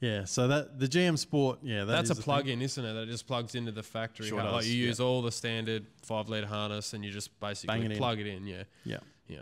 Yeah, 0.00 0.24
so 0.26 0.46
that 0.46 0.78
the 0.78 0.86
GM 0.86 1.18
Sport, 1.18 1.58
yeah, 1.62 1.80
that 1.84 1.86
that's 1.92 2.10
a 2.10 2.14
the 2.14 2.22
plug 2.22 2.44
thing. 2.44 2.54
in, 2.54 2.62
isn't 2.62 2.84
it? 2.84 2.92
That 2.92 3.08
just 3.08 3.26
plugs 3.26 3.56
into 3.56 3.72
the 3.72 3.82
factory. 3.82 4.28
Sure 4.28 4.42
like 4.44 4.64
you 4.66 4.74
yeah. 4.74 4.86
use 4.86 5.00
all 5.00 5.22
the 5.22 5.32
standard 5.32 5.86
five 6.02 6.28
liter 6.28 6.46
harness 6.46 6.92
and 6.92 7.04
you 7.04 7.10
just 7.10 7.38
basically 7.40 7.74
Bang 7.78 7.84
it 7.86 7.92
in. 7.92 7.98
plug 7.98 8.20
it 8.20 8.26
in. 8.28 8.46
Yeah, 8.46 8.62
yeah. 8.84 8.98
yeah. 9.26 9.38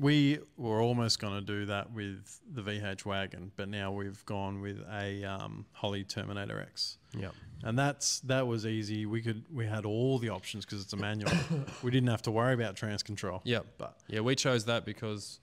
We 0.00 0.38
were 0.56 0.80
almost 0.80 1.18
going 1.18 1.34
to 1.34 1.42
do 1.42 1.66
that 1.66 1.92
with 1.92 2.40
the 2.50 2.62
VH 2.62 3.04
wagon, 3.04 3.52
but 3.56 3.68
now 3.68 3.92
we've 3.92 4.24
gone 4.24 4.62
with 4.62 4.82
a 4.90 5.22
um, 5.24 5.66
Holley 5.72 6.04
Terminator 6.04 6.58
X, 6.58 6.96
Yeah. 7.14 7.28
and 7.62 7.78
that's 7.78 8.20
that 8.20 8.46
was 8.46 8.64
easy. 8.64 9.04
We 9.04 9.20
could 9.20 9.44
we 9.52 9.66
had 9.66 9.84
all 9.84 10.18
the 10.18 10.30
options 10.30 10.64
because 10.64 10.80
it's 10.80 10.94
a 10.94 10.96
manual. 10.96 11.30
we 11.82 11.90
didn't 11.90 12.08
have 12.08 12.22
to 12.22 12.30
worry 12.30 12.54
about 12.54 12.76
trans 12.76 13.02
control. 13.02 13.42
Yeah. 13.44 13.60
but 13.76 13.98
Yeah, 14.08 14.20
we 14.20 14.34
chose 14.36 14.64
that 14.64 14.86
because 14.86 15.38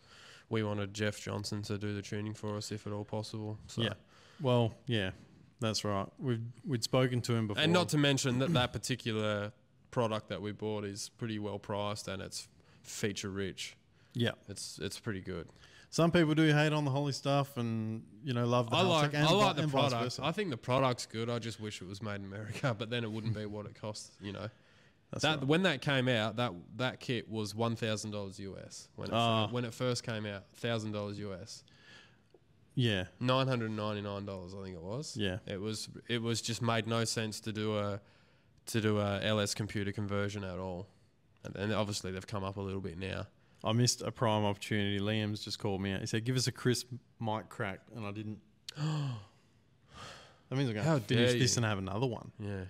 we 0.49 0.63
wanted 0.63 0.91
Jeff 0.91 1.21
Johnson 1.21 1.61
to 1.63 1.77
do 1.77 1.93
the 1.93 2.01
tuning 2.01 2.33
for 2.33 2.57
us 2.57 2.71
if 2.71 2.87
at 2.87 2.93
all 2.93 3.05
possible. 3.05 3.59
So. 3.67 3.83
Yeah. 3.83 3.93
well, 4.41 4.73
yeah, 4.87 5.11
that's 5.59 5.83
right. 5.85 6.07
We've 6.17 6.41
we'd 6.65 6.83
spoken 6.83 7.21
to 7.21 7.35
him 7.35 7.45
before, 7.45 7.61
And 7.61 7.71
not 7.71 7.89
to 7.89 7.99
mention 7.99 8.39
that 8.39 8.53
that 8.53 8.73
particular 8.73 9.51
product 9.91 10.29
that 10.29 10.41
we 10.41 10.51
bought 10.51 10.83
is 10.83 11.09
pretty 11.09 11.37
well 11.37 11.59
priced 11.59 12.07
and 12.07 12.23
it's 12.23 12.47
feature 12.81 13.29
rich. 13.29 13.76
Yeah. 14.17 14.31
It's 14.49 14.79
it's 14.81 14.99
pretty 14.99 15.21
good. 15.21 15.47
Some 15.89 16.11
people 16.11 16.35
do 16.35 16.51
hate 16.53 16.73
on 16.73 16.83
the 16.83 16.91
Holley 16.91 17.13
stuff, 17.13 17.55
and 17.57 18.03
you 18.23 18.33
know 18.33 18.45
love 18.45 18.69
the 18.69 18.75
I 18.75 18.81
like 18.81 19.13
and 19.13 19.25
I 19.25 19.31
like 19.31 19.55
the 19.55 19.67
product. 19.67 20.19
I 20.21 20.31
think 20.31 20.49
the 20.49 20.57
product's 20.57 21.05
good. 21.05 21.29
I 21.29 21.39
just 21.39 21.59
wish 21.59 21.81
it 21.81 21.87
was 21.87 22.01
made 22.01 22.15
in 22.15 22.25
America, 22.25 22.75
but 22.77 22.89
then 22.89 23.03
it 23.03 23.11
wouldn't 23.11 23.33
be 23.33 23.45
what 23.45 23.65
it 23.65 23.79
costs. 23.79 24.11
You 24.21 24.33
know, 24.33 24.49
That's 25.11 25.23
that 25.23 25.39
right. 25.39 25.47
when 25.47 25.63
that 25.63 25.81
came 25.81 26.09
out, 26.09 26.35
that 26.37 26.51
that 26.75 26.99
kit 26.99 27.29
was 27.29 27.55
one 27.55 27.75
thousand 27.75 28.11
dollars 28.11 28.37
US 28.39 28.89
when 28.95 29.09
it 29.09 29.13
ah. 29.13 29.47
fir- 29.47 29.53
when 29.53 29.65
it 29.65 29.73
first 29.73 30.03
came 30.03 30.25
out, 30.25 30.43
thousand 30.55 30.91
dollars 30.91 31.19
US. 31.19 31.63
Yeah, 32.75 33.05
Nine 33.19 33.47
hundred 33.47 33.71
ninety 33.71 34.01
nine 34.01 34.25
dollars, 34.25 34.53
I 34.53 34.63
think 34.63 34.75
it 34.75 34.83
was. 34.83 35.15
yeah. 35.17 35.37
It 35.47 35.59
was 35.59 35.89
it 36.07 36.21
was 36.21 36.41
just 36.41 36.61
made 36.61 36.85
no 36.85 37.05
sense 37.05 37.39
to 37.41 37.53
do 37.53 37.77
a 37.77 38.01
to 38.67 38.81
do 38.81 38.99
a 38.99 39.21
LS 39.23 39.55
computer 39.55 39.91
conversion 39.91 40.43
at 40.43 40.59
all, 40.59 40.87
and, 41.45 41.55
and 41.55 41.73
obviously 41.73 42.11
they've 42.11 42.27
come 42.27 42.43
up 42.43 42.57
a 42.57 42.61
little 42.61 42.81
bit 42.81 42.99
now. 42.99 43.25
I 43.63 43.71
missed 43.71 44.01
a 44.01 44.11
prime 44.11 44.45
opportunity. 44.45 44.99
Liam's 44.99 45.43
just 45.43 45.59
called 45.59 45.81
me 45.81 45.91
out. 45.91 46.01
He 46.01 46.05
said, 46.05 46.23
"Give 46.25 46.35
us 46.35 46.47
a 46.47 46.51
crisp 46.51 46.87
mic 47.19 47.49
crack," 47.49 47.79
and 47.95 48.05
I 48.05 48.11
didn't. 48.11 48.39
that 48.77 50.55
means 50.55 50.69
I'm 50.69 50.75
going 50.75 50.85
How 50.85 50.95
to 50.95 51.01
finish 51.01 51.31
dare 51.31 51.39
this 51.39 51.55
you. 51.55 51.59
and 51.59 51.65
have 51.65 51.77
another 51.77 52.05
one. 52.07 52.31
Yeah. 52.39 52.65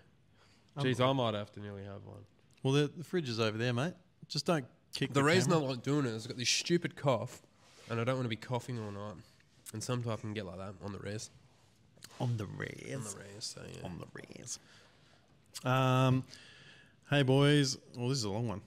Jeez, 0.80 1.02
I 1.02 1.12
might 1.14 1.34
have 1.34 1.52
to 1.54 1.60
nearly 1.60 1.84
have 1.84 2.06
one. 2.06 2.24
Well, 2.64 2.74
the, 2.74 2.92
the 2.96 3.04
fridge 3.04 3.30
is 3.30 3.40
over 3.40 3.58
there, 3.58 3.74
mate. 3.74 3.94
Just 4.28 4.46
don't 4.46 4.66
kick 4.94 5.10
The 5.10 5.22
the, 5.22 5.24
reason 5.24 5.52
I 5.54 5.58
like 5.58 5.82
doing 5.82 6.06
it 6.06 6.10
is 6.10 6.26
I've 6.26 6.30
got 6.30 6.38
this 6.38 6.50
stupid 6.50 6.96
cough, 6.96 7.42
and 7.90 8.00
I 8.00 8.04
don't 8.04 8.16
want 8.16 8.26
to 8.26 8.30
be 8.30 8.36
coughing 8.36 8.80
all 8.80 8.92
night. 8.92 9.16
And 9.74 9.84
sometimes 9.84 10.20
I 10.20 10.22
can 10.22 10.34
get 10.34 10.46
like 10.46 10.58
that 10.58 10.74
on 10.84 10.94
the 10.94 11.00
res. 11.00 11.30
on 12.20 12.38
the 12.38 12.44
On 12.46 12.50
the 12.50 12.98
res, 12.98 13.04
so 13.40 13.62
yeah. 13.62 13.86
On 13.86 14.00
the 14.00 14.08
res. 14.14 14.60
Um, 15.66 16.24
hey 17.10 17.24
boys. 17.24 17.78
Well, 17.96 18.10
this 18.10 18.20
is 18.20 18.24
a 18.24 18.30
long 18.30 18.48
one. 18.48 18.62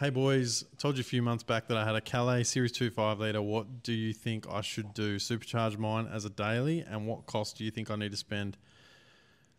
Hey 0.00 0.10
boys, 0.10 0.64
told 0.76 0.96
you 0.96 1.02
a 1.02 1.04
few 1.04 1.22
months 1.22 1.44
back 1.44 1.68
that 1.68 1.76
I 1.76 1.84
had 1.84 1.94
a 1.94 2.00
Calais 2.00 2.42
Series 2.42 2.72
2 2.72 2.90
5 2.90 3.20
litre. 3.20 3.40
What 3.40 3.84
do 3.84 3.92
you 3.92 4.12
think 4.12 4.44
I 4.50 4.60
should 4.60 4.92
do? 4.92 5.20
Supercharge 5.20 5.78
mine 5.78 6.08
as 6.12 6.24
a 6.24 6.30
daily, 6.30 6.80
and 6.80 7.06
what 7.06 7.26
cost 7.26 7.58
do 7.58 7.64
you 7.64 7.70
think 7.70 7.92
I 7.92 7.96
need 7.96 8.10
to 8.10 8.16
spend? 8.16 8.56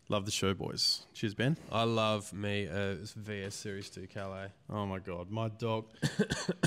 Love 0.10 0.26
the 0.26 0.32
show, 0.32 0.54
boys. 0.54 1.06
Cheers, 1.14 1.36
Ben. 1.36 1.56
I 1.72 1.84
love 1.84 2.34
me 2.34 2.66
a 2.66 2.98
VS 3.16 3.56
Series 3.56 3.90
2 3.90 4.08
Calais. 4.08 4.50
Oh 4.70 4.86
my 4.86 5.00
god, 5.00 5.32
my 5.32 5.48
dog. 5.48 5.86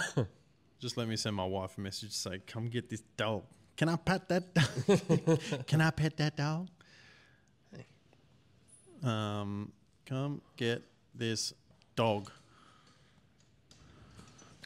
Just 0.81 0.97
let 0.97 1.07
me 1.07 1.17
send 1.17 1.37
my 1.37 1.45
wife 1.45 1.77
a 1.77 1.83
message 1.83 2.13
to 2.13 2.17
say, 2.17 2.39
"Come 2.47 2.71
get 2.71 2.89
this 2.89 3.03
dog." 3.19 3.43
Can 3.77 3.91
I 3.91 3.97
pet 3.97 4.31
that? 4.31 4.55
Dog? 4.55 5.41
Can 5.67 5.83
I 5.83 5.91
pet 5.91 6.17
that 6.17 6.39
dog? 6.39 6.69
Um, 9.03 9.73
come 10.07 10.41
get 10.57 10.83
this 11.15 11.53
dog. 11.95 12.31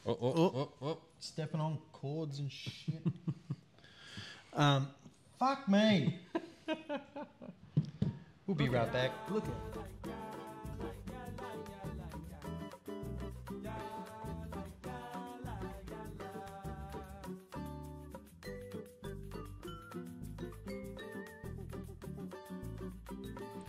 Oh, 0.05 0.19
oh, 0.21 0.33
Oh. 0.37 0.53
oh, 0.57 0.87
oh. 0.87 0.99
Stepping 1.21 1.61
on 1.61 1.79
cords 1.93 2.39
and 2.41 2.51
shit. 2.51 3.03
um, 4.55 4.89
fuck 5.39 5.69
me. 5.69 6.19
we'll 8.47 8.57
be 8.57 8.69
right 8.69 8.93
back. 8.93 9.13
Look 9.31 9.45
at. 9.45 9.53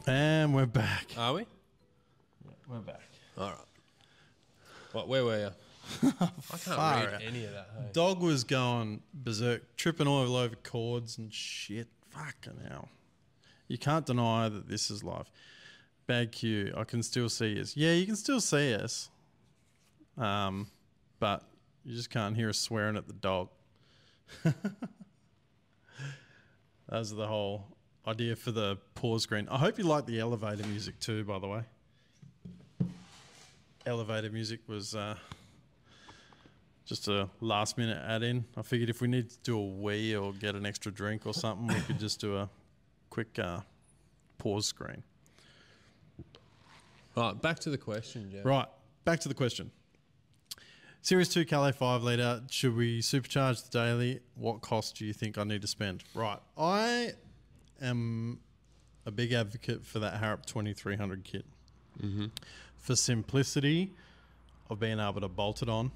And 0.08 0.54
we're 0.54 0.66
back. 0.66 1.08
Are 1.18 1.34
we? 1.34 1.46
We're 2.68 2.80
back. 2.80 3.02
All 3.38 3.50
right. 3.50 3.58
What? 4.92 5.08
Where 5.08 5.24
were 5.24 5.40
you? 5.40 5.50
I 6.04 6.58
can't 6.58 6.68
read 6.68 7.14
out. 7.16 7.22
any 7.22 7.46
of 7.46 7.52
that. 7.52 7.70
Hey? 7.78 7.90
Dog 7.94 8.22
was 8.22 8.44
going 8.44 9.02
berserk, 9.14 9.76
tripping 9.78 10.08
all 10.08 10.36
over 10.36 10.56
cords 10.56 11.18
and 11.18 11.34
shit. 11.34 11.88
Fucking 12.10 12.60
hell. 12.68 12.90
You 13.68 13.78
can't 13.78 14.06
deny 14.06 14.50
that 14.50 14.68
this 14.68 14.92
is 14.92 15.04
life. 15.04 15.32
Bad 16.06 16.32
Q, 16.32 16.74
I 16.76 16.84
can 16.84 17.02
still 17.02 17.30
see 17.30 17.60
us. 17.60 17.78
Yeah, 17.78 17.94
you 17.94 18.06
can 18.06 18.16
still 18.16 18.42
see 18.42 18.74
us. 18.74 19.10
Um, 20.18 20.68
but 21.20 21.44
you 21.84 21.96
just 21.96 22.10
can't 22.10 22.36
hear 22.36 22.50
us 22.50 22.58
swearing 22.58 22.98
at 22.98 23.08
the 23.08 23.14
dog. 23.14 23.50
that 24.44 24.54
was 26.90 27.16
the 27.16 27.28
whole 27.28 27.66
idea 28.06 28.36
for 28.36 28.52
the 28.52 28.78
pause 28.96 29.24
screen. 29.24 29.48
I 29.50 29.58
hope 29.58 29.78
you 29.78 29.86
like 29.86 30.06
the 30.06 30.20
elevator 30.20 30.68
music 30.68 31.00
too, 31.00 31.24
by 31.24 31.40
the 31.40 31.48
way. 31.48 31.62
Elevator 33.86 34.30
music 34.30 34.60
was 34.68 34.96
uh, 34.96 35.16
just 36.86 37.08
a 37.08 37.30
last 37.40 37.78
minute 37.78 38.02
add 38.06 38.24
in. 38.24 38.46
I 38.58 38.62
figured 38.62 38.90
if 38.90 39.02
we 39.02 39.08
need 39.08 39.30
to 39.30 39.38
do 39.44 39.58
a 39.58 39.66
wee 39.66 40.16
or 40.16 40.34
get 40.34 40.56
an 40.56 40.66
extra 40.66 40.92
drink 40.92 41.26
or 41.26 41.34
something, 41.34 41.68
we 41.68 41.82
could 41.82 42.00
just 42.00 42.20
do 42.20 42.38
a 42.38 42.50
quick 43.10 43.40
uh, 43.40 43.62
pause 44.38 44.66
screen. 44.66 45.04
Right, 47.16 47.40
back 47.42 47.60
to 47.60 47.70
the 47.70 47.78
question, 47.78 48.30
Jeff. 48.32 48.44
Right, 48.44 48.68
back 49.06 49.20
to 49.22 49.30
the 49.30 49.36
question. 49.36 49.72
Series 51.02 51.30
2 51.30 51.46
Calais 51.46 51.74
5 51.74 52.02
litre, 52.02 52.42
should 52.50 52.76
we 52.76 53.02
supercharge 53.02 53.70
the 53.70 53.78
daily? 53.78 54.22
What 54.36 54.62
cost 54.62 54.98
do 54.98 55.06
you 55.06 55.14
think 55.14 55.38
I 55.38 55.44
need 55.44 55.62
to 55.62 55.68
spend? 55.68 56.04
Right, 56.16 56.40
I 56.58 57.12
am 57.82 58.40
a 59.06 59.12
big 59.12 59.34
advocate 59.34 59.86
for 59.86 60.00
that 60.00 60.16
Harrop 60.16 60.46
2300 60.46 61.24
kit. 61.24 61.46
Mm-hmm. 62.02 62.28
For 62.78 62.96
simplicity 62.96 63.92
of 64.70 64.80
being 64.80 65.00
able 65.00 65.22
to 65.22 65.28
bolt 65.28 65.62
it 65.62 65.70
on, 65.70 65.92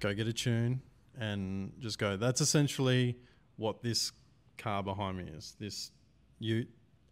go 0.00 0.14
get 0.14 0.26
a 0.26 0.32
tune, 0.32 0.82
and 1.18 1.72
just 1.78 1.98
go. 1.98 2.16
That's 2.16 2.40
essentially 2.40 3.16
what 3.56 3.82
this 3.82 4.12
car 4.58 4.82
behind 4.82 5.18
me 5.18 5.24
is. 5.24 5.54
This 5.58 5.92
Ute, 6.38 6.68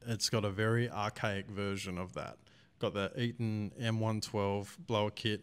it's 0.06 0.28
got 0.28 0.44
a 0.44 0.50
very 0.50 0.90
archaic 0.90 1.48
version 1.48 1.98
of 1.98 2.14
that. 2.14 2.38
Got 2.78 2.94
the 2.94 3.12
Eaton 3.20 3.72
M112 3.80 4.68
blower 4.86 5.10
kit, 5.10 5.42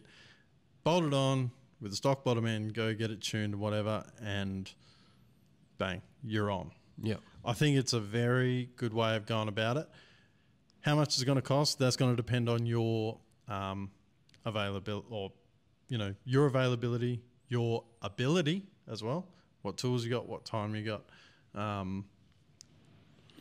bolted 0.84 1.14
on 1.14 1.50
with 1.80 1.90
the 1.90 1.96
stock 1.96 2.24
bottom 2.24 2.46
end, 2.46 2.74
go 2.74 2.94
get 2.94 3.10
it 3.10 3.20
tuned, 3.20 3.54
whatever, 3.54 4.04
and 4.22 4.72
bang, 5.78 6.02
you're 6.24 6.50
on. 6.50 6.70
Yep. 7.02 7.20
I 7.44 7.52
think 7.52 7.76
it's 7.76 7.92
a 7.92 8.00
very 8.00 8.70
good 8.76 8.94
way 8.94 9.16
of 9.16 9.26
going 9.26 9.48
about 9.48 9.76
it. 9.76 9.88
How 10.80 10.94
much 10.94 11.16
is 11.16 11.22
it 11.22 11.26
going 11.26 11.36
to 11.36 11.42
cost? 11.42 11.78
That's 11.78 11.96
going 11.96 12.12
to 12.12 12.16
depend 12.16 12.48
on 12.48 12.64
your 12.64 13.18
um, 13.48 13.90
availability, 14.44 15.06
or 15.10 15.32
you 15.88 15.98
know, 15.98 16.14
your 16.24 16.46
availability, 16.46 17.22
your 17.48 17.84
ability 18.02 18.64
as 18.90 19.02
well. 19.02 19.26
What 19.62 19.76
tools 19.76 20.04
you 20.04 20.10
got, 20.10 20.28
what 20.28 20.44
time 20.44 20.74
you 20.74 20.84
got. 20.84 21.02
Um, 21.60 22.04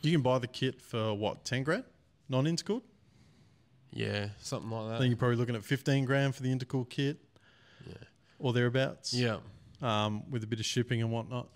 you 0.02 0.12
can 0.12 0.22
buy 0.22 0.40
the 0.40 0.48
kit 0.48 0.82
for 0.82 1.14
what 1.14 1.46
ten 1.46 1.64
grand, 1.64 1.84
non-intercooled. 2.30 2.82
Yeah, 3.92 4.30
something 4.40 4.70
like 4.70 4.88
that. 4.90 4.96
I 4.96 5.00
think 5.00 5.10
you're 5.12 5.18
probably 5.18 5.38
looking 5.38 5.56
at 5.56 5.64
fifteen 5.64 6.06
grand 6.06 6.36
for 6.36 6.44
the 6.44 6.54
intercooled 6.54 6.90
kit, 6.90 7.18
Yeah. 7.88 7.94
or 8.40 8.54
thereabouts. 8.54 9.14
Yeah. 9.14 9.38
um, 9.82 10.30
with 10.32 10.44
a 10.44 10.48
bit 10.48 10.60
of 10.60 10.66
shipping 10.66 11.02
and 11.02 11.12
whatnot. 11.12 11.50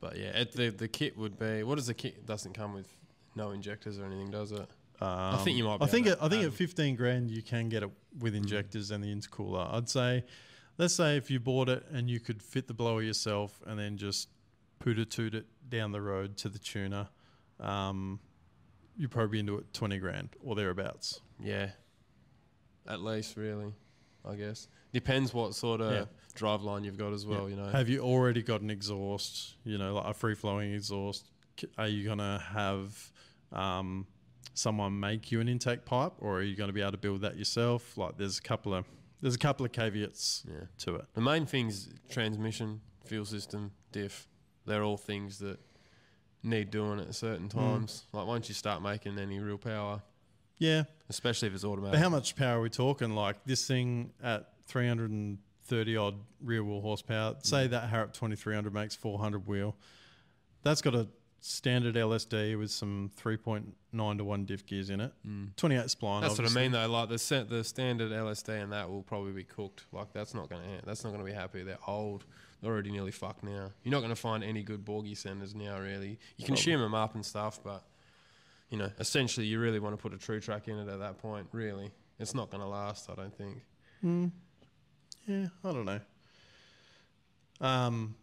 But 0.00 0.16
yeah, 0.16 0.28
it, 0.40 0.52
the 0.52 0.70
the 0.70 0.88
kit 0.88 1.16
would 1.16 1.38
be. 1.38 1.62
What 1.64 1.74
does 1.76 1.86
the 1.88 1.94
kit? 1.94 2.14
It 2.18 2.26
doesn't 2.26 2.52
come 2.54 2.72
with 2.74 2.88
no 3.34 3.50
injectors 3.50 3.98
or 3.98 4.04
anything, 4.04 4.30
does 4.30 4.52
it? 4.52 4.68
Um, 5.00 5.38
think 5.44 5.56
you 5.56 5.64
might 5.64 5.78
be 5.78 5.84
I 5.84 5.88
think. 5.88 6.06
At, 6.06 6.22
I 6.22 6.28
think 6.28 6.42
add- 6.42 6.48
at 6.48 6.54
fifteen 6.54 6.94
grand, 6.96 7.30
you 7.30 7.42
can 7.42 7.68
get 7.68 7.82
it 7.82 7.90
with 8.18 8.34
Mm. 8.34 8.38
injectors 8.38 8.90
and 8.90 9.02
the 9.02 9.08
intercooler. 9.08 9.72
I'd 9.74 9.88
say, 9.88 10.24
let's 10.78 10.94
say 10.94 11.16
if 11.16 11.30
you 11.30 11.38
bought 11.40 11.68
it 11.68 11.84
and 11.92 12.08
you 12.08 12.20
could 12.20 12.42
fit 12.42 12.66
the 12.68 12.74
blower 12.74 13.02
yourself 13.02 13.60
and 13.66 13.78
then 13.78 13.96
just 13.96 14.28
put 14.78 14.98
it 14.98 15.10
toot 15.10 15.34
it 15.34 15.46
down 15.68 15.92
the 15.92 16.00
road 16.00 16.36
to 16.38 16.48
the 16.48 16.58
tuner, 16.58 17.08
um, 17.60 18.20
you'd 18.96 19.10
probably 19.10 19.28
be 19.32 19.38
into 19.40 19.58
it 19.58 19.72
twenty 19.74 19.98
grand 19.98 20.30
or 20.42 20.54
thereabouts. 20.54 21.20
Yeah. 21.42 21.70
At 22.86 23.02
least, 23.02 23.36
really, 23.36 23.72
I 24.24 24.34
guess. 24.34 24.68
Depends 24.92 25.34
what 25.34 25.54
sort 25.54 25.80
of 25.82 25.92
Yeah. 25.92 26.04
drive 26.34 26.62
line 26.62 26.84
you've 26.84 26.96
got 26.96 27.12
as 27.12 27.26
well, 27.26 27.42
Yeah. 27.42 27.56
you 27.56 27.56
know. 27.62 27.68
Have 27.70 27.88
you 27.88 28.00
already 28.00 28.42
got 28.42 28.62
an 28.62 28.70
exhaust? 28.70 29.56
You 29.64 29.76
know, 29.76 29.94
like 29.94 30.06
a 30.06 30.14
free 30.14 30.34
flowing 30.34 30.72
exhaust. 30.72 31.30
Are 31.76 31.88
you 31.88 32.06
gonna 32.06 32.38
have 32.38 33.12
um, 33.52 34.06
someone 34.54 34.98
make 35.00 35.30
you 35.32 35.40
an 35.40 35.48
intake 35.48 35.84
pipe, 35.84 36.12
or 36.18 36.38
are 36.38 36.42
you 36.42 36.54
going 36.56 36.68
to 36.68 36.72
be 36.72 36.80
able 36.82 36.92
to 36.92 36.98
build 36.98 37.20
that 37.22 37.36
yourself? 37.36 37.96
Like, 37.96 38.16
there's 38.18 38.38
a 38.38 38.42
couple 38.42 38.74
of 38.74 38.84
there's 39.20 39.34
a 39.34 39.38
couple 39.38 39.66
of 39.66 39.72
caveats 39.72 40.44
yeah. 40.48 40.66
to 40.78 40.96
it. 40.96 41.04
The 41.14 41.20
main 41.20 41.46
things 41.46 41.88
transmission, 42.08 42.80
fuel 43.04 43.24
system, 43.24 43.72
diff. 43.92 44.28
They're 44.66 44.82
all 44.82 44.96
things 44.96 45.38
that 45.38 45.58
need 46.42 46.70
doing 46.70 47.00
at 47.00 47.14
certain 47.14 47.48
hmm. 47.48 47.58
times. 47.58 48.04
Like 48.12 48.26
once 48.26 48.48
you 48.48 48.54
start 48.54 48.82
making 48.82 49.18
any 49.18 49.38
real 49.40 49.58
power, 49.58 50.02
Yeah, 50.58 50.84
especially 51.08 51.48
if 51.48 51.54
it's 51.54 51.64
automatic. 51.64 51.94
but 51.94 52.00
how 52.00 52.08
much 52.08 52.36
power 52.36 52.58
are 52.58 52.62
we 52.62 52.70
talking? 52.70 53.14
Like 53.14 53.44
this 53.44 53.66
thing 53.66 54.12
at 54.22 54.52
330 54.66 55.96
odd 55.96 56.14
rear 56.42 56.62
wheel 56.62 56.80
horsepower. 56.80 57.36
Say 57.42 57.66
hmm. 57.66 57.72
that 57.72 57.88
Harrop 57.88 58.12
2300 58.12 58.72
makes 58.72 58.94
400 58.94 59.46
wheel. 59.46 59.76
That's 60.62 60.82
got 60.82 60.94
a 60.94 61.08
standard 61.40 61.94
LSD 61.94 62.58
with 62.58 62.70
some 62.70 63.10
3.9 63.20 64.18
to 64.18 64.24
1 64.24 64.44
diff 64.44 64.66
gears 64.66 64.90
in 64.90 65.00
it. 65.00 65.12
Mm. 65.26 65.54
28 65.56 65.84
spline. 65.86 66.20
That's 66.22 66.38
what 66.38 66.50
I 66.50 66.54
mean 66.54 66.72
though. 66.72 66.88
Like 66.88 67.08
the 67.08 67.18
set, 67.18 67.48
the 67.48 67.62
standard 67.64 68.10
LSD 68.10 68.62
and 68.62 68.72
that 68.72 68.88
will 68.88 69.02
probably 69.02 69.32
be 69.32 69.44
cooked. 69.44 69.84
Like 69.92 70.12
that's 70.12 70.34
not 70.34 70.48
gonna 70.48 70.80
that's 70.84 71.04
not 71.04 71.12
gonna 71.12 71.24
be 71.24 71.32
happy. 71.32 71.62
They're 71.62 71.78
old. 71.86 72.24
They're 72.60 72.72
already 72.72 72.90
nearly 72.90 73.12
fucked 73.12 73.44
now. 73.44 73.70
You're 73.84 73.92
not 73.92 74.00
gonna 74.00 74.16
find 74.16 74.42
any 74.42 74.62
good 74.62 74.84
Borgie 74.84 75.16
centres 75.16 75.54
now. 75.54 75.78
Really, 75.78 76.18
you 76.36 76.44
can 76.44 76.56
Probably. 76.56 76.72
shim 76.72 76.78
them 76.80 76.94
up 76.94 77.14
and 77.14 77.24
stuff, 77.24 77.60
but 77.62 77.84
you 78.70 78.78
know, 78.78 78.90
essentially, 78.98 79.46
you 79.46 79.60
really 79.60 79.78
want 79.78 79.96
to 79.96 80.02
put 80.02 80.12
a 80.12 80.16
Truetrac 80.16 80.68
in 80.68 80.76
it 80.78 80.88
at 80.88 80.98
that 80.98 81.18
point. 81.18 81.46
Really, 81.52 81.90
it's 82.18 82.34
not 82.34 82.50
gonna 82.50 82.68
last. 82.68 83.08
I 83.10 83.14
don't 83.14 83.36
think. 83.36 83.62
Mm. 84.04 84.30
Yeah, 85.26 85.46
I 85.64 85.72
don't 85.72 85.84
know. 85.84 86.00
Um, 87.60 88.14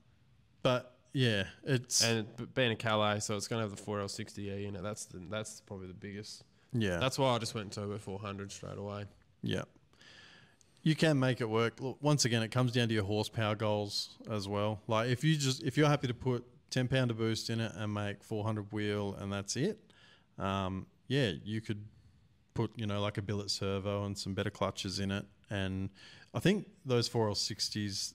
but 0.63 0.94
yeah, 1.18 1.45
it's 1.63 2.03
and 2.03 2.28
b- 2.36 2.45
being 2.53 2.72
a 2.72 2.76
Calais, 2.76 3.22
so 3.22 3.36
it's 3.38 3.47
going 3.47 3.63
to 3.63 3.70
have 3.70 3.76
the 3.78 3.82
4L60E 3.82 4.68
in 4.68 4.76
it. 4.76 4.84
That's 4.84 5.05
the, 5.05 5.22
that's 5.30 5.61
probably 5.61 5.88
the 5.88 5.93
biggest. 5.93 6.43
yeah, 6.74 6.97
That's 6.97 7.18
why 7.18 7.34
I 7.34 7.38
just 7.39 7.55
went 7.55 7.72
turbo 7.72 7.97
400 7.97 8.51
straight 8.51 8.78
away. 8.78 9.05
yeah. 9.41 9.63
You 10.84 10.95
can 10.95 11.18
make 11.20 11.41
it 11.41 11.49
work. 11.49 11.82
Look, 11.82 11.97
once 12.01 12.26
again, 12.26 12.43
it 12.43 12.51
comes 12.51 12.72
down 12.72 12.89
to 12.89 12.93
your 12.93 13.05
horsepower 13.05 13.55
goals 13.55 14.09
as 14.30 14.47
well. 14.47 14.82
Like 14.88 15.09
if 15.09 15.24
you 15.24 15.36
just 15.36 15.63
if 15.63 15.78
you're 15.78 15.88
happy 15.89 16.05
to 16.07 16.13
put 16.13 16.45
ten 16.70 16.88
pound 16.88 17.09
of 17.09 17.18
boost 17.18 17.49
in 17.49 17.59
it 17.59 17.72
and 17.76 17.91
make 17.91 18.24
four 18.24 18.43
hundred 18.43 18.72
wheel 18.72 19.16
and 19.20 19.34
that's 19.34 19.55
it, 19.55 19.80
um, 20.38 20.86
yeah, 21.07 21.32
you 21.43 21.59
could 21.59 21.84
put 22.53 22.70
you 22.76 22.86
know 22.86 23.01
like 23.01 23.18
a 23.18 23.24
billet 23.24 23.49
servo 23.49 24.05
and 24.05 24.16
some 24.16 24.36
better 24.36 24.51
clutches 24.51 24.99
in 24.99 25.09
it. 25.09 25.26
And 25.49 25.89
I 26.36 26.39
think 26.39 26.68
those 26.86 27.07
four 27.07 27.30
L 27.30 27.34
sixties, 27.36 28.13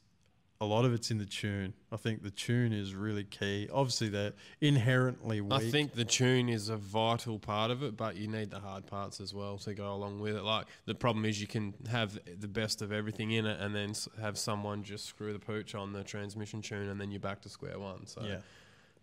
a 0.63 0.67
lot 0.67 0.85
of 0.85 0.93
it's 0.93 1.11
in 1.11 1.17
the 1.17 1.25
tune. 1.25 1.73
I 1.91 1.97
think 1.97 2.23
the 2.23 2.31
tune 2.31 2.75
is 2.75 2.95
really 2.95 3.25
key. 3.25 3.69
Obviously, 3.73 4.11
they're 4.11 4.35
inherently 4.61 5.41
weak. 5.41 5.53
I 5.53 5.71
think 5.71 5.95
the 5.95 6.05
tune 6.05 6.51
is 6.51 6.69
a 6.69 6.77
vital 6.77 7.39
part 7.39 7.71
of 7.71 7.83
it, 7.83 7.97
but 7.97 8.17
you 8.17 8.29
need 8.29 8.51
the 8.51 8.59
hard 8.61 8.87
parts 8.87 9.21
as 9.21 9.33
well 9.33 9.57
to 9.59 9.73
go 9.73 9.95
along 9.95 10.21
with 10.21 10.37
it. 10.37 10.43
Like 10.43 10.67
the 10.85 10.95
problem 10.95 11.25
is 11.25 11.41
you 11.41 11.47
can 11.47 11.73
have 11.91 12.19
the 12.39 12.49
best 12.49 12.83
of 12.83 12.93
everything 12.93 13.31
in 13.31 13.47
it, 13.47 13.59
and 13.59 13.75
then 13.75 13.95
have 14.21 14.37
someone 14.37 14.83
just 14.83 15.07
screw 15.07 15.33
the 15.33 15.39
pooch 15.39 15.75
on 15.75 15.95
the 15.95 16.05
transmission 16.05 16.61
tune, 16.61 16.91
and 16.91 17.01
then 17.01 17.11
you're 17.11 17.21
back 17.21 17.41
to 17.43 17.49
square 17.49 17.79
one. 17.79 18.07
So 18.07 18.23
yeah, 18.23 18.39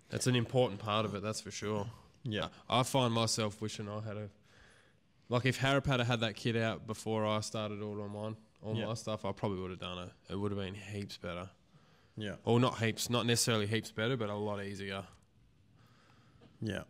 that's 0.10 0.28
an 0.28 0.36
important 0.36 0.80
part 0.80 1.06
of 1.06 1.16
it. 1.16 1.24
That's 1.24 1.42
for 1.42 1.52
sure. 1.52 1.88
yeah, 2.24 2.50
I 2.70 2.84
find 2.84 3.12
myself 3.12 3.62
wishing 3.62 3.90
I 3.90 4.02
had 4.08 4.18
a 4.18 4.30
like 5.28 5.46
if 5.46 5.58
Harrop 5.58 5.88
had 5.88 6.00
had 6.02 6.20
that 6.20 6.36
kit 6.36 6.56
out 6.56 6.86
before 6.86 7.26
I 7.26 7.40
started 7.40 7.82
all 7.82 8.00
on 8.02 8.14
one 8.14 8.38
all 8.62 8.76
Yeah. 8.76 8.86
my 8.88 8.94
stuff, 8.96 9.24
I 9.26 9.32
probably 9.32 9.60
would 9.62 9.72
have 9.72 9.80
done 9.80 10.00
it. 10.00 10.10
It 10.30 10.36
would 10.36 10.52
have 10.52 10.60
been 10.60 10.74
heaps 10.76 11.18
better. 11.18 11.50
yeah, 12.18 12.36
Or 12.44 12.60
not 12.60 12.80
heaps, 12.80 13.10
not 13.10 13.26
necessarily 13.26 13.68
heaps 13.68 13.92
better, 13.92 14.18
but 14.18 14.30
a 14.30 14.36
lot 14.36 14.64
easier. 14.64 15.06
yeah. 16.62 16.84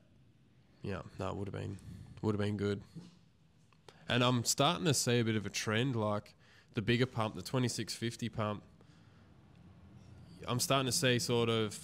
Yeah, 0.83 1.01
no, 1.19 1.29
it 1.29 1.35
would 1.35 1.47
have 1.47 1.53
been 1.55 1.77
would 2.21 2.33
have 2.35 2.39
been 2.39 2.55
good. 2.57 2.81
And 4.09 4.23
I'm 4.23 4.43
starting 4.45 4.85
to 4.85 4.93
see 4.93 5.19
a 5.19 5.23
bit 5.23 5.35
of 5.35 5.45
a 5.45 5.49
trend, 5.49 5.95
like 5.95 6.33
the 6.75 6.81
bigger 6.81 7.05
pump, 7.05 7.35
the 7.35 7.41
2650 7.41 8.29
pump. 8.29 8.63
I'm 10.47 10.59
starting 10.59 10.85
to 10.85 10.91
see 10.91 11.19
sort 11.19 11.49
of 11.49 11.77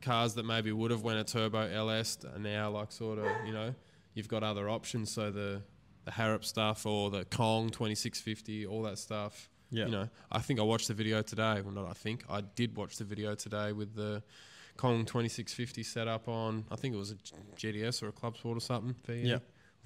cars 0.00 0.34
that 0.34 0.44
maybe 0.44 0.70
would 0.70 0.90
have 0.90 1.02
went 1.02 1.18
a 1.18 1.24
turbo 1.24 1.60
LS 1.68 2.18
are 2.32 2.38
now 2.38 2.70
like 2.70 2.92
sort 2.92 3.18
of 3.18 3.26
you 3.46 3.52
know 3.52 3.74
you've 4.14 4.28
got 4.28 4.42
other 4.44 4.68
options. 4.68 5.10
So 5.10 5.30
the 5.30 5.62
the 6.04 6.10
Harrop 6.10 6.44
stuff 6.44 6.86
or 6.86 7.10
the 7.10 7.24
Kong 7.24 7.70
2650, 7.70 8.66
all 8.66 8.82
that 8.82 8.98
stuff. 8.98 9.48
Yeah. 9.70 9.86
You 9.86 9.90
know, 9.90 10.08
I 10.30 10.38
think 10.40 10.60
I 10.60 10.62
watched 10.62 10.88
the 10.88 10.94
video 10.94 11.22
today. 11.22 11.60
Well, 11.60 11.72
not 11.74 11.86
I 11.88 11.94
think 11.94 12.24
I 12.28 12.42
did 12.42 12.76
watch 12.76 12.96
the 12.98 13.04
video 13.04 13.34
today 13.34 13.72
with 13.72 13.94
the 13.94 14.22
Kong 14.76 15.04
2650 15.04 15.82
set 15.82 16.06
up 16.08 16.28
on. 16.28 16.64
I 16.70 16.76
think 16.76 16.94
it 16.94 16.98
was 16.98 17.10
a 17.12 17.16
GTS 17.56 18.02
or 18.02 18.08
a 18.08 18.12
Club 18.12 18.36
Sport 18.36 18.56
or 18.58 18.60
something. 18.60 18.94
V, 19.06 19.14
Yeah. 19.28 19.38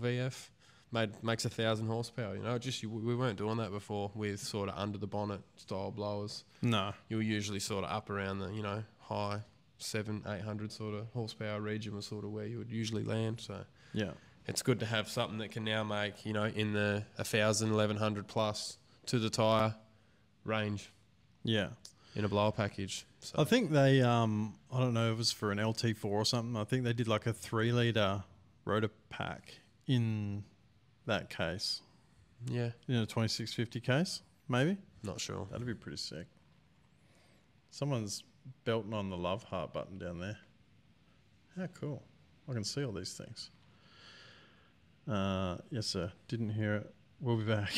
VF 0.03 0.51
made 0.93 1.23
makes 1.23 1.45
a 1.45 1.51
thousand 1.51 1.87
horsepower. 1.87 2.35
You 2.37 2.43
know, 2.43 2.59
just 2.59 2.83
you, 2.83 2.89
we 2.91 3.15
weren't 3.15 3.39
doing 3.39 3.57
that 3.59 3.71
before 3.71 4.11
with 4.15 4.41
sort 4.41 4.69
of 4.69 4.75
under 4.77 4.99
the 4.99 5.07
bonnet 5.07 5.41
style 5.57 5.91
blowers. 5.91 6.45
No, 6.63 6.93
You 7.09 7.17
were 7.19 7.23
usually 7.23 7.61
sort 7.61 7.85
of 7.85 7.91
up 7.91 8.11
around 8.11 8.39
the 8.41 8.49
you 8.53 8.63
know 8.63 8.83
high 8.99 9.41
seven 9.79 10.23
eight 10.27 10.43
hundred 10.43 10.73
sort 10.73 10.95
of 10.95 11.07
horsepower 11.15 11.61
region 11.61 11.95
was 11.95 12.05
sort 12.07 12.25
of 12.25 12.33
where 12.33 12.47
you 12.47 12.59
would 12.59 12.71
usually 12.71 13.05
land. 13.05 13.41
So 13.41 13.59
yeah, 13.93 14.11
it's 14.49 14.63
good 14.63 14.81
to 14.81 14.87
have 14.87 15.09
something 15.09 15.39
that 15.39 15.51
can 15.51 15.65
now 15.65 15.85
make 15.85 16.25
you 16.27 16.33
know 16.33 16.45
in 16.45 16.73
the 16.73 17.05
1000 17.17 17.69
1100 17.71 18.27
plus 18.27 18.79
to 19.07 19.19
the 19.19 19.31
tire 19.31 19.75
range 20.45 20.91
yeah. 21.45 21.69
in 22.17 22.25
a 22.25 22.29
blower 22.29 22.53
package 22.53 23.07
so 23.21 23.41
I 23.41 23.45
think 23.45 23.73
they, 23.73 24.01
um, 24.01 24.55
I 24.73 24.79
don't 24.79 24.95
know, 24.95 25.09
if 25.09 25.15
it 25.15 25.19
was 25.19 25.33
for 25.33 25.51
an 25.51 25.59
LT4 25.59 26.05
or 26.05 26.25
something. 26.25 26.57
I 26.57 26.65
think 26.65 26.85
they 26.85 26.93
did 26.93 27.09
like 27.09 27.27
a 27.27 27.33
three 27.33 27.73
liter 27.73 28.23
rotor 28.65 28.91
pack 29.11 29.59
in 29.87 30.45
that 31.07 31.31
case, 31.31 31.81
yeah 32.47 32.71
in 32.87 32.97
a 32.97 33.07
2650 33.07 33.81
case, 33.81 34.23
maybe. 34.49 34.77
not 35.03 35.21
sure 35.21 35.47
That'd 35.51 35.67
be 35.67 35.75
pretty 35.75 35.97
sick. 35.97 36.27
Someone's 37.71 38.23
belting 38.65 38.95
on 38.95 39.11
the 39.11 39.17
love 39.17 39.43
heart 39.45 39.73
button 39.73 39.99
down 39.99 40.21
there. 40.21 40.39
How 41.57 41.67
cool. 41.67 42.03
I 42.49 42.53
can 42.53 42.65
see 42.65 42.85
all 42.85 42.93
these 42.93 43.15
things. 43.15 43.51
Uh, 45.09 45.57
yes, 45.71 45.87
sir. 45.87 46.13
Didn't 46.29 46.51
hear 46.51 46.75
it. 46.77 46.95
We'll 47.21 47.37
be 47.37 47.45
back. 47.45 47.73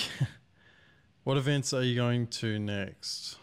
what 1.24 1.36
events 1.36 1.72
are 1.72 1.82
you 1.82 1.94
going 1.94 2.26
to 2.26 2.58
next? 2.58 3.36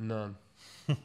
none 0.00 0.36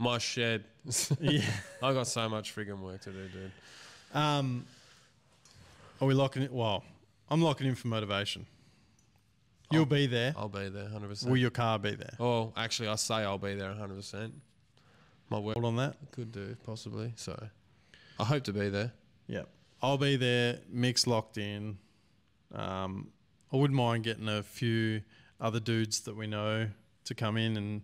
my 0.00 0.18
shed 0.18 0.64
yeah. 1.20 1.40
i 1.80 1.92
got 1.92 2.04
so 2.08 2.28
much 2.28 2.52
friggin' 2.52 2.80
work 2.80 3.00
to 3.00 3.10
do 3.12 3.28
dude 3.28 3.52
Um, 4.12 4.66
are 6.00 6.08
we 6.08 6.14
locking 6.14 6.42
it? 6.42 6.52
Well, 6.52 6.82
I'm 7.30 7.40
locking 7.42 7.68
in 7.68 7.76
for 7.76 7.86
motivation. 7.86 8.44
You'll 9.70 9.82
I'll- 9.82 9.86
be 9.86 10.06
there. 10.08 10.34
i'll 10.36 10.48
be 10.48 10.68
there 10.68 10.88
100% 10.88 11.28
Will 11.28 11.36
your 11.36 11.50
car 11.50 11.78
be 11.78 11.92
there? 11.94 12.14
oh 12.18 12.52
actually 12.56 12.88
i 12.88 12.96
say 12.96 13.14
i'll 13.16 13.38
be 13.38 13.54
there 13.54 13.70
100% 13.70 14.32
my 15.30 15.38
work 15.38 15.54
Hold 15.54 15.66
on 15.66 15.76
that. 15.76 15.94
could 16.10 16.32
do 16.32 16.56
possibly 16.64 17.12
so 17.14 17.40
i 18.18 18.24
hope 18.24 18.44
to 18.44 18.52
be 18.52 18.68
there 18.68 18.92
Yep. 19.28 19.48
I'll 19.82 19.98
be 19.98 20.16
there. 20.16 20.58
Mix 20.70 21.06
locked 21.06 21.38
in. 21.38 21.78
Um, 22.54 23.08
I 23.52 23.56
wouldn't 23.56 23.76
mind 23.76 24.04
getting 24.04 24.28
a 24.28 24.42
few 24.42 25.02
other 25.40 25.60
dudes 25.60 26.00
that 26.00 26.16
we 26.16 26.26
know 26.26 26.68
to 27.04 27.14
come 27.14 27.36
in. 27.36 27.56
And 27.56 27.82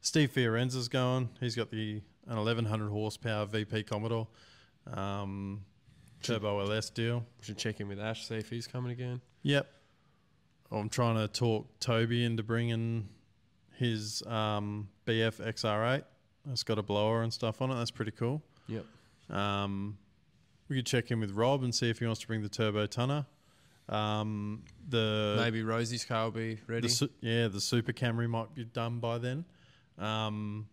Steve 0.00 0.30
Fiorenza's 0.30 0.88
going. 0.88 1.30
He's 1.40 1.56
got 1.56 1.70
the 1.70 2.00
an 2.28 2.36
1100 2.36 2.88
horsepower 2.90 3.46
VP 3.46 3.82
Commodore 3.82 4.28
um, 4.94 5.64
turbo 6.22 6.60
LS 6.60 6.88
deal. 6.90 7.24
should 7.40 7.58
check 7.58 7.80
in 7.80 7.88
with 7.88 7.98
ash 7.98 8.28
see 8.28 8.36
if 8.36 8.48
he's 8.48 8.68
coming 8.68 8.92
again 8.92 9.20
Yep. 9.42 9.68
I'm 10.70 10.88
trying 10.88 11.16
to 11.16 11.26
talk 11.26 11.66
Toby 11.80 12.24
into 12.24 12.44
bringing 12.44 13.08
his 13.76 14.22
um, 14.28 14.88
BF 15.04 15.44
XR8. 15.44 16.04
It's 16.52 16.62
got 16.62 16.78
a 16.78 16.82
blower 16.82 17.22
and 17.22 17.32
stuff 17.32 17.60
on 17.60 17.72
it. 17.72 17.74
That's 17.74 17.90
pretty 17.90 18.12
cool. 18.12 18.40
yep 18.68 18.86
Um, 19.32 19.98
we 20.68 20.76
could 20.76 20.86
check 20.86 21.10
in 21.10 21.20
with 21.20 21.32
Rob 21.32 21.62
and 21.64 21.74
see 21.74 21.90
if 21.90 21.98
he 21.98 22.06
wants 22.06 22.20
to 22.20 22.26
bring 22.26 22.42
the 22.42 22.48
turbo 22.48 22.86
tonner. 22.86 23.26
Um, 23.88 24.62
the 24.88 25.34
maybe 25.38 25.62
rosie's 25.62 26.04
car 26.04 26.24
will 26.24 26.30
be 26.30 26.58
ready 26.66 26.86
the 26.86 26.88
su- 26.88 27.10
yeah, 27.20 27.48
the 27.48 27.60
Super 27.60 27.92
Camry 27.92 28.28
might 28.28 28.54
be 28.54 28.64
done 28.64 29.00
by 29.00 29.18
then. 29.18 29.44
Um, 29.98 30.68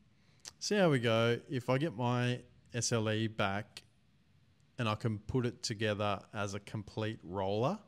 see 0.60 0.76
how 0.76 0.90
we 0.90 1.00
go. 1.00 1.40
If 1.50 1.70
I 1.70 1.78
get 1.78 1.98
my 1.98 2.40
SLE 2.74 3.36
back 3.36 3.84
and 4.78 4.88
I 4.88 4.96
can 4.96 5.18
put 5.20 5.46
it 5.46 5.64
together 5.64 6.20
as 6.34 6.54
a 6.54 6.60
complete 6.60 7.20
roller, 7.24 7.80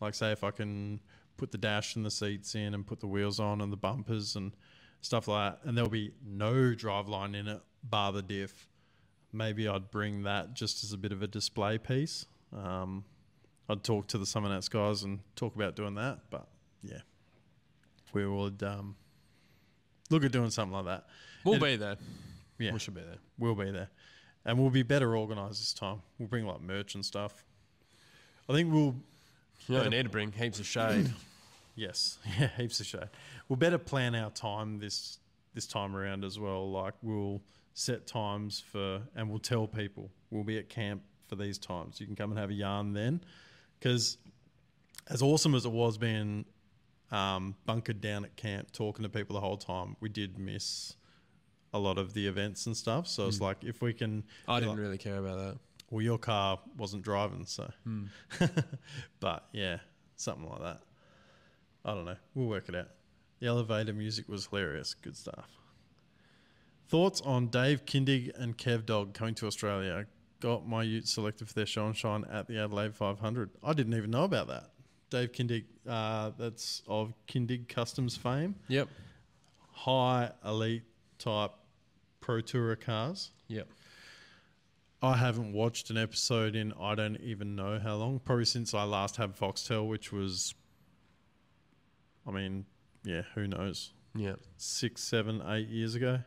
like 0.00 0.14
say 0.14 0.32
if 0.32 0.44
I 0.44 0.50
can 0.52 1.00
put 1.36 1.50
the 1.50 1.58
dash 1.58 1.96
and 1.96 2.06
the 2.06 2.10
seats 2.10 2.54
in 2.54 2.72
and 2.72 2.86
put 2.86 3.00
the 3.00 3.08
wheels 3.08 3.40
on 3.40 3.60
and 3.60 3.72
the 3.72 3.76
bumpers 3.76 4.36
and 4.36 4.52
stuff 5.00 5.28
like 5.28 5.54
that, 5.54 5.68
and 5.68 5.76
there'll 5.76 5.90
be 5.90 6.12
no 6.24 6.52
driveline 6.72 7.34
in 7.34 7.48
it 7.48 7.60
bar 7.82 8.12
the 8.12 8.22
diff. 8.22 8.68
Maybe 9.32 9.66
I'd 9.68 9.90
bring 9.90 10.24
that 10.24 10.54
just 10.54 10.84
as 10.84 10.92
a 10.92 10.98
bit 10.98 11.12
of 11.12 11.22
a 11.22 11.26
display 11.26 11.78
piece. 11.78 12.26
Um, 12.56 13.04
I'd 13.68 13.82
talk 13.82 14.08
to 14.08 14.18
the 14.18 14.24
Summernats 14.26 14.68
guys 14.68 15.02
and 15.04 15.20
talk 15.36 15.54
about 15.54 15.74
doing 15.76 15.94
that, 15.94 16.18
but 16.30 16.46
yeah, 16.82 17.00
we 18.12 18.26
would 18.26 18.62
um, 18.62 18.96
look 20.10 20.24
at 20.24 20.32
doing 20.32 20.50
something 20.50 20.74
like 20.74 20.84
that. 20.86 21.06
we'll 21.44 21.54
It- 21.54 21.62
be 21.62 21.76
there 21.76 21.96
Yeah, 22.58 22.72
we 22.72 22.78
should 22.78 22.94
be 22.94 23.00
there 23.00 23.16
we'll 23.38 23.54
be 23.54 23.70
there, 23.70 23.88
and 24.44 24.58
we'll 24.58 24.70
be 24.70 24.82
better 24.82 25.16
organised 25.16 25.60
this 25.60 25.72
time. 25.72 26.02
We'll 26.18 26.28
bring 26.28 26.46
like 26.46 26.60
merch 26.60 26.94
and 26.94 27.04
stuff. 27.04 27.44
I 28.48 28.52
think 28.52 28.72
we'll 28.72 28.94
you 29.68 29.76
don't 29.76 29.90
need 29.90 30.02
to 30.02 30.08
bring 30.10 30.32
heaps 30.32 30.58
of 30.60 30.66
shade 30.66 31.12
Yes, 31.74 32.18
yeah, 32.38 32.48
heaps 32.56 32.80
of 32.80 32.86
shade. 32.86 33.08
We'll 33.48 33.56
better 33.56 33.78
plan 33.78 34.14
our 34.14 34.30
time 34.30 34.78
this 34.78 35.18
this 35.54 35.66
time 35.66 35.96
around 35.96 36.24
as 36.24 36.38
well. 36.38 36.70
Like 36.70 36.94
we'll 37.02 37.40
set 37.74 38.06
times 38.06 38.62
for, 38.72 39.02
and 39.16 39.28
we'll 39.28 39.38
tell 39.38 39.66
people 39.66 40.10
we'll 40.30 40.44
be 40.44 40.58
at 40.58 40.68
camp 40.68 41.02
for 41.28 41.36
these 41.36 41.58
times. 41.58 42.00
You 42.00 42.06
can 42.06 42.16
come 42.16 42.30
and 42.30 42.38
have 42.38 42.50
a 42.50 42.54
yarn 42.54 42.92
then, 42.92 43.22
because 43.78 44.18
as 45.08 45.22
awesome 45.22 45.54
as 45.54 45.64
it 45.64 45.72
was 45.72 45.98
being 45.98 46.44
um, 47.10 47.54
bunkered 47.66 48.00
down 48.00 48.24
at 48.24 48.36
camp, 48.36 48.72
talking 48.72 49.02
to 49.02 49.08
people 49.08 49.34
the 49.34 49.40
whole 49.40 49.56
time, 49.56 49.96
we 50.00 50.08
did 50.08 50.38
miss 50.38 50.94
a 51.74 51.78
lot 51.78 51.98
of 51.98 52.12
the 52.14 52.26
events 52.26 52.66
and 52.66 52.76
stuff. 52.76 53.06
So 53.06 53.26
it's 53.26 53.40
like 53.40 53.64
if 53.64 53.80
we 53.80 53.94
can, 53.94 54.24
i 54.46 54.60
didn't 54.60 54.76
really 54.76 54.98
care 54.98 55.16
about 55.16 55.38
that 55.38 55.58
well, 55.92 56.00
your 56.00 56.16
car 56.16 56.58
wasn't 56.78 57.02
driving, 57.02 57.44
so. 57.44 57.70
Hmm. 57.84 58.04
but 59.20 59.46
yeah, 59.52 59.76
something 60.16 60.48
like 60.48 60.62
that. 60.62 60.80
I 61.84 61.92
don't 61.92 62.06
know. 62.06 62.16
We'll 62.34 62.48
work 62.48 62.70
it 62.70 62.74
out. 62.74 62.88
The 63.40 63.48
elevator 63.48 63.92
music 63.92 64.26
was 64.26 64.46
hilarious. 64.46 64.94
Good 64.94 65.16
stuff. 65.16 65.50
Thoughts 66.92 67.22
on 67.22 67.46
Dave 67.46 67.86
Kindig 67.86 68.32
and 68.38 68.54
Kev 68.58 68.84
Dog 68.84 69.14
coming 69.14 69.34
to 69.36 69.46
Australia? 69.46 70.04
Got 70.40 70.68
my 70.68 70.82
Ute 70.82 71.08
selected 71.08 71.48
for 71.48 71.54
their 71.54 71.64
show 71.64 71.86
and 71.86 71.96
shine 71.96 72.26
at 72.30 72.46
the 72.48 72.58
Adelaide 72.58 72.94
500. 72.94 73.48
I 73.64 73.72
didn't 73.72 73.94
even 73.94 74.10
know 74.10 74.24
about 74.24 74.48
that. 74.48 74.72
Dave 75.08 75.32
Kindig, 75.32 75.64
uh, 75.88 76.32
that's 76.36 76.82
of 76.86 77.14
Kindig 77.26 77.66
Customs 77.66 78.14
fame 78.18 78.56
Yep. 78.68 78.90
high 79.70 80.32
elite 80.44 80.82
type 81.18 81.52
Pro 82.20 82.42
Tourer 82.42 82.78
cars. 82.78 83.30
Yep. 83.48 83.68
I 85.00 85.16
haven't 85.16 85.54
watched 85.54 85.88
an 85.88 85.96
episode 85.96 86.54
in 86.54 86.74
I 86.78 86.94
don't 86.94 87.16
even 87.22 87.56
know 87.56 87.78
how 87.78 87.94
long. 87.96 88.18
Probably 88.20 88.44
since 88.44 88.74
I 88.74 88.84
last 88.84 89.16
had 89.16 89.34
Foxtel, 89.34 89.88
which 89.88 90.12
was, 90.12 90.54
I 92.26 92.32
mean, 92.32 92.66
yeah, 93.02 93.22
who 93.34 93.48
knows, 93.48 93.94
Yeah. 94.14 94.34
six, 94.58 95.02
seven, 95.02 95.40
eight 95.46 95.68
years 95.68 95.94
ago, 95.94 96.20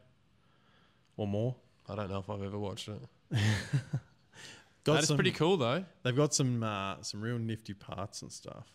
or 1.18 1.28
more. 1.28 1.56
I 1.88 1.96
don't 1.96 2.10
know 2.10 2.20
if 2.20 2.30
I've 2.30 2.42
ever 2.44 2.58
watched 2.58 2.88
it. 2.88 3.00
Got 4.84 4.94
That 4.94 5.02
is 5.02 5.08
some- 5.08 5.18
pretty 5.18 5.32
cool 5.32 5.58
though. 5.58 5.84
They've 6.04 6.16
got 6.16 6.34
some 6.34 6.62
uh, 6.64 7.02
some 7.02 7.22
real 7.22 7.40
nifty 7.40 7.74
parts 7.74 8.22
and 8.22 8.32
stuff. 8.32 8.68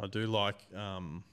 I 0.00 0.06
do 0.06 0.26
like 0.26 0.56
um, 0.74 1.24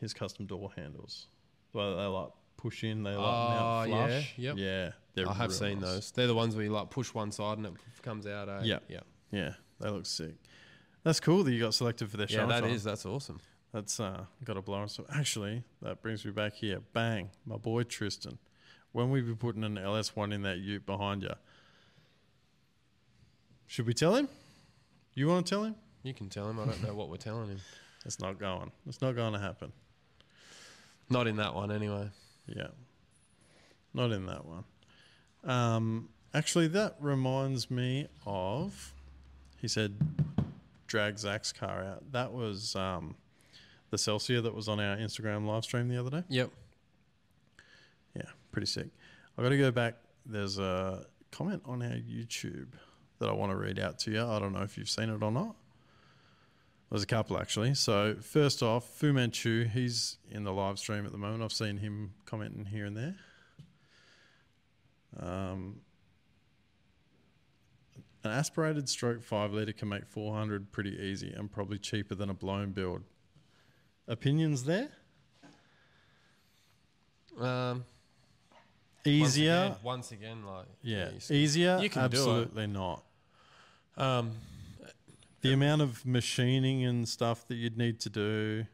his 0.00 0.12
custom 0.14 0.46
door 0.46 0.70
handles. 0.74 1.26
Well, 1.72 1.96
they 1.96 2.04
like 2.04 2.30
push 2.56 2.82
in, 2.84 3.02
they 3.02 3.10
like 3.14 3.18
Oh, 3.18 3.48
mount 3.48 3.90
yeah, 3.90 4.06
flush. 4.06 4.34
yep. 4.36 4.54
yeah. 4.58 4.90
They're 5.14 5.28
I 5.28 5.34
have 5.34 5.50
real 5.50 5.58
seen 5.58 5.80
nice. 5.80 5.90
those. 5.90 6.10
They're 6.12 6.26
the 6.26 6.34
ones 6.34 6.56
where 6.56 6.64
you 6.64 6.70
like 6.70 6.90
push 6.90 7.12
one 7.14 7.30
side 7.30 7.58
and 7.58 7.66
it 7.66 7.72
comes 8.02 8.26
out. 8.26 8.48
Eh? 8.48 8.60
Yeah. 8.64 8.78
Yeah. 8.88 9.00
Yeah, 9.32 9.52
they 9.80 9.90
look 9.90 10.06
sick. 10.06 10.34
That's 11.04 11.20
cool 11.20 11.44
that 11.44 11.52
you 11.52 11.60
got 11.60 11.74
selected 11.74 12.10
for 12.10 12.16
their 12.16 12.26
Yeah, 12.28 12.38
show. 12.38 12.46
that 12.48 12.64
is. 12.64 12.82
That's 12.84 13.04
awesome. 13.06 13.38
That's 13.72 14.00
uh, 14.00 14.24
got 14.44 14.56
a 14.56 14.62
blow 14.62 14.78
on. 14.78 14.88
So 14.88 15.04
actually, 15.12 15.62
that 15.82 16.00
brings 16.02 16.24
me 16.24 16.30
back 16.32 16.54
here. 16.54 16.80
Bang, 16.92 17.30
my 17.44 17.56
boy 17.56 17.82
Tristan. 17.82 18.38
When 18.96 19.10
we 19.10 19.20
be 19.20 19.34
putting 19.34 19.62
an 19.62 19.74
LS1 19.74 20.32
in 20.32 20.40
that 20.44 20.56
Ute 20.56 20.86
behind 20.86 21.22
you, 21.22 21.34
should 23.66 23.86
we 23.86 23.92
tell 23.92 24.14
him? 24.16 24.26
You 25.12 25.28
want 25.28 25.44
to 25.44 25.50
tell 25.50 25.64
him? 25.64 25.74
You 26.02 26.14
can 26.14 26.30
tell 26.30 26.48
him. 26.48 26.58
I 26.58 26.64
don't 26.64 26.82
know 26.82 26.94
what 26.94 27.10
we're 27.10 27.18
telling 27.18 27.48
him. 27.50 27.60
It's 28.06 28.18
not 28.20 28.38
going. 28.38 28.72
It's 28.86 29.02
not 29.02 29.14
going 29.14 29.34
to 29.34 29.38
happen. 29.38 29.70
Not 31.10 31.26
in 31.26 31.36
that 31.36 31.54
one 31.54 31.70
anyway. 31.70 32.08
Yeah, 32.46 32.68
not 33.92 34.12
in 34.12 34.24
that 34.24 34.46
one. 34.46 34.64
Um, 35.44 36.08
actually, 36.32 36.68
that 36.68 36.96
reminds 36.98 37.70
me 37.70 38.08
of. 38.24 38.94
He 39.58 39.68
said, 39.68 39.98
"Drag 40.86 41.18
Zach's 41.18 41.52
car 41.52 41.82
out." 41.82 42.12
That 42.12 42.32
was 42.32 42.74
um, 42.74 43.14
the 43.90 43.98
Celsior 43.98 44.42
that 44.42 44.54
was 44.54 44.70
on 44.70 44.80
our 44.80 44.96
Instagram 44.96 45.46
live 45.46 45.64
stream 45.64 45.90
the 45.90 46.00
other 46.00 46.08
day. 46.08 46.22
Yep. 46.30 46.50
Pretty 48.56 48.68
sick. 48.68 48.88
I've 49.36 49.44
got 49.44 49.50
to 49.50 49.58
go 49.58 49.70
back. 49.70 49.96
There's 50.24 50.58
a 50.58 51.04
comment 51.30 51.60
on 51.66 51.82
our 51.82 51.90
YouTube 51.90 52.68
that 53.18 53.28
I 53.28 53.32
want 53.32 53.52
to 53.52 53.56
read 53.56 53.78
out 53.78 53.98
to 53.98 54.10
you. 54.10 54.24
I 54.24 54.38
don't 54.38 54.54
know 54.54 54.62
if 54.62 54.78
you've 54.78 54.88
seen 54.88 55.10
it 55.10 55.22
or 55.22 55.30
not. 55.30 55.56
There's 56.90 57.02
a 57.02 57.06
couple 57.06 57.38
actually. 57.38 57.74
So 57.74 58.14
first 58.22 58.62
off, 58.62 58.88
Fu 58.88 59.12
Manchu, 59.12 59.64
he's 59.64 60.16
in 60.30 60.44
the 60.44 60.54
live 60.54 60.78
stream 60.78 61.04
at 61.04 61.12
the 61.12 61.18
moment. 61.18 61.42
I've 61.42 61.52
seen 61.52 61.76
him 61.76 62.14
commenting 62.24 62.64
here 62.64 62.86
and 62.86 62.96
there. 62.96 63.16
Um, 65.20 65.80
an 68.24 68.30
aspirated 68.30 68.88
stroke 68.88 69.22
five 69.22 69.52
liter 69.52 69.74
can 69.74 69.90
make 69.90 70.06
400 70.06 70.72
pretty 70.72 70.96
easy 70.96 71.30
and 71.30 71.52
probably 71.52 71.76
cheaper 71.76 72.14
than 72.14 72.30
a 72.30 72.34
blown 72.34 72.70
build. 72.70 73.02
Opinions 74.08 74.64
there? 74.64 74.88
Um, 77.38 77.84
Easier? 79.06 79.52
Once 79.60 79.70
again, 79.76 79.84
once 79.84 80.12
again 80.12 80.44
like 80.46 80.66
Yeah, 80.82 81.10
s- 81.16 81.30
easier. 81.30 81.78
You 81.80 81.88
can 81.90 82.02
do 82.10 82.16
it. 82.16 82.20
absolutely 82.20 82.66
not. 82.66 83.04
Um, 83.96 84.32
The 85.42 85.52
amount 85.52 85.82
of 85.82 86.04
machining 86.04 86.84
and 86.84 87.08
stuff 87.08 87.46
that 87.48 87.54
you'd 87.54 87.76
need 87.78 88.00
to 88.00 88.10
do, 88.10 88.66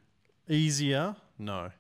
easier. 0.49 1.17
No, 1.39 1.71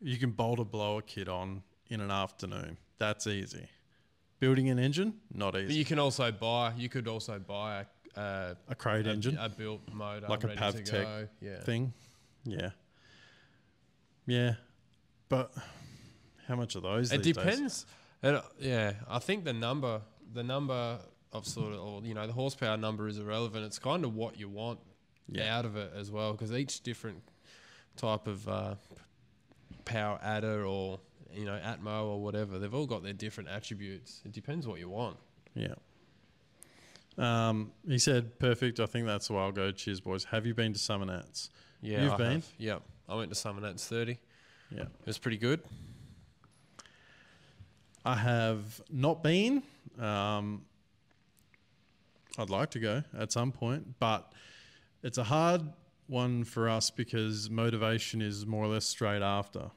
you 0.00 0.16
can 0.16 0.30
bolt 0.30 0.58
a 0.60 0.64
blower 0.64 1.02
kit 1.02 1.28
on 1.28 1.62
in 1.90 2.00
an 2.00 2.10
afternoon. 2.10 2.78
That's 2.98 3.26
easy. 3.26 3.68
Building 4.40 4.70
an 4.70 4.78
engine, 4.78 5.20
not 5.32 5.54
easy. 5.56 5.66
but 5.66 5.74
you 5.76 5.84
can 5.84 5.98
also 5.98 6.30
buy. 6.32 6.72
You 6.76 6.88
could 6.88 7.06
also 7.08 7.38
buy 7.38 7.84
a, 8.16 8.20
a, 8.20 8.56
a 8.68 8.74
crate 8.74 9.06
a, 9.06 9.10
engine 9.10 9.36
a 9.38 9.48
built 9.48 9.80
motor, 9.92 10.26
Like 10.28 10.44
a 10.44 10.48
ready 10.48 10.58
to 10.58 10.64
Pavtec 10.64 10.90
go. 10.90 11.28
Yeah. 11.40 11.60
thing. 11.60 11.92
Yeah, 12.44 12.70
yeah, 14.26 14.54
but 15.28 15.52
how 16.48 16.56
much 16.56 16.76
are 16.76 16.80
those? 16.80 17.12
It 17.12 17.22
depends. 17.22 17.86
It, 18.22 18.42
yeah, 18.58 18.92
I 19.08 19.18
think 19.18 19.44
the 19.44 19.52
number, 19.52 20.00
the 20.32 20.42
number 20.42 20.98
of 21.32 21.46
sort 21.46 21.72
of, 21.74 21.80
or, 21.80 22.02
you 22.02 22.14
know, 22.14 22.26
the 22.26 22.32
horsepower 22.32 22.76
number 22.76 23.06
is 23.08 23.18
irrelevant. 23.18 23.64
It's 23.66 23.78
kind 23.78 24.04
of 24.04 24.14
what 24.14 24.38
you 24.38 24.48
want 24.48 24.78
Yeah. 25.28 25.56
out 25.58 25.64
of 25.64 25.76
it 25.76 25.92
as 25.96 26.10
well, 26.10 26.32
because 26.32 26.52
each 26.52 26.82
different 26.82 27.22
type 27.96 28.26
of 28.26 28.48
uh, 28.48 28.74
power 29.84 30.18
adder 30.22 30.64
or 30.64 31.00
you 31.34 31.44
know 31.44 31.58
Atmo 31.64 32.04
or 32.04 32.22
whatever, 32.22 32.58
they've 32.58 32.72
all 32.74 32.86
got 32.86 33.02
their 33.02 33.12
different 33.12 33.50
attributes. 33.50 34.20
It 34.24 34.32
depends 34.32 34.66
what 34.66 34.78
you 34.78 34.88
want. 34.88 35.16
Yeah. 35.54 35.74
Um, 37.16 37.72
he 37.86 37.98
said, 37.98 38.38
"Perfect. 38.38 38.80
I 38.80 38.86
think 38.86 39.06
that's 39.06 39.30
why 39.30 39.42
I'll 39.42 39.52
go. 39.52 39.70
Cheers, 39.70 40.00
boys. 40.00 40.24
Have 40.24 40.46
you 40.46 40.54
been 40.54 40.72
to 40.72 40.78
Summernats? 40.78 41.48
Yeah, 41.80 42.02
You've 42.04 42.12
I 42.12 42.16
been? 42.16 42.32
have. 42.32 42.46
Yep, 42.58 42.82
I 43.08 43.14
went 43.14 43.32
to 43.32 43.36
Summernats 43.36 43.86
thirty. 43.86 44.18
Yeah. 44.70 44.82
It 44.82 45.06
was 45.06 45.18
pretty 45.18 45.36
good. 45.36 45.60
I 48.04 48.16
have 48.16 48.80
not 48.90 49.22
been. 49.22 49.62
Um, 49.98 50.62
I'd 52.38 52.50
like 52.50 52.70
to 52.70 52.78
go 52.80 53.02
at 53.16 53.32
some 53.32 53.52
point, 53.52 53.98
but 53.98 54.32
it's 55.02 55.18
a 55.18 55.24
hard 55.24 55.62
one 56.06 56.44
for 56.44 56.68
us 56.68 56.90
because 56.90 57.48
motivation 57.48 58.20
is 58.20 58.44
more 58.46 58.64
or 58.64 58.68
less 58.68 58.84
straight 58.84 59.22
after, 59.22 59.70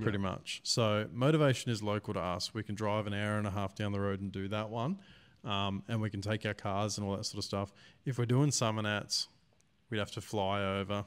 pretty 0.00 0.18
much. 0.18 0.60
So 0.62 1.06
motivation 1.12 1.70
is 1.72 1.82
local 1.82 2.14
to 2.14 2.20
us. 2.20 2.54
We 2.54 2.62
can 2.62 2.74
drive 2.74 3.06
an 3.06 3.14
hour 3.14 3.38
and 3.38 3.46
a 3.46 3.50
half 3.50 3.74
down 3.74 3.92
the 3.92 4.00
road 4.00 4.20
and 4.20 4.30
do 4.30 4.46
that 4.48 4.68
one, 4.70 4.98
um, 5.44 5.82
and 5.88 6.00
we 6.00 6.08
can 6.10 6.20
take 6.20 6.46
our 6.46 6.54
cars 6.54 6.98
and 6.98 7.06
all 7.06 7.16
that 7.16 7.24
sort 7.26 7.38
of 7.38 7.44
stuff. 7.44 7.72
If 8.04 8.18
we're 8.18 8.26
doing 8.26 8.50
Summernats, 8.50 9.26
we'd 9.90 9.98
have 9.98 10.10
to 10.12 10.20
fly 10.20 10.62
over 10.62 11.04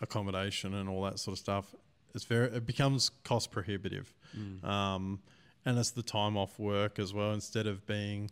accommodation 0.00 0.74
and 0.74 0.88
all 0.88 1.02
that 1.04 1.18
sort 1.18 1.32
of 1.32 1.38
stuff. 1.38 1.74
It's 2.14 2.24
very 2.24 2.48
it 2.48 2.66
becomes 2.66 3.10
cost 3.24 3.50
prohibitive, 3.50 4.12
um, 4.64 5.20
and 5.64 5.78
it's 5.78 5.90
the 5.90 6.02
time 6.02 6.36
off 6.36 6.58
work 6.58 6.98
as 6.98 7.12
well. 7.14 7.32
Instead 7.32 7.66
of 7.66 7.86
being 7.86 8.30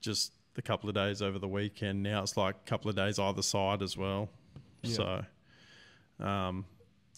just 0.00 0.32
a 0.56 0.62
couple 0.62 0.88
of 0.88 0.94
days 0.94 1.20
over 1.22 1.38
the 1.38 1.48
weekend, 1.48 2.02
now 2.02 2.22
it's 2.22 2.36
like 2.36 2.54
a 2.54 2.68
couple 2.68 2.88
of 2.88 2.96
days 2.96 3.18
either 3.18 3.42
side 3.42 3.82
as 3.82 3.96
well. 3.96 4.28
Yeah. 4.82 4.94
So, 6.18 6.24
um, 6.24 6.64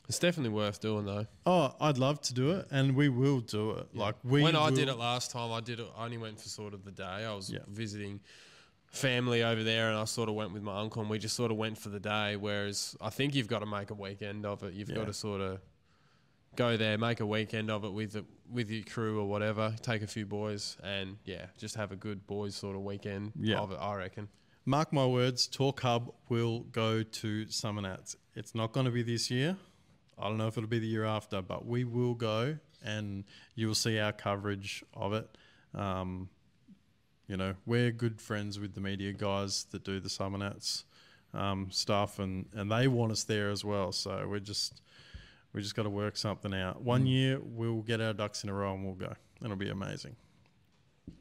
It's 0.08 0.18
definitely 0.18 0.50
worth 0.54 0.80
doing 0.80 1.04
though. 1.04 1.26
oh, 1.46 1.74
I'd 1.80 1.98
love 1.98 2.20
to 2.22 2.34
do 2.34 2.50
it, 2.52 2.66
and 2.70 2.96
we 2.96 3.08
will 3.08 3.40
do 3.40 3.72
it. 3.72 3.94
Like 3.94 4.14
we 4.24 4.42
when 4.42 4.56
I 4.56 4.70
did 4.70 4.88
it 4.88 4.94
last 4.96 5.30
time, 5.30 5.52
I 5.52 5.60
did 5.60 5.80
it. 5.80 5.86
I 5.96 6.04
only 6.06 6.18
went 6.18 6.40
for 6.40 6.48
sort 6.48 6.72
of 6.74 6.84
the 6.84 6.90
day. 6.92 7.04
I 7.04 7.34
was 7.34 7.50
Yeah. 7.50 7.58
visiting 7.68 8.20
family 8.86 9.42
over 9.42 9.62
there, 9.62 9.90
and 9.90 9.98
I 9.98 10.04
sort 10.06 10.30
of 10.30 10.34
went 10.34 10.52
with 10.54 10.62
my 10.62 10.80
uncle, 10.80 11.02
and 11.02 11.10
we 11.10 11.18
just 11.18 11.36
sort 11.36 11.50
of 11.50 11.58
went 11.58 11.76
for 11.76 11.90
the 11.90 12.00
day. 12.00 12.36
Whereas 12.36 12.96
I 13.02 13.10
think 13.10 13.34
you've 13.34 13.48
got 13.48 13.58
to 13.58 13.66
make 13.66 13.90
a 13.90 13.94
weekend 13.94 14.46
of 14.46 14.62
it. 14.62 14.72
You've 14.72 14.88
Yeah. 14.88 14.94
got 14.96 15.06
to 15.08 15.12
sort 15.12 15.42
of 15.42 15.60
go 16.56 16.76
there, 16.78 16.96
make 16.96 17.20
a 17.20 17.26
weekend 17.26 17.70
of 17.70 17.84
it 17.84 17.90
with 17.92 18.12
the, 18.12 18.24
with 18.50 18.70
your 18.70 18.84
crew 18.84 19.20
or 19.20 19.26
whatever. 19.26 19.74
Take 19.82 20.02
a 20.02 20.06
few 20.06 20.26
boys, 20.26 20.76
and 20.82 21.16
yeah, 21.24 21.46
just 21.58 21.74
have 21.76 21.92
a 21.92 21.96
good 21.96 22.26
boys 22.26 22.54
sort 22.54 22.76
of 22.76 22.82
weekend 22.82 23.32
Yeah. 23.38 23.58
of 23.58 23.72
it. 23.72 23.78
I 23.80 23.94
reckon. 23.94 24.28
Mark 24.64 24.92
my 24.92 25.06
words, 25.06 25.48
Torq 25.48 25.80
Hub 25.80 26.12
will 26.28 26.60
go 26.60 27.02
to 27.02 27.46
Summernats. 27.46 28.16
It's 28.34 28.54
not 28.54 28.72
going 28.72 28.86
to 28.86 28.92
be 28.92 29.02
this 29.02 29.30
year. 29.30 29.56
I 30.18 30.28
don't 30.28 30.36
know 30.36 30.46
if 30.48 30.58
it'll 30.58 30.68
be 30.68 30.78
the 30.78 30.86
year 30.86 31.04
after, 31.04 31.40
but 31.40 31.64
we 31.64 31.84
will 31.84 32.14
go 32.14 32.58
and 32.84 33.24
you 33.54 33.66
will 33.68 33.74
see 33.74 33.98
our 33.98 34.12
coverage 34.12 34.84
of 34.94 35.12
it. 35.12 35.28
Um, 35.74 36.28
you 37.26 37.36
know, 37.36 37.54
we're 37.66 37.90
good 37.90 38.20
friends 38.20 38.58
with 38.58 38.74
the 38.74 38.80
media 38.80 39.12
guys 39.12 39.64
that 39.70 39.84
do 39.84 40.00
the 40.00 40.08
Summernats 40.08 40.84
um, 41.34 41.70
stuff, 41.70 42.18
and, 42.18 42.46
and 42.54 42.70
they 42.70 42.88
want 42.88 43.12
us 43.12 43.24
there 43.24 43.50
as 43.50 43.64
well. 43.64 43.92
So 43.92 44.26
we're 44.28 44.38
just 44.40 44.80
we 45.52 45.62
just 45.62 45.74
got 45.74 45.84
to 45.84 45.90
work 45.90 46.16
something 46.16 46.52
out. 46.54 46.82
One 46.82 47.06
year 47.06 47.40
we'll 47.42 47.82
get 47.82 48.00
our 48.00 48.12
ducks 48.12 48.44
in 48.44 48.50
a 48.50 48.54
row 48.54 48.74
and 48.74 48.84
we'll 48.84 48.94
go. 48.94 49.14
It'll 49.42 49.56
be 49.56 49.70
amazing. 49.70 50.16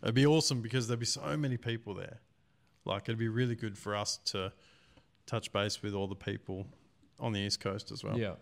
It'd 0.03 0.15
be 0.15 0.25
awesome 0.25 0.61
because 0.61 0.87
there'd 0.87 0.99
be 0.99 1.05
so 1.05 1.37
many 1.37 1.57
people 1.57 1.93
there. 1.93 2.19
Like 2.85 3.03
it'd 3.03 3.17
be 3.17 3.29
really 3.29 3.55
good 3.55 3.77
for 3.77 3.95
us 3.95 4.17
to 4.25 4.51
touch 5.25 5.51
base 5.51 5.81
with 5.81 5.93
all 5.93 6.07
the 6.07 6.15
people 6.15 6.67
on 7.19 7.33
the 7.33 7.39
East 7.39 7.59
Coast 7.59 7.91
as 7.91 8.03
well. 8.03 8.17
Yeah. 8.17 8.35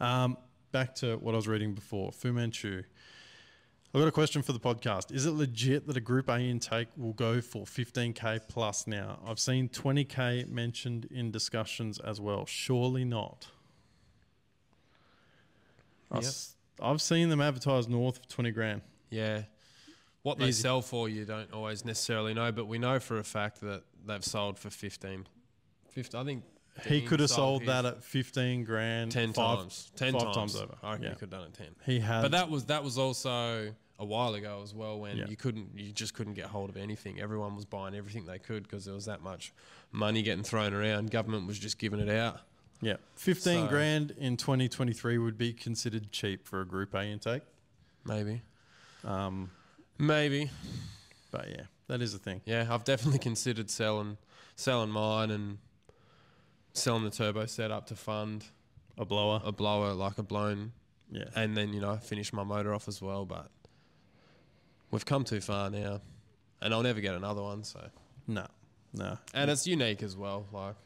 Um, 0.00 0.36
back 0.72 0.94
to 0.96 1.16
what 1.16 1.34
I 1.34 1.36
was 1.36 1.48
reading 1.48 1.74
before, 1.74 2.12
Fu 2.12 2.32
Manchu. 2.32 2.82
I've 3.94 4.00
got 4.00 4.08
a 4.08 4.12
question 4.12 4.42
for 4.42 4.52
the 4.52 4.58
podcast. 4.58 5.12
Is 5.14 5.24
it 5.24 5.30
legit 5.30 5.86
that 5.86 5.96
a 5.96 6.00
Group 6.00 6.28
A 6.28 6.40
intake 6.40 6.88
will 6.96 7.12
go 7.12 7.40
for 7.40 7.64
15k 7.64 8.48
plus 8.48 8.88
now? 8.88 9.20
I've 9.24 9.38
seen 9.38 9.68
20k 9.68 10.48
mentioned 10.48 11.06
in 11.12 11.30
discussions 11.30 12.00
as 12.00 12.20
well. 12.20 12.44
Surely 12.44 13.04
not. 13.04 13.46
Yep. 16.12 16.24
I've 16.82 17.00
seen 17.02 17.28
them 17.28 17.40
advertised 17.40 17.88
north 17.88 18.18
of 18.18 18.28
20 18.28 18.50
grand. 18.50 18.80
Yeah. 19.10 19.42
What 20.22 20.38
they 20.38 20.52
sell 20.52 20.80
for, 20.80 21.08
you 21.08 21.24
don't 21.24 21.52
always 21.52 21.84
necessarily 21.84 22.32
know, 22.34 22.50
but 22.50 22.66
we 22.66 22.78
know 22.78 22.98
for 22.98 23.18
a 23.18 23.24
fact 23.24 23.60
that 23.60 23.82
they've 24.06 24.24
sold 24.24 24.58
for 24.58 24.70
15. 24.70 25.26
15 25.90 26.20
I 26.20 26.24
think 26.24 26.44
he 26.86 27.02
could 27.02 27.20
have 27.20 27.30
sold 27.30 27.60
his 27.62 27.68
that 27.68 27.84
at 27.84 28.02
fifteen 28.02 28.64
grand, 28.64 29.12
ten 29.12 29.32
five- 29.32 29.58
times, 29.60 29.92
ten 29.94 30.12
five 30.12 30.22
times. 30.22 30.34
times 30.36 30.56
over. 30.56 30.74
I 30.82 30.90
reckon 30.92 31.04
Yeah. 31.04 31.10
you 31.10 31.14
could 31.16 31.32
have 31.32 31.40
done 31.40 31.48
it 31.48 31.54
ten. 31.54 31.68
He 31.86 32.00
had, 32.00 32.22
But 32.22 32.32
that 32.32 32.50
was 32.50 32.64
that 32.64 32.82
was 32.82 32.98
also 32.98 33.72
a 34.00 34.04
while 34.04 34.34
ago 34.34 34.60
as 34.64 34.74
well 34.74 34.98
when 34.98 35.18
Yeah. 35.18 35.26
you 35.28 35.36
couldn't 35.36 35.78
you 35.78 35.92
just 35.92 36.14
couldn't 36.14 36.34
get 36.34 36.46
hold 36.46 36.70
of 36.70 36.76
anything. 36.76 37.20
Everyone 37.20 37.54
was 37.54 37.64
buying 37.64 37.94
everything 37.94 38.26
they 38.26 38.40
could 38.40 38.64
because 38.64 38.84
there 38.86 38.94
was 38.94 39.04
that 39.04 39.22
much 39.22 39.52
money 39.92 40.22
getting 40.22 40.42
thrown 40.42 40.74
around. 40.74 41.12
Government 41.12 41.46
was 41.46 41.60
just 41.60 41.78
giving 41.78 42.00
it 42.00 42.08
out. 42.08 42.40
Yeah, 42.84 42.96
fifteen 43.16 43.64
So- 43.64 43.68
grand 43.68 44.10
in 44.12 44.36
twenty 44.36 44.68
twenty 44.68 44.92
three 44.92 45.18
would 45.18 45.38
be 45.38 45.52
considered 45.52 46.12
cheap 46.12 46.46
for 46.46 46.60
a 46.60 46.66
Group 46.66 46.94
A 46.94 47.02
intake. 47.04 47.42
Maybe, 48.04 48.42
Um, 49.04 49.50
maybe. 49.98 50.50
but 51.30 51.48
yeah, 51.48 51.64
that 51.88 52.02
is 52.02 52.12
a 52.14 52.18
thing. 52.18 52.42
Yeah, 52.44 52.66
I've 52.70 52.84
definitely 52.84 53.18
considered 53.20 53.70
selling 53.70 54.18
selling 54.56 54.90
mine 54.90 55.30
and 55.30 55.58
selling 56.74 57.04
the 57.04 57.10
turbo 57.10 57.46
setup 57.46 57.86
to 57.86 57.96
fund 57.96 58.44
A 58.98 59.04
blower, 59.04 59.40
a 59.44 59.50
blower 59.52 59.92
like 59.94 60.18
a 60.18 60.22
blown, 60.22 60.72
yeah, 61.10 61.24
and 61.34 61.56
then 61.56 61.72
you 61.72 61.80
know 61.80 61.96
finish 61.96 62.32
my 62.32 62.44
motor 62.44 62.72
off 62.74 62.86
as 62.88 63.00
well. 63.02 63.24
But 63.24 63.50
we've 64.90 65.04
come 65.06 65.24
too 65.24 65.40
far 65.40 65.70
now, 65.70 66.00
and 66.60 66.72
I'll 66.74 66.82
never 66.82 67.00
get 67.00 67.14
another 67.14 67.42
one. 67.42 67.64
So. 67.64 67.90
no, 68.26 68.46
no, 68.92 69.18
and 69.32 69.50
it's 69.50 69.66
unique 69.66 70.02
as 70.02 70.16
well. 70.16 70.46
Like 70.52 70.76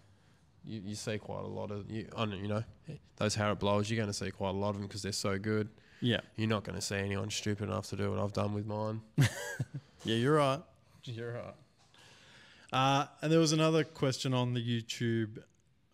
you, 0.69 0.83
you 0.85 0.95
see 0.95 1.19
quite 1.19 1.45
a 1.45 1.49
lot 1.49 1.71
of 1.71 1.91
you, 1.91 2.07
on 2.15 2.33
you 2.33 2.47
know 2.49 2.63
those 3.17 3.35
Harrop 3.35 3.59
blowers. 3.61 3.91
You're 3.91 3.97
going 3.97 4.09
to 4.09 4.13
see 4.13 4.31
quite 4.31 4.51
a 4.51 4.53
lot 4.53 4.71
of 4.71 4.77
them 4.77 4.87
because 4.87 5.03
they're 5.03 5.13
so 5.13 5.39
good. 5.39 5.69
yeah, 6.01 6.21
You're 6.37 6.49
not 6.49 6.65
going 6.65 6.77
to 6.77 6.83
see 6.85 6.97
anyone 6.97 7.31
stupid 7.31 7.65
enough 7.69 7.89
to 7.89 7.97
do 7.97 8.11
what 8.11 8.21
I've 8.21 8.33
done 8.33 8.55
with 8.55 8.67
mine. 8.67 9.01
yeah. 9.17 9.27
You're 10.05 10.37
right. 10.37 10.61
You're 11.05 11.33
right. 11.33 11.55
Uh, 12.73 13.07
and 13.23 13.33
there 13.33 13.41
was 13.41 13.53
another 13.53 13.83
question 13.83 14.35
on 14.35 14.53
the 14.53 14.61
YouTube 14.61 15.39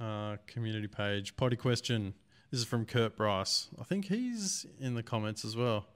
uh, 0.00 0.36
community 0.46 0.88
page. 0.88 1.36
Potty 1.36 1.56
question. 1.56 2.14
This 2.50 2.60
is 2.60 2.66
from 2.66 2.84
Kurt 2.84 3.16
Bryce. 3.16 3.68
I 3.80 3.84
think 3.84 4.06
he's 4.06 4.66
in 4.80 4.94
the 4.94 5.02
comments 5.02 5.44
as 5.44 5.56
well. 5.56 5.86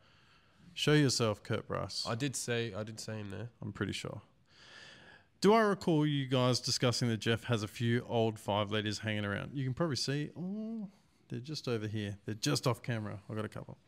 Show 0.75 0.93
yourself, 0.93 1.43
Kurt 1.43 1.67
Bryce. 1.67 2.07
I 2.09 2.15
did 2.15 2.37
see 2.37 2.73
I 2.77 2.85
did 2.85 3.01
see 3.01 3.13
him 3.13 3.31
there. 3.31 3.49
I'm 3.61 3.73
pretty 3.73 3.93
sure. 3.93 4.23
Do 5.41 5.55
I 5.55 5.61
recall 5.61 6.05
you 6.05 6.27
guys 6.27 6.59
discussing 6.59 7.09
that 7.11 7.19
Jeff 7.19 7.45
has 7.45 7.63
a 7.63 7.69
few 7.69 8.05
old 8.09 8.41
five 8.41 8.73
liters 8.73 8.99
hanging 8.99 9.25
around? 9.25 9.53
You 9.55 9.63
can 9.63 9.73
probably 9.73 9.95
see. 9.95 10.31
Oh, 10.37 10.89
they're 11.29 11.39
just 11.39 11.69
over 11.69 11.87
here. 11.87 12.19
They're 12.27 12.35
just 12.35 12.67
off 12.67 12.83
camera. 12.83 13.21
I've 13.31 13.37
got 13.37 13.45
a 13.45 13.49
couple. 13.49 13.79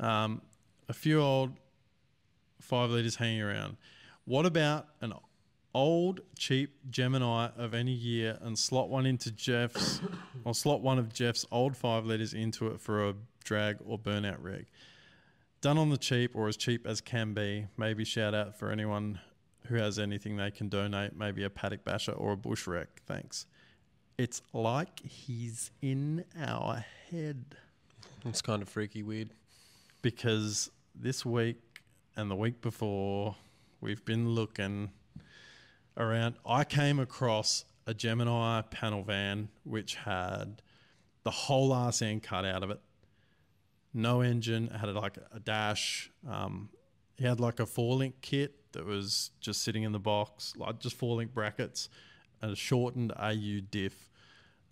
Um, 0.00 0.42
a 0.88 0.92
few 0.92 1.20
old 1.20 1.52
five 2.60 2.90
liters 2.90 3.14
hanging 3.14 3.42
around. 3.42 3.76
What 4.24 4.46
about 4.46 4.88
an 5.00 5.12
old 5.74 6.22
cheap 6.36 6.74
Gemini 6.90 7.50
of 7.56 7.72
any 7.72 7.92
year 7.92 8.36
and 8.40 8.58
slot 8.58 8.88
one 8.88 9.06
into 9.06 9.30
Jeff's, 9.30 10.00
or 10.44 10.54
slot 10.54 10.80
one 10.80 10.98
of 10.98 11.12
Jeff's 11.12 11.46
old 11.52 11.76
five 11.76 12.04
liters 12.04 12.34
into 12.34 12.66
it 12.66 12.80
for 12.80 13.08
a 13.08 13.14
drag 13.44 13.76
or 13.86 13.96
burnout 13.96 14.38
rig? 14.40 14.66
Done 15.60 15.78
on 15.78 15.90
the 15.90 15.98
cheap 15.98 16.34
or 16.34 16.48
as 16.48 16.56
cheap 16.56 16.84
as 16.84 17.00
can 17.00 17.32
be. 17.32 17.68
Maybe 17.76 18.04
shout 18.04 18.34
out 18.34 18.58
for 18.58 18.72
anyone 18.72 19.20
who 19.66 19.76
has 19.76 19.98
anything 19.98 20.36
they 20.36 20.50
can 20.50 20.68
donate, 20.68 21.16
maybe 21.16 21.42
a 21.44 21.50
paddock 21.50 21.84
basher 21.84 22.12
or 22.12 22.32
a 22.32 22.36
bush 22.36 22.66
wreck. 22.66 23.02
Thanks. 23.06 23.46
It's 24.18 24.42
like 24.52 25.00
he's 25.00 25.70
in 25.82 26.24
our 26.38 26.84
head 27.10 27.56
It's 28.24 28.42
kind 28.42 28.62
of 28.62 28.68
freaky, 28.68 29.02
weird. 29.02 29.30
because 30.02 30.70
this 30.94 31.24
week 31.26 31.56
and 32.16 32.30
the 32.30 32.36
week 32.36 32.60
before 32.60 33.34
we've 33.80 34.04
been 34.04 34.28
looking 34.30 34.90
around. 35.96 36.36
I 36.46 36.64
came 36.64 36.98
across 37.00 37.64
a 37.86 37.94
Gemini 37.94 38.62
panel 38.62 39.02
van 39.02 39.48
which 39.64 39.96
had 39.96 40.62
the 41.24 41.30
whole 41.30 41.72
arse 41.72 42.02
end 42.02 42.22
cut 42.22 42.44
out 42.44 42.62
of 42.62 42.70
it. 42.70 42.80
No 43.92 44.20
engine, 44.20 44.66
it 44.66 44.78
had 44.78 44.88
like 44.94 45.16
a 45.32 45.40
dash. 45.40 46.10
Um, 46.28 46.68
he 47.16 47.24
had 47.24 47.40
like 47.40 47.60
a 47.60 47.66
four 47.66 47.96
link 47.96 48.16
kit 48.20 48.72
that 48.72 48.84
was 48.84 49.30
just 49.40 49.62
sitting 49.62 49.82
in 49.82 49.92
the 49.92 49.98
box, 49.98 50.54
like 50.56 50.80
just 50.80 50.96
four 50.96 51.16
link 51.16 51.32
brackets 51.32 51.88
and 52.42 52.52
a 52.52 52.56
shortened 52.56 53.12
AU 53.18 53.60
diff. 53.70 54.10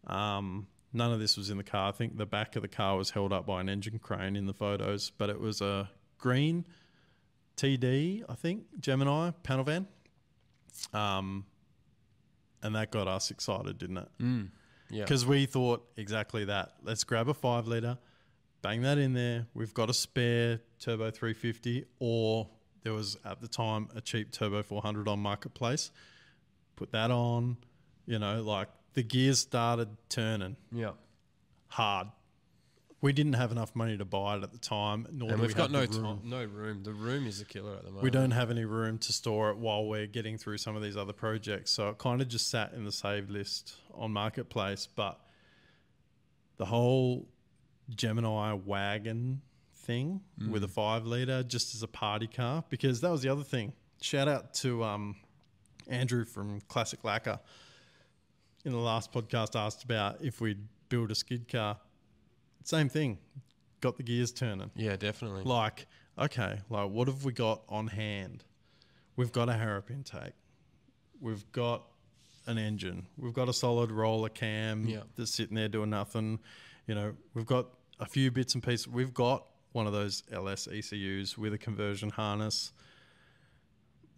Um, 0.06 0.66
none 0.93 1.12
of 1.12 1.20
this 1.20 1.36
was 1.36 1.51
in 1.51 1.56
the 1.56 1.64
car. 1.64 1.89
I 1.89 1.93
think 1.93 2.16
the 2.16 2.27
back 2.27 2.56
of 2.56 2.62
the 2.62 2.69
car 2.69 2.97
was 2.97 3.10
held 3.10 3.32
up 3.32 3.47
by 3.47 3.60
an 3.60 3.69
engine 3.69 3.98
crane 3.98 4.36
in 4.36 4.47
the 4.47 4.52
photos, 4.52 5.10
but 5.10 5.31
it 5.31 5.40
was 5.40 5.60
a 5.60 5.89
green 6.19 6.66
TD, 7.56 8.24
I 8.28 8.35
think, 8.35 8.64
Gemini 8.81 9.31
panel 9.43 9.64
van. 9.64 9.86
Um, 10.93 11.47
and 12.62 12.74
that 12.74 12.90
got 12.90 13.09
us 13.09 13.31
excited, 13.31 13.78
didn't 13.78 13.98
it? 13.98 14.09
Mm. 14.20 14.48
Yeah. 14.90 15.05
Because 15.05 15.24
we 15.24 15.47
thought 15.47 15.86
exactly 15.97 16.44
that. 16.47 16.73
Let's 16.82 17.05
grab 17.05 17.28
a 17.28 17.35
five 17.35 17.66
liter, 17.66 17.98
bang 18.60 18.82
that 18.82 18.98
in 18.98 19.14
there. 19.14 19.47
We've 19.55 19.73
got 19.73 19.90
a 19.90 19.94
spare 19.94 20.60
turbo 20.82 21.10
350, 21.10 21.84
or 22.00 22.48
there 22.82 22.92
was 22.92 23.16
at 23.24 23.40
the 23.40 23.48
time 23.48 23.88
a 23.94 24.00
cheap 24.00 24.32
turbo 24.32 24.62
400 24.62 25.09
on 25.09 25.20
marketplace. 25.20 25.90
Put 26.76 26.90
that 26.92 27.10
on, 27.10 27.56
you 28.06 28.18
know, 28.18 28.42
like 28.42 28.68
the 28.94 29.02
gears 29.02 29.38
started 29.38 29.88
turning 30.09 30.56
Yeah. 30.72 30.92
hard. 31.68 32.09
We 33.00 33.12
didn't 33.12 33.32
have 33.32 33.50
enough 33.50 33.74
money 33.74 33.96
to 33.98 34.04
buy 34.04 34.36
it 34.36 34.44
at 34.44 34.52
the 34.52 34.59
time, 34.59 35.09
nor 35.10 35.30
And 35.32 35.40
we've 35.40 35.50
we 35.50 35.54
got 35.54 35.72
no 35.72 35.80
room. 35.80 35.88
time, 35.90 36.20
no 36.24 36.44
room. 36.44 36.82
The 36.84 36.92
room 36.92 37.26
is 37.26 37.40
a 37.40 37.44
killer 37.44 37.72
at 37.74 37.80
the 37.82 37.88
moment. 37.90 38.04
We 38.04 38.10
don't 38.10 38.30
have 38.30 38.48
any 38.50 38.64
room 38.64 38.98
to 38.98 39.12
store 39.12 39.50
it 39.50 39.56
while 39.56 39.84
we're 39.86 40.06
getting 40.06 40.38
through 40.38 40.59
some 40.59 40.76
of 40.76 40.82
these 40.82 40.96
other 40.96 41.12
projects. 41.12 41.72
So 41.72 41.88
it 41.88 41.98
kind 41.98 42.20
of 42.22 42.28
just 42.28 42.48
sat 42.48 42.72
in 42.74 42.84
the 42.84 42.92
save 42.92 43.28
list 43.28 43.74
on 43.94 44.12
Marketplace. 44.12 44.86
But 44.94 45.18
the 46.59 46.66
whole 46.66 47.28
Gemini 47.90 48.52
wagon 48.52 49.42
thing 49.82 50.20
with 50.50 50.64
a 50.64 50.68
five 50.68 51.04
litre 51.06 51.42
just 51.42 51.74
as 51.74 51.82
a 51.82 51.88
party 51.88 52.26
car, 52.26 52.64
because 52.70 53.00
that 53.00 53.10
was 53.10 53.22
the 53.22 53.28
other 53.28 53.42
thing. 53.44 53.72
Shout 54.00 54.28
out 54.28 54.54
to 54.54 54.82
um, 54.84 55.16
Andrew 55.88 56.24
from 56.24 56.60
Classic 56.68 57.02
Lacquer. 57.04 57.38
In 58.64 58.72
the 58.72 58.78
last 58.78 59.12
podcast, 59.12 59.56
asked 59.56 59.82
about 59.84 60.22
if 60.22 60.40
we'd 60.40 60.66
build 60.88 61.10
a 61.10 61.14
skid 61.14 61.48
car. 61.48 61.78
Same 62.64 62.88
thing. 62.88 63.18
Got 63.80 63.96
the 63.96 64.04
gears 64.04 64.30
turning 64.30 64.70
Yeah, 64.76 64.94
definitely. 64.96 65.42
like 65.44 65.86
okay 66.18 66.60
like 66.68 66.90
what 66.90 67.09
have 67.09 67.24
we 67.24 67.32
got 67.32 67.62
on 67.70 67.86
hand 67.86 68.44
we've 69.16 69.32
got 69.32 69.48
a 69.48 69.54
harrop 69.54 69.90
intake 69.90 70.34
we've 71.22 71.50
got 71.52 71.82
an 72.46 72.59
engine 72.59 73.06
we've 73.16 73.32
got 73.32 73.48
a 73.48 73.52
solid 73.54 73.90
roller 73.90 74.28
cam 74.28 74.84
Yeah. 74.84 75.00
that's 75.16 75.34
sitting 75.34 75.54
there 75.56 75.68
doing 75.68 75.88
nothing 75.88 76.38
you 76.86 76.94
know 76.94 77.14
we've 77.32 77.46
got 77.46 77.66
a 77.98 78.04
few 78.04 78.30
bits 78.30 78.52
and 78.52 78.62
pieces 78.62 78.86
we've 78.86 79.14
got 79.14 79.46
one 79.73 79.86
of 79.86 79.93
those 79.93 80.23
ls 80.32 80.69
ecus 80.69 81.36
with 81.36 81.53
a 81.53 81.59
conversion 81.59 82.11
harness 82.11 82.73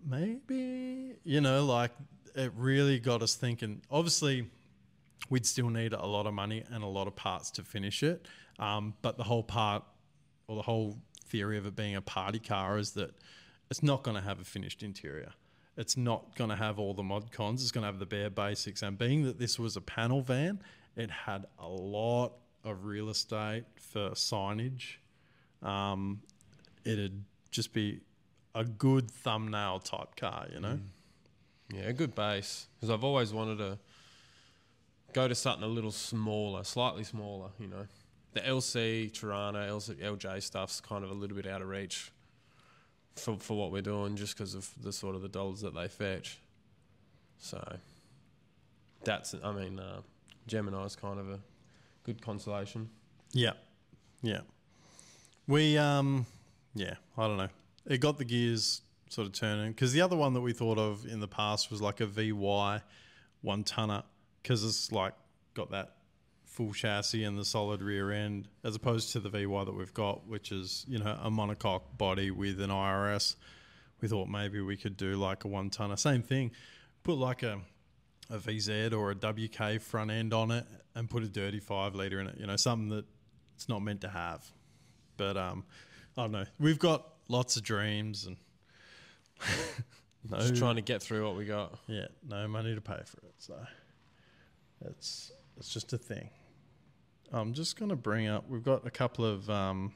maybe 0.06 1.14
you 1.24 1.40
know 1.40 1.64
like 1.64 1.92
it 2.34 2.52
really 2.56 2.98
got 2.98 3.22
us 3.22 3.34
thinking 3.34 3.80
obviously 3.90 4.46
we'd 5.30 5.46
still 5.46 5.70
need 5.70 5.92
a 5.92 6.06
lot 6.06 6.26
of 6.26 6.34
money 6.34 6.64
and 6.70 6.82
a 6.82 6.86
lot 6.86 7.06
of 7.06 7.16
parts 7.16 7.50
to 7.52 7.62
finish 7.62 8.02
it. 8.02 8.26
Um, 8.58 8.94
but 9.02 9.16
the 9.16 9.24
whole 9.24 9.42
part, 9.42 9.82
or 10.46 10.56
the 10.56 10.62
whole 10.62 10.98
theory 11.26 11.58
of 11.58 11.66
it 11.66 11.74
being 11.74 11.96
a 11.96 12.02
party 12.02 12.38
car 12.38 12.78
is 12.78 12.92
that 12.92 13.14
it's 13.70 13.82
not 13.82 14.02
going 14.02 14.16
to 14.16 14.22
have 14.22 14.40
a 14.40 14.44
finished 14.44 14.82
interior. 14.82 15.32
It's 15.76 15.96
not 15.96 16.36
going 16.36 16.50
to 16.50 16.56
have 16.56 16.78
all 16.78 16.94
the 16.94 17.02
mod 17.02 17.32
cons. 17.32 17.62
It's 17.62 17.72
going 17.72 17.82
to 17.82 17.86
have 17.86 17.98
the 17.98 18.06
bare 18.06 18.30
basics. 18.30 18.82
And 18.82 18.96
being 18.96 19.24
that 19.24 19.38
this 19.38 19.58
was 19.58 19.76
a 19.76 19.80
panel 19.80 20.20
van, 20.20 20.60
it 20.94 21.10
had 21.10 21.46
a 21.58 21.66
lot 21.66 22.34
of 22.62 22.84
real 22.84 23.08
estate 23.08 23.64
for 23.74 24.10
signage. 24.10 24.96
Um, 25.64 26.20
it'd 26.84 27.24
just 27.50 27.72
be 27.72 28.00
a 28.54 28.64
good 28.64 29.10
thumbnail 29.10 29.80
type 29.80 30.16
car, 30.16 30.46
you 30.52 30.60
know? 30.60 30.78
Yeah, 31.72 31.88
a 31.88 31.92
good 31.92 32.14
base. 32.14 32.68
Because 32.76 32.90
I've 32.90 33.04
always 33.04 33.32
wanted 33.32 33.58
to 33.58 33.78
go 35.12 35.26
to 35.26 35.34
something 35.34 35.64
a 35.64 35.68
little 35.68 35.90
smaller, 35.90 36.64
slightly 36.64 37.04
smaller, 37.04 37.48
you 37.58 37.66
know. 37.66 37.86
The 38.34 38.40
LC, 38.40 39.12
Torana, 39.12 39.68
LC, 39.68 39.96
LJ 39.96 40.42
stuff's 40.42 40.80
kind 40.80 41.04
of 41.04 41.10
a 41.10 41.14
little 41.14 41.36
bit 41.36 41.46
out 41.46 41.62
of 41.62 41.68
reach 41.68 42.12
for, 43.16 43.38
for 43.38 43.56
what 43.56 43.70
we're 43.70 43.82
doing 43.82 44.16
just 44.16 44.36
because 44.36 44.54
of 44.54 44.68
the 44.82 44.92
sort 44.92 45.14
of 45.14 45.22
the 45.22 45.28
dollars 45.28 45.60
that 45.60 45.74
they 45.74 45.88
fetch. 45.88 46.38
So 47.38 47.76
that's, 49.04 49.34
I 49.42 49.52
mean, 49.52 49.78
uh, 49.78 50.00
Gemini's 50.48 50.96
kind 50.96 51.20
of 51.20 51.30
a 51.30 51.40
good 52.04 52.20
consolation. 52.20 52.90
Yeah, 53.32 53.52
yeah. 54.22 54.40
We 55.46 55.76
um, 55.78 56.26
yeah. 56.74 56.94
I 57.16 57.26
don't 57.26 57.36
know. 57.36 57.48
It 57.86 57.98
got 57.98 58.18
the 58.18 58.24
gears 58.24 58.80
sort 59.10 59.26
of 59.26 59.32
turning 59.32 59.72
because 59.72 59.92
the 59.92 60.00
other 60.00 60.16
one 60.16 60.34
that 60.34 60.40
we 60.40 60.52
thought 60.52 60.78
of 60.78 61.06
in 61.06 61.20
the 61.20 61.28
past 61.28 61.70
was 61.70 61.80
like 61.80 62.00
a 62.00 62.06
VY 62.06 62.80
one 63.42 63.62
tonner 63.62 64.02
because 64.42 64.64
it's 64.64 64.90
like 64.90 65.12
got 65.52 65.70
that 65.70 65.96
full 66.44 66.72
chassis 66.72 67.24
and 67.24 67.38
the 67.38 67.44
solid 67.44 67.82
rear 67.82 68.10
end 68.10 68.48
as 68.62 68.74
opposed 68.74 69.12
to 69.12 69.20
the 69.20 69.28
VY 69.28 69.64
that 69.64 69.74
we've 69.74 69.94
got, 69.94 70.26
which 70.26 70.50
is 70.50 70.84
you 70.88 70.98
know 70.98 71.18
a 71.22 71.30
monocoque 71.30 71.82
body 71.98 72.30
with 72.30 72.60
an 72.60 72.70
IRS. 72.70 73.36
We 74.00 74.08
thought 74.08 74.28
maybe 74.28 74.60
we 74.60 74.76
could 74.76 74.96
do 74.96 75.14
like 75.16 75.44
a 75.44 75.48
one 75.48 75.70
tonner, 75.70 75.96
same 75.96 76.22
thing. 76.22 76.50
Put 77.02 77.18
like 77.18 77.42
a 77.42 77.60
a 78.30 78.38
VZ 78.38 78.92
or 78.94 79.10
a 79.10 79.14
WK 79.14 79.82
front 79.82 80.10
end 80.10 80.32
on 80.32 80.50
it 80.50 80.64
and 80.94 81.10
put 81.10 81.22
a 81.22 81.28
dirty 81.28 81.60
five 81.60 81.94
liter 81.94 82.20
in 82.20 82.26
it. 82.26 82.36
You 82.38 82.46
know, 82.46 82.56
something 82.56 82.88
that 82.88 83.04
it's 83.54 83.68
not 83.68 83.80
meant 83.82 84.00
to 84.00 84.08
have. 84.08 84.50
But 85.16 85.36
um, 85.36 85.64
I 86.16 86.22
don't 86.22 86.32
know. 86.32 86.44
We've 86.58 86.78
got 86.78 87.06
lots 87.28 87.56
of 87.56 87.62
dreams 87.62 88.26
and 88.26 88.36
no, 90.30 90.38
Just 90.38 90.56
trying 90.56 90.76
to 90.76 90.82
get 90.82 91.02
through 91.02 91.24
what 91.26 91.36
we 91.36 91.44
got. 91.44 91.78
yeah, 91.86 92.06
no 92.28 92.46
money 92.48 92.74
to 92.74 92.80
pay 92.80 93.00
for 93.04 93.18
it. 93.26 93.34
So 93.38 93.54
it's 94.86 95.32
it's 95.56 95.72
just 95.72 95.92
a 95.92 95.98
thing. 95.98 96.30
I'm 97.32 97.52
just 97.52 97.78
gonna 97.78 97.96
bring 97.96 98.28
up. 98.28 98.48
We've 98.48 98.62
got 98.62 98.86
a 98.86 98.90
couple 98.90 99.24
of 99.24 99.48
um, 99.50 99.92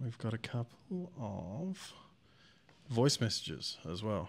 we've 0.00 0.18
got 0.18 0.34
a 0.34 0.38
couple 0.38 1.12
of 1.20 1.92
voice 2.90 3.20
messages 3.20 3.78
as 3.90 4.02
well. 4.02 4.28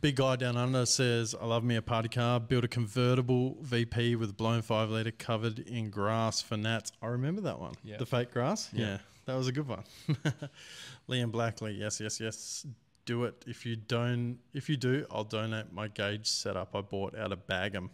Big 0.00 0.16
guy 0.16 0.36
down 0.36 0.56
under 0.56 0.86
says, 0.86 1.34
"I 1.38 1.44
love 1.44 1.62
me 1.62 1.76
a 1.76 1.82
party 1.82 2.08
car. 2.08 2.40
Build 2.40 2.64
a 2.64 2.68
convertible 2.68 3.58
VP 3.60 4.16
with 4.16 4.30
a 4.30 4.32
blown 4.32 4.62
five 4.62 4.90
liter 4.90 5.10
covered 5.10 5.58
in 5.58 5.90
grass 5.90 6.40
for 6.40 6.56
Nats. 6.56 6.92
I 7.02 7.08
remember 7.08 7.42
that 7.42 7.58
one. 7.58 7.74
Yeah. 7.84 7.98
The 7.98 8.06
fake 8.06 8.32
grass. 8.32 8.70
Yeah. 8.72 8.86
yeah 8.86 8.98
that 9.30 9.36
was 9.36 9.48
a 9.48 9.52
good 9.52 9.68
one. 9.68 9.84
Liam 11.08 11.30
Blackley, 11.30 11.78
yes, 11.78 12.00
yes, 12.00 12.20
yes. 12.20 12.66
Do 13.04 13.24
it. 13.24 13.44
If 13.46 13.64
you 13.64 13.76
don't, 13.76 14.38
if 14.52 14.68
you 14.68 14.76
do, 14.76 15.06
I'll 15.10 15.24
donate 15.24 15.72
my 15.72 15.88
gauge 15.88 16.26
setup 16.26 16.74
I 16.74 16.80
bought 16.80 17.16
out 17.16 17.32
of 17.32 17.46
Bagham. 17.46 17.90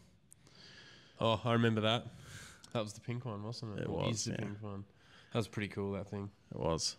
Oh, 1.20 1.40
I 1.44 1.52
remember 1.52 1.82
that. 1.82 2.06
That 2.72 2.82
was 2.82 2.92
the 2.92 3.00
pink 3.00 3.24
one, 3.24 3.42
wasn't 3.42 3.78
it? 3.78 3.82
It 3.82 3.90
was, 3.90 4.16
is 4.16 4.24
the 4.24 4.30
yeah. 4.32 4.36
pink 4.38 4.56
one. 4.60 4.84
That 5.32 5.38
was 5.38 5.48
pretty 5.48 5.68
cool. 5.68 5.92
That 5.92 6.08
thing. 6.08 6.30
It 6.50 6.58
was. 6.58 6.96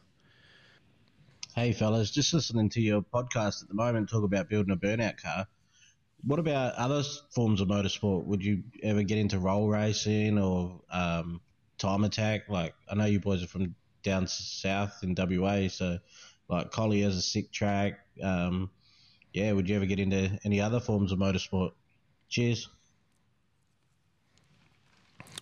Hey 1.58 1.74
fellas, 1.74 2.12
just 2.12 2.36
listening 2.36 2.70
to 2.70 2.82
your 2.82 3.02
podcast 3.02 3.64
at 3.64 3.68
the 3.68 3.74
moment 3.74 4.08
talk 4.08 4.24
about 4.24 4.48
building 4.48 4.72
a 4.72 4.78
burnout 4.78 5.20
car. 5.20 5.48
What 6.24 6.38
about 6.38 6.76
other 6.76 7.02
forms 7.32 7.62
of 7.62 7.68
motorsport? 7.68 8.26
Would 8.26 8.46
you 8.46 8.62
ever 8.84 9.02
get 9.02 9.18
into 9.18 9.40
roll 9.40 9.68
racing 9.68 10.38
or 10.38 10.80
um, 10.92 11.42
time 11.80 12.04
attack? 12.04 12.48
Like 12.48 12.76
I 12.88 12.94
know 12.94 13.06
you 13.06 13.20
boys 13.20 13.42
are 13.44 13.48
from 13.48 13.74
down 14.04 14.28
south 14.28 15.00
in 15.02 15.16
WA, 15.18 15.68
so 15.68 15.98
like 16.48 16.70
Collie's 16.70 17.16
a 17.16 17.24
sick 17.24 17.52
track. 17.52 18.02
Um, 18.22 18.70
yeah, 19.34 19.52
would 19.52 19.68
you 19.68 19.78
ever 19.78 19.88
get 19.88 20.00
into 20.00 20.38
any 20.44 20.62
other 20.62 20.80
forms 20.80 21.12
of 21.12 21.18
motorsport? 21.18 21.72
Cheers. 22.30 22.70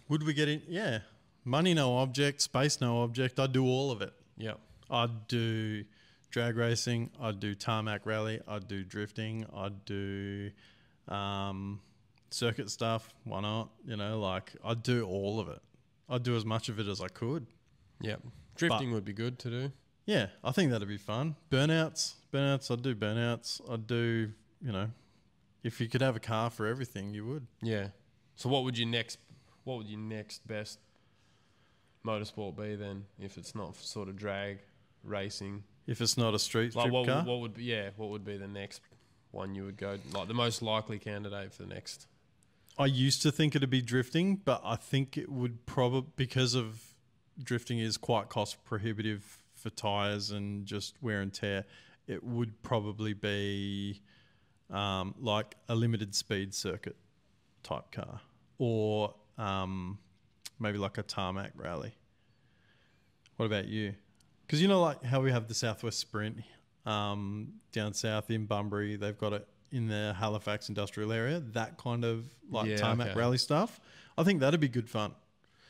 Would 0.07 0.23
we 0.23 0.33
get 0.33 0.47
in? 0.47 0.61
Yeah. 0.65 0.99
Money, 1.43 1.73
no 1.73 1.97
object. 1.97 2.41
Space, 2.41 2.79
no 2.79 3.03
object. 3.03 3.37
I'd 3.37 3.51
do 3.51 3.65
all 3.65 3.91
of 3.91 4.01
it. 4.01 4.13
Yeah, 4.37 4.53
I'd 4.89 5.27
do 5.27 5.83
drag 6.35 6.57
racing. 6.57 7.09
I'd 7.21 7.39
do 7.39 7.55
tarmac 7.55 8.05
rally. 8.05 8.41
I'd 8.45 8.67
do 8.67 8.83
drifting. 8.83 9.45
I'd 9.55 9.85
do 9.85 10.51
um, 11.07 11.79
circuit 12.29 12.69
stuff. 12.69 13.13
Why 13.23 13.39
not? 13.39 13.69
You 13.85 13.95
know, 13.95 14.19
like 14.19 14.51
I'd 14.61 14.83
do 14.83 15.05
all 15.07 15.39
of 15.39 15.47
it. 15.47 15.61
I'd 16.09 16.23
do 16.23 16.35
as 16.35 16.43
much 16.43 16.67
of 16.67 16.77
it 16.77 16.87
as 16.89 16.99
I 16.99 17.07
could. 17.07 17.47
Yeah, 18.01 18.17
Drifting 18.57 18.91
would 18.91 19.05
be 19.05 19.13
good 19.13 19.39
to 19.39 19.49
do. 19.49 19.71
Yeah, 20.05 20.27
I 20.43 20.51
think 20.51 20.71
that'd 20.71 20.85
be 20.85 20.97
fun. 20.97 21.37
Burnouts, 21.49 22.15
burnouts. 22.33 22.69
I'd 22.69 22.81
do 22.81 22.93
burnouts. 22.93 23.61
I'd 23.71 23.87
do, 23.87 24.33
you 24.61 24.73
know, 24.73 24.89
if 25.63 25.79
you 25.79 25.87
could 25.87 26.01
have 26.01 26.17
a 26.17 26.19
car 26.19 26.49
for 26.49 26.67
everything, 26.67 27.13
you 27.13 27.25
would. 27.25 27.47
Yeah. 27.61 27.87
So 28.35 28.49
what 28.49 28.65
would 28.65 28.77
your 28.77 28.89
next 28.89 29.19
what 29.63 29.77
would 29.77 29.87
your 29.87 30.01
next 30.01 30.45
best 30.45 30.79
motorsport 32.05 32.57
be 32.57 32.75
then 32.75 33.05
if 33.17 33.37
it's 33.37 33.55
not 33.55 33.77
sort 33.77 34.09
of 34.09 34.17
drag 34.17 34.59
racing? 35.01 35.63
If 35.87 36.01
it's 36.01 36.17
not 36.17 36.33
a 36.33 36.39
street 36.39 36.75
Like 36.75 36.83
strip 36.83 36.93
what 36.93 37.05
car, 37.05 37.17
would, 37.17 37.25
what 37.27 37.39
would 37.41 37.53
be 37.55 37.63
yeah, 37.63 37.89
what 37.95 38.09
would 38.09 38.25
be 38.25 38.37
the 38.37 38.47
next 38.47 38.81
one 39.31 39.53
you 39.53 39.65
would 39.65 39.77
go 39.77 39.97
like 40.13 40.27
the 40.27 40.33
most 40.33 40.61
likely 40.61 40.97
candidate 40.97 41.53
for 41.53 41.63
the 41.63 41.73
next 41.73 42.07
I 42.77 42.87
used 42.87 43.21
to 43.21 43.31
think 43.31 43.55
it'd 43.55 43.69
be 43.69 43.81
drifting, 43.81 44.35
but 44.35 44.61
I 44.63 44.75
think 44.75 45.17
it 45.17 45.31
would 45.31 45.65
probably 45.65 46.11
because 46.17 46.55
of 46.55 46.81
drifting 47.41 47.79
is 47.79 47.95
quite 47.95 48.27
cost 48.29 48.63
prohibitive 48.65 49.43
for 49.53 49.69
tires 49.69 50.31
and 50.31 50.65
just 50.65 51.01
wear 51.01 51.21
and 51.21 51.33
tear. 51.33 51.65
It 52.07 52.23
would 52.23 52.61
probably 52.63 53.13
be 53.13 54.01
um, 54.69 55.15
like 55.19 55.55
a 55.69 55.75
limited 55.75 56.13
speed 56.15 56.53
circuit 56.53 56.97
type 57.63 57.91
car, 57.91 58.19
or 58.57 59.13
um, 59.37 59.97
maybe 60.59 60.77
like 60.77 60.97
a 60.97 61.03
tarmac 61.03 61.53
rally. 61.55 61.95
What 63.37 63.45
about 63.45 63.67
you? 63.67 63.95
Because 64.45 64.61
you 64.61 64.67
know, 64.67 64.81
like 64.81 65.03
how 65.03 65.21
we 65.21 65.31
have 65.31 65.47
the 65.47 65.53
Southwest 65.53 65.99
Sprint 65.99 66.37
um, 66.85 67.53
down 67.71 67.93
south 67.93 68.29
in 68.29 68.45
Bunbury, 68.45 68.95
they've 68.95 69.17
got 69.17 69.33
it 69.33 69.47
in 69.71 69.87
the 69.87 70.15
Halifax 70.17 70.69
industrial 70.69 71.11
area. 71.11 71.39
That 71.39 71.77
kind 71.77 72.05
of 72.05 72.25
like 72.49 72.67
Yeah, 72.67 72.77
tarmac 72.77 73.09
okay. 73.09 73.19
rally 73.19 73.37
stuff. 73.37 73.79
I 74.17 74.23
think 74.23 74.39
that'd 74.39 74.59
be 74.59 74.69
good 74.69 74.89
fun. 74.89 75.13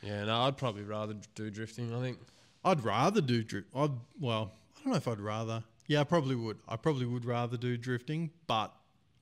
Yeah, 0.02 0.24
no, 0.24 0.42
I'd 0.42 0.56
probably 0.56 0.82
rather 0.82 1.14
do 1.34 1.50
drifting, 1.50 1.94
I 1.94 2.00
think. 2.00 2.18
I'd 2.64 2.84
rather 2.84 3.20
do 3.20 3.42
drift. 3.42 3.68
I'd 3.74 3.90
well, 4.20 4.52
I 4.76 4.82
don't 4.82 4.92
know 4.92 4.96
if 4.98 5.08
I'd 5.08 5.20
rather. 5.20 5.64
Yeah, 5.86 6.00
I 6.00 6.04
probably 6.04 6.34
would. 6.34 6.58
I 6.68 6.76
probably 6.76 7.06
would 7.06 7.24
rather 7.24 7.56
do 7.56 7.76
drifting, 7.76 8.30
but 8.46 8.72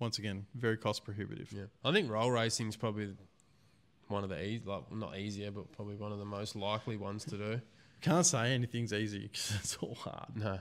once 0.00 0.18
again, 0.18 0.46
very 0.54 0.76
cost 0.76 1.04
prohibitive. 1.04 1.52
Yeah. 1.52 1.64
I 1.84 1.92
think 1.92 2.10
roll 2.10 2.30
racing's 2.30 2.76
probably 2.76 3.14
one 4.08 4.24
of 4.24 4.30
the 4.30 4.42
easy, 4.42 4.62
like 4.64 4.90
not 4.92 5.16
easier, 5.16 5.50
but 5.50 5.70
probably 5.72 5.94
one 5.94 6.12
of 6.12 6.18
the 6.18 6.24
most 6.24 6.56
likely 6.56 6.96
ones 6.96 7.24
to 7.26 7.36
do. 7.36 7.60
Can't 8.04 8.26
say 8.26 8.52
anything's 8.52 8.92
easy 8.92 9.20
because 9.32 9.52
it's 9.60 9.76
all 9.78 9.94
hard. 9.94 10.36
No. 10.36 10.58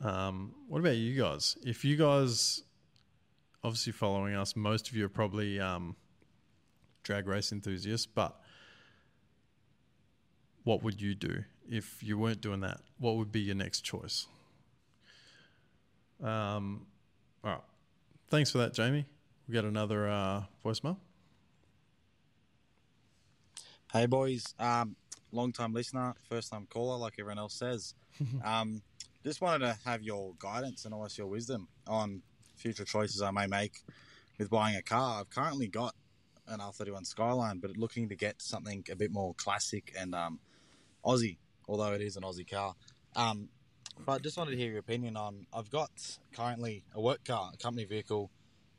Um, 0.00 0.52
what 0.68 0.80
about 0.80 0.96
you 0.96 1.16
guys? 1.16 1.56
If 1.62 1.84
you 1.84 1.96
guys, 1.96 2.64
obviously 3.62 3.92
following 3.92 4.34
us, 4.34 4.56
most 4.56 4.88
of 4.88 4.96
you 4.96 5.04
are 5.04 5.08
probably 5.08 5.60
um, 5.60 5.94
drag 7.04 7.28
race 7.28 7.52
enthusiasts, 7.52 8.04
but 8.04 8.36
what 10.64 10.82
would 10.82 11.00
you 11.00 11.14
do 11.14 11.44
if 11.70 12.02
you 12.02 12.18
weren't 12.18 12.40
doing 12.40 12.60
that? 12.62 12.80
What 12.98 13.14
would 13.14 13.30
be 13.30 13.42
your 13.42 13.54
next 13.54 13.82
choice? 13.82 14.26
Um, 16.20 16.84
all 17.44 17.52
right. 17.52 17.60
Thanks 18.28 18.50
for 18.50 18.58
that, 18.58 18.74
Jamie. 18.74 19.06
We 19.46 19.54
got 19.54 19.64
another 19.64 20.08
uh, 20.08 20.42
voicemail. 20.64 20.96
Hey 23.92 24.06
boys, 24.06 24.52
um, 24.58 24.96
long 25.36 25.52
time 25.52 25.72
listener, 25.72 26.14
first 26.28 26.50
time 26.50 26.66
caller, 26.68 26.98
like 26.98 27.14
everyone 27.18 27.38
else 27.38 27.54
says. 27.54 27.94
um, 28.44 28.82
just 29.24 29.40
wanted 29.40 29.66
to 29.66 29.78
have 29.84 30.02
your 30.02 30.34
guidance 30.38 30.84
and 30.84 30.94
almost 30.94 31.18
your 31.18 31.26
wisdom 31.26 31.68
on 31.86 32.22
future 32.56 32.84
choices 32.84 33.22
I 33.22 33.30
may 33.30 33.46
make 33.46 33.82
with 34.38 34.50
buying 34.50 34.76
a 34.76 34.82
car. 34.82 35.20
I've 35.20 35.30
currently 35.30 35.68
got 35.68 35.94
an 36.48 36.60
R31 36.60 37.06
Skyline, 37.06 37.58
but 37.58 37.76
looking 37.76 38.08
to 38.08 38.16
get 38.16 38.40
something 38.40 38.84
a 38.90 38.96
bit 38.96 39.12
more 39.12 39.34
classic 39.34 39.92
and 39.98 40.14
um, 40.14 40.38
Aussie, 41.04 41.38
although 41.68 41.92
it 41.92 42.00
is 42.00 42.16
an 42.16 42.22
Aussie 42.22 42.48
car. 42.48 42.74
Um, 43.14 43.48
but 44.04 44.22
just 44.22 44.36
wanted 44.36 44.52
to 44.52 44.56
hear 44.56 44.70
your 44.70 44.80
opinion 44.80 45.16
on. 45.16 45.46
I've 45.52 45.70
got 45.70 45.90
currently 46.34 46.84
a 46.94 47.00
work 47.00 47.24
car, 47.24 47.50
a 47.54 47.56
company 47.56 47.84
vehicle, 47.84 48.30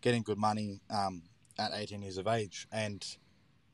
getting 0.01 0.21
good 0.21 0.38
money 0.38 0.81
um, 0.89 1.23
at 1.57 1.71
18 1.73 2.01
years 2.01 2.17
of 2.17 2.27
age, 2.27 2.67
and 2.71 3.03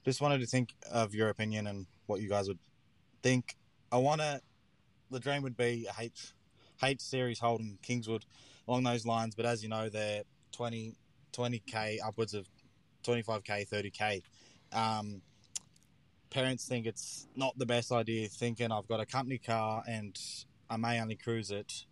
just 0.05 0.22
wanted 0.22 0.39
to 0.39 0.47
think 0.47 0.73
of 0.91 1.14
your 1.14 1.30
opinion 1.30 1.68
and 1.68 1.85
what 2.07 2.22
you 2.22 2.30
guys 2.30 2.47
would 2.47 2.60
think. 3.24 3.56
I 3.91 3.98
want 3.98 4.22
to. 4.22 4.41
The 5.10 5.20
dream 5.20 5.41
would 5.44 5.58
be 5.58 5.88
a 5.88 6.02
H 6.02 6.34
H 6.84 7.02
series 7.02 7.40
Holden 7.40 7.80
Kingswood 7.82 8.26
along 8.68 8.84
those 8.84 9.06
lines, 9.06 9.36
but 9.36 9.45
as 9.45 9.64
you 9.64 9.70
know, 9.70 9.90
they're 9.90 10.24
20 10.52 10.95
20k 11.34 11.98
upwards 12.06 12.34
of 12.34 12.48
25k, 13.04 13.68
30k. 13.68 14.22
Um, 14.72 15.22
parents 16.30 16.66
think 16.66 16.86
it's 16.86 17.28
not 17.36 17.58
the 17.58 17.66
best 17.66 17.91
idea. 17.91 18.28
Thinking 18.28 18.72
I've 18.72 18.88
got 18.88 19.00
a 19.00 19.06
company 19.06 19.40
car 19.40 19.84
and 19.88 20.18
I 20.70 20.78
may 20.78 21.02
only 21.02 21.16
cruise 21.16 21.52
it, 21.52 21.86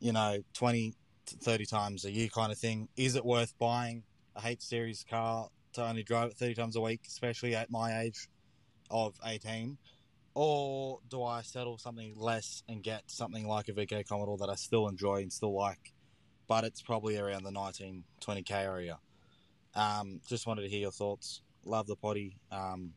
you 0.00 0.12
know, 0.12 0.38
20 0.54 0.94
to 1.26 1.36
30 1.36 1.66
times 1.66 2.04
a 2.04 2.10
year, 2.10 2.28
kind 2.28 2.52
of 2.52 2.58
thing. 2.58 2.88
Is 2.96 3.16
it 3.16 3.24
worth 3.24 3.58
buying 3.58 4.02
a 4.36 4.46
H 4.46 4.60
series 4.60 5.04
car 5.08 5.48
to 5.74 5.84
only 5.86 6.02
drive 6.02 6.30
it 6.30 6.36
30 6.36 6.54
times 6.54 6.76
a 6.76 6.80
week, 6.80 7.02
especially 7.06 7.54
at 7.54 7.70
my 7.70 8.00
age 8.00 8.28
of 8.90 9.14
18? 9.24 9.78
Or 10.34 10.98
do 11.08 11.22
I 11.22 11.42
settle 11.42 11.78
something 11.78 12.14
less 12.16 12.62
and 12.68 12.82
get 12.82 13.02
something 13.06 13.46
like 13.46 13.68
a 13.68 13.72
VK 13.72 14.08
Commodore 14.08 14.38
that 14.38 14.48
I 14.48 14.56
still 14.56 14.88
enjoy 14.88 15.22
and 15.22 15.32
still 15.32 15.54
like, 15.54 15.92
but 16.48 16.64
it's 16.64 16.82
probably 16.82 17.16
around 17.16 17.44
the 17.44 17.52
19, 17.52 18.02
20k 18.20 18.50
area? 18.50 18.98
Um, 19.76 20.20
just 20.26 20.46
wanted 20.46 20.62
to 20.62 20.68
hear 20.68 20.80
your 20.80 20.90
thoughts. 20.90 21.40
Love 21.64 21.86
the 21.86 21.96
potty. 21.96 22.36
Um, 22.50 22.92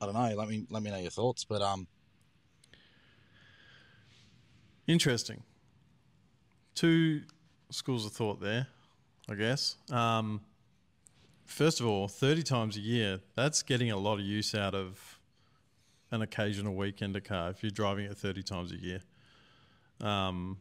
I 0.00 0.06
don't 0.06 0.14
know. 0.14 0.34
Let 0.36 0.48
me 0.48 0.66
let 0.68 0.82
me 0.82 0.90
know 0.90 0.98
your 0.98 1.10
thoughts. 1.10 1.44
But 1.44 1.62
um, 1.62 1.86
Interesting. 4.86 5.42
Two 6.74 7.22
schools 7.70 8.06
of 8.06 8.12
thought 8.12 8.40
there, 8.40 8.68
I 9.28 9.34
guess. 9.34 9.76
Um, 9.90 10.42
first 11.44 11.80
of 11.80 11.86
all, 11.86 12.06
30 12.06 12.42
times 12.42 12.76
a 12.76 12.80
year, 12.80 13.20
that's 13.34 13.62
getting 13.62 13.90
a 13.90 13.96
lot 13.96 14.14
of 14.14 14.20
use 14.20 14.54
out 14.54 14.74
of 14.74 15.15
an 16.16 16.22
occasional 16.22 16.74
weekender 16.74 17.22
car 17.22 17.50
if 17.50 17.62
you're 17.62 17.70
driving 17.70 18.06
it 18.06 18.16
30 18.16 18.42
times 18.42 18.72
a 18.72 18.76
year. 18.76 19.00
Um, 20.00 20.58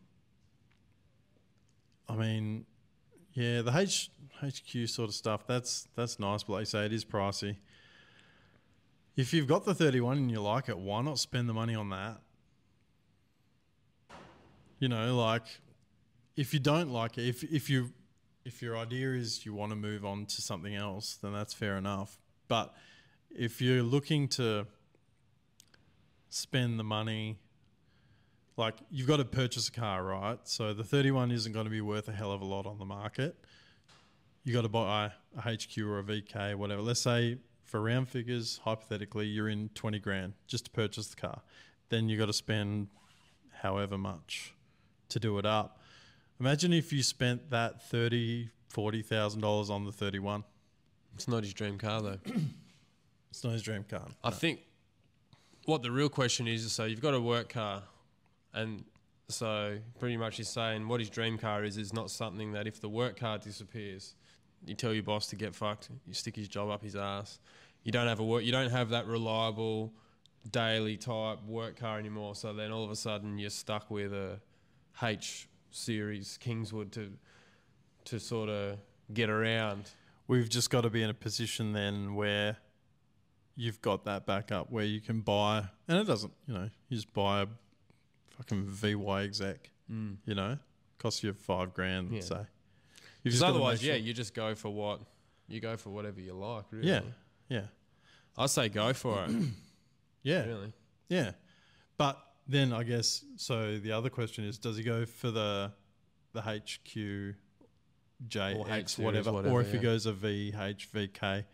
I 2.07 2.15
mean, 2.15 2.65
Yeah, 3.33 3.63
the 3.63 3.77
H, 3.77 4.11
HQ 4.41 4.87
sort 4.87 5.09
of 5.09 5.15
stuff. 5.15 5.45
That's 5.45 5.87
that's 5.95 6.19
nice, 6.19 6.43
but 6.43 6.53
like 6.53 6.61
you 6.61 6.65
say, 6.67 6.85
it 6.85 6.93
is 6.93 7.03
pricey. 7.03 7.57
If 9.17 9.33
you've 9.33 9.47
got 9.47 9.65
the 9.65 9.73
31 9.73 10.17
and 10.17 10.31
you 10.31 10.41
like 10.41 10.69
it, 10.69 10.77
why 10.77 11.01
not 11.01 11.19
spend 11.19 11.49
the 11.49 11.53
money 11.53 11.75
on 11.75 11.89
that? 11.89 12.21
You 14.79 14.89
know, 14.89 15.15
like 15.17 15.43
if 16.35 16.53
you 16.53 16.59
don't 16.59 16.91
like 16.91 17.17
it, 17.17 17.27
if 17.27 17.43
if 17.43 17.69
you 17.69 17.91
if 18.45 18.61
your 18.61 18.77
idea 18.77 19.13
is 19.13 19.45
you 19.45 19.53
want 19.53 19.71
to 19.71 19.75
move 19.75 20.05
on 20.05 20.25
to 20.27 20.41
something 20.41 20.75
else, 20.75 21.15
then 21.21 21.33
that's 21.33 21.53
fair 21.53 21.77
enough. 21.77 22.17
But 22.47 22.73
if 23.31 23.61
you're 23.61 23.83
looking 23.83 24.27
to 24.29 24.67
spend 26.35 26.77
the 26.77 26.83
money 26.83 27.39
like 28.57 28.75
you've 28.89 29.07
got 29.07 29.17
to 29.17 29.25
purchase 29.25 29.69
a 29.69 29.71
car, 29.71 30.03
right? 30.03 30.37
So 30.43 30.73
the 30.73 30.83
31 30.83 31.31
isn't 31.31 31.53
going 31.53 31.65
to 31.65 31.71
be 31.71 31.81
worth 31.81 32.09
a 32.09 32.11
hell 32.11 32.31
of 32.31 32.41
a 32.41 32.45
lot 32.45 32.65
on 32.65 32.77
the 32.77 32.85
market. 32.85 33.37
You 34.43 34.53
got 34.53 34.63
to 34.63 34.69
buy 34.69 35.11
a 35.37 35.41
HQ 35.41 35.77
or 35.79 35.99
a 35.99 36.03
VK, 36.03 36.55
whatever. 36.55 36.81
Let's 36.81 37.01
say 37.01 37.37
for 37.63 37.81
round 37.81 38.09
figures, 38.09 38.59
hypothetically, 38.63 39.27
you're 39.27 39.49
in 39.49 39.69
20 39.75 39.99
grand 39.99 40.33
just 40.45 40.65
to 40.65 40.71
purchase 40.71 41.07
the 41.07 41.15
car. 41.15 41.41
Then 41.89 42.09
you 42.09 42.17
got 42.17 42.27
to 42.27 42.33
spend 42.33 42.89
however 43.61 43.97
much 43.97 44.53
to 45.09 45.19
do 45.19 45.37
it 45.37 45.45
up. 45.45 45.79
Imagine 46.39 46.73
if 46.73 46.91
you 46.91 47.01
spent 47.01 47.49
that 47.51 47.81
30, 47.89 48.49
40,000 48.69 49.39
dollars 49.39 49.69
on 49.69 49.85
the 49.85 49.91
31. 49.91 50.43
It's 51.15 51.27
not 51.29 51.43
his 51.43 51.53
dream 51.53 51.77
car 51.77 52.01
though. 52.01 52.19
It's 53.31 53.43
not 53.43 53.51
his 53.51 53.63
dream 53.63 53.83
car. 53.83 54.07
I 54.23 54.29
think 54.29 54.61
what 55.65 55.81
the 55.81 55.91
real 55.91 56.09
question 56.09 56.47
is, 56.47 56.71
so 56.71 56.85
you've 56.85 57.01
got 57.01 57.13
a 57.13 57.21
work 57.21 57.49
car, 57.49 57.83
and 58.53 58.83
so 59.27 59.77
pretty 59.99 60.17
much 60.17 60.37
he's 60.37 60.49
saying 60.49 60.87
what 60.87 60.99
his 60.99 61.09
dream 61.09 61.37
car 61.37 61.63
is 61.63 61.77
is 61.77 61.93
not 61.93 62.11
something 62.11 62.51
that 62.53 62.67
if 62.67 62.79
the 62.79 62.89
work 62.89 63.19
car 63.19 63.37
disappears, 63.37 64.15
you 64.65 64.75
tell 64.75 64.93
your 64.93 65.03
boss 65.03 65.27
to 65.27 65.35
get 65.35 65.53
fucked, 65.53 65.89
you 66.07 66.13
stick 66.13 66.35
his 66.35 66.47
job 66.47 66.69
up 66.69 66.83
his 66.83 66.95
ass. 66.95 67.39
You 67.83 67.91
don't 67.91 68.07
have 68.07 68.19
a 68.19 68.23
work, 68.23 68.43
you 68.43 68.51
don't 68.51 68.71
have 68.71 68.89
that 68.89 69.07
reliable 69.07 69.93
daily 70.51 70.97
type 70.97 71.43
work 71.45 71.79
car 71.79 71.99
anymore. 71.99 72.35
So 72.35 72.53
then 72.53 72.71
all 72.71 72.83
of 72.83 72.91
a 72.91 72.95
sudden 72.95 73.37
you're 73.37 73.49
stuck 73.49 73.89
with 73.89 74.13
a 74.13 74.39
H 75.01 75.47
series 75.71 76.37
Kingswood 76.39 76.91
to 76.93 77.11
to 78.05 78.19
sort 78.19 78.49
of 78.49 78.77
get 79.13 79.29
around. 79.29 79.89
We've 80.27 80.49
just 80.49 80.69
got 80.69 80.81
to 80.81 80.89
be 80.89 81.03
in 81.03 81.09
a 81.09 81.13
position 81.13 81.73
then 81.73 82.15
where 82.15 82.57
you've 83.55 83.81
got 83.81 84.05
that 84.05 84.25
backup 84.25 84.71
where 84.71 84.83
you 84.85 85.01
can 85.01 85.21
buy, 85.21 85.63
and 85.87 85.97
it 85.97 86.05
doesn't, 86.05 86.33
you 86.47 86.53
know, 86.53 86.69
you 86.89 86.97
just 86.97 87.13
buy 87.13 87.43
a 87.43 87.47
fucking 88.37 88.65
VY 88.65 89.23
exec, 89.23 89.71
mm. 89.91 90.17
you 90.25 90.35
know, 90.35 90.57
costs 90.97 91.23
you 91.23 91.33
five 91.33 91.73
grand, 91.73 92.11
Yeah. 92.11 92.21
say. 92.21 92.45
Because 93.23 93.41
otherwise, 93.41 93.83
yeah, 93.83 93.93
sure- 93.93 94.01
you 94.01 94.13
just 94.13 94.33
go 94.35 94.53
for 94.53 94.69
what 94.69 95.01
you 95.47 95.59
go 95.59 95.77
for 95.77 95.89
whatever 95.89 96.21
you 96.21 96.33
like. 96.33 96.65
Really. 96.71 96.87
yeah, 96.87 97.01
yeah, 97.49 97.65
I 98.37 98.45
say 98.47 98.69
go 98.69 98.93
for 98.93 99.25
it. 99.25 99.31
yeah, 100.23 100.45
really. 100.45 100.73
yeah. 101.09 101.31
But 101.97 102.21
then 102.47 102.73
I 102.73 102.83
guess 102.83 103.23
so. 103.37 103.79
The 103.79 103.91
other 103.93 104.09
question 104.09 104.43
is, 104.45 104.57
does 104.59 104.77
he 104.77 104.83
go 104.83 105.05
for 105.05 105.31
the 105.31 105.71
the 106.33 106.41
HQ, 106.41 107.35
JX, 108.27 108.99
whatever, 108.99 109.31
whatever, 109.31 109.55
or 109.55 109.61
if 109.61 109.71
he 109.71 109.79
goes 109.79 110.05
a 110.05 110.13
VH, 110.13 110.87
VK? 110.89 111.45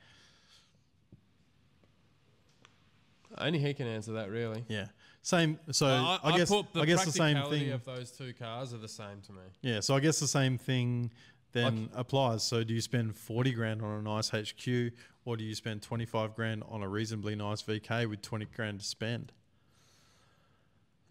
Only 3.41 3.59
he 3.59 3.73
can 3.73 3.87
answer 3.87 4.13
that, 4.13 4.29
really. 4.29 4.63
Yeah, 4.67 4.87
same. 5.21 5.59
So 5.71 5.87
I, 5.87 6.19
I, 6.23 6.37
guess 6.37 6.49
put 6.49 6.71
the 6.73 6.81
I 6.81 6.85
guess 6.85 7.05
the 7.05 7.11
same 7.11 7.43
thing. 7.49 7.71
of 7.71 7.85
those 7.85 8.11
two 8.11 8.33
cars 8.33 8.73
are 8.73 8.77
the 8.77 8.87
same 8.87 9.21
to 9.27 9.33
me. 9.33 9.41
Yeah, 9.61 9.79
so 9.79 9.95
I 9.95 9.99
guess 9.99 10.19
the 10.19 10.27
same 10.27 10.57
thing 10.57 11.11
then 11.51 11.89
applies. 11.93 12.43
So 12.43 12.63
do 12.63 12.73
you 12.73 12.81
spend 12.81 13.15
40 13.15 13.51
grand 13.51 13.81
on 13.81 13.99
a 13.99 14.01
nice 14.01 14.29
HQ 14.29 14.93
or 15.25 15.37
do 15.37 15.43
you 15.43 15.55
spend 15.55 15.81
25 15.81 16.35
grand 16.35 16.63
on 16.67 16.81
a 16.81 16.87
reasonably 16.87 17.35
nice 17.35 17.61
VK 17.61 18.09
with 18.09 18.21
20 18.21 18.45
grand 18.55 18.79
to 18.79 18.85
spend? 18.85 19.31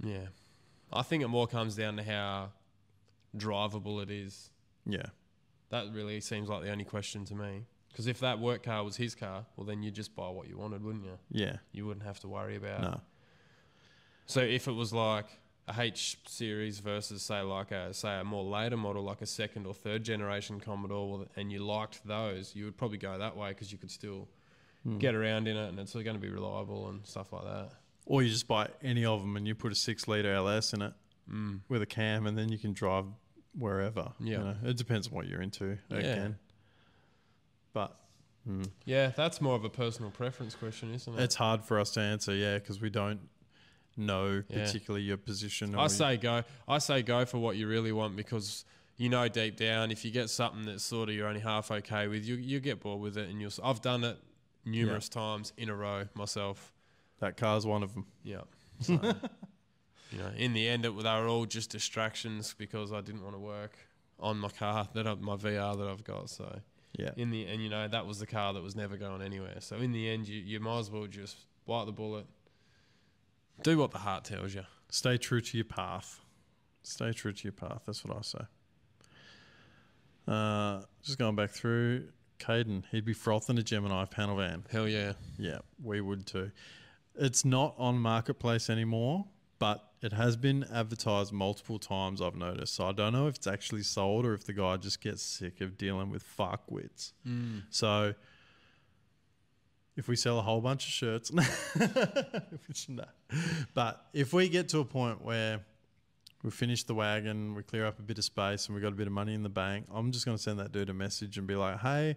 Yeah, 0.02 0.28
I 0.93 1.02
think 1.02 1.23
it 1.23 1.28
more 1.28 1.47
comes 1.47 1.77
down 1.77 1.97
to 1.97 2.02
how 2.02 2.51
drivable 3.36 4.02
it 4.02 4.11
is. 4.11 4.51
Yeah. 4.86 5.07
That 5.70 5.93
really 5.93 6.20
seems 6.20 6.48
like 6.48 6.62
the 6.62 6.70
only 6.70 6.85
question 6.85 7.24
to 7.27 7.35
me. 7.35 7.65
Because 7.91 8.07
if 8.07 8.21
that 8.21 8.39
work 8.39 8.62
car 8.62 8.85
was 8.85 8.97
his 8.97 9.15
car, 9.15 9.45
well, 9.57 9.67
then 9.67 9.83
you'd 9.83 9.95
just 9.95 10.15
buy 10.15 10.29
what 10.29 10.49
you 10.49 10.57
wanted, 10.57 10.83
wouldn't 10.85 11.05
you? 11.05 11.19
Yeah. 11.31 11.57
You 11.73 11.87
wouldn't 11.87 12.07
have 12.07 12.21
to 12.21 12.29
worry 12.29 12.57
about. 12.57 12.81
No. 12.83 13.01
So 14.27 14.41
if 14.41 14.69
it 14.69 14.73
was 14.73 14.93
like 14.93 15.27
a 15.69 15.75
H 15.81 16.19
series 16.27 16.79
versus 16.79 17.23
say 17.23 17.41
like 17.43 17.71
a 17.73 17.93
say 17.93 18.19
a 18.21 18.25
more 18.25 18.45
later 18.45 18.77
model, 18.77 19.03
like 19.03 19.23
a 19.23 19.27
second 19.27 19.67
or 19.67 19.75
third 19.75 20.05
generation 20.05 20.61
Commodore, 20.61 21.27
and 21.37 21.51
you 21.51 21.65
liked 21.65 22.07
those, 22.07 22.55
you 22.55 22.65
would 22.65 22.77
probably 22.77 22.99
go 22.99 23.19
that 23.19 23.37
way 23.37 23.49
because 23.51 23.73
you 23.73 23.79
could 23.79 23.91
still 23.91 24.29
Hmm. 24.83 24.97
get 24.97 25.15
around 25.15 25.47
in 25.47 25.59
it, 25.59 25.69
and 25.69 25.79
it's 25.79 25.93
going 25.93 26.07
to 26.07 26.19
be 26.19 26.31
reliable 26.31 26.89
and 26.89 27.05
stuff 27.07 27.35
like 27.35 27.45
that. 27.45 27.73
Or 28.07 28.23
you 28.23 28.31
just 28.31 28.49
buy 28.49 28.69
any 28.83 29.05
of 29.05 29.21
them 29.21 29.37
and 29.37 29.47
you 29.47 29.55
put 29.55 29.73
a 29.73 29.75
6 29.75 30.09
litre 30.09 30.33
LS 30.33 30.73
in 30.73 30.81
it 30.81 30.95
Mm. 31.31 31.61
with 31.69 31.83
a 31.83 31.87
cam 31.87 32.27
and 32.27 32.37
then 32.39 32.49
you 32.51 32.57
can 32.57 32.73
drive 32.73 33.05
wherever. 33.55 34.12
Yeah. 34.19 34.39
You 34.39 34.45
know, 34.45 34.57
it 34.65 34.77
depends 34.79 35.09
on 35.09 35.12
what 35.12 35.27
you're 35.27 35.43
into 35.43 35.77
again. 35.91 36.39
But 37.72 37.97
mm, 38.48 38.68
Yeah, 38.84 39.09
that's 39.16 39.40
more 39.40 39.55
of 39.55 39.64
a 39.64 39.70
personal 39.70 40.10
preference 40.10 40.55
question, 40.55 40.92
isn't 40.94 41.14
it? 41.18 41.22
it's 41.22 41.34
hard 41.36 41.62
for 41.64 41.78
us 41.78 41.90
to 41.92 42.01
answer, 42.01 42.34
yeah, 42.34 42.59
because 42.59 42.80
we 42.80 42.90
don't 42.90 43.20
know 43.97 44.42
Yeah. 44.48 44.64
particularly 44.64 45.05
your 45.05 45.16
position. 45.16 45.74
I 45.74 45.86
say 45.88 46.16
go. 46.16 46.42
I 46.66 46.78
say 46.78 47.02
go 47.02 47.24
for 47.24 47.38
what 47.38 47.56
you 47.56 47.66
really 47.68 47.92
want 47.92 48.16
because 48.16 48.64
you 48.97 49.09
know 49.09 49.28
deep 49.28 49.56
down 49.56 49.90
if 49.90 50.05
you 50.05 50.10
get 50.10 50.30
something 50.30 50.64
that's 50.66 50.84
sort 50.84 51.09
of 51.09 51.14
you're 51.14 51.26
only 51.28 51.40
half 51.40 51.70
okay 51.70 52.06
with, 52.09 52.24
you 52.24 52.36
you 52.36 52.60
get 52.60 52.80
bored 52.80 53.01
with 53.01 53.16
it, 53.18 53.28
and 53.28 53.40
you'll. 53.40 53.52
I've 53.62 53.80
done 53.82 54.05
it 54.05 54.18
numerous 54.64 55.09
times 55.09 55.52
in 55.56 55.68
a 55.68 55.74
row 55.74 56.05
myself. 56.14 56.72
that 57.20 57.36
car's 57.36 57.66
one 57.66 57.82
of 57.82 57.92
them. 57.94 58.06
Yeah. 58.22 58.42
So, 58.80 58.92
you 60.12 60.18
know, 60.18 60.30
in 60.36 60.52
the 60.55 60.66
end, 60.68 60.84
it, 60.86 60.97
they 60.97 61.02
were 61.02 61.26
all 61.28 61.44
just 61.47 61.70
distractions 61.70 62.55
because 62.56 62.92
I 62.92 63.01
didn't 63.02 63.22
want 63.22 63.34
to 63.34 63.40
work 63.40 63.72
on 64.18 64.38
my 64.38 64.48
car 64.48 64.88
that 64.94 65.06
I, 65.06 65.14
my 65.14 65.36
VR 65.36 65.76
that 65.78 65.88
I've 65.88 66.05
got. 66.05 66.30
So 66.30 66.60
Yeah. 66.93 67.11
in 67.17 67.31
the 67.31 67.47
and 67.47 67.62
you 67.62 67.69
know 67.71 67.87
that 67.87 68.07
was 68.07 68.19
the 68.19 68.27
car 68.27 68.53
that 68.53 68.62
was 68.62 68.75
never 68.75 68.97
going 68.97 69.23
anywhere. 69.23 69.57
So 69.61 69.77
in 69.77 69.93
the 69.93 70.09
end, 70.09 70.29
you 70.29 70.41
you 70.41 70.61
might 70.61 70.81
as 70.81 70.91
well 70.91 71.07
just 71.07 71.47
bite 71.67 71.87
the 71.87 71.93
bullet. 71.93 72.27
Do 73.62 73.79
what 73.79 73.91
the 73.93 73.99
heart 73.99 74.25
tells 74.25 74.55
you. 74.55 74.65
Stay 74.89 75.17
true 75.19 75.41
to 75.41 75.57
your 75.57 75.65
path. 75.65 76.21
Stay 76.83 77.12
true 77.12 77.33
to 77.33 77.45
your 77.45 77.53
path. 77.53 77.83
That's 77.87 78.05
what 78.05 78.17
I 78.17 78.21
say. 78.23 78.45
Uh, 80.27 80.83
just 81.03 81.19
going 81.19 81.37
back 81.37 81.51
through, 81.51 82.09
Caden, 82.39 82.85
he'd 82.91 83.05
be 83.05 83.12
frothing 83.12 83.59
a 83.59 83.62
Gemini 83.62 84.05
panel 84.07 84.37
van. 84.37 84.65
Hell 84.71 84.89
yeah. 84.89 85.12
Yeah, 85.39 85.59
we 85.83 86.01
would 86.01 86.27
too. 86.27 86.51
It's 87.17 87.45
not 87.45 87.75
on 87.79 87.99
marketplace 87.99 88.71
anymore, 88.71 89.27
but 89.59 89.90
it 90.02 90.12
has 90.12 90.36
been 90.36 90.64
advertised 90.72 91.32
multiple 91.32 91.78
times. 91.78 92.22
I've 92.22 92.35
noticed, 92.35 92.74
so 92.74 92.86
I 92.86 92.93
don't 92.93 93.12
know 93.12 93.27
if 93.27 93.36
it's 93.36 93.47
actually 93.47 93.82
sold 93.82 94.24
or 94.24 94.35
if 94.35 94.44
the 94.44 94.52
guy 94.52 94.77
just 94.77 95.01
gets 95.01 95.22
sick 95.22 95.60
of 95.60 95.77
dealing 95.77 96.10
with 96.10 96.24
fuckwits. 96.24 97.12
Mm. 97.27 97.64
So, 97.70 98.14
if 99.97 100.09
we 100.09 100.16
sell 100.16 100.39
a 100.39 100.43
whole 100.43 100.62
bunch 100.62 100.86
of 100.86 100.93
shirts, 100.93 101.31
which 102.66 102.89
no, 102.89 103.05
but 103.74 104.06
if 104.14 104.32
we 104.32 104.48
get 104.48 104.70
to 104.70 104.78
a 104.78 104.85
point 104.85 105.22
where 105.22 105.60
we 106.43 106.51
finish 106.51 106.85
the 106.85 106.94
wagon, 106.94 107.55
we 107.55 107.62
clear 107.62 107.85
up 107.86 107.98
a 107.98 108.02
bit 108.02 108.16
of 108.16 108.24
space, 108.24 108.66
and 108.66 108.74
we 108.74 108.81
got 108.81 108.93
a 108.93 108.97
bit 108.97 109.06
of 109.06 109.12
money 109.12 109.35
in 109.35 109.43
the 109.43 109.51
bank, 109.51 109.86
I'm 109.93 110.12
just 110.12 110.24
going 110.24 110.36
to 110.36 110.43
send 110.43 110.59
that 110.60 110.72
dude 110.72 110.89
a 110.89 110.94
message 110.94 111.36
and 111.36 111.47
be 111.47 111.56
like, 111.56 111.81
"Hey, 111.81 112.16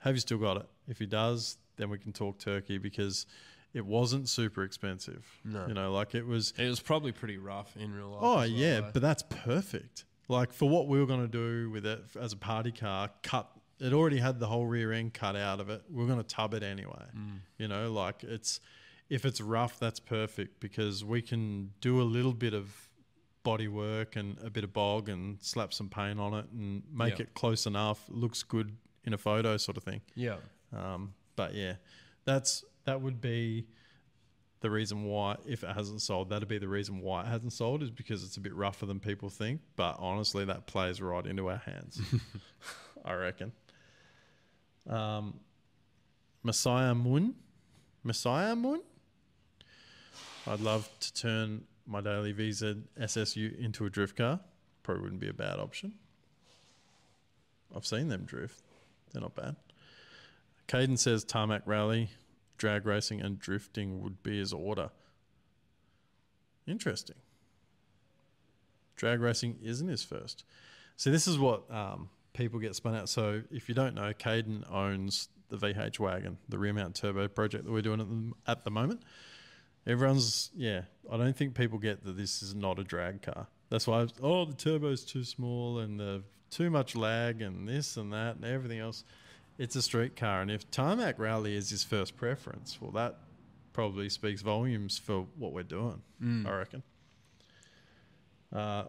have 0.00 0.14
you 0.14 0.20
still 0.20 0.38
got 0.38 0.58
it? 0.58 0.66
If 0.88 0.98
he 0.98 1.06
does, 1.06 1.56
then 1.76 1.88
we 1.88 1.98
can 1.98 2.12
talk 2.12 2.38
turkey 2.38 2.76
because 2.76 3.24
it 3.72 3.84
wasn't 3.86 4.28
super 4.28 4.62
expensive. 4.64 5.26
No. 5.44 5.66
You 5.66 5.74
know, 5.74 5.92
like 5.92 6.14
it 6.14 6.26
was. 6.26 6.52
It 6.58 6.68
was 6.68 6.80
probably 6.80 7.12
pretty 7.12 7.38
rough 7.38 7.76
in 7.76 7.92
real 7.94 8.08
life. 8.10 8.18
Oh 8.22 8.34
well, 8.36 8.46
yeah, 8.46 8.80
though. 8.80 8.90
but 8.94 9.02
that's 9.02 9.22
perfect. 9.28 10.04
Like 10.28 10.52
for 10.52 10.68
what 10.68 10.86
we 10.88 10.98
were 10.98 11.06
going 11.06 11.22
to 11.22 11.28
do 11.28 11.70
with 11.70 11.84
it 11.86 12.02
as 12.20 12.32
a 12.32 12.36
party 12.36 12.72
car, 12.72 13.10
cut. 13.22 13.50
It 13.80 13.92
already 13.94 14.18
had 14.18 14.38
the 14.38 14.46
whole 14.46 14.66
rear 14.66 14.92
end 14.92 15.14
cut 15.14 15.36
out 15.36 15.58
of 15.58 15.70
it. 15.70 15.82
We're 15.90 16.06
going 16.06 16.18
to 16.18 16.22
tub 16.24 16.52
it 16.54 16.62
anyway. 16.62 17.06
You 17.58 17.66
know, 17.68 17.90
like 17.92 18.22
it's 18.24 18.60
if 19.08 19.24
it's 19.24 19.40
rough, 19.40 19.78
that's 19.80 19.98
perfect 19.98 20.60
because 20.60 21.02
we 21.04 21.22
can 21.22 21.70
do 21.80 22.00
a 22.00 22.04
little 22.04 22.32
bit 22.34 22.52
of 22.54 22.88
body 23.42 23.68
work 23.68 24.16
and 24.16 24.36
a 24.44 24.50
bit 24.50 24.64
of 24.64 24.72
bog 24.74 25.08
and 25.08 25.38
slap 25.42 25.72
some 25.72 25.88
paint 25.88 26.20
on 26.20 26.34
it 26.34 26.44
and 26.52 26.82
make 26.92 27.18
Yeah. 27.18 27.22
it 27.24 27.34
close 27.34 27.64
enough, 27.66 28.04
looks 28.08 28.42
good 28.42 28.76
in 29.04 29.14
a 29.14 29.18
photo, 29.18 29.56
sort 29.56 29.78
of 29.78 29.82
thing. 29.82 30.02
yeah, 30.14 30.36
Um, 30.74 31.14
but 31.36 31.54
yeah, 31.54 31.76
that's 32.26 32.64
that 32.90 33.00
would 33.00 33.20
be 33.20 33.66
the 34.62 34.68
reason 34.68 35.04
why 35.04 35.36
if 35.46 35.62
it 35.62 35.70
hasn't 35.70 36.02
sold. 36.02 36.28
That'd 36.28 36.48
be 36.48 36.58
the 36.58 36.68
reason 36.68 37.00
why 37.00 37.22
it 37.22 37.28
hasn't 37.28 37.52
sold 37.52 37.84
is 37.84 37.90
because 37.90 38.24
it's 38.24 38.36
a 38.36 38.40
bit 38.40 38.52
rougher 38.52 38.84
than 38.84 38.98
people 38.98 39.28
think. 39.28 39.60
But 39.76 39.96
honestly, 40.00 40.44
that 40.44 40.66
plays 40.66 41.00
right 41.00 41.24
into 41.24 41.48
our 41.48 41.58
hands. 41.58 42.00
I 43.04 43.14
reckon. 43.14 43.52
Um, 44.88 45.38
Messiah 46.42 46.96
Moon, 46.96 47.36
Messiah 48.02 48.56
Moon. 48.56 48.82
I'd 50.48 50.60
love 50.60 50.90
to 50.98 51.14
turn 51.14 51.62
my 51.86 52.00
daily 52.00 52.32
Visa 52.32 52.76
SSU 53.00 53.56
into 53.56 53.86
a 53.86 53.90
drift 53.90 54.16
car. 54.16 54.40
Probably 54.82 55.04
wouldn't 55.04 55.20
be 55.20 55.28
a 55.28 55.32
bad 55.32 55.60
option. 55.60 55.92
I've 57.74 57.86
seen 57.86 58.08
them 58.08 58.24
drift. 58.24 58.60
They're 59.12 59.22
not 59.22 59.36
bad. 59.36 59.54
Caden 60.66 60.98
says 60.98 61.22
tarmac 61.22 61.62
rally, 61.66 62.10
drag 62.60 62.86
racing, 62.86 63.20
and 63.22 63.40
drifting 63.40 64.02
would 64.02 64.22
be 64.22 64.38
his 64.38 64.52
order. 64.52 64.90
Interesting. 66.66 67.16
Drag 68.96 69.20
racing 69.20 69.58
isn't 69.62 69.88
his 69.88 70.04
first. 70.04 70.44
See, 70.96 71.10
this 71.10 71.26
is 71.26 71.38
what 71.38 71.68
um, 71.70 72.10
people 72.34 72.60
get 72.60 72.76
spun 72.76 72.94
out. 72.94 73.08
So, 73.08 73.42
if 73.50 73.68
you 73.68 73.74
don't 73.74 73.94
know, 73.94 74.12
Caden 74.12 74.70
owns 74.70 75.30
the 75.48 75.56
VH 75.56 75.98
wagon, 75.98 76.36
the 76.50 76.58
rear 76.58 76.74
mount 76.74 76.94
turbo 76.94 77.26
project 77.26 77.64
that 77.64 77.72
we're 77.72 77.80
doing 77.80 78.00
at 78.00 78.08
the, 78.08 78.32
at 78.46 78.64
the 78.64 78.70
moment. 78.70 79.02
Everyone's, 79.86 80.50
yeah, 80.54 80.82
I 81.10 81.16
don't 81.16 81.34
think 81.34 81.54
people 81.54 81.78
get 81.78 82.04
that 82.04 82.16
this 82.18 82.42
is 82.42 82.54
not 82.54 82.78
a 82.78 82.84
drag 82.84 83.22
car. 83.22 83.46
That's 83.70 83.86
why, 83.86 84.06
oh, 84.22 84.44
the 84.44 84.54
turbo's 84.54 85.02
too 85.02 85.24
small 85.24 85.78
and 85.78 85.98
the 85.98 86.22
too 86.50 86.68
much 86.68 86.94
lag 86.94 87.40
and 87.40 87.66
this 87.66 87.96
and 87.96 88.12
that 88.12 88.36
and 88.36 88.44
everything 88.44 88.80
else. 88.80 89.04
It's 89.60 89.76
a 89.76 89.82
street 89.82 90.16
car. 90.16 90.40
And 90.40 90.50
if 90.50 90.70
tarmac 90.70 91.18
rally 91.18 91.54
is 91.54 91.68
his 91.68 91.84
first 91.84 92.16
preference, 92.16 92.78
well, 92.80 92.92
that 92.92 93.18
probably 93.74 94.08
speaks 94.08 94.40
volumes 94.40 94.96
for 94.96 95.26
what 95.36 95.52
we're 95.52 95.64
doing, 95.64 96.00
I 96.46 96.50
reckon. 96.50 96.82
Uh, 98.50 98.84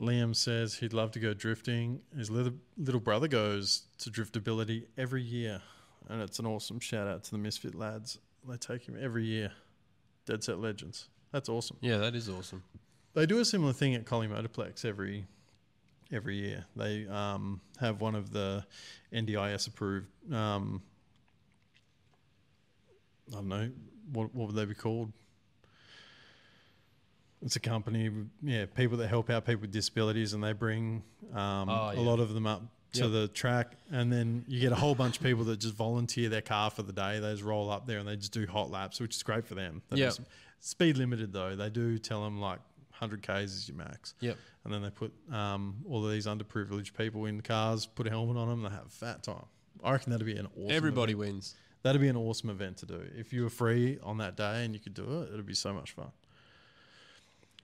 Liam 0.00 0.36
says 0.36 0.74
he'd 0.76 0.92
love 0.92 1.10
to 1.10 1.18
go 1.18 1.34
drifting. 1.34 2.02
His 2.16 2.30
little, 2.30 2.52
little 2.78 3.00
brother 3.00 3.26
goes 3.26 3.82
to 3.98 4.10
driftability 4.10 4.84
every 4.96 5.22
year. 5.22 5.60
And 6.08 6.22
it's 6.22 6.38
an 6.38 6.46
awesome 6.46 6.78
shout 6.78 7.08
out 7.08 7.24
to 7.24 7.32
the 7.32 7.38
Misfit 7.38 7.74
lads. 7.74 8.18
They 8.48 8.56
take 8.58 8.86
him 8.86 8.96
every 8.98 9.24
year. 9.24 9.50
Dead 10.24 10.44
Set 10.44 10.60
Legends. 10.60 11.08
That's 11.32 11.48
awesome. 11.48 11.78
Yeah, 11.80 11.96
that 11.96 12.14
is 12.14 12.28
awesome. 12.28 12.62
They 13.14 13.26
do 13.26 13.40
a 13.40 13.44
similar 13.44 13.72
thing 13.72 13.96
at 13.96 14.06
Collie 14.06 14.28
Motorplex 14.28 14.84
every 14.84 15.26
every 16.12 16.36
year. 16.36 16.64
They 16.76 17.06
um, 17.06 17.60
have 17.80 18.00
one 18.00 18.14
of 18.14 18.32
the 18.32 18.64
NDIS 19.12 19.68
approved. 19.68 20.06
Um, 20.32 20.82
I 23.30 23.34
don't 23.36 23.48
know 23.48 23.70
what 24.12 24.34
what 24.34 24.48
would 24.48 24.56
they 24.56 24.64
be 24.64 24.74
called. 24.74 25.12
It's 27.42 27.56
a 27.56 27.60
company, 27.60 28.10
yeah, 28.42 28.66
people 28.66 28.98
that 28.98 29.08
help 29.08 29.30
out 29.30 29.46
people 29.46 29.62
with 29.62 29.72
disabilities, 29.72 30.34
and 30.34 30.44
they 30.44 30.52
bring 30.52 31.02
um, 31.32 31.70
Oh, 31.70 31.92
a 31.94 32.00
lot 32.00 32.20
of 32.20 32.34
them 32.34 32.46
up 32.46 32.62
to 32.92 33.02
Yep. 33.04 33.12
the 33.12 33.28
track, 33.28 33.76
and 33.90 34.12
then 34.12 34.44
you 34.46 34.60
get 34.60 34.72
a 34.72 34.74
whole 34.74 34.94
bunch 34.94 35.16
of 35.16 35.22
people 35.22 35.44
that 35.44 35.58
just 35.58 35.74
volunteer 35.74 36.28
their 36.28 36.42
car 36.42 36.68
for 36.70 36.82
the 36.82 36.92
day. 36.92 37.18
They 37.18 37.30
just 37.32 37.42
roll 37.44 37.70
up 37.70 37.86
there 37.86 37.98
and 37.98 38.06
they 38.06 38.16
just 38.16 38.32
do 38.32 38.46
hot 38.46 38.70
laps, 38.70 39.00
which 39.00 39.14
is 39.16 39.22
great 39.22 39.46
for 39.46 39.54
them. 39.54 39.80
They 39.88 39.96
do 39.96 40.02
Yep. 40.02 40.12
some- 40.12 40.26
speed 40.58 40.98
limited 40.98 41.32
though. 41.32 41.56
They 41.56 41.70
do 41.70 41.96
tell 41.98 42.22
them 42.24 42.40
like 42.40 42.58
100 43.00 43.22
k's 43.22 43.52
is 43.54 43.68
your 43.68 43.78
max. 43.78 44.14
Yep. 44.20 44.36
And 44.64 44.72
then 44.72 44.82
they 44.82 44.90
put 44.90 45.12
um, 45.32 45.76
all 45.88 46.04
of 46.04 46.12
these 46.12 46.26
underprivileged 46.26 46.96
people 46.96 47.24
in 47.24 47.40
cars, 47.40 47.86
put 47.86 48.06
a 48.06 48.10
helmet 48.10 48.36
on 48.36 48.48
them, 48.48 48.62
they 48.62 48.68
have 48.70 48.92
fat 48.92 49.22
time. 49.22 49.46
I 49.82 49.92
reckon 49.92 50.12
that'd 50.12 50.26
be 50.26 50.36
an 50.36 50.46
awesome. 50.56 50.70
Everybody 50.70 51.12
event. 51.12 51.32
wins. 51.32 51.54
That'd 51.82 52.00
be 52.00 52.08
an 52.08 52.16
awesome 52.16 52.50
event 52.50 52.76
to 52.78 52.86
do. 52.86 53.02
If 53.16 53.32
you 53.32 53.42
were 53.42 53.50
free 53.50 53.98
on 54.02 54.18
that 54.18 54.36
day 54.36 54.64
and 54.64 54.74
you 54.74 54.80
could 54.80 54.94
do 54.94 55.22
it, 55.22 55.32
it'd 55.32 55.46
be 55.46 55.54
so 55.54 55.72
much 55.72 55.92
fun. 55.92 56.12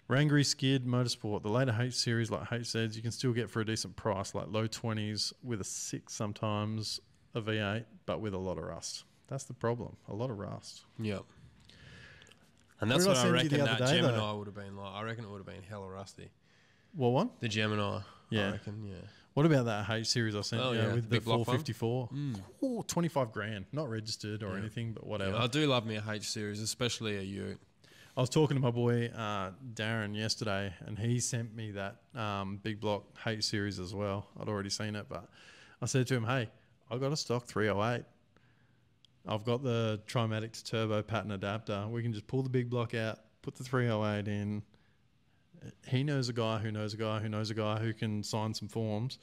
Rangry 0.08 0.46
Skid 0.46 0.86
Motorsport, 0.86 1.42
the 1.42 1.50
later 1.50 1.76
H 1.78 1.94
series, 1.94 2.30
like 2.30 2.50
H 2.52 2.66
says, 2.66 2.96
you 2.96 3.02
can 3.02 3.10
still 3.10 3.32
get 3.32 3.50
for 3.50 3.60
a 3.60 3.66
decent 3.66 3.96
price, 3.96 4.34
like 4.34 4.46
low 4.48 4.68
20s 4.68 5.32
with 5.42 5.60
a 5.60 5.64
6 5.64 6.12
sometimes, 6.12 7.00
a 7.34 7.42
V8, 7.42 7.84
but 8.06 8.20
with 8.20 8.32
a 8.32 8.38
lot 8.38 8.56
of 8.56 8.64
rust. 8.64 9.04
That's 9.28 9.44
the 9.44 9.54
problem. 9.54 9.96
A 10.08 10.14
lot 10.14 10.30
of 10.30 10.38
rust. 10.38 10.84
Yep. 11.00 11.24
And 12.80 12.90
that's 12.90 13.04
did 13.04 13.16
I 13.16 13.18
what 13.18 13.26
I 13.26 13.30
reckon 13.30 13.58
that 13.64 13.78
day, 13.78 14.00
though? 14.00 14.08
Gemini 14.08 14.32
would 14.32 14.46
have 14.46 14.54
been 14.54 14.76
like. 14.76 14.92
I 14.92 15.02
reckon 15.02 15.24
it 15.24 15.30
would 15.30 15.38
have 15.38 15.46
been 15.46 15.62
hella 15.68 15.88
rusty. 15.88 16.30
What 16.94 17.08
one? 17.12 17.30
The 17.40 17.48
Gemini. 17.48 18.00
Yeah. 18.30 18.48
I 18.48 18.50
reckon, 18.52 18.84
yeah. 18.84 18.94
What 19.34 19.44
about 19.46 19.66
that 19.66 19.90
H 19.90 20.06
series 20.06 20.34
I 20.34 20.40
sent 20.40 20.62
Oh, 20.62 20.72
you 20.72 20.78
yeah, 20.78 20.86
with 20.86 20.94
the 20.94 21.00
the 21.02 21.08
big 21.08 21.24
block 21.24 21.46
one? 21.46 21.58
454? 21.62 22.08
Ooh, 22.64 22.82
25 22.86 23.32
grand. 23.32 23.66
Not 23.70 23.90
registered 23.90 24.42
or 24.42 24.56
anything, 24.56 24.92
but 24.92 25.06
whatever. 25.06 25.32
Yeah, 25.32 25.42
I 25.42 25.46
do 25.46 25.66
love 25.66 25.84
me 25.86 25.96
a 25.96 26.04
H 26.08 26.24
series, 26.24 26.60
especially 26.62 27.18
a 27.18 27.22
U. 27.22 27.58
I 28.16 28.20
was 28.20 28.30
talking 28.30 28.56
to 28.56 28.62
my 28.62 28.70
boy 28.70 29.08
uh, 29.14 29.50
Darren 29.74 30.16
yesterday, 30.16 30.72
and 30.86 30.98
he 30.98 31.20
sent 31.20 31.54
me 31.54 31.72
that 31.72 31.96
um, 32.14 32.58
big 32.62 32.80
block 32.80 33.04
H 33.26 33.44
series 33.44 33.78
as 33.78 33.94
well. 33.94 34.26
I'd 34.40 34.48
already 34.48 34.70
seen 34.70 34.96
it, 34.96 35.04
but 35.06 35.28
I 35.82 35.86
said 35.86 36.06
to 36.06 36.14
him, 36.14 36.24
"Hey, 36.24 36.48
I 36.90 36.96
got 36.96 37.12
a 37.12 37.16
stock 37.16 37.44
308. 37.44 38.04
I've 39.28 39.44
got 39.44 39.62
the 39.62 40.00
Trimatic 40.06 40.52
to 40.52 40.64
Turbo 40.64 41.02
pattern 41.02 41.32
adapter. 41.32 41.86
We 41.88 42.02
can 42.02 42.12
just 42.12 42.26
pull 42.26 42.42
the 42.42 42.48
big 42.48 42.70
block 42.70 42.94
out, 42.94 43.18
put 43.42 43.56
the 43.56 43.64
308 43.64 44.28
in. 44.28 44.62
He 45.86 46.04
knows 46.04 46.28
a 46.28 46.32
guy 46.32 46.58
who 46.58 46.70
knows 46.70 46.94
a 46.94 46.96
guy 46.96 47.18
who 47.18 47.28
knows 47.28 47.50
a 47.50 47.54
guy 47.54 47.78
who 47.78 47.92
can 47.92 48.22
sign 48.22 48.54
some 48.54 48.68
forms, 48.68 49.18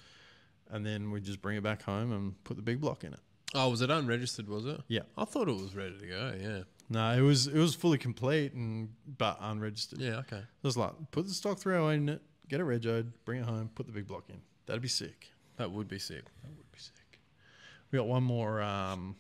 and 0.70 0.86
then 0.86 1.12
we 1.12 1.22
just 1.22 1.42
bring 1.42 1.58
it 1.58 1.64
back 1.64 1.84
home 1.84 2.12
and 2.12 2.44
put 2.44 2.58
the 2.58 2.64
big 2.64 2.82
block 2.82 3.04
in 3.04 3.14
it. 3.14 3.20
Oh, 3.56 3.70
was 3.70 3.82
it 3.82 3.90
unregistered? 3.92 4.50
Was 4.50 4.66
it? 4.66 4.82
Yeah. 4.88 5.02
I 5.18 5.26
thought 5.26 5.48
it 5.48 5.54
was 5.54 5.76
ready 5.76 5.98
to 6.00 6.08
go. 6.08 6.34
Yeah. 6.40 6.64
No, 6.90 7.12
it 7.12 7.22
was 7.22 7.48
it 7.48 7.58
was 7.58 7.76
fully 7.76 7.98
complete 7.98 8.54
and 8.54 8.90
but 9.18 9.38
unregistered. 9.40 10.00
Yeah. 10.00 10.18
Okay. 10.18 10.42
Just 10.64 10.76
like 10.76 10.92
put 11.12 11.28
the 11.28 11.34
stock 11.34 11.60
308 11.60 11.96
in 11.96 12.10
it, 12.10 12.22
get 12.50 12.60
it 12.60 12.66
regoed, 12.66 13.12
bring 13.26 13.42
it 13.42 13.46
home, 13.46 13.70
put 13.74 13.86
the 13.86 13.92
big 13.92 14.08
block 14.08 14.26
in. 14.30 14.42
That'd 14.66 14.82
be 14.82 14.88
sick. 14.88 15.30
That 15.58 15.72
would 15.72 15.88
be 15.88 16.00
sick. 16.00 16.26
That 16.42 16.50
would 16.58 16.72
be 16.72 16.80
sick. 16.80 17.20
We 17.92 17.98
got 17.98 18.08
one 18.08 18.24
more 18.24 18.62
um, 18.62 19.16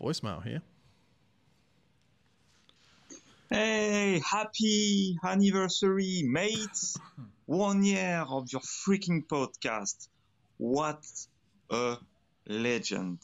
voicemail 0.00 0.42
here. 0.42 0.62
Hey, 3.50 4.20
happy 4.30 5.16
anniversary, 5.24 6.22
mates! 6.24 6.98
One 7.46 7.82
year 7.82 8.24
of 8.28 8.52
your 8.52 8.60
freaking 8.60 9.26
podcast. 9.26 10.08
What 10.58 11.02
a 11.70 11.96
legend. 12.46 13.20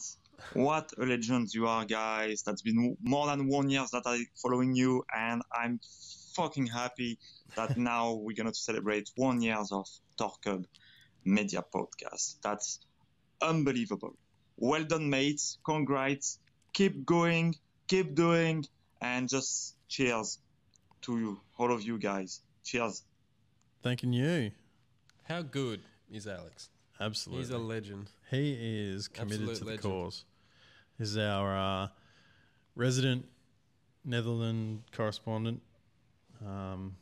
What 0.55 0.93
a 0.99 1.05
legend 1.05 1.53
you 1.53 1.67
are, 1.67 1.85
guys. 1.85 2.43
That's 2.43 2.63
been 2.63 2.97
more 3.03 3.27
than 3.27 3.49
one 3.49 3.69
year 3.69 3.85
that 3.93 4.03
I'm 4.07 4.27
following 4.43 4.75
you, 4.75 5.05
and 5.15 5.43
I'm 5.53 5.79
fucking 6.35 6.67
happy 6.67 7.19
that 7.57 7.77
now 7.93 8.15
we're 8.15 8.37
going 8.37 8.49
to 8.49 8.55
celebrate 8.55 9.11
one 9.17 9.43
year 9.43 9.59
of 9.59 9.87
Torq 10.19 10.65
Media 11.25 11.63
Podcast. 11.75 12.37
That's 12.43 12.81
unbelievable. 13.43 14.17
Well 14.57 14.85
done, 14.85 15.11
mates. 15.11 15.59
Congrats. 15.65 16.39
Keep 16.75 17.07
going, 17.07 17.55
keep 17.89 18.15
doing, 18.15 18.67
and 19.01 19.29
just 19.29 19.77
cheers 19.89 20.39
to 21.03 21.19
you, 21.19 21.41
all 21.59 21.73
of 21.73 21.83
you 21.83 21.99
guys. 21.99 22.41
Cheers. 22.65 23.03
Thanking 23.83 24.13
you. 24.13 24.51
How 25.25 25.43
good 25.43 25.81
is 26.11 26.27
Alex? 26.27 26.71
Absolutely. 27.01 27.45
He's 27.45 27.51
a 27.51 27.59
legend. 27.59 28.11
he 28.31 28.53
is 28.91 29.09
committed 29.09 29.49
Absolute 29.49 29.59
to 29.59 29.65
the 29.65 29.71
legend. 29.71 29.83
cause. 29.93 30.25
This 30.99 31.09
is 31.11 31.19
our 31.19 31.57
uh, 31.57 31.89
resident 32.77 33.27
Netherlands 34.05 34.83
correspondent. 34.93 35.61
Um, 36.45 36.97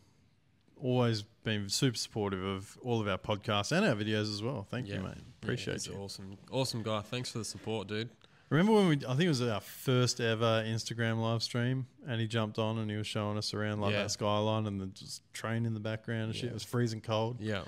always 0.81 1.23
been 1.45 1.69
super 1.69 1.97
supportive 1.97 2.43
of 2.45 2.79
all 2.83 3.01
of 3.01 3.09
our 3.09 3.19
podcasts 3.19 3.73
and 3.77 3.87
our 3.87 3.95
videos 3.95 4.33
as 4.33 4.43
well. 4.43 4.67
Thank 4.71 4.89
you, 4.89 5.01
mate. 5.01 5.15
Appreciate 5.43 5.75
he's 5.75 5.87
you. 5.89 5.95
Awesome, 5.95 6.37
awesome 6.51 6.83
guy. 6.83 7.01
Thanks 7.01 7.31
for 7.31 7.39
the 7.39 7.45
support, 7.45 7.89
dude. 7.89 8.11
Remember 8.53 8.73
when 8.75 8.89
we? 8.89 8.97
I 8.97 9.15
think 9.15 9.23
it 9.23 9.29
was 9.29 9.41
our 9.41 9.63
first 9.63 10.21
ever 10.21 10.63
Instagram 10.67 11.23
live 11.23 11.43
stream, 11.43 11.87
and 12.07 12.21
he 12.21 12.27
jumped 12.27 12.59
on 12.59 12.77
and 12.77 12.91
he 12.91 12.99
was 12.99 13.07
showing 13.07 13.39
us 13.39 13.55
around 13.55 13.81
like 13.81 13.93
Yeah. 13.93 14.03
that 14.03 14.11
skyline 14.11 14.67
and 14.67 14.79
the 14.79 14.89
just 14.89 15.23
train 15.33 15.65
in 15.65 15.73
the 15.73 15.81
background 15.81 16.25
and 16.25 16.35
shit. 16.35 16.51
It 16.51 16.53
was 16.53 16.63
freezing 16.63 17.01
cold. 17.01 17.41
Yeah, 17.41 17.63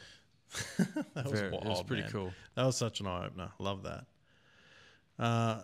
that 0.77 1.25
was 1.25 1.41
very, 1.41 1.51
wild. 1.51 1.65
it 1.65 1.69
was 1.71 1.83
pretty 1.85 2.03
man. 2.03 2.11
cool. 2.13 2.33
That 2.55 2.67
was 2.67 2.77
such 2.77 3.01
an 3.01 3.07
eye 3.07 3.25
opener. 3.25 3.49
Love 3.59 3.83
that. 3.85 4.05
Uh, 5.19 5.63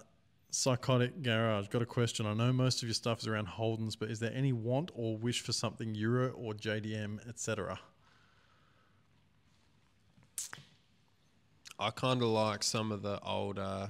Psychotic 0.53 1.23
Garage. 1.23 1.69
Got 1.69 1.83
a 1.83 1.87
question. 1.87 2.25
I 2.25 2.33
know 2.33 2.51
most 2.51 2.83
of 2.83 2.89
your 2.89 2.95
stuff 2.95 3.19
is 3.21 3.27
around 3.27 3.47
Holdens, 3.47 3.99
but 3.99 4.11
is 4.11 4.21
there 4.21 4.33
any 4.35 4.55
want 4.55 4.91
or 4.95 5.19
wish 5.19 5.43
for 5.43 5.53
something 5.53 5.95
Euro 5.97 6.31
or 6.31 6.55
JDM, 6.55 7.29
etc.? 7.29 7.79
I 11.79 11.91
kind 11.91 12.23
of 12.23 12.29
like 12.29 12.63
some 12.63 12.91
of 12.91 13.03
the 13.03 13.21
older 13.21 13.61
uh, 13.63 13.89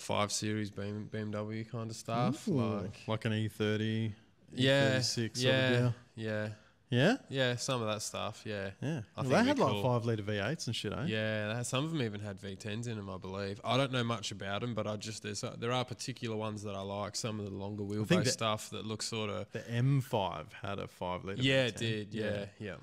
five 0.00 0.32
series 0.32 0.70
BMW 0.70 1.68
kind 1.70 1.90
of 1.90 1.96
stuff. 1.96 2.46
Like, 2.48 3.00
like 3.06 3.24
an 3.24 3.32
E 3.34 3.48
E30, 3.48 4.12
yeah, 4.52 4.98
E36 4.98 5.30
yeah, 5.42 5.90
yeah, 6.14 6.48
Yeah? 6.90 7.16
yeah. 7.28 7.56
Some 7.56 7.82
of 7.82 7.88
that 7.88 8.00
stuff. 8.02 8.42
Yeah, 8.46 8.70
Yeah. 8.80 9.00
I 9.16 9.20
Well, 9.22 9.30
think 9.30 9.30
they 9.30 9.44
had 9.44 9.56
be 9.56 9.62
like 9.62 9.82
five 9.82 10.04
litre 10.06 10.22
V8s 10.22 10.66
and 10.68 10.74
shit, 10.76 10.92
eh? 10.92 11.04
Yeah, 11.06 11.48
they 11.48 11.54
had- 11.56 11.66
some 11.66 11.84
of 11.84 11.90
them 11.92 12.00
even 12.02 12.20
had 12.20 12.40
V10s 12.40 12.86
in 12.88 12.96
them, 12.96 13.10
I 13.10 13.18
believe. 13.18 13.60
I 13.64 13.76
don't 13.76 13.92
know 13.92 14.04
much 14.04 14.30
about 14.32 14.62
them, 14.62 14.74
but 14.74 14.86
I 14.86 14.96
just 14.96 15.22
there's 15.22 15.44
uh, 15.44 15.54
there 15.58 15.72
are 15.72 15.84
particular 15.84 16.36
ones 16.36 16.62
that 16.62 16.74
I 16.74 16.80
like. 16.80 17.14
Some 17.16 17.38
of 17.40 17.44
the 17.44 17.52
longer 17.54 17.82
wheelbase 17.84 18.24
that- 18.24 18.26
stuff 18.32 18.70
that 18.70 18.86
looks 18.86 19.06
sort 19.06 19.28
of 19.30 19.50
The 19.52 19.60
M5 19.70 20.52
had 20.62 20.78
a 20.78 20.88
five 20.88 21.24
litre 21.24 21.42
yeah, 21.42 21.66
V10. 21.66 21.68
it 21.68 21.76
did, 21.76 22.14
yeah, 22.14 22.44
yeah. 22.58 22.74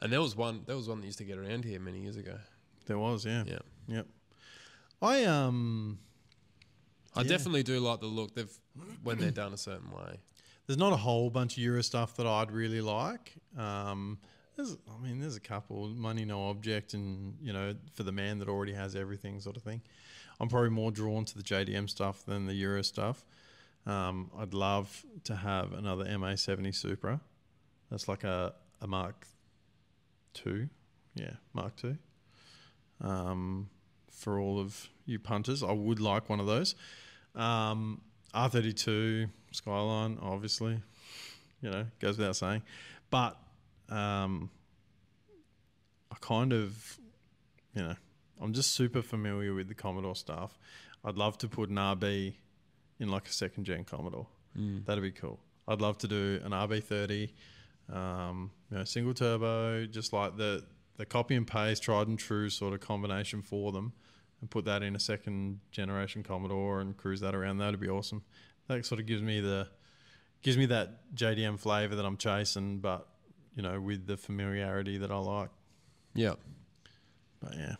And 0.00 0.12
there 0.12 0.20
was 0.20 0.34
one 0.36 0.62
there 0.66 0.76
was 0.76 0.88
one 0.88 1.00
that 1.00 1.06
used 1.06 1.18
to 1.18 1.24
get 1.24 1.38
around 1.38 1.64
here 1.64 1.80
many 1.80 2.00
years 2.02 2.16
ago. 2.16 2.38
There 2.86 2.98
was, 2.98 3.24
yeah. 3.24 3.44
Yeah, 3.46 3.58
Yep. 3.88 4.06
I, 5.02 5.24
um, 5.24 5.98
I 7.14 7.22
Yeah. 7.22 7.28
definitely 7.28 7.62
do 7.64 7.80
like 7.80 8.00
the 8.00 8.06
look. 8.06 8.34
They've 8.34 8.50
when 9.02 9.18
they're 9.18 9.30
done 9.30 9.52
a 9.52 9.58
certain 9.58 9.90
way. 9.90 10.18
there's 10.66 10.78
not 10.78 10.92
a 10.92 10.96
whole 10.96 11.28
bunch 11.28 11.54
of 11.54 11.62
Euro 11.64 11.82
stuff 11.82 12.16
that 12.16 12.26
I'd 12.26 12.50
really 12.52 12.80
like. 12.80 13.34
Um, 13.56 14.18
There's, 14.56 14.76
I 14.88 15.02
mean, 15.02 15.18
there's 15.18 15.34
a 15.36 15.40
couple 15.40 15.88
money, 15.88 16.24
no 16.24 16.48
object, 16.50 16.94
and 16.94 17.36
you 17.42 17.52
know, 17.52 17.74
for 17.94 18.02
the 18.04 18.12
man 18.12 18.38
that 18.38 18.48
already 18.48 18.72
has 18.74 18.94
everything, 18.94 19.40
sort 19.40 19.56
of 19.56 19.62
thing. 19.62 19.80
I'm 20.40 20.48
probably 20.48 20.70
more 20.70 20.90
drawn 20.90 21.24
to 21.24 21.36
the 21.36 21.42
JDM 21.42 21.88
stuff 21.90 22.24
than 22.26 22.46
the 22.46 22.54
Euro 22.54 22.82
stuff. 22.84 23.24
Um, 23.86 24.30
I'd 24.38 24.54
love 24.54 25.04
to 25.24 25.34
have 25.36 25.72
another 25.72 26.04
MA70 26.04 26.74
Supra. 26.74 27.20
That's 27.90 28.08
like 28.08 28.24
a, 28.24 28.54
a 28.80 28.86
Mark 28.86 29.26
Two, 30.34 30.68
yeah, 31.14 31.32
Mark 31.54 31.74
Two. 31.76 31.96
Um, 33.00 33.68
for 34.12 34.38
all 34.38 34.60
of 34.60 34.88
you 35.04 35.18
punters, 35.18 35.62
I 35.62 35.72
would 35.72 36.00
like 36.00 36.28
one 36.28 36.40
of 36.40 36.46
those. 36.46 36.74
Um, 37.34 38.00
R32 38.34 39.28
Skyline, 39.50 40.18
obviously, 40.22 40.80
you 41.60 41.70
know, 41.70 41.86
goes 42.00 42.18
without 42.18 42.36
saying. 42.36 42.62
But 43.10 43.36
um, 43.88 44.50
I 46.10 46.16
kind 46.20 46.52
of, 46.52 46.98
you 47.74 47.82
know, 47.82 47.94
I'm 48.40 48.52
just 48.52 48.72
super 48.72 49.02
familiar 49.02 49.54
with 49.54 49.68
the 49.68 49.74
Commodore 49.74 50.16
stuff. 50.16 50.58
I'd 51.04 51.16
love 51.16 51.36
to 51.38 51.48
put 51.48 51.68
an 51.68 51.76
RB 51.76 52.34
in 53.00 53.08
like 53.08 53.28
a 53.28 53.32
second 53.32 53.64
gen 53.64 53.84
Commodore. 53.84 54.26
That'd 54.84 55.02
be 55.02 55.10
cool. 55.10 55.40
I'd 55.66 55.80
love 55.80 55.98
to 55.98 56.08
do 56.08 56.40
an 56.44 56.52
RB30, 56.52 57.30
um, 57.92 58.50
you 58.70 58.78
know, 58.78 58.84
single 58.84 59.14
turbo, 59.14 59.86
just 59.86 60.12
like 60.12 60.36
the 60.36 60.64
the 61.02 61.06
copy 61.06 61.34
and 61.34 61.48
paste, 61.48 61.82
tried 61.82 62.06
and 62.06 62.16
true 62.16 62.48
sort 62.48 62.72
of 62.72 62.78
combination 62.78 63.42
for 63.42 63.72
them, 63.72 63.92
and 64.40 64.48
put 64.48 64.64
that 64.66 64.84
in 64.84 64.94
a 64.94 65.00
second 65.00 65.58
generation 65.72 66.22
Commodore 66.22 66.80
and 66.80 66.96
cruise 66.96 67.18
that 67.20 67.34
around. 67.34 67.58
That'd 67.58 67.80
be 67.80 67.88
awesome. 67.88 68.22
That 68.68 68.86
sort 68.86 69.00
of 69.00 69.06
gives 69.06 69.20
me 69.20 69.40
the 69.40 69.66
gives 70.42 70.56
me 70.56 70.66
that 70.66 71.12
JDM 71.12 71.58
flavor 71.58 71.96
that 71.96 72.04
I'm 72.04 72.16
chasing, 72.16 72.78
but 72.78 73.08
you 73.56 73.64
know, 73.64 73.80
with 73.80 74.06
the 74.06 74.16
familiarity 74.16 74.96
that 74.98 75.10
I 75.10 75.18
like. 75.18 75.50
Yeah. 76.14 76.34
But 77.40 77.56
yeah, 77.56 77.74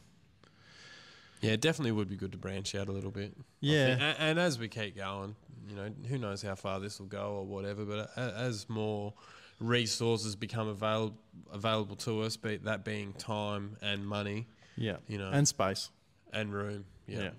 Yeah, 1.43 1.53
it 1.53 1.61
definitely 1.61 1.93
would 1.93 2.09
be 2.09 2.17
good 2.17 2.33
to 2.33 2.39
branch 2.39 2.75
out 2.75 2.89
a 2.89 2.93
little 2.93 3.13
bit. 3.13 3.37
Yeah. 3.61 3.87
and, 3.87 4.03
and 4.19 4.39
as 4.41 4.59
we 4.59 4.67
keep 4.67 4.97
going, 4.97 5.37
you 5.69 5.77
know, 5.77 5.91
who 6.09 6.19
knows 6.19 6.43
how 6.43 6.57
far 6.57 6.81
this 6.81 6.99
will 6.99 7.07
go 7.07 7.37
or 7.37 7.47
whatever. 7.47 7.85
But 7.85 8.11
as 8.19 8.69
more 8.69 9.15
resources 9.63 10.35
become 10.37 10.69
available 10.69 11.17
available 11.53 11.97
to 11.97 12.23
us, 12.23 12.37
be 12.37 12.57
that 12.59 12.85
being 12.85 13.13
time 13.15 13.77
and 13.83 14.07
money 14.07 14.47
yeah, 14.77 14.97
You 15.07 15.19
know. 15.19 15.31
and 15.31 15.47
space. 15.47 15.91
and 16.33 16.53
room, 16.53 16.85
Yeah. 17.07 17.19
yeah, 17.25 17.31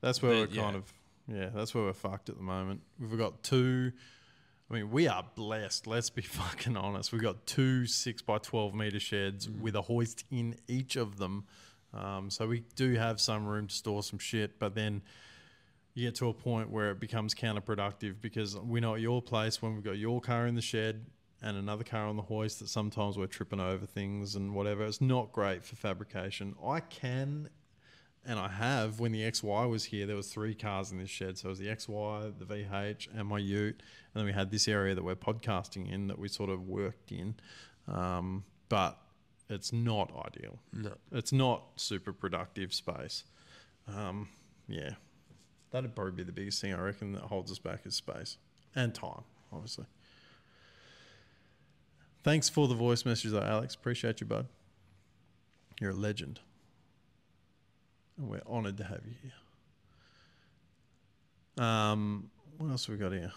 That's 0.00 0.22
where 0.22 0.32
But, 0.46 0.50
we're 0.56 0.62
kind 0.62 0.72
yeah. 0.74 0.78
of 0.78 0.92
yeah, 1.26 1.48
that's 1.54 1.74
where 1.74 1.84
we're 1.84 1.92
fucked 1.94 2.28
at 2.28 2.36
the 2.36 2.42
moment. 2.42 2.82
We've 2.98 3.18
got 3.18 3.42
two 3.42 3.92
I 4.70 4.74
mean, 4.74 4.90
we 4.90 5.08
are 5.08 5.24
blessed, 5.34 5.86
let's 5.86 6.08
be 6.10 6.22
fucking 6.40 6.76
honest. 6.76 7.12
We've 7.12 7.22
got 7.22 7.46
two 7.46 7.86
six 7.86 8.22
by 8.22 8.38
twelve 8.38 8.74
meter 8.74 8.98
sheds 9.00 9.46
Mm. 9.46 9.60
with 9.60 9.76
a 9.76 9.82
hoist 9.82 10.24
in 10.30 10.56
each 10.68 10.96
of 10.96 11.18
them. 11.18 11.44
Um, 11.92 12.28
so 12.30 12.46
we 12.48 12.64
do 12.74 12.94
have 12.94 13.20
some 13.20 13.46
room 13.46 13.68
to 13.68 13.74
store 13.74 14.02
some 14.02 14.18
shit, 14.18 14.58
but 14.58 14.74
then 14.74 15.02
you 15.94 16.06
get 16.08 16.16
to 16.16 16.28
a 16.28 16.34
point 16.34 16.70
where 16.70 16.90
it 16.90 16.98
becomes 16.98 17.34
counterproductive 17.36 18.16
because 18.20 18.58
we 18.58 18.80
know 18.80 18.96
at 18.96 19.00
your 19.00 19.22
place 19.22 19.62
when 19.62 19.74
we've 19.74 19.84
got 19.84 19.96
your 19.96 20.20
car 20.20 20.46
in 20.48 20.56
the 20.56 20.60
shed 20.62 21.06
and 21.44 21.58
another 21.58 21.84
car 21.84 22.06
on 22.06 22.16
the 22.16 22.22
hoist 22.22 22.58
that 22.60 22.68
sometimes 22.68 23.18
we're 23.18 23.26
tripping 23.26 23.60
over 23.60 23.84
things 23.84 24.34
and 24.34 24.54
whatever. 24.54 24.82
It's 24.84 25.02
not 25.02 25.30
great 25.30 25.62
for 25.62 25.76
fabrication. 25.76 26.54
I 26.64 26.80
can 26.80 27.50
and 28.26 28.38
I 28.38 28.48
have 28.48 28.98
when 28.98 29.12
the 29.12 29.20
XY 29.20 29.68
was 29.68 29.84
here, 29.84 30.06
there 30.06 30.16
was 30.16 30.32
three 30.32 30.54
cars 30.54 30.90
in 30.90 30.96
this 30.96 31.10
shed. 31.10 31.36
So 31.36 31.48
it 31.48 31.50
was 31.50 31.58
the 31.58 31.66
XY, 31.66 32.38
the 32.38 32.46
VH, 32.46 33.08
and 33.14 33.28
my 33.28 33.38
Ute, 33.38 33.74
and 33.74 34.20
then 34.20 34.24
we 34.24 34.32
had 34.32 34.50
this 34.50 34.66
area 34.66 34.94
that 34.94 35.04
we're 35.04 35.14
podcasting 35.14 35.92
in 35.92 36.06
that 36.06 36.18
we 36.18 36.28
sort 36.28 36.48
of 36.48 36.66
worked 36.66 37.12
in. 37.12 37.34
Um, 37.86 38.44
but 38.70 38.98
it's 39.50 39.70
not 39.70 40.10
ideal. 40.26 40.58
no, 40.72 40.94
It's 41.12 41.32
not 41.32 41.64
super 41.76 42.14
productive 42.14 42.72
space. 42.72 43.24
Um, 43.94 44.28
yeah, 44.66 44.92
that'd 45.70 45.94
probably 45.94 46.12
be 46.12 46.22
the 46.22 46.32
biggest 46.32 46.62
thing 46.62 46.72
I 46.72 46.80
reckon 46.80 47.12
that 47.12 47.24
holds 47.24 47.52
us 47.52 47.58
back 47.58 47.84
is 47.84 47.94
space 47.94 48.38
and 48.74 48.94
time, 48.94 49.24
obviously. 49.52 49.84
Thanks 52.24 52.48
for 52.48 52.66
the 52.66 52.74
voice 52.74 53.04
message, 53.04 53.32
though, 53.32 53.42
Alex. 53.42 53.74
Appreciate 53.74 54.22
you, 54.22 54.26
bud. 54.26 54.46
You're 55.78 55.90
a 55.90 55.94
legend. 55.94 56.40
And 58.16 58.30
we're 58.30 58.40
honoured 58.48 58.78
to 58.78 58.84
have 58.84 59.02
you 59.04 59.12
here. 59.22 59.32
Um, 61.64 62.30
what 62.56 62.70
else 62.70 62.86
have 62.86 62.96
we 62.96 62.98
got 62.98 63.12
here? 63.12 63.30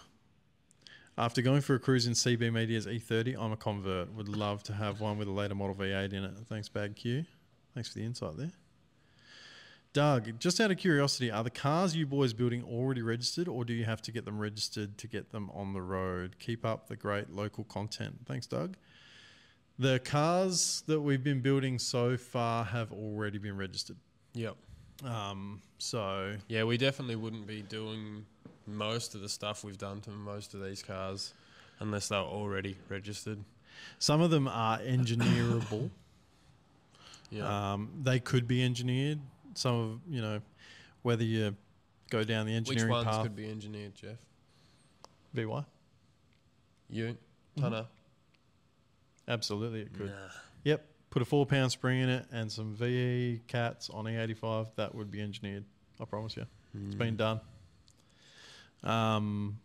After 1.17 1.41
going 1.41 1.61
for 1.61 1.75
a 1.75 1.79
cruise 1.79 2.07
in 2.07 2.13
CB 2.13 2.53
Media's 2.53 2.85
E30, 2.85 3.35
I'm 3.37 3.51
a 3.51 3.57
convert. 3.57 4.13
Would 4.13 4.29
love 4.29 4.63
to 4.63 4.73
have 4.73 5.01
one 5.01 5.17
with 5.17 5.27
a 5.27 5.31
later 5.31 5.55
model 5.55 5.75
V8 5.75 6.13
in 6.13 6.23
it. 6.23 6.33
Thanks, 6.47 6.69
Bag 6.69 6.95
Q. 6.95 7.25
Thanks 7.73 7.89
for 7.89 7.99
the 7.99 8.05
insight 8.05 8.37
there. 8.37 8.51
Doug, 9.93 10.39
just 10.39 10.59
out 10.59 10.69
of 10.69 10.77
curiosity, 10.77 11.31
are 11.31 11.43
the 11.43 11.49
cars 11.49 11.95
you 11.95 12.05
boys 12.05 12.33
building 12.33 12.63
already 12.63 13.01
registered 13.01 13.47
or 13.47 13.65
do 13.65 13.73
you 13.73 13.85
have 13.85 14.01
to 14.03 14.11
get 14.11 14.25
them 14.25 14.37
registered 14.37 14.97
to 14.99 15.07
get 15.07 15.31
them 15.31 15.49
on 15.53 15.73
the 15.73 15.81
road? 15.81 16.35
Keep 16.39 16.65
up 16.65 16.87
the 16.87 16.95
great 16.95 17.31
local 17.31 17.63
content. 17.63 18.15
Thanks, 18.25 18.45
Doug. 18.45 18.75
The 19.79 19.99
cars 19.99 20.83
that 20.87 20.99
we've 21.01 21.23
been 21.23 21.41
building 21.41 21.79
so 21.79 22.15
far 22.17 22.63
have 22.65 22.91
already 22.91 23.37
been 23.39 23.57
registered. 23.57 23.97
yep, 24.33 24.55
Um, 25.03 25.61
so 25.79 26.35
yeah. 26.47 26.63
We 26.63 26.77
definitely 26.77 27.15
wouldn't 27.15 27.47
be 27.47 27.61
doing 27.63 28.25
most 28.67 29.15
of 29.15 29.21
the 29.21 29.29
stuff 29.29 29.63
we've 29.63 29.77
done 29.77 30.01
to 30.01 30.09
most 30.11 30.53
of 30.53 30.61
these 30.63 30.83
cars 30.83 31.33
unless 31.79 32.09
they 32.09 32.17
were 32.17 32.21
already 32.23 32.77
registered. 32.89 33.39
some 33.99 34.21
of 34.21 34.29
them 34.31 34.47
are 34.47 34.77
engineerable. 34.79 35.89
Yeah, 37.29 37.73
Um, 37.73 37.89
they 38.03 38.21
could 38.21 38.47
be 38.47 38.63
engineered. 38.63 39.19
Some 39.57 39.75
of 39.75 39.99
you 40.13 40.21
know, 40.21 40.39
whether 41.01 41.23
you 41.23 41.55
go 42.09 42.23
down 42.23 42.45
the 42.45 42.53
engineering 42.55 42.89
which 42.89 42.91
ones 43.05 43.05
path. 43.07 43.23
could 43.23 43.35
be 43.35 43.49
engineered, 43.49 43.95
Jeff? 43.95 44.17
VY. 45.33 45.65
You, 46.89 47.17
Mm-hmm. 47.57 47.81
Absolutely, 49.27 49.81
it 49.81 49.93
could. 49.93 50.07
Nah. 50.11 50.29
Yep. 50.63 50.85
Put 51.09 51.21
a 51.21 51.25
four 51.25 51.45
pound 51.45 51.71
spring 51.71 52.01
in 52.01 52.09
it 52.09 52.25
and 52.31 52.51
some 52.51 52.75
VE 52.75 53.41
cats 53.47 53.89
on 53.89 54.05
E85. 54.05 54.67
That 54.75 54.93
would 54.93 55.09
be 55.09 55.21
engineered. 55.21 55.65
I 55.99 56.05
promise 56.05 56.37
you. 56.37 56.45
It's 56.85 56.95
been 56.95 57.15
done. 57.15 57.39
Um, 58.83 59.59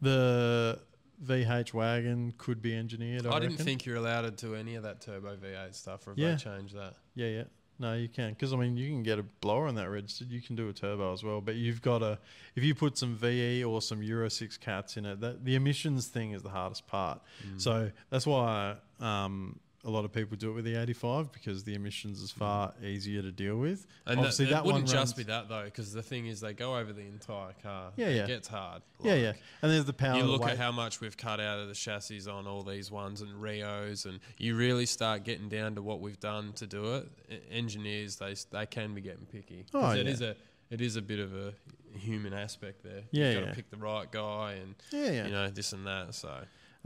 the 0.00 0.80
VH 1.24 1.74
wagon 1.74 2.32
could 2.38 2.62
be 2.62 2.74
engineered. 2.74 3.26
I, 3.26 3.30
I 3.30 3.32
didn't 3.40 3.52
reckon. 3.52 3.64
think 3.66 3.84
you're 3.86 3.96
allowed 3.96 4.22
to 4.22 4.30
do 4.30 4.54
any 4.54 4.74
of 4.76 4.82
that 4.84 5.00
turbo 5.02 5.36
V8 5.36 5.74
stuff, 5.74 6.06
or 6.06 6.12
if 6.12 6.18
Yeah. 6.18 6.30
they 6.32 6.36
changed 6.36 6.74
that. 6.74 6.94
Yeah, 7.14 7.28
yeah. 7.28 7.44
No, 7.78 7.92
you 7.92 8.08
can 8.08 8.30
because 8.30 8.52
I 8.52 8.56
mean 8.56 8.76
you 8.76 8.88
can 8.88 9.02
get 9.02 9.18
a 9.18 9.22
blower 9.22 9.66
on 9.66 9.74
that 9.74 9.90
registered. 9.90 10.30
You 10.30 10.40
can 10.40 10.56
do 10.56 10.68
a 10.68 10.72
turbo 10.72 11.12
as 11.12 11.22
well, 11.22 11.40
but 11.40 11.56
you've 11.56 11.82
got 11.82 11.98
to 11.98 12.18
if 12.54 12.64
you 12.64 12.74
put 12.74 12.96
some 12.96 13.14
VE 13.14 13.64
or 13.64 13.82
some 13.82 14.02
Euro 14.02 14.28
six 14.30 14.56
cats 14.56 14.96
in 14.96 15.04
it. 15.04 15.20
That 15.20 15.44
the 15.44 15.56
emissions 15.56 16.06
thing 16.06 16.32
is 16.32 16.42
the 16.42 16.48
hardest 16.48 16.86
part. 16.86 17.20
Mm. 17.46 17.60
So 17.60 17.90
that's 18.08 18.26
why 18.26 18.76
um, 19.00 19.58
a 19.86 19.90
lot 19.90 20.04
of 20.04 20.12
people 20.12 20.36
do 20.36 20.50
it 20.50 20.54
with 20.54 20.64
the 20.64 20.74
85 20.74 21.32
because 21.32 21.62
the 21.62 21.74
emissions 21.74 22.20
is 22.20 22.32
far 22.32 22.74
easier 22.82 23.22
to 23.22 23.30
deal 23.30 23.56
with. 23.56 23.86
And 24.04 24.18
Obviously, 24.18 24.46
that, 24.46 24.50
that 24.50 24.58
it 24.58 24.66
wouldn't 24.66 24.88
just 24.88 25.16
be 25.16 25.22
that 25.24 25.48
though, 25.48 25.64
because 25.64 25.92
the 25.92 26.02
thing 26.02 26.26
is, 26.26 26.40
they 26.40 26.52
go 26.52 26.76
over 26.76 26.92
the 26.92 27.02
entire 27.02 27.54
car. 27.62 27.92
Yeah, 27.96 28.08
yeah. 28.08 28.24
it 28.24 28.26
gets 28.26 28.48
hard. 28.48 28.82
Yeah, 29.00 29.12
Like, 29.12 29.22
yeah. 29.22 29.32
And 29.62 29.72
there's 29.72 29.84
the 29.84 29.92
power. 29.92 30.18
You 30.18 30.24
look 30.24 30.42
at 30.42 30.58
how 30.58 30.72
much 30.72 31.00
we've 31.00 31.16
cut 31.16 31.38
out 31.38 31.60
of 31.60 31.68
the 31.68 31.74
chassis 31.74 32.28
on 32.28 32.48
all 32.48 32.62
these 32.62 32.90
ones 32.90 33.20
and 33.20 33.40
Rios, 33.40 34.06
and 34.06 34.18
you 34.38 34.56
really 34.56 34.86
start 34.86 35.22
getting 35.22 35.48
down 35.48 35.76
to 35.76 35.82
what 35.82 36.00
we've 36.00 36.20
done 36.20 36.52
to 36.54 36.66
do 36.66 36.96
it. 36.96 37.44
Engineers, 37.50 38.16
they 38.16 38.34
they 38.50 38.66
can 38.66 38.92
be 38.92 39.00
getting 39.00 39.26
picky. 39.26 39.64
Oh, 39.72 39.92
it 39.92 40.04
yeah. 40.04 40.12
is 40.12 40.20
a 40.20 40.36
it 40.70 40.80
is 40.80 40.96
a 40.96 41.02
bit 41.02 41.20
of 41.20 41.32
a 41.32 41.52
human 41.96 42.32
aspect 42.32 42.82
there. 42.82 43.02
Yeah, 43.12 43.26
You've 43.26 43.34
got 43.34 43.40
to 43.40 43.46
yeah. 43.46 43.54
pick 43.54 43.70
the 43.70 43.76
right 43.76 44.10
guy, 44.10 44.58
and 44.60 44.74
Yeah, 44.90 45.10
yeah. 45.10 45.26
you 45.26 45.32
know 45.32 45.48
this 45.48 45.72
and 45.72 45.86
that. 45.86 46.14
So 46.14 46.32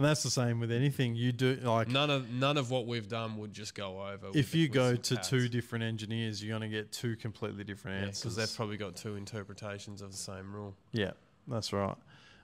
and 0.00 0.08
that's 0.08 0.22
the 0.22 0.30
same 0.30 0.60
with 0.60 0.72
anything 0.72 1.14
you 1.14 1.30
do. 1.30 1.56
Like 1.62 1.88
none 1.88 2.08
of 2.08 2.30
none 2.30 2.56
of 2.56 2.70
what 2.70 2.86
we've 2.86 3.06
done 3.06 3.36
would 3.36 3.52
just 3.52 3.74
go 3.74 4.00
over. 4.02 4.28
if 4.32 4.54
you 4.54 4.66
go 4.66 4.96
to 4.96 5.16
two 5.16 5.46
different 5.46 5.84
engineers, 5.84 6.42
you're 6.42 6.58
going 6.58 6.70
to 6.70 6.74
get 6.74 6.90
two 6.90 7.16
completely 7.16 7.64
different 7.64 8.00
Yeah, 8.00 8.06
answers. 8.06 8.22
because 8.22 8.36
they've 8.36 8.56
probably 8.56 8.78
got 8.78 8.96
two 8.96 9.16
interpretations 9.16 10.00
of 10.00 10.10
the 10.10 10.16
same 10.16 10.54
rule. 10.54 10.74
Yeah, 10.92 11.10
that's 11.46 11.70
right. 11.74 11.96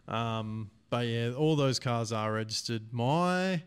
Um, 0.07 0.71
but 0.91 1.07
yeah, 1.07 1.33
all 1.33 1.57
those 1.57 1.79
cars 1.79 2.13
are 2.13 2.31
registered. 2.31 2.93
My 2.93 3.63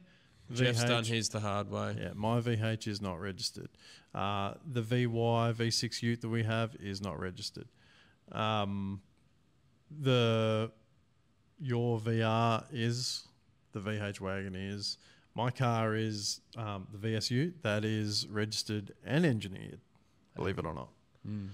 Jeff's 0.54 0.84
done 0.84 1.04
VH 1.04 1.08
his 1.08 1.30
the 1.30 1.40
hard 1.40 1.72
way. 1.72 1.96
Yeah, 2.00 2.12
my 2.14 2.40
VH 2.42 2.88
is 2.88 3.02
not 3.02 3.20
registered. 3.20 3.70
Uh, 4.14 4.54
the 4.72 4.84
VY 4.84 5.08
V6 5.54 6.04
Ute 6.04 6.22
that 6.22 6.30
we 6.30 6.44
have 6.44 6.76
is 6.80 7.02
not 7.02 7.20
registered. 7.20 7.68
Um, 8.32 9.02
the 9.90 10.72
your 11.60 12.00
VR 12.00 12.64
is 12.72 13.28
the 13.80 13.92
VH 13.92 14.20
wagon 14.20 14.56
is. 14.56 14.98
My 15.36 15.52
car 15.52 15.96
is 15.96 16.42
um, 16.58 16.88
the 16.92 17.08
VSU 17.08 17.54
that 17.62 17.86
is 17.86 18.28
registered 18.28 18.94
and 19.06 19.26
engineered, 19.26 19.80
believe 20.36 20.58
it 20.58 20.66
or 20.66 20.74
not. 20.74 20.90
Mm. 21.28 21.50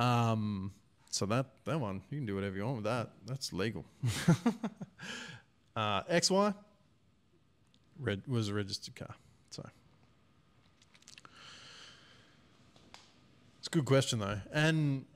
Um, 0.00 0.72
so 1.10 1.26
that 1.26 1.46
that 1.64 1.80
one 1.80 2.02
you 2.10 2.18
can 2.18 2.26
do 2.26 2.34
whatever 2.34 2.56
you 2.56 2.64
want 2.64 2.76
with 2.76 2.84
that. 2.84 3.10
That's 3.26 3.52
legal. 3.52 3.84
uh, 5.76 6.02
XY 6.04 6.54
red 7.98 8.22
was 8.26 8.48
a 8.48 8.54
registered 8.54 8.94
car. 8.94 9.14
So 9.50 9.66
it's 13.58 13.66
a 13.66 13.70
good 13.70 13.84
question 13.84 14.20
though, 14.20 14.40
and 14.52 15.06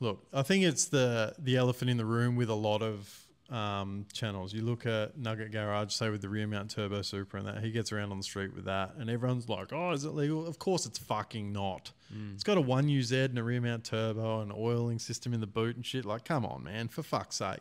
look, 0.00 0.26
I 0.32 0.42
think 0.42 0.64
it's 0.64 0.86
the 0.86 1.34
the 1.38 1.56
elephant 1.56 1.90
in 1.90 1.96
the 1.96 2.06
room 2.06 2.36
with 2.36 2.48
a 2.48 2.54
lot 2.54 2.82
of 2.82 3.27
um, 3.50 4.06
channels. 4.12 4.52
You 4.52 4.62
look 4.62 4.84
at 4.86 5.16
Nugget 5.16 5.52
Garage, 5.52 5.92
say 5.92 6.10
with 6.10 6.20
the 6.20 6.28
rear 6.28 6.46
mount 6.46 6.70
turbo 6.70 7.02
super 7.02 7.38
and 7.38 7.46
that, 7.46 7.62
he 7.62 7.70
gets 7.70 7.92
around 7.92 8.10
on 8.10 8.18
the 8.18 8.24
street 8.24 8.54
with 8.54 8.66
that, 8.66 8.94
and 8.98 9.08
everyone's 9.08 9.48
like, 9.48 9.72
"Oh, 9.72 9.92
is 9.92 10.04
it 10.04 10.10
legal?" 10.10 10.46
Of 10.46 10.58
course, 10.58 10.84
it's 10.86 10.98
fucking 10.98 11.52
not. 11.52 11.92
It's 12.34 12.44
got 12.44 12.58
a 12.58 12.60
one 12.60 12.88
UZ 12.88 13.12
and 13.12 13.38
a 13.38 13.42
rear 13.42 13.60
mount 13.60 13.84
turbo 13.84 14.40
and 14.40 14.52
oiling 14.52 14.98
system 14.98 15.32
in 15.32 15.40
the 15.40 15.46
boot 15.46 15.76
and 15.76 15.84
shit. 15.84 16.04
Like, 16.04 16.24
come 16.24 16.44
on, 16.44 16.62
man, 16.64 16.88
for 16.88 17.02
fuck's 17.02 17.36
sake. 17.36 17.60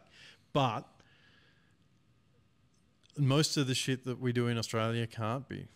But 0.54 0.86
most 3.18 3.58
of 3.58 3.68
the 3.68 3.76
shit 3.76 4.06
that 4.06 4.20
we 4.20 4.32
do 4.32 4.48
in 4.48 4.58
Australia 4.58 5.08
can't 5.08 5.48
be 5.48 5.68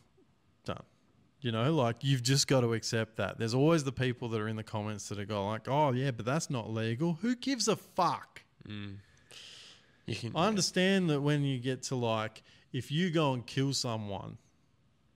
done. 0.66 0.84
You 1.42 1.52
know, 1.52 1.74
like 1.74 1.98
you've 2.02 2.22
just 2.22 2.48
got 2.48 2.62
to 2.62 2.74
accept 2.74 3.18
that. 3.18 3.40
There's 3.40 3.56
always 3.56 3.84
the 3.84 3.92
people 3.92 4.30
that 4.30 4.40
are 4.42 4.48
in 4.48 4.58
the 4.58 4.64
comments 4.64 5.10
that 5.10 5.18
are 5.18 5.26
going 5.26 5.48
like, 5.48 5.68
"Oh 5.68 5.92
yeah, 5.92 6.12
but 6.12 6.26
that's 6.26 6.50
not 6.50 6.70
legal." 6.70 7.14
Who 7.22 7.36
gives 7.36 7.68
a 7.68 7.76
fuck? 7.76 8.44
You 10.12 10.30
can, 10.30 10.36
I 10.36 10.48
understand 10.48 11.10
that 11.10 11.22
when 11.22 11.44
you 11.44 11.60
get 11.60 11.84
to 11.84 11.96
like, 11.96 12.44
if 12.72 12.92
you 12.92 13.10
go 13.10 13.34
and 13.34 13.46
kill 13.46 13.74
someone, 13.74 14.38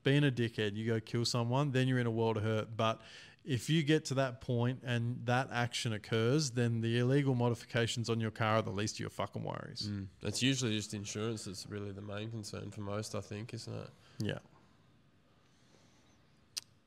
being 0.04 0.24
a 0.24 0.32
dickhead, 0.32 0.76
you 0.76 0.86
go 0.86 1.00
kill 1.00 1.26
someone, 1.26 1.72
then 1.72 1.88
you're 1.88 2.00
in 2.00 2.08
a 2.08 2.12
world 2.12 2.38
of 2.38 2.44
hurt. 2.44 2.78
But 2.78 3.02
if 3.44 3.70
you 3.70 3.84
get 3.84 4.06
to 4.06 4.16
that 4.16 4.42
point 4.42 4.82
and 4.86 5.20
that 5.26 5.50
action 5.52 5.94
occurs, 5.94 6.52
then 6.52 6.82
the 6.82 7.00
illegal 7.00 7.36
modifications 7.36 8.10
on 8.10 8.20
your 8.20 8.32
car 8.32 8.58
are 8.58 8.62
the 8.62 8.72
least 8.72 8.96
of 8.96 9.00
your 9.02 9.10
fucking 9.10 9.44
worries. 9.44 9.90
Mm. 9.92 10.08
It's 10.24 10.42
usually 10.42 10.76
just 10.76 10.94
insurance 10.94 11.46
that's 11.46 11.68
really 11.70 11.92
the 11.92 12.02
main 12.02 12.32
concern 12.32 12.72
for 12.72 12.82
most, 12.82 13.16
I 13.16 13.22
think, 13.22 13.54
isn't 13.54 13.74
it? 13.74 13.90
Yeah. 14.20 14.40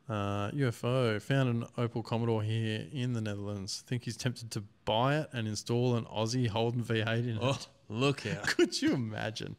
Uh, 0.08 0.50
UFO 0.52 1.20
found 1.20 1.48
an 1.48 1.66
Opel 1.76 2.02
Commodore 2.02 2.42
here 2.42 2.86
in 2.92 3.12
the 3.12 3.20
Netherlands. 3.20 3.84
Think 3.86 4.04
he's 4.04 4.16
tempted 4.16 4.50
to 4.52 4.64
buy 4.84 5.18
it 5.18 5.28
and 5.32 5.46
install 5.46 5.96
an 5.96 6.04
Aussie 6.06 6.48
Holden 6.48 6.82
V8 6.82 7.28
in 7.28 7.36
it. 7.36 7.68
Look 7.88 8.26
out. 8.26 8.42
Could 8.56 8.80
you 8.80 8.92
imagine? 8.94 9.56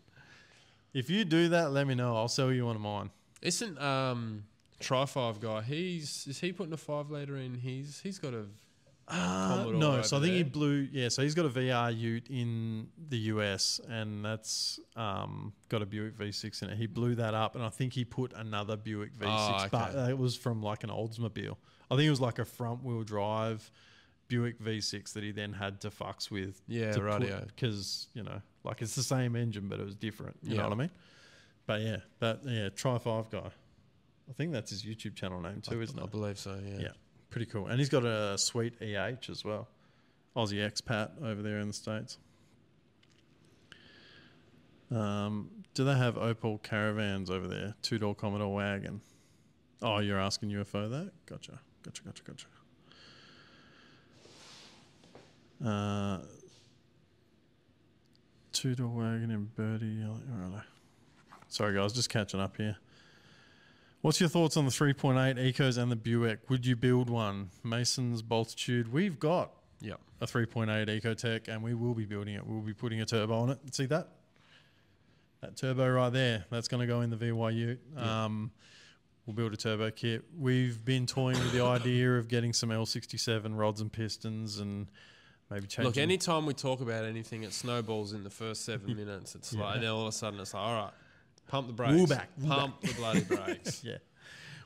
If 0.94 1.10
you 1.10 1.26
do 1.26 1.50
that, 1.50 1.72
let 1.72 1.88
me 1.88 1.96
know. 1.96 2.16
I'll 2.16 2.28
sell 2.28 2.52
you 2.52 2.66
one 2.66 2.76
of 2.76 2.82
mine. 2.82 3.10
Isn't 3.42 3.80
um 3.82 4.44
Try 4.80 5.06
Five 5.06 5.40
guy? 5.40 5.62
He's 5.62 6.26
is 6.28 6.40
he 6.40 6.52
putting 6.52 6.74
a 6.74 6.78
five 6.78 7.10
liter 7.12 7.38
in? 7.38 7.54
He's 7.56 8.00
he's 8.02 8.20
got 8.20 8.34
a 8.34 8.46
Uh, 9.08 9.66
no, 9.74 10.02
so 10.04 10.18
I 10.18 10.22
think 10.22 10.34
he 10.36 10.44
blew. 10.44 10.88
Yeah, 10.92 11.10
so 11.10 11.24
he's 11.24 11.34
got 11.34 11.46
a 11.46 11.50
VR 11.50 11.96
Ute 11.98 12.28
in 12.30 12.88
the 13.10 13.18
US, 13.34 13.82
and 13.90 14.24
that's 14.24 14.80
um, 14.96 15.52
got 15.68 15.82
a 15.82 15.86
Buick 15.88 16.16
V6 16.16 16.62
in 16.62 16.70
it. 16.70 16.78
He 16.78 16.86
blew 16.86 17.16
that 17.16 17.34
up, 17.34 17.56
and 17.56 17.64
I 17.64 17.70
think 17.70 17.94
he 17.94 18.06
put 18.06 18.34
another 18.36 18.78
Buick 18.78 19.18
V6, 19.18 19.26
Oh, 19.28 19.68
but 19.72 19.90
okay. 19.90 19.98
uh, 20.00 20.10
it 20.10 20.18
was 20.18 20.36
from 20.36 20.62
like 20.62 20.84
an 20.84 20.92
Oldsmobile. 20.92 21.56
I 21.90 21.96
think 21.96 22.06
it 22.06 22.12
was 22.12 22.22
like 22.22 22.38
a 22.38 22.46
front 22.46 22.84
wheel 22.84 23.02
drive 23.04 23.72
Buick 24.30 24.60
V6 24.64 25.12
that 25.14 25.24
he 25.24 25.32
then 25.32 25.52
had 25.52 25.82
to 25.82 25.90
fucks 25.90 26.32
with. 26.32 26.62
Yeah, 26.68 26.94
to 26.94 27.00
rightio. 27.02 27.46
Because 27.48 28.08
you 28.14 28.24
know, 28.24 28.42
like 28.64 28.82
it's 28.82 28.96
the 28.96 29.04
same 29.04 29.36
engine, 29.36 29.68
but 29.68 29.80
it 29.82 29.86
was 29.86 29.96
different. 29.96 30.38
You 30.42 30.52
Yeah. 30.52 30.62
know 30.62 30.70
what 30.70 30.74
I 30.74 30.82
mean? 30.82 30.92
But 31.66 31.82
yeah, 31.82 31.98
that 32.20 32.40
yeah, 32.46 32.70
Try 32.70 32.98
Five 32.98 33.30
guy. 33.30 33.50
I 34.30 34.34
think 34.34 34.52
that's 34.54 34.70
his 34.70 34.84
YouTube 34.84 35.16
channel 35.16 35.42
name 35.42 35.60
too, 35.62 35.82
isn't 35.82 36.00
I 36.00 36.04
it? 36.04 36.06
I 36.06 36.10
believe 36.10 36.38
so. 36.40 36.58
Yeah. 36.64 36.78
Yeah, 36.80 36.92
pretty 37.32 37.48
cool. 37.48 37.68
And 37.68 37.80
he's 37.80 37.90
got 37.90 38.06
a 38.06 38.38
sweet 38.38 38.76
EH 38.82 39.30
as 39.30 39.44
well. 39.44 39.68
Aussie 40.36 40.60
expat 40.66 41.22
over 41.24 41.42
there 41.42 41.58
in 41.60 41.68
the 41.68 41.74
States. 41.74 42.18
Um, 44.92 45.50
do 45.74 45.84
they 45.84 45.96
have 45.96 46.16
Opel 46.16 46.62
caravans 46.62 47.30
over 47.30 47.48
there? 47.48 47.76
Two 47.82 47.98
door 48.00 48.16
Commodore 48.16 48.54
wagon. 48.54 49.02
Oh, 49.82 50.00
you're 50.00 50.20
asking 50.20 50.50
UFO 50.50 50.90
that? 50.90 51.12
Gotcha. 51.26 51.60
Gotcha, 51.84 52.04
gotcha, 52.04 52.24
gotcha. 52.24 52.48
Uh, 55.64 56.20
two 58.52 58.76
door 58.76 58.88
wagon 58.90 59.32
and 59.32 59.54
Birdie. 59.56 60.04
Sorry, 61.48 61.76
guys, 61.76 61.94
just 61.94 62.10
catching 62.10 62.40
up 62.40 62.58
here. 62.58 62.78
What's 64.02 64.20
your 64.20 64.30
thoughts 64.30 64.56
on 64.56 64.66
the 64.66 64.72
3.8 64.72 65.36
Ecos 65.38 65.78
and 65.78 65.92
the 65.92 65.96
Buick? 65.96 66.50
Would 66.50 66.66
you 66.66 66.76
build 66.76 67.10
one? 67.10 67.50
Mason's 67.64 68.22
Boltitude. 68.22 68.88
We've 68.92 69.20
got 69.20 69.52
Yeah. 69.82 69.96
a 70.22 70.26
3.8 70.26 70.88
Ecotec 70.88 71.48
and 71.50 71.62
we 71.62 71.74
will 71.74 71.94
be 71.94 72.06
building 72.06 72.36
it. 72.36 72.46
We'll 72.46 72.62
be 72.62 72.74
putting 72.74 73.02
a 73.02 73.06
turbo 73.06 73.34
on 73.40 73.50
it. 73.50 73.60
See 73.76 73.88
that? 73.88 74.08
That 75.42 75.58
turbo 75.58 75.90
right 75.90 76.10
there. 76.12 76.46
That's 76.50 76.68
going 76.68 76.82
to 76.82 76.88
go 76.88 77.02
in 77.02 77.10
the 77.10 77.18
VYU. 77.18 77.78
Um, 77.98 78.52
we'll 79.26 79.34
build 79.36 79.54
a 79.54 79.58
turbo 79.58 79.92
kit. 79.92 80.24
We've 80.38 80.84
been 80.86 81.06
toying 81.06 81.40
with 81.40 81.52
the 81.52 81.64
idea 81.64 82.18
of 82.18 82.28
getting 82.30 82.54
some 82.54 82.70
L67 82.70 83.58
rods 83.58 83.82
and 83.82 83.92
pistons 83.92 84.60
and 84.60 84.88
maybe 85.50 85.68
changing. 85.68 85.86
Look, 85.86 85.98
anytime 85.98 86.46
we 86.46 86.54
talk 86.54 86.82
about 86.82 87.06
anything, 87.06 87.44
it 87.44 87.54
snowballs 87.54 88.14
in 88.14 88.24
the 88.24 88.30
first 88.30 88.66
seven 88.66 88.96
minutes. 88.96 89.36
It's 89.36 89.54
like, 89.54 89.76
and 89.76 89.84
then 89.84 89.90
all 89.92 90.04
of 90.04 90.08
a 90.08 90.12
sudden 90.12 90.40
it's 90.40 90.54
like, 90.54 90.64
all 90.64 90.84
right, 90.84 90.94
pump 91.48 91.68
the 91.68 91.74
brakes. 91.74 91.94
Woo 91.94 92.08
back, 92.08 92.30
woo 92.38 92.48
pump 92.48 92.82
the 92.82 92.94
bloody 92.94 93.22
brakes. 93.36 93.84
Yeah. 93.84 93.98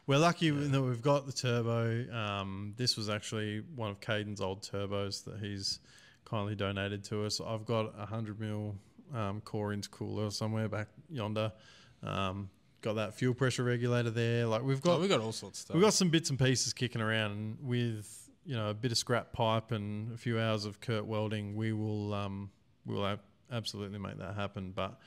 We're 0.05 0.17
lucky 0.17 0.49
in 0.49 0.71
that 0.73 0.81
we've 0.81 1.01
got 1.01 1.25
the 1.25 1.31
turbo. 1.31 2.11
Um, 2.13 2.73
this 2.75 2.97
was 2.97 3.09
actually 3.09 3.63
one 3.75 3.89
of 3.89 4.01
Caden's 4.01 4.41
old 4.41 4.61
turbos 4.61 5.23
that 5.23 5.39
he's 5.39 5.79
kindly 6.25 6.55
donated 6.55 7.05
to 7.05 7.25
us. 7.25 7.39
I've 7.39 7.65
got 7.65 7.93
a 7.95 7.99
100 7.99 8.37
mil 8.37 8.75
um, 9.13 9.39
core 9.41 9.69
intercooler 9.69 10.31
somewhere 10.31 10.67
back 10.67 10.89
yonder. 11.09 11.53
Um, 12.01 12.49
got 12.81 12.95
that 12.95 13.13
fuel 13.13 13.33
pressure 13.33 13.63
regulator 13.63 14.09
there. 14.09 14.45
Like 14.45 14.61
we've 14.63 14.81
got 14.81 14.97
Oh, 14.97 14.99
we 14.99 15.07
got 15.07 15.21
all 15.21 15.31
sorts 15.31 15.59
of 15.59 15.61
stuff. 15.61 15.75
We've 15.75 15.83
got 15.83 15.93
some 15.93 16.09
bits 16.09 16.29
and 16.29 16.37
pieces 16.37 16.73
kicking 16.73 17.01
around, 17.01 17.31
and 17.31 17.57
with 17.61 18.22
you 18.45 18.55
know 18.55 18.69
a 18.69 18.73
bit 18.73 18.91
of 18.91 18.97
scrap 18.97 19.31
pipe 19.33 19.71
and 19.71 20.13
a 20.13 20.17
few 20.17 20.39
hours 20.39 20.65
of 20.65 20.79
Kurt 20.81 21.05
welding, 21.05 21.55
we 21.55 21.73
will 21.73 22.13
um, 22.13 22.49
we 22.85 22.95
will 22.95 23.05
ab- 23.05 23.21
absolutely 23.51 23.99
make 23.99 24.17
that 24.17 24.35
happen. 24.35 24.71
But 24.75 24.99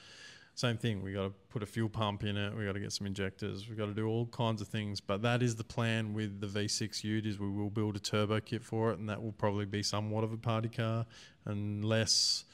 same 0.54 0.78
thing, 0.78 1.02
we 1.02 1.12
got 1.12 1.24
to 1.24 1.32
put 1.50 1.62
a 1.62 1.66
fuel 1.66 1.90
pump 1.90 2.24
in 2.24 2.36
it. 2.38 2.56
We 2.56 2.64
got 2.64 2.72
to 2.72 2.80
get 2.80 2.90
some 2.92 3.06
injectors. 3.06 3.68
We 3.68 3.76
got 3.76 3.86
to 3.86 3.92
do 3.94 4.06
all 4.08 4.24
kinds 4.26 4.62
of 4.62 4.68
things. 4.68 5.00
But 5.02 5.20
that 5.20 5.42
is 5.42 5.56
the 5.56 5.64
plan 5.64 6.14
with 6.14 6.40
the 6.40 6.46
V6 6.46 7.04
Ute 7.04 7.26
is 7.26 7.38
we 7.38 7.50
will 7.50 7.68
build 7.68 7.94
a 7.96 7.98
turbo 7.98 8.40
kit 8.40 8.64
for 8.64 8.90
it, 8.92 8.98
and 8.98 9.06
that 9.10 9.22
will 9.22 9.32
probably 9.32 9.66
be 9.66 9.82
somewhat 9.82 10.24
of 10.24 10.32
a 10.32 10.38
party 10.38 10.70
car, 10.70 11.04
unless 11.44 12.44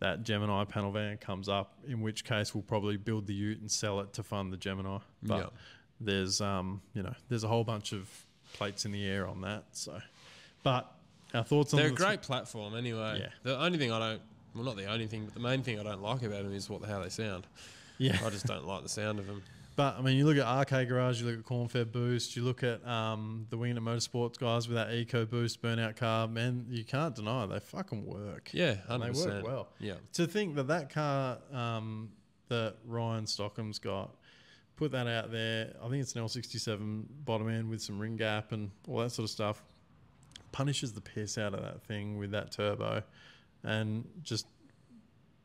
that 0.00 0.22
Gemini 0.24 0.64
panel 0.64 0.90
van 0.92 1.16
comes 1.18 1.48
up. 1.48 1.74
In 1.86 2.00
which 2.00 2.24
case, 2.24 2.54
we'll 2.54 2.62
probably 2.62 2.96
build 2.96 3.26
the 3.26 3.34
Ute 3.34 3.60
and 3.60 3.70
sell 3.70 4.00
it 4.00 4.12
to 4.14 4.22
fund 4.22 4.52
the 4.52 4.56
Gemini. 4.56 4.98
But 5.22 5.38
Yeah. 5.38 5.46
there's 6.00 6.40
um 6.40 6.82
you 6.94 7.02
know 7.02 7.14
there's 7.28 7.44
a 7.44 7.48
whole 7.48 7.64
bunch 7.64 7.92
of 7.92 8.08
plates 8.54 8.84
in 8.84 8.92
the 8.92 9.04
air 9.06 9.26
on 9.28 9.42
that. 9.42 9.64
So, 9.72 10.00
but 10.62 10.90
our 11.34 11.44
thoughts 11.44 11.72
on 11.72 11.78
They're 11.78 11.86
a 11.88 11.90
the- 11.90 11.96
great 11.96 12.22
platform 12.22 12.74
anyway. 12.74 13.18
Yeah. 13.20 13.28
The 13.42 13.58
only 13.58 13.78
thing 13.78 13.90
I 13.92 13.98
don't, 13.98 14.22
well, 14.54 14.64
not 14.64 14.76
the 14.76 14.86
only 14.86 15.06
thing, 15.06 15.24
but 15.24 15.34
the 15.34 15.40
main 15.40 15.62
thing 15.62 15.80
I 15.80 15.82
don't 15.82 16.02
like 16.02 16.22
about 16.22 16.42
them 16.44 16.52
is 16.54 16.68
what 16.68 16.80
the 16.82 16.86
hell 16.86 17.02
they 17.02 17.08
sound. 17.08 17.46
Yeah, 17.98 18.18
I 18.24 18.30
just 18.30 18.46
don't 18.46 18.66
like 18.66 18.82
the 18.82 18.88
sound 18.88 19.18
of 19.18 19.26
them. 19.26 19.42
but 19.76 19.96
I 19.98 20.02
mean, 20.02 20.16
you 20.16 20.26
look 20.26 20.36
at 20.36 20.44
Arcade 20.44 20.88
Garage, 20.88 21.20
you 21.22 21.26
look 21.30 21.38
at 21.38 21.44
Cornfed 21.44 21.92
Boost, 21.92 22.34
you 22.36 22.42
look 22.42 22.62
at 22.62 22.84
um 22.86 23.46
the 23.50 23.56
Winged 23.56 23.78
Motorsports 23.78 24.38
guys 24.38 24.66
with 24.68 24.76
that 24.76 24.92
Eco 24.92 25.24
Boost 25.24 25.62
burnout 25.62 25.96
car. 25.96 26.26
Man, 26.28 26.66
you 26.68 26.84
can't 26.84 27.14
deny 27.14 27.46
they 27.46 27.60
fucking 27.60 28.04
work. 28.04 28.50
Yeah, 28.52 28.76
And 28.88 29.02
hundred 29.02 29.14
they 29.14 29.26
work 29.30 29.46
well. 29.46 29.68
Yeah. 29.78 29.94
To 30.14 30.26
think 30.26 30.56
that 30.56 30.68
that 30.68 30.90
car 30.90 31.38
um, 31.52 32.10
that 32.48 32.76
Ryan 32.86 33.26
Stockham's 33.26 33.78
got, 33.78 34.10
put 34.76 34.90
that 34.92 35.06
out 35.06 35.30
there. 35.32 35.74
I 35.82 35.88
think 35.88 36.02
it's 36.02 36.14
an 36.16 36.22
L67 36.22 37.04
bottom 37.24 37.48
end 37.48 37.70
with 37.70 37.80
some 37.80 37.98
ring 37.98 38.16
gap 38.16 38.52
and 38.52 38.70
all 38.88 38.98
that 38.98 39.10
sort 39.10 39.24
of 39.24 39.30
stuff. 39.30 39.62
Punishes 40.52 40.92
the 40.92 41.00
piss 41.00 41.38
out 41.38 41.54
of 41.54 41.62
that 41.62 41.82
thing 41.82 42.18
with 42.18 42.30
that 42.32 42.52
turbo, 42.52 43.02
and 43.64 44.04
just 44.22 44.46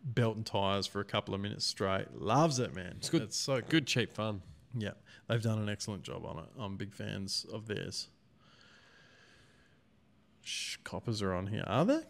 belt 0.03 0.35
and 0.35 0.45
tires 0.45 0.87
for 0.87 0.99
a 0.99 1.05
couple 1.05 1.33
of 1.33 1.41
minutes 1.41 1.65
straight. 1.65 2.07
Loves 2.13 2.59
it, 2.59 2.75
man. 2.75 2.95
It's 2.97 3.09
good. 3.09 3.23
It's 3.23 3.37
so 3.37 3.55
good. 3.55 3.69
Good 3.69 3.87
cheap 3.87 4.13
fun. 4.13 4.41
Yeah, 4.73 4.91
they've 5.27 5.41
done 5.41 5.59
an 5.59 5.69
excellent 5.69 6.03
job 6.03 6.25
on 6.25 6.39
it. 6.39 6.49
I'm 6.59 6.77
big 6.77 6.93
fans 6.93 7.45
of 7.51 7.67
theirs. 7.67 8.09
Shh, 10.41 10.77
coppers 10.83 11.21
are 11.21 11.33
on 11.33 11.47
here. 11.47 11.63
Are 11.67 11.85
they? 11.85 12.01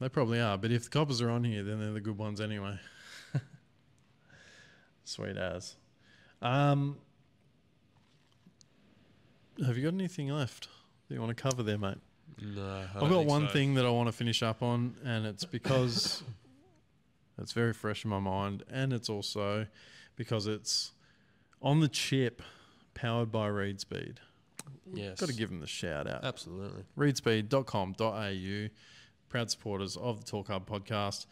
They 0.00 0.08
probably 0.08 0.40
are. 0.40 0.56
But 0.58 0.72
if 0.72 0.84
the 0.84 0.90
coppers 0.90 1.20
are 1.20 1.30
on 1.30 1.44
here, 1.44 1.62
then 1.62 1.78
they're 1.78 1.92
the 1.92 2.00
good 2.00 2.18
ones 2.18 2.40
anyway. 2.40 2.78
Sweet 5.04 5.36
as. 5.36 5.76
Um, 6.40 6.98
have 9.64 9.76
you 9.76 9.84
got 9.84 9.94
anything 9.94 10.28
left 10.28 10.68
that 11.08 11.14
you 11.14 11.20
want 11.20 11.36
to 11.36 11.40
cover 11.40 11.62
there, 11.62 11.78
mate? 11.78 11.98
No, 12.40 12.84
I 12.94 13.04
I've 13.04 13.10
got 13.10 13.24
one 13.24 13.46
so. 13.46 13.52
thing 13.52 13.74
that 13.74 13.84
I 13.84 13.90
want 13.90 14.08
to 14.08 14.12
finish 14.12 14.42
up 14.42 14.62
on, 14.62 14.94
and 15.04 15.26
it's 15.26 15.44
because 15.44 16.22
it's 17.38 17.52
very 17.52 17.72
fresh 17.72 18.04
in 18.04 18.10
my 18.10 18.20
mind, 18.20 18.64
and 18.70 18.92
it's 18.92 19.08
also 19.08 19.66
because 20.16 20.46
it's 20.46 20.92
on 21.60 21.80
the 21.80 21.88
chip, 21.88 22.42
powered 22.94 23.30
by 23.30 23.48
ReadSpeed. 23.48 24.16
Yes. 24.92 25.20
Got 25.20 25.28
to 25.28 25.34
give 25.34 25.48
them 25.48 25.60
the 25.60 25.66
shout 25.66 26.06
out. 26.06 26.24
Absolutely. 26.24 26.84
Readspeed.com.au, 26.98 28.68
proud 29.28 29.50
supporters 29.50 29.96
of 29.96 30.24
the 30.24 30.30
Torq 30.30 30.48
Hub 30.48 30.68
podcast. 30.68 31.26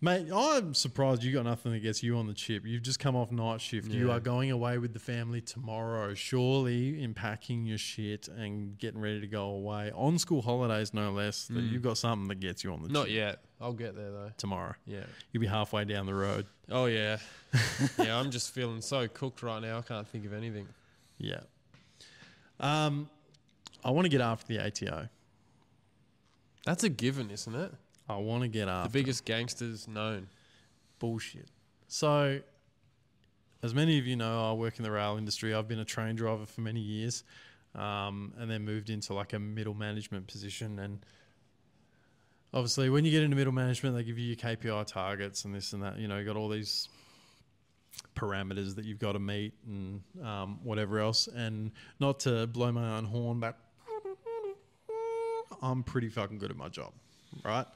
Mate, 0.00 0.28
I'm 0.32 0.74
surprised 0.74 1.24
you 1.24 1.32
got 1.32 1.44
nothing 1.44 1.72
that 1.72 1.80
gets 1.80 2.04
you 2.04 2.16
on 2.18 2.28
the 2.28 2.32
chip. 2.34 2.64
You've 2.64 2.82
just 2.82 3.00
come 3.00 3.16
off 3.16 3.32
night 3.32 3.60
shift. 3.60 3.90
You 3.90 4.12
are 4.12 4.20
going 4.20 4.52
away 4.52 4.78
with 4.78 4.92
the 4.92 5.00
family 5.00 5.40
tomorrow, 5.40 6.14
surely 6.14 7.02
in 7.02 7.14
packing 7.14 7.64
your 7.66 7.78
shit 7.78 8.28
and 8.28 8.78
getting 8.78 9.00
ready 9.00 9.20
to 9.20 9.26
go 9.26 9.46
away 9.46 9.90
on 9.92 10.16
school 10.18 10.40
holidays, 10.40 10.94
no 10.94 11.10
less. 11.10 11.48
That 11.48 11.62
you've 11.62 11.82
got 11.82 11.98
something 11.98 12.28
that 12.28 12.38
gets 12.38 12.62
you 12.62 12.72
on 12.72 12.82
the 12.82 12.88
Not 12.88 13.06
chip 13.06 13.14
yet. 13.16 13.38
I'll 13.60 13.72
get 13.72 13.96
there 13.96 14.12
though. 14.12 14.30
tomorrow. 14.36 14.74
Yeah. 14.86 15.00
You'll 15.32 15.40
be 15.40 15.48
halfway 15.48 15.84
down 15.84 16.06
the 16.06 16.14
road. 16.14 16.46
Oh 16.70 16.84
yeah. 16.86 17.18
yeah, 17.98 18.16
I'm 18.20 18.30
just 18.30 18.54
feeling 18.54 18.80
so 18.82 19.08
cooked 19.08 19.42
right 19.42 19.60
now. 19.60 19.78
I 19.78 19.82
can't 19.82 20.06
think 20.06 20.24
of 20.26 20.32
anything. 20.32 20.68
Yeah. 21.18 21.40
Um, 22.60 23.10
I 23.84 23.90
want 23.90 24.04
to 24.04 24.10
get 24.10 24.20
after 24.20 24.46
the 24.46 24.64
ATO. 24.64 25.08
That's 26.64 26.84
a 26.84 26.88
given, 26.88 27.30
isn't 27.32 27.54
it? 27.54 27.72
I 28.08 28.16
want 28.16 28.42
to 28.42 28.48
get 28.48 28.68
up. 28.68 28.84
The 28.84 28.98
biggest 28.98 29.24
gangsters 29.24 29.86
known. 29.86 30.28
bullshit. 30.98 31.48
So, 31.88 32.40
as 33.62 33.74
many 33.74 33.98
of 33.98 34.06
you 34.06 34.16
know, 34.16 34.50
I 34.50 34.52
work 34.54 34.78
in 34.78 34.82
the 34.84 34.90
rail 34.90 35.16
industry. 35.16 35.54
I've 35.54 35.68
been 35.68 35.78
a 35.78 35.84
train 35.84 36.16
driver 36.16 36.46
for 36.46 36.60
many 36.60 36.80
years, 36.80 37.24
um, 37.74 38.32
and 38.38 38.50
then 38.50 38.64
moved 38.64 38.90
into 38.90 39.14
like 39.14 39.32
a 39.32 39.38
middle 39.38 39.74
management 39.74 40.26
position. 40.26 40.78
And 40.78 41.00
obviously, 42.52 42.90
when 42.90 43.04
you 43.04 43.10
get 43.10 43.22
into 43.22 43.36
middle 43.36 43.52
management, 43.52 43.96
they 43.96 44.04
give 44.04 44.18
you 44.18 44.26
your 44.26 44.36
KPI 44.36 44.86
targets 44.86 45.44
and 45.44 45.54
this 45.54 45.72
and 45.72 45.82
that. 45.82 45.98
You 45.98 46.08
know, 46.08 46.18
you 46.18 46.24
got 46.24 46.36
all 46.36 46.48
these 46.48 46.88
parameters 48.14 48.74
that 48.76 48.84
you've 48.84 48.98
got 48.98 49.12
to 49.12 49.18
meet 49.18 49.54
and 49.66 50.02
um, 50.24 50.60
whatever 50.62 50.98
else. 50.98 51.26
And 51.28 51.72
not 52.00 52.20
to 52.20 52.46
blow 52.46 52.70
my 52.72 52.96
own 52.96 53.04
horn, 53.04 53.40
but 53.40 53.58
I'm 55.62 55.82
pretty 55.82 56.08
fucking 56.08 56.38
good 56.38 56.50
at 56.50 56.56
my 56.56 56.68
job, 56.68 56.92
right? 57.44 57.66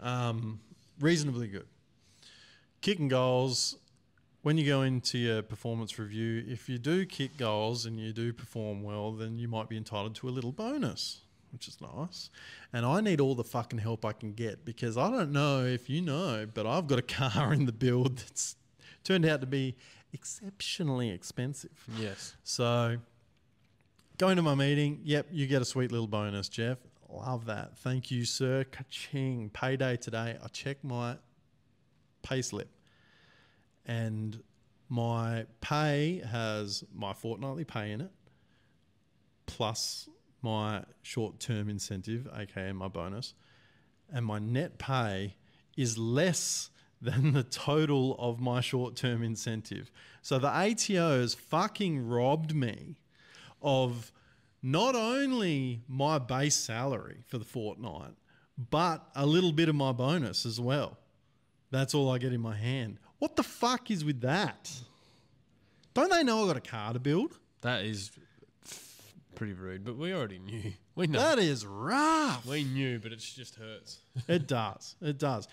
Um, 0.00 0.60
reasonably 1.00 1.48
good. 1.48 1.66
Kicking 2.80 3.08
goals, 3.08 3.76
when 4.42 4.58
you 4.58 4.66
go 4.66 4.82
into 4.82 5.16
your 5.16 5.42
performance 5.42 5.98
review, 5.98 6.44
if 6.46 6.68
you 6.68 6.78
do 6.78 7.06
kick 7.06 7.36
goals 7.38 7.86
and 7.86 7.98
you 7.98 8.12
do 8.12 8.32
perform 8.32 8.82
well, 8.82 9.12
then 9.12 9.38
you 9.38 9.48
might 9.48 9.68
be 9.68 9.76
entitled 9.76 10.14
to 10.16 10.28
a 10.28 10.30
little 10.30 10.52
bonus, 10.52 11.22
which 11.50 11.66
is 11.66 11.80
nice. 11.80 12.28
And 12.72 12.84
I 12.84 13.00
need 13.00 13.20
all 13.20 13.34
the 13.34 13.44
fucking 13.44 13.78
help 13.78 14.04
I 14.04 14.12
can 14.12 14.34
get 14.34 14.64
because 14.66 14.98
I 14.98 15.10
don't 15.10 15.32
know 15.32 15.64
if 15.64 15.88
you 15.88 16.02
know, 16.02 16.46
but 16.52 16.66
I've 16.66 16.86
got 16.86 16.98
a 16.98 17.02
car 17.32 17.54
in 17.54 17.64
the 17.64 17.72
build 17.72 18.18
that's 18.18 18.56
turned 19.02 19.24
out 19.24 19.40
to 19.40 19.46
be 19.46 19.76
exceptionally 20.12 21.10
expensive. 21.10 21.86
Yes. 21.98 22.34
So, 22.44 22.98
going 24.18 24.36
to 24.36 24.42
my 24.42 24.54
meeting, 24.54 25.00
yep, 25.04 25.26
you 25.30 25.46
get 25.46 25.62
a 25.62 25.64
sweet 25.64 25.90
little 25.90 26.06
bonus, 26.06 26.48
Jeff. 26.48 26.78
Love 27.14 27.46
that. 27.46 27.78
Thank 27.78 28.10
you, 28.10 28.24
sir. 28.24 28.64
Ka-ching. 28.64 29.50
Payday 29.50 29.96
today. 29.96 30.36
I 30.42 30.48
check 30.48 30.82
my 30.82 31.16
pay 32.22 32.42
slip, 32.42 32.68
and 33.86 34.42
my 34.88 35.46
pay 35.60 36.22
has 36.28 36.82
my 36.92 37.12
fortnightly 37.12 37.64
pay 37.64 37.92
in 37.92 38.00
it, 38.00 38.10
plus 39.46 40.08
my 40.42 40.82
short 41.02 41.38
term 41.38 41.68
incentive, 41.68 42.28
aka 42.36 42.72
my 42.72 42.88
bonus, 42.88 43.34
and 44.12 44.26
my 44.26 44.38
net 44.38 44.78
pay 44.78 45.36
is 45.76 45.96
less 45.96 46.70
than 47.00 47.32
the 47.32 47.42
total 47.42 48.16
of 48.18 48.40
my 48.40 48.60
short 48.60 48.96
term 48.96 49.22
incentive. 49.22 49.90
So 50.20 50.38
the 50.38 50.48
ATO 50.48 51.20
has 51.20 51.34
fucking 51.34 52.06
robbed 52.06 52.54
me 52.54 52.96
of 53.62 54.10
not 54.64 54.96
only 54.96 55.82
my 55.86 56.18
base 56.18 56.56
salary 56.56 57.22
for 57.26 57.36
the 57.36 57.44
fortnight, 57.44 58.14
but 58.70 59.06
a 59.14 59.26
little 59.26 59.52
bit 59.52 59.68
of 59.68 59.74
my 59.74 59.92
bonus 59.92 60.46
as 60.46 60.58
well. 60.58 60.96
That's 61.70 61.94
all 61.94 62.10
I 62.10 62.16
get 62.16 62.32
in 62.32 62.40
my 62.40 62.56
hand. 62.56 62.96
What 63.18 63.36
the 63.36 63.42
fuck 63.42 63.90
is 63.90 64.06
with 64.06 64.22
that? 64.22 64.72
Don't 65.92 66.10
they 66.10 66.22
know 66.22 66.44
I 66.44 66.46
got 66.46 66.56
a 66.56 66.62
car 66.62 66.94
to 66.94 66.98
build? 66.98 67.38
That 67.60 67.84
is 67.84 68.10
pretty 69.34 69.52
rude, 69.52 69.84
but 69.84 69.96
we 69.96 70.14
already 70.14 70.38
knew. 70.38 70.72
We 70.96 71.08
know. 71.08 71.18
That 71.18 71.40
is 71.40 71.66
rough. 71.66 72.46
we 72.46 72.62
knew, 72.62 73.00
but 73.00 73.10
it 73.10 73.18
just 73.18 73.56
hurts. 73.56 73.98
It 74.28 74.46
does. 74.46 74.94
It 75.02 75.18
does. 75.18 75.48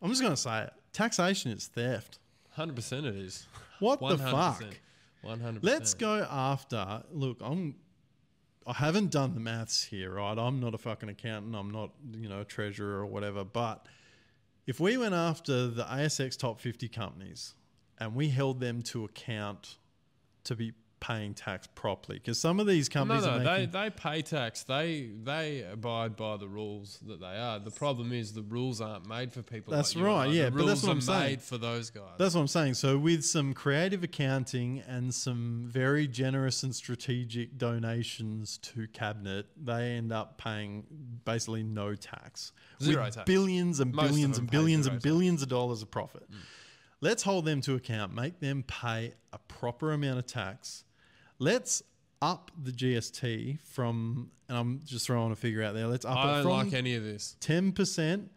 I'm 0.00 0.08
just 0.08 0.22
going 0.22 0.32
to 0.32 0.40
say 0.40 0.62
it. 0.62 0.72
Taxation 0.90 1.52
is 1.52 1.66
theft. 1.66 2.18
100% 2.56 3.04
it 3.04 3.14
is. 3.14 3.46
What 3.78 4.00
the 4.00 4.16
100%. 4.16 4.30
fuck? 4.30 4.64
100%. 5.22 5.58
Let's 5.60 5.92
go 5.92 6.26
after. 6.30 7.02
Look, 7.12 7.36
I'm. 7.42 7.74
I 8.66 8.72
haven't 8.72 9.10
done 9.10 9.34
the 9.34 9.40
maths 9.40 9.84
here, 9.84 10.14
right? 10.14 10.38
I'm 10.38 10.58
not 10.58 10.74
a 10.74 10.78
fucking 10.78 11.08
accountant. 11.08 11.54
I'm 11.54 11.70
not, 11.70 11.90
you 12.12 12.28
know, 12.28 12.40
a 12.40 12.44
treasurer 12.44 13.00
or 13.00 13.06
whatever. 13.06 13.44
But 13.44 13.86
if 14.66 14.80
we 14.80 14.96
went 14.96 15.14
after 15.14 15.68
the 15.68 15.84
ASX 15.84 16.38
top 16.38 16.60
50 16.60 16.88
companies 16.88 17.54
and 17.98 18.14
we 18.14 18.28
held 18.30 18.60
them 18.60 18.80
to 18.82 19.04
account 19.04 19.76
to 20.44 20.56
be 20.56 20.72
paying 21.04 21.34
tax 21.34 21.66
properly, 21.74 22.18
because 22.18 22.40
some 22.40 22.58
of 22.58 22.66
these 22.66 22.88
companies 22.88 23.24
no, 23.24 23.32
are 23.32 23.38
they, 23.40 23.44
making. 23.44 23.70
they 23.72 23.90
pay 23.90 24.22
tax. 24.22 24.62
They 24.62 25.10
they 25.22 25.62
abide 25.70 26.16
by 26.16 26.38
the 26.38 26.48
rules 26.48 26.98
that 27.06 27.20
they 27.20 27.36
are. 27.36 27.58
The 27.58 27.70
problem 27.70 28.10
is 28.10 28.32
the 28.32 28.42
rules 28.42 28.80
aren't 28.80 29.06
made 29.06 29.30
for 29.30 29.42
people. 29.42 29.74
That's 29.74 29.94
like 29.94 30.04
right, 30.04 30.30
yeah, 30.30 30.46
the 30.46 30.50
but 30.52 30.56
rules 30.60 30.68
that's 30.70 30.82
what 30.84 30.88
are 30.88 30.92
I'm 30.92 31.00
saying. 31.02 31.20
made 31.22 31.42
for 31.42 31.58
those 31.58 31.90
guys. 31.90 32.14
That's 32.16 32.34
what 32.34 32.40
I'm 32.40 32.48
saying. 32.48 32.74
So, 32.74 32.96
with 32.96 33.22
some 33.22 33.52
creative 33.52 34.02
accounting 34.02 34.82
and 34.88 35.14
some 35.14 35.66
very 35.70 36.08
generous 36.08 36.62
and 36.62 36.74
strategic 36.74 37.58
donations 37.58 38.56
to 38.58 38.86
cabinet, 38.88 39.46
they 39.62 39.92
end 39.92 40.10
up 40.10 40.38
paying 40.38 40.84
basically 41.26 41.62
no 41.62 41.94
tax. 41.94 42.52
Zero 42.82 43.04
with 43.04 43.16
tax. 43.16 43.26
billions 43.26 43.78
and 43.80 43.94
Most 43.94 44.08
billions 44.08 44.38
and 44.38 44.50
billions 44.50 44.86
and 44.86 44.94
tax. 44.94 45.02
billions 45.02 45.42
of 45.42 45.48
dollars 45.48 45.82
of 45.82 45.90
profit. 45.90 46.30
Mm. 46.30 46.36
Let's 47.02 47.22
hold 47.24 47.44
them 47.44 47.60
to 47.62 47.74
account, 47.74 48.14
make 48.14 48.40
them 48.40 48.62
pay 48.66 49.12
a 49.34 49.38
proper 49.38 49.92
amount 49.92 50.18
of 50.18 50.26
tax. 50.26 50.84
Let's 51.38 51.82
up 52.22 52.50
the 52.62 52.70
GST 52.72 53.58
from, 53.64 54.30
and 54.48 54.56
I'm 54.56 54.80
just 54.84 55.06
throwing 55.06 55.32
a 55.32 55.36
figure 55.36 55.62
out 55.62 55.74
there. 55.74 55.86
Let's 55.86 56.04
up 56.04 56.16
I 56.16 56.40
it 56.40 56.42
from 56.42 56.52
like 56.52 56.72
any 56.72 56.94
of 56.94 57.02
this. 57.02 57.36
10% 57.40 58.28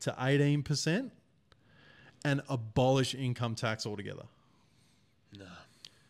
to 0.00 0.10
18% 0.12 1.10
and 2.24 2.42
abolish 2.48 3.14
income 3.14 3.54
tax 3.54 3.86
altogether. 3.86 4.24
No, 5.38 5.46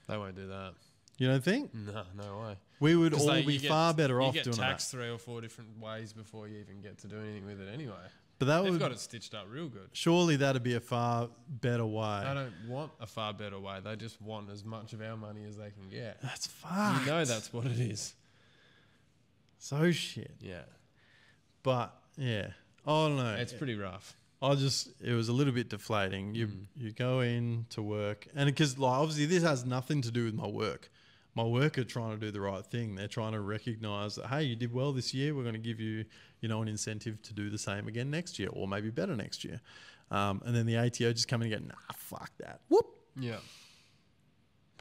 they 0.09 0.17
won't 0.19 0.35
do 0.37 0.47
that. 0.49 0.75
You 1.19 1.29
don't 1.29 1.45
think? 1.45 1.73
No, 1.75 2.03
no 2.17 2.39
way. 2.41 2.57
We 2.81 2.97
would 2.97 3.15
all 3.15 3.27
they- 3.27 3.43
be 3.45 3.59
get- 3.59 3.69
far 3.69 3.95
better 3.95 4.21
you 4.21 4.27
off 4.27 4.35
get 4.35 4.45
doing 4.45 4.57
taxed 4.57 4.91
that. 4.91 4.97
three 4.99 5.09
or 5.11 5.19
four 5.19 5.41
different 5.41 5.79
ways 5.81 6.13
before 6.13 6.49
you 6.49 6.59
even 6.59 6.81
get 6.83 6.99
to 6.99 7.07
do 7.07 7.17
anything 7.21 7.47
with 7.47 7.61
it 7.61 7.69
anyway. 7.73 7.95
But 8.43 8.47
that 8.47 8.63
They've 8.65 8.73
would 8.73 8.81
got 8.81 8.91
it 8.91 8.99
stitched 8.99 9.35
up 9.35 9.47
real 9.49 9.69
good. 9.69 9.89
surely 9.93 10.35
that'd 10.37 10.63
be 10.65 10.75
a 10.75 10.81
far 10.81 11.29
better 11.49 11.85
They 11.85 11.89
way. 11.89 12.23
don't 12.35 12.69
want 12.69 12.91
a 13.01 13.07
far 13.07 13.33
better 13.33 13.61
way. 13.61 13.79
They 13.85 13.95
just 13.95 14.21
want 14.21 14.51
as 14.51 14.65
much 14.65 14.93
of 14.93 15.01
our 15.01 15.17
money 15.17 15.45
as 15.49 15.57
they 15.57 15.71
can 15.71 15.89
get. 15.89 16.21
That's 16.23 16.49
fucked. 16.49 17.07
You 17.07 17.13
know 17.13 17.25
that's 17.25 17.53
what 17.53 17.67
it 17.67 17.79
is. 17.79 18.15
so 19.59 19.91
shit. 19.93 20.33
Yeah. 20.41 20.63
But 21.63 21.95
yeah, 22.17 22.49
I 22.87 22.91
don't 22.91 23.17
know. 23.17 23.35
It's 23.39 23.53
pretty 23.53 23.77
rough. 23.77 24.17
I 24.41 24.57
just 24.57 24.89
it 25.01 25.13
was 25.13 25.29
a 25.29 25.33
little 25.33 25.53
bit 25.53 25.69
deflating. 25.69 26.35
You 26.35 26.49
Mm. 26.49 26.67
you 26.77 26.91
go 26.93 27.21
in 27.21 27.67
to 27.71 27.81
work, 27.83 28.27
and 28.35 28.47
because 28.47 28.77
like 28.77 28.99
obviously 28.99 29.27
this 29.27 29.45
has 29.45 29.65
nothing 29.65 30.03
to 30.03 30.11
do 30.11 30.25
with 30.25 30.35
my 30.35 30.49
work. 30.49 30.91
My 31.35 31.45
work 31.45 31.79
are 31.79 31.85
trying 31.85 32.11
to 32.11 32.19
do 32.19 32.31
the 32.31 32.41
right 32.41 32.65
thing. 32.65 32.95
They're 32.95 33.09
trying 33.09 33.33
to 33.33 33.41
recognise 33.41 34.17
that 34.17 34.27
hey, 34.27 34.43
you 34.45 34.57
did 34.57 34.73
well 34.73 34.93
this 34.93 35.15
year. 35.15 35.35
We're 35.35 35.43
going 35.45 35.55
to 35.55 35.61
give 35.61 35.81
you 35.81 36.05
you 36.41 36.49
know 36.49 36.63
an 36.63 36.69
incentive 36.69 37.23
to 37.23 37.33
do 37.33 37.49
the 37.51 37.59
same 37.59 37.89
again 37.89 38.11
next 38.11 38.39
year, 38.39 38.49
or 38.53 38.69
maybe 38.69 38.91
better 38.91 39.17
next 39.17 39.45
year. 39.45 39.61
Um, 40.11 40.43
and 40.45 40.55
then 40.55 40.67
the 40.67 40.77
ATO 40.77 41.13
just 41.13 41.29
come 41.29 41.41
in 41.43 41.53
and 41.53 41.63
go, 41.63 41.69
nah, 41.69 41.95
fuck 41.97 42.31
that. 42.39 42.61
Whoop, 42.69 42.85
Yeah. 43.19 43.37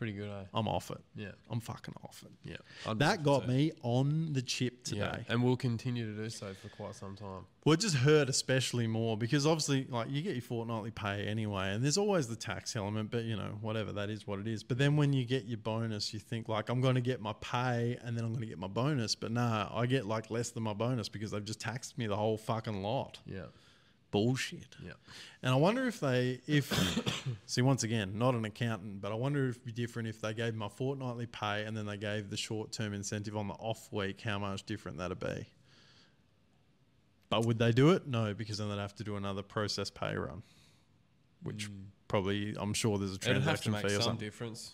Pretty 0.02 0.14
good, 0.14 0.32
eh? 0.32 0.46
I'm 0.56 0.68
off 0.68 0.90
it. 0.90 0.98
Yeah. 1.16 1.28
I'm 1.52 1.60
fucking 1.60 1.94
off 2.04 2.24
it. 2.26 2.32
Yeah. 2.44 2.58
I'd 2.88 2.98
That 2.98 3.22
got 3.22 3.44
say. 3.44 3.48
me 3.50 3.72
on 3.84 4.34
the 4.34 4.42
chip 4.42 4.84
today. 4.84 5.02
Yeah. 5.02 5.32
And 5.32 5.44
we'll 5.44 5.56
continue 5.56 6.16
to 6.16 6.24
do 6.24 6.28
so 6.32 6.56
for 6.60 6.70
quite 6.70 6.96
some 6.96 7.16
time. 7.16 7.46
Well, 7.64 7.74
it 7.74 7.82
just 7.82 7.98
hurt 7.98 8.28
especially 8.28 8.88
more 8.88 9.16
because 9.16 9.46
obviously, 9.46 9.86
like, 9.88 10.10
you 10.10 10.24
get 10.24 10.34
your 10.34 10.42
fortnightly 10.42 10.90
pay 10.90 11.28
anyway, 11.28 11.70
and 11.70 11.84
there's 11.84 12.00
always 12.00 12.28
the 12.28 12.36
tax 12.36 12.76
element, 12.76 13.12
but 13.12 13.26
you 13.26 13.36
know, 13.36 13.60
whatever, 13.62 13.92
that 13.92 14.10
is 14.10 14.26
what 14.26 14.40
it 14.40 14.48
is. 14.48 14.64
But 14.64 14.80
then 14.80 14.98
when 14.98 15.14
you 15.14 15.24
get 15.24 15.46
your 15.46 15.60
bonus, 15.60 16.16
you 16.16 16.20
think, 16.20 16.50
like, 16.50 16.70
I'm 16.70 16.82
going 16.82 16.96
to 16.96 17.02
get 17.02 17.22
my 17.22 17.34
pay 17.40 17.96
and 18.04 18.18
then 18.18 18.26
I'm 18.26 18.32
going 18.32 18.42
to 18.42 18.48
get 18.48 18.58
my 18.58 18.66
bonus. 18.66 19.14
But 19.14 19.32
nah, 19.32 19.70
I 19.72 19.86
get 19.86 20.08
like 20.08 20.32
less 20.32 20.50
than 20.50 20.64
my 20.64 20.74
bonus 20.74 21.10
because 21.10 21.30
they've 21.30 21.46
just 21.46 21.60
taxed 21.62 22.00
me 22.00 22.08
the 22.08 22.16
whole 22.16 22.38
fucking 22.40 22.82
lot. 22.82 23.20
Yeah. 23.28 23.42
Bullshit. 24.12 24.76
Yeah. 24.84 24.92
And 25.42 25.54
I 25.54 25.58
wonder 25.58 25.88
if 25.88 26.00
they, 26.00 26.40
if, 26.48 26.72
see, 27.46 27.62
once 27.62 27.84
again, 27.84 28.18
not 28.18 28.36
an 28.36 28.46
accountant, 28.46 29.02
but 29.02 29.12
I 29.12 29.16
wonder 29.16 29.48
if 29.48 29.56
it'd 29.56 29.66
be 29.66 29.72
different 29.72 30.10
if 30.10 30.22
they 30.22 30.34
gave 30.34 30.54
my 30.54 30.68
fortnightly 30.70 31.26
pay 31.26 31.64
and 31.64 31.76
then 31.76 31.86
they 31.86 31.98
gave 31.98 32.30
the 32.30 32.38
short 32.38 32.72
term 32.72 32.94
incentive 32.94 33.36
on 33.36 33.48
the 33.48 33.54
off 33.56 33.92
week, 33.92 34.22
how 34.22 34.38
much 34.38 34.64
different 34.66 34.98
that'd 34.98 35.20
be. 35.20 35.48
But 37.30 37.46
would 37.46 37.58
they 37.58 37.72
do 37.72 37.92
it? 37.92 38.08
No, 38.08 38.34
because 38.34 38.58
then 38.58 38.70
they'd 38.70 38.78
have 38.78 38.96
to 38.96 39.04
do 39.06 39.16
another 39.16 39.42
process 39.42 39.90
pay 39.90 40.16
run, 40.16 40.44
which 41.44 41.70
probably, 42.10 42.54
I'm 42.60 42.74
sure 42.74 42.98
there's 42.98 43.16
a 43.16 43.20
Mm. 43.20 43.30
It'd 43.32 43.44
have 43.44 43.62
to 43.62 43.70
transaction 43.70 43.90
fee 43.90 43.96
or 43.96 44.02
some 44.02 44.02
something. 44.12 44.28
difference. 44.28 44.74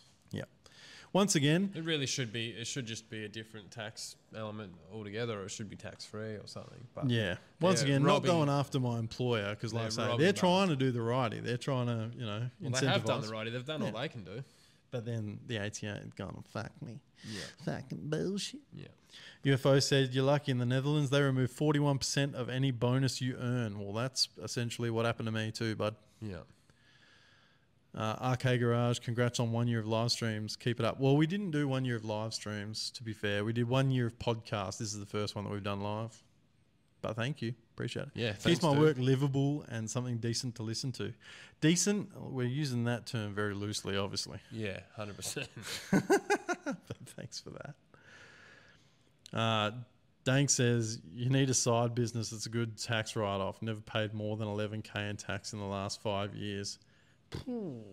Yeah. 1.17 1.21
once 1.21 1.35
again, 1.35 1.71
It 1.75 1.83
really 1.83 2.05
should 2.05 2.31
be. 2.31 2.49
It 2.49 2.67
should 2.67 2.85
just 2.85 3.09
be 3.09 3.25
a 3.25 3.27
different 3.29 3.71
tax 3.71 4.15
element 4.35 4.73
altogether, 4.93 5.39
or 5.41 5.45
it 5.45 5.51
should 5.51 5.69
be 5.69 5.75
tax 5.75 6.05
free 6.05 6.35
or 6.35 6.45
something. 6.45 6.85
But 6.93 7.09
yeah. 7.09 7.37
Once 7.59 7.81
again, 7.81 8.03
robbing- 8.03 8.27
not 8.27 8.33
going 8.33 8.49
after 8.49 8.79
my 8.79 8.99
employer 8.99 9.49
because, 9.55 9.73
like 9.73 9.85
I 9.85 9.89
They're 9.89 10.11
say, 10.11 10.17
they're 10.17 10.33
trying 10.33 10.69
to 10.69 10.75
do 10.75 10.91
the 10.91 11.01
righty. 11.01 11.39
They're 11.39 11.57
trying 11.57 11.87
to, 11.87 12.11
you 12.17 12.25
know, 12.25 12.49
well, 12.61 12.71
they 12.71 12.87
have 12.87 13.05
done 13.05 13.21
the 13.21 13.29
righty. 13.29 13.49
They've 13.49 13.65
done 13.65 13.81
all 13.81 13.91
they 13.91 14.07
can 14.09 14.23
do. 14.23 14.43
But 14.89 15.05
then 15.05 15.39
the 15.47 15.59
ATA 15.59 16.01
is 16.05 16.13
gonna 16.15 16.41
fuck 16.53 16.71
me. 16.81 16.99
Yeah. 17.29 17.41
Fucking 17.65 18.09
bullshit. 18.09 18.61
Yeah. 18.73 18.87
UFO 19.43 19.81
said 19.81 20.13
you're 20.13 20.23
lucky 20.23 20.51
in 20.51 20.59
the 20.59 20.65
Netherlands. 20.65 21.09
They 21.09 21.21
remove 21.21 21.51
41% 21.51 22.33
of 22.35 22.49
any 22.49 22.71
bonus 22.71 23.21
you 23.21 23.35
earn. 23.37 23.79
Well, 23.79 23.93
that's 23.93 24.29
essentially 24.41 24.89
what 24.89 25.05
happened 25.05 25.27
to 25.27 25.31
me 25.31 25.51
too, 25.51 25.75
bud. 25.75 25.95
Yeah. 26.21 26.37
Uh, 27.95 28.35
RK 28.35 28.59
Garage, 28.59 28.99
congrats 28.99 29.39
on 29.39 29.51
one 29.51 29.67
year 29.67 29.79
of 29.79 29.87
live 29.87 30.11
streams. 30.11 30.55
Keep 30.55 30.79
it 30.79 30.85
up. 30.85 30.99
Well, 30.99 31.17
we 31.17 31.25
didn't 31.25 31.51
do 31.51 31.67
one 31.67 31.83
year 31.83 31.95
of 31.95 32.05
live 32.05 32.33
streams, 32.33 32.91
to 32.91 33.03
be 33.03 33.13
fair. 33.13 33.43
We 33.43 33.53
did 33.53 33.67
one 33.67 33.89
year 33.89 34.05
of 34.07 34.19
podcast. 34.19 34.77
This 34.77 34.93
is 34.93 34.99
the 34.99 35.05
first 35.05 35.35
one 35.35 35.45
that 35.45 35.51
we've 35.51 35.63
done 35.63 35.81
live. 35.81 36.21
But 37.01 37.15
thank 37.15 37.41
you. 37.41 37.53
Appreciate 37.73 38.03
it. 38.07 38.09
Yeah, 38.15 38.33
Keeps 38.33 38.61
my 38.61 38.71
dude. 38.73 38.79
work 38.79 38.97
livable 38.99 39.63
and 39.69 39.89
something 39.89 40.17
decent 40.17 40.55
to 40.55 40.63
listen 40.63 40.91
to. 40.93 41.13
Decent, 41.61 42.09
we're 42.19 42.47
using 42.47 42.83
that 42.85 43.05
term 43.05 43.33
very 43.33 43.53
loosely, 43.53 43.97
obviously. 43.97 44.39
Yeah. 44.51 44.79
Hundred 44.95 45.15
percent. 45.15 45.47
but 45.91 46.77
thanks 47.15 47.39
for 47.39 47.51
that. 47.51 47.75
Uh, 49.33 49.71
Dank 50.23 50.49
says 50.49 50.99
you 51.13 51.29
need 51.29 51.49
a 51.49 51.53
side 51.53 51.95
business 51.95 52.31
that's 52.31 52.47
a 52.47 52.49
good 52.49 52.77
tax 52.77 53.15
write 53.15 53.39
off. 53.39 53.61
Never 53.61 53.79
paid 53.79 54.13
more 54.13 54.35
than 54.37 54.47
11k 54.47 55.09
in 55.09 55.17
tax 55.17 55.53
in 55.53 55.59
the 55.59 55.65
last 55.65 56.01
five 56.01 56.35
years. 56.35 56.79
Phew. 57.31 57.83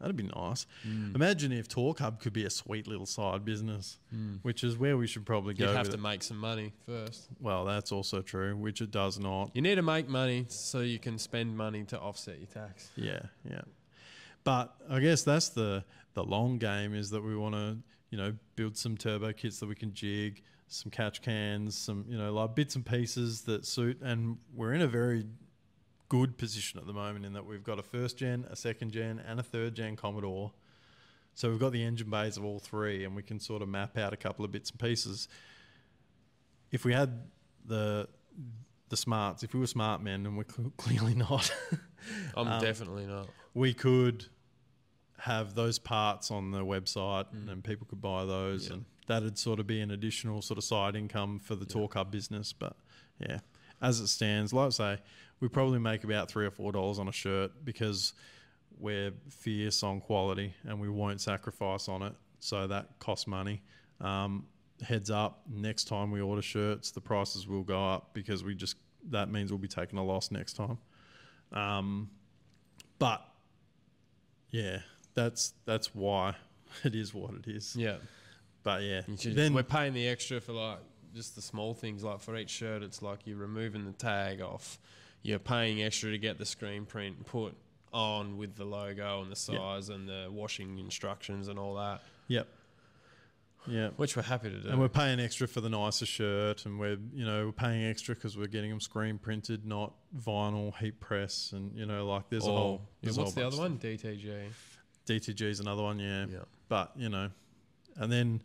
That'd 0.00 0.16
be 0.16 0.30
nice. 0.34 0.66
Hmm. 0.84 1.14
Imagine 1.14 1.50
if 1.50 1.68
Torq 1.68 1.98
Hub 1.98 2.20
could 2.20 2.32
be 2.32 2.44
a 2.44 2.50
sweet 2.50 2.86
little 2.86 3.06
side 3.06 3.44
business, 3.44 3.98
which 4.42 4.62
is 4.62 4.76
where 4.76 4.96
we 4.96 5.08
should 5.08 5.26
probably 5.26 5.54
go. 5.54 5.64
Hmm. 5.64 5.70
You'd 5.70 5.76
have 5.76 5.88
to 5.88 5.94
it. 5.94 6.00
make 6.00 6.22
some 6.22 6.38
money 6.38 6.72
first. 6.86 7.26
Well, 7.40 7.64
that's 7.64 7.90
also 7.90 8.22
true, 8.22 8.56
which 8.56 8.80
it 8.80 8.92
does 8.92 9.18
not. 9.18 9.50
You 9.54 9.62
need 9.62 9.74
to 9.74 9.82
make 9.82 10.08
money 10.08 10.46
so 10.48 10.80
you 10.80 11.00
can 11.00 11.18
spend 11.18 11.56
money 11.56 11.82
to 11.84 11.98
offset 11.98 12.38
your 12.38 12.46
tax. 12.46 12.90
Yeah, 12.94 13.22
yeah. 13.48 13.62
But 14.44 14.72
I 14.88 15.00
guess 15.00 15.22
that's 15.24 15.48
the 15.48 15.84
the 16.14 16.22
long 16.22 16.58
game 16.58 16.94
is 16.94 17.10
that 17.10 17.22
we 17.22 17.36
want 17.36 17.54
to 17.54 17.78
you 18.10 18.18
know 18.18 18.34
build 18.56 18.76
some 18.76 18.96
turbo 18.96 19.32
kits 19.32 19.58
that 19.58 19.66
we 19.66 19.74
can 19.74 19.92
jig, 19.92 20.42
some 20.68 20.90
catch 20.90 21.22
cans, 21.22 21.76
some 21.76 22.04
you 22.08 22.16
know 22.16 22.32
like 22.32 22.54
bits 22.54 22.76
and 22.76 22.86
pieces 22.86 23.42
that 23.42 23.66
suit. 23.66 24.00
And 24.00 24.38
we're 24.54 24.74
in 24.74 24.82
a 24.82 24.86
very 24.86 25.26
good 26.08 26.38
position 26.38 26.78
at 26.80 26.86
the 26.86 26.92
moment 26.92 27.24
in 27.26 27.32
that 27.34 27.44
we've 27.46 27.64
got 27.64 27.78
a 27.78 27.82
first 27.82 28.16
gen, 28.16 28.46
a 28.50 28.56
second 28.56 28.92
gen, 28.92 29.22
and 29.26 29.38
a 29.38 29.42
third 29.42 29.74
gen 29.74 29.96
Commodore. 29.96 30.52
So 31.34 31.50
we've 31.50 31.60
got 31.60 31.72
the 31.72 31.84
engine 31.84 32.10
bays 32.10 32.36
of 32.36 32.44
all 32.44 32.58
three, 32.58 33.04
and 33.04 33.14
we 33.14 33.22
can 33.22 33.38
sort 33.38 33.62
of 33.62 33.68
map 33.68 33.96
out 33.98 34.12
a 34.12 34.16
couple 34.16 34.44
of 34.44 34.50
bits 34.50 34.70
and 34.70 34.80
pieces. 34.80 35.28
If 36.72 36.84
we 36.84 36.92
had 36.92 37.20
the 37.64 38.08
the 38.90 38.96
smarts, 38.96 39.42
if 39.42 39.52
we 39.52 39.60
were 39.60 39.66
smart 39.66 40.02
men, 40.02 40.24
and 40.24 40.36
we're 40.36 40.44
cl- 40.50 40.72
clearly 40.78 41.14
not, 41.14 41.50
I'm 42.36 42.48
Um, 42.48 42.60
definitely 42.60 43.06
not. 43.06 43.28
we 43.54 43.74
could 43.74 44.24
have 45.18 45.54
those 45.54 45.78
parts 45.78 46.30
on 46.30 46.52
the 46.52 46.60
website 46.64 47.26
and 47.50 47.62
people 47.64 47.86
could 47.90 48.00
buy 48.00 48.24
those 48.24 48.66
Mm. 48.66 48.68
Yeah. 48.68 48.74
and 48.76 48.84
that'd 49.08 49.36
sort 49.38 49.58
of 49.58 49.66
be 49.66 49.80
an 49.80 49.90
additional 49.90 50.40
sort 50.42 50.58
of 50.58 50.64
side 50.64 50.94
income 50.94 51.40
for 51.40 51.56
the 51.56 51.66
Torq 51.66 51.94
Hub 51.94 52.12
business 52.12 52.52
but 52.52 52.76
yeah 53.18 53.40
as 53.82 53.98
it 53.98 54.06
stands 54.06 54.52
like 54.52 54.66
I 54.68 54.70
say 54.70 54.98
we 55.40 55.48
probably 55.48 55.78
make 55.78 56.04
about 56.04 56.30
three 56.30 56.46
or 56.46 56.50
four 56.50 56.72
dollars 56.72 56.98
on 56.98 57.08
a 57.08 57.12
shirt 57.12 57.52
because 57.64 58.12
we're 58.78 59.12
fierce 59.28 59.82
on 59.82 60.00
quality 60.00 60.54
and 60.64 60.80
we 60.80 60.88
won't 60.88 61.20
sacrifice 61.20 61.88
on 61.88 62.02
it 62.02 62.14
so 62.38 62.66
that 62.66 62.86
costs 63.00 63.26
money 63.26 63.60
um, 64.00 64.46
heads 64.86 65.10
up 65.10 65.42
next 65.50 65.84
time 65.84 66.10
we 66.10 66.20
order 66.20 66.42
shirts 66.42 66.92
the 66.92 67.00
prices 67.00 67.48
will 67.48 67.64
go 67.64 67.84
up 67.88 68.10
because 68.14 68.44
we 68.44 68.54
just 68.54 68.76
that 69.10 69.30
means 69.30 69.50
we'll 69.50 69.58
be 69.58 69.66
taking 69.66 69.98
a 69.98 70.04
loss 70.04 70.30
next 70.30 70.52
time 70.54 70.78
um, 71.52 72.10
but 72.98 73.22
yeah, 74.50 74.80
that's 75.14 75.54
that's 75.64 75.94
why 75.94 76.34
it 76.84 76.94
is 76.94 77.14
what 77.14 77.34
it 77.34 77.46
is. 77.46 77.74
Yeah. 77.76 77.96
But 78.62 78.82
yeah, 78.82 79.02
then 79.24 79.54
we're 79.54 79.62
paying 79.62 79.94
the 79.94 80.08
extra 80.08 80.40
for 80.40 80.52
like 80.52 80.78
just 81.14 81.36
the 81.36 81.42
small 81.42 81.74
things. 81.74 82.04
Like 82.04 82.20
for 82.20 82.36
each 82.36 82.50
shirt, 82.50 82.82
it's 82.82 83.02
like 83.02 83.20
you're 83.26 83.38
removing 83.38 83.84
the 83.86 83.92
tag 83.92 84.42
off. 84.42 84.78
You're 85.22 85.38
paying 85.38 85.82
extra 85.82 86.10
to 86.10 86.18
get 86.18 86.38
the 86.38 86.46
screen 86.46 86.84
print 86.86 87.26
put 87.26 87.54
on 87.92 88.36
with 88.36 88.54
the 88.56 88.64
logo 88.64 89.22
and 89.22 89.30
the 89.32 89.36
size 89.36 89.88
and 89.88 90.08
the 90.08 90.28
washing 90.30 90.78
instructions 90.78 91.48
and 91.48 91.58
all 91.58 91.74
that, 91.76 92.02
yep, 92.28 92.46
yeah. 93.66 93.88
which 93.96 94.16
we're 94.16 94.22
happy 94.22 94.50
to 94.50 94.58
do. 94.60 94.68
And 94.68 94.78
we're 94.78 94.88
paying 94.88 95.20
extra 95.20 95.48
for 95.48 95.60
the 95.60 95.68
nicer 95.68 96.06
shirt, 96.06 96.66
and 96.66 96.78
we're 96.78 96.98
you 97.12 97.24
know 97.24 97.46
we're 97.46 97.52
paying 97.52 97.84
extra 97.84 98.14
because 98.14 98.36
we're 98.36 98.46
getting 98.46 98.70
them 98.70 98.80
screen 98.80 99.18
printed, 99.18 99.66
not 99.66 99.92
vinyl 100.16 100.76
heat 100.76 101.00
press, 101.00 101.52
and 101.52 101.76
you 101.76 101.86
know 101.86 102.06
like 102.06 102.28
there's 102.30 102.46
a 102.46 102.50
Or- 102.50 102.58
whole. 102.58 102.80
yeah, 103.00 103.06
there's 103.06 103.18
a 103.18 103.20
what's 103.22 103.32
the 103.34 103.46
other 103.46 103.56
one? 103.58 103.78
DTG. 103.78 104.48
DTG 105.06 105.40
is 105.42 105.60
another 105.60 105.82
one, 105.82 105.98
yeah. 105.98 106.26
Yeah. 106.30 106.38
But 106.68 106.92
you 106.96 107.08
know, 107.08 107.30
and 107.96 108.12
then 108.12 108.42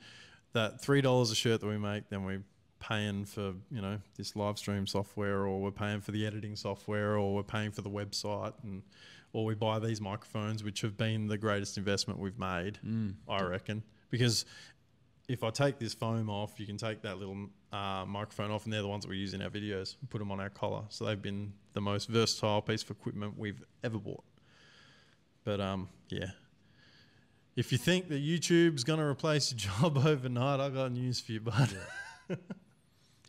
that 0.53 0.81
three 0.81 1.01
dollars 1.01 1.29
a 1.31 1.35
shirt 1.35 1.59
that 1.61 1.67
we 1.67 1.77
make, 1.77 2.09
then 2.09 2.23
we 2.25 2.39
paying 2.83 3.23
for 3.23 3.53
you 3.71 3.81
know 3.81 3.97
this 4.17 4.35
live 4.35 4.57
stream 4.57 4.85
software, 4.85 5.45
or 5.45 5.61
we're 5.61 5.71
paying 5.71 6.01
for 6.01 6.11
the 6.11 6.25
editing 6.27 6.55
software, 6.55 7.17
or 7.17 7.33
we're 7.33 7.43
paying 7.43 7.71
for 7.71 7.81
the 7.81 7.89
website, 7.89 8.53
and 8.63 8.83
or 9.31 9.45
we 9.45 9.55
buy 9.55 9.79
these 9.79 10.01
microphones, 10.01 10.63
which 10.63 10.81
have 10.81 10.97
been 10.97 11.27
the 11.27 11.37
greatest 11.37 11.77
investment 11.77 12.19
we've 12.19 12.37
made, 12.37 12.77
I 13.27 13.41
reckon, 13.41 13.81
because 14.11 14.45
if 15.27 15.43
I 15.43 15.49
take 15.49 15.79
this 15.79 15.93
foam 15.93 16.29
off, 16.29 16.59
you 16.59 16.67
can 16.67 16.77
take 16.77 17.01
that 17.01 17.17
little 17.17 17.47
uh, 17.71 18.05
microphone 18.05 18.51
off, 18.51 18.65
and 18.65 18.73
they're 18.73 18.81
the 18.81 18.87
ones 18.87 19.05
that 19.05 19.09
we 19.09 19.17
use 19.17 19.33
in 19.33 19.41
our 19.41 19.49
videos. 19.49 19.95
and 19.99 20.09
Put 20.09 20.19
them 20.19 20.31
on 20.31 20.39
our 20.39 20.49
collar, 20.49 20.83
so 20.89 21.05
they've 21.05 21.21
been 21.21 21.53
the 21.71 21.81
most 21.81 22.09
versatile 22.09 22.61
piece 22.61 22.83
of 22.83 22.91
equipment 22.91 23.37
we've 23.37 23.63
ever 23.83 23.97
bought. 23.97 24.23
But 25.45 25.59
um, 25.61 25.89
yeah, 26.09 26.31
if 27.55 27.71
you 27.71 27.77
think 27.77 28.09
that 28.09 28.21
YouTube's 28.21 28.83
going 28.83 28.99
to 28.99 29.05
replace 29.05 29.51
your 29.51 29.57
job 29.81 29.97
overnight, 30.05 30.59
I 30.59 30.69
got 30.69 30.91
news 30.91 31.19
for 31.21 31.31
you, 31.31 31.39
bud. 31.39 31.69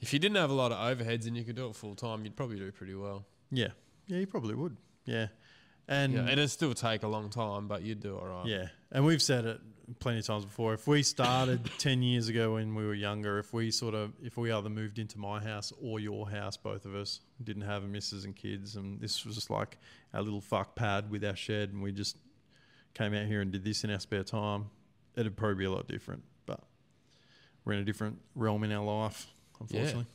If 0.05 0.13
you 0.13 0.19
didn't 0.19 0.37
have 0.37 0.51
a 0.51 0.55
lot 0.55 0.71
of 0.71 0.77
overheads 0.77 1.27
and 1.27 1.35
you 1.35 1.45
could 1.45 1.57
do 1.57 1.67
it 1.67 1.75
full 1.75 1.95
time, 1.95 2.25
you'd 2.25 2.37
probably 2.37 2.59
do 2.59 2.71
pretty 2.71 2.95
well. 2.95 3.25
Yeah, 3.51 3.69
yeah, 4.07 4.19
you 4.19 4.27
probably 4.27 4.55
would. 4.55 4.77
Yeah, 5.07 5.29
and 5.89 6.13
Yeah, 6.13 6.29
it'd 6.29 6.51
still 6.51 6.75
take 6.75 7.05
a 7.05 7.09
long 7.09 7.31
time, 7.31 7.69
but 7.69 7.81
you'd 7.81 8.01
do 8.01 8.19
all 8.19 8.27
right. 8.27 8.45
Yeah, 8.47 8.67
and 8.93 9.07
we've 9.07 9.23
said 9.23 9.47
it 9.47 9.61
plenty 10.01 10.19
of 10.19 10.27
times 10.27 10.45
before. 10.45 10.75
If 10.75 10.87
we 10.87 11.03
started 11.03 11.71
ten 11.79 12.03
years 12.03 12.29
ago 12.29 12.53
when 12.53 12.75
we 12.75 12.85
were 12.85 12.93
younger, 12.93 13.39
if 13.39 13.55
we 13.55 13.71
sort 13.71 13.95
of, 13.95 14.13
if 14.23 14.37
we 14.37 14.53
either 14.53 14.69
moved 14.69 14.99
into 14.99 15.19
my 15.19 15.43
house 15.43 15.73
or 15.81 16.01
your 16.01 16.29
house, 16.29 16.59
both 16.59 16.85
of 16.85 16.95
us 16.95 17.21
didn't 17.43 17.63
have 17.63 17.83
a 17.83 17.87
missus 17.87 18.27
and 18.27 18.37
kids, 18.37 18.77
and 18.77 19.01
this 19.01 19.25
was 19.25 19.37
just 19.37 19.49
like 19.49 19.79
our 20.13 20.21
little 20.21 20.43
fuck 20.43 20.77
pad 20.77 21.11
with 21.11 21.25
our 21.25 21.35
shed, 21.37 21.71
and 21.71 21.83
we 21.83 21.93
just 21.93 22.19
came 22.93 23.15
out 23.15 23.25
here 23.25 23.41
and 23.41 23.53
did 23.53 23.65
this 23.65 23.85
in 23.85 23.91
our 23.91 24.01
spare 24.01 24.23
time, 24.23 24.67
it'd 25.17 25.35
probably 25.35 25.57
be 25.57 25.65
a 25.65 25.71
lot 25.71 25.89
different. 25.89 26.23
But 26.45 26.61
we're 27.65 27.73
in 27.73 27.79
a 27.79 27.85
different 27.85 28.19
realm 28.35 28.65
in 28.65 28.71
our 28.71 28.85
life, 28.85 29.29
unfortunately. 29.61 30.07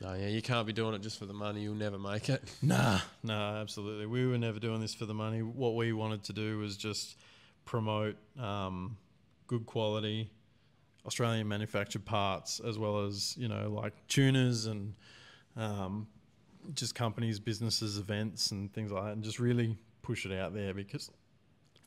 No, 0.00 0.14
yeah, 0.14 0.28
you 0.28 0.42
can't 0.42 0.66
be 0.66 0.72
doing 0.72 0.94
it 0.94 1.00
just 1.00 1.18
for 1.18 1.26
the 1.26 1.32
money. 1.32 1.62
You'll 1.62 1.74
never 1.74 1.98
make 1.98 2.28
it. 2.28 2.42
Nah, 2.62 3.00
nah, 3.24 3.60
absolutely. 3.60 4.06
We 4.06 4.26
were 4.26 4.38
never 4.38 4.60
doing 4.60 4.80
this 4.80 4.94
for 4.94 5.06
the 5.06 5.14
money. 5.14 5.42
What 5.42 5.74
we 5.74 5.92
wanted 5.92 6.22
to 6.24 6.32
do 6.32 6.58
was 6.58 6.76
just 6.76 7.16
promote 7.64 8.16
um, 8.38 8.96
good 9.48 9.66
quality 9.66 10.30
Australian 11.08 11.48
manufactured 11.48 12.04
parts, 12.04 12.60
as 12.60 12.78
well 12.78 13.06
as 13.06 13.34
you 13.38 13.48
know, 13.48 13.70
like 13.70 13.94
tuners 14.08 14.66
and 14.66 14.94
um, 15.56 16.06
just 16.74 16.94
companies, 16.94 17.40
businesses, 17.40 17.98
events, 17.98 18.50
and 18.50 18.72
things 18.72 18.92
like 18.92 19.04
that, 19.04 19.12
and 19.12 19.24
just 19.24 19.38
really 19.38 19.76
push 20.02 20.26
it 20.26 20.32
out 20.32 20.54
there 20.54 20.74
because 20.74 21.10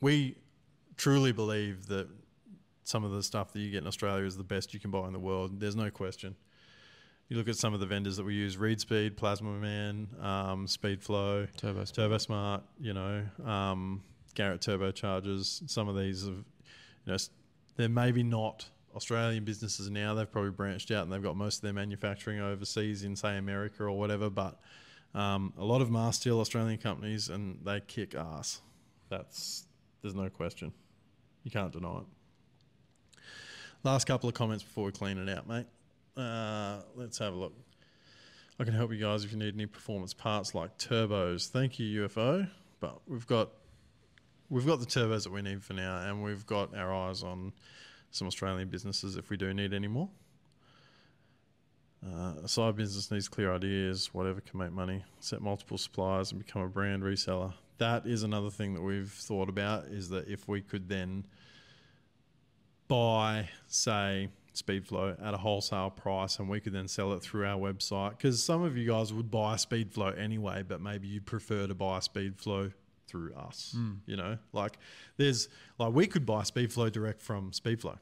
we 0.01 0.35
truly 0.97 1.31
believe 1.31 1.87
that 1.87 2.07
some 2.83 3.03
of 3.03 3.11
the 3.11 3.23
stuff 3.23 3.53
that 3.53 3.59
you 3.59 3.71
get 3.71 3.81
in 3.81 3.87
Australia 3.87 4.25
is 4.25 4.37
the 4.37 4.43
best 4.43 4.73
you 4.73 4.79
can 4.79 4.91
buy 4.91 5.07
in 5.07 5.13
the 5.13 5.19
world. 5.19 5.59
There's 5.59 5.75
no 5.75 5.89
question 5.89 6.35
you 7.31 7.37
look 7.37 7.47
at 7.47 7.55
some 7.55 7.73
of 7.73 7.79
the 7.79 7.85
vendors 7.85 8.17
that 8.17 8.25
we 8.25 8.33
use: 8.33 8.57
Reed 8.57 8.81
Speed, 8.81 9.15
Plazmaman, 9.15 10.21
um, 10.21 10.67
Speedflow, 10.67 11.47
Turbo. 11.55 11.83
Turbosmart. 11.83 12.61
You 12.77 12.93
know, 12.93 13.23
um, 13.45 14.03
Garrett 14.35 14.59
turbochargers. 14.59 15.69
Some 15.69 15.87
of 15.87 15.97
these 15.97 16.25
have, 16.25 16.35
you 17.05 17.13
know, 17.13 17.17
they're 17.77 17.87
maybe 17.87 18.21
not 18.21 18.65
Australian 18.97 19.45
businesses 19.45 19.89
now. 19.89 20.13
They've 20.13 20.29
probably 20.29 20.51
branched 20.51 20.91
out 20.91 21.03
and 21.03 21.13
they've 21.13 21.23
got 21.23 21.37
most 21.37 21.59
of 21.59 21.61
their 21.61 21.71
manufacturing 21.71 22.41
overseas 22.41 23.05
in, 23.05 23.15
say, 23.15 23.37
America 23.37 23.85
or 23.85 23.97
whatever. 23.97 24.29
But 24.29 24.59
um, 25.15 25.53
a 25.57 25.63
lot 25.63 25.81
of 25.81 25.95
are 25.95 26.11
still 26.11 26.41
Australian 26.41 26.79
companies, 26.79 27.29
and 27.29 27.59
they 27.63 27.79
kick 27.79 28.13
ass. 28.13 28.59
That's 29.07 29.67
there's 30.01 30.15
no 30.15 30.29
question. 30.29 30.73
You 31.45 31.51
can't 31.51 31.71
deny 31.71 31.99
it. 31.99 32.05
Last 33.83 34.05
couple 34.05 34.29
of 34.29 34.35
comments 34.35 34.63
before 34.63 34.85
we 34.85 34.91
clean 34.91 35.17
it 35.17 35.27
out, 35.27 35.47
mate. 35.47 35.65
Uh, 36.15 36.81
let's 36.95 37.17
have 37.17 37.33
a 37.33 37.35
look. 37.35 37.53
I 38.59 38.63
can 38.63 38.75
help 38.75 38.91
you 38.91 38.99
guys 38.99 39.23
if 39.23 39.31
you 39.31 39.39
need 39.39 39.55
any 39.55 39.65
performance 39.65 40.13
parts 40.13 40.53
like 40.53 40.77
turbos. 40.77 41.49
Thank 41.49 41.79
you, 41.79 42.07
UFO. 42.07 42.47
But 42.79 42.99
we've 43.07 43.25
got 43.25 43.49
we've 44.49 44.67
got 44.67 44.81
the 44.81 44.85
turbos 44.85 45.23
that 45.23 45.31
we 45.31 45.41
need 45.41 45.63
for 45.63 45.73
now, 45.73 45.97
and 45.97 46.21
we've 46.21 46.45
got 46.45 46.75
our 46.75 46.93
eyes 46.93 47.23
on 47.23 47.53
some 48.11 48.27
Australian 48.27 48.69
businesses 48.69 49.15
if 49.15 49.31
we 49.31 49.37
do 49.37 49.51
need 49.51 49.73
any 49.73 49.87
more. 49.87 50.09
Uh, 52.05 52.33
a 52.43 52.47
side 52.47 52.75
business 52.75 53.09
needs 53.09 53.27
clear 53.27 53.51
ideas, 53.51 54.13
whatever 54.13 54.41
can 54.41 54.59
make 54.59 54.71
money, 54.71 55.03
set 55.19 55.41
multiple 55.41 55.79
suppliers, 55.79 56.31
and 56.31 56.43
become 56.43 56.61
a 56.61 56.67
brand 56.67 57.01
reseller. 57.01 57.53
That 57.79 58.05
is 58.05 58.21
another 58.21 58.51
thing 58.51 58.75
that 58.75 58.81
we've 58.81 59.11
thought 59.11 59.49
about 59.49 59.85
is 59.85 60.09
that 60.09 60.27
if 60.27 60.47
we 60.47 60.61
could 60.61 60.87
then 60.87 61.25
buy, 62.91 63.47
say, 63.67 64.27
Speedflow 64.53 65.15
at 65.25 65.33
a 65.33 65.37
wholesale 65.37 65.89
price 65.89 66.39
and 66.39 66.49
we 66.49 66.59
could 66.59 66.73
then 66.73 66.89
sell 66.89 67.13
it 67.13 67.21
through 67.21 67.45
our 67.45 67.57
website. 67.57 68.11
Because 68.11 68.43
some 68.43 68.63
of 68.63 68.75
you 68.75 68.85
guys 68.85 69.13
would 69.13 69.31
buy 69.31 69.55
Speedflow 69.55 70.19
anyway, 70.19 70.63
but 70.67 70.81
maybe 70.81 71.07
you'd 71.07 71.25
prefer 71.25 71.67
to 71.67 71.73
buy 71.73 71.99
Speedflow 71.99 72.73
through 73.07 73.33
us. 73.33 73.73
Hmm. 73.75 73.93
You 74.05 74.17
know, 74.17 74.37
like 74.51 74.77
there's 75.15 75.47
like 75.79 75.93
we 75.93 76.05
could 76.05 76.25
buy 76.25 76.41
Speedflow 76.41 76.91
direct 76.91 77.21
from 77.21 77.51
Speedflow 77.51 77.97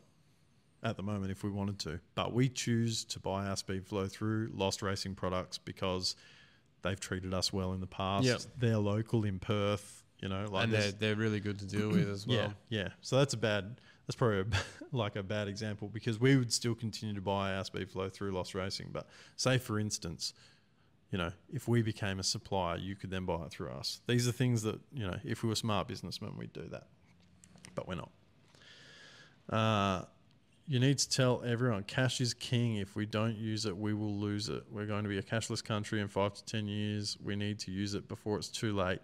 at 0.81 0.97
the 0.97 1.03
moment 1.03 1.31
if 1.31 1.43
we 1.43 1.51
wanted 1.51 1.77
to, 1.79 1.99
but 2.15 2.33
we 2.33 2.49
choose 2.49 3.03
to 3.05 3.19
buy 3.19 3.45
our 3.45 3.55
Speedflow 3.55 4.09
through 4.09 4.49
Lost 4.53 4.81
Racing 4.81 5.13
Products 5.13 5.59
because 5.59 6.15
they've 6.81 6.99
treated 6.99 7.33
us 7.33 7.53
well 7.53 7.73
in 7.73 7.79
the 7.79 7.87
past. 7.87 8.25
Yep. 8.25 8.41
They're 8.57 8.77
local 8.77 9.23
in 9.23 9.37
Perth. 9.37 10.03
You 10.19 10.29
know, 10.29 10.47
like 10.49 10.65
and 10.65 10.73
they're, 10.73 10.91
they're 10.91 11.15
really 11.15 11.39
good 11.39 11.59
to 11.59 11.65
deal 11.65 11.89
with 11.89 12.09
as 12.09 12.25
well. 12.27 12.37
yeah, 12.37 12.51
yeah. 12.69 12.87
So 13.01 13.17
that's 13.17 13.35
a 13.35 13.37
bad. 13.37 13.79
That's 14.09 14.15
probably 14.15 14.39
a, 14.39 14.45
like 14.91 15.15
a 15.17 15.21
bad 15.21 15.47
example 15.47 15.87
because 15.87 16.19
we 16.19 16.35
would 16.35 16.51
still 16.51 16.73
continue 16.73 17.13
to 17.13 17.21
buy 17.21 17.53
our 17.53 17.61
Speedflow 17.63 18.11
through 18.11 18.31
Lost 18.31 18.55
Racing. 18.55 18.87
But 18.91 19.07
say, 19.35 19.59
for 19.59 19.79
instance, 19.79 20.33
you 21.11 21.19
know, 21.19 21.31
if 21.53 21.67
we 21.67 21.83
became 21.83 22.17
a 22.19 22.23
supplier, 22.23 22.77
you 22.77 22.95
could 22.95 23.11
then 23.11 23.25
buy 23.25 23.43
it 23.45 23.51
through 23.51 23.69
us. 23.69 24.01
These 24.07 24.27
are 24.27 24.31
things 24.31 24.63
that 24.63 24.79
you 24.91 25.05
know, 25.05 25.17
if 25.23 25.43
we 25.43 25.49
were 25.49 25.53
smart 25.53 25.87
businessmen, 25.87 26.31
we'd 26.39 26.53
do 26.53 26.67
that. 26.71 26.87
But 27.75 27.87
we're 27.87 27.97
not. 27.97 28.09
Uh, 29.47 30.05
you 30.67 30.79
need 30.79 30.97
to 30.97 31.07
tell 31.07 31.43
everyone 31.45 31.83
cash 31.83 32.19
is 32.19 32.33
king. 32.33 32.77
If 32.77 32.95
we 32.95 33.05
don't 33.05 33.37
use 33.37 33.67
it, 33.67 33.77
we 33.77 33.93
will 33.93 34.15
lose 34.15 34.49
it. 34.49 34.63
We're 34.71 34.87
going 34.87 35.03
to 35.03 35.09
be 35.09 35.19
a 35.19 35.23
cashless 35.23 35.63
country 35.63 36.01
in 36.01 36.07
five 36.07 36.33
to 36.33 36.43
ten 36.45 36.67
years. 36.67 37.15
We 37.23 37.35
need 37.35 37.59
to 37.59 37.71
use 37.71 37.93
it 37.93 38.07
before 38.07 38.39
it's 38.39 38.49
too 38.49 38.75
late. 38.75 39.01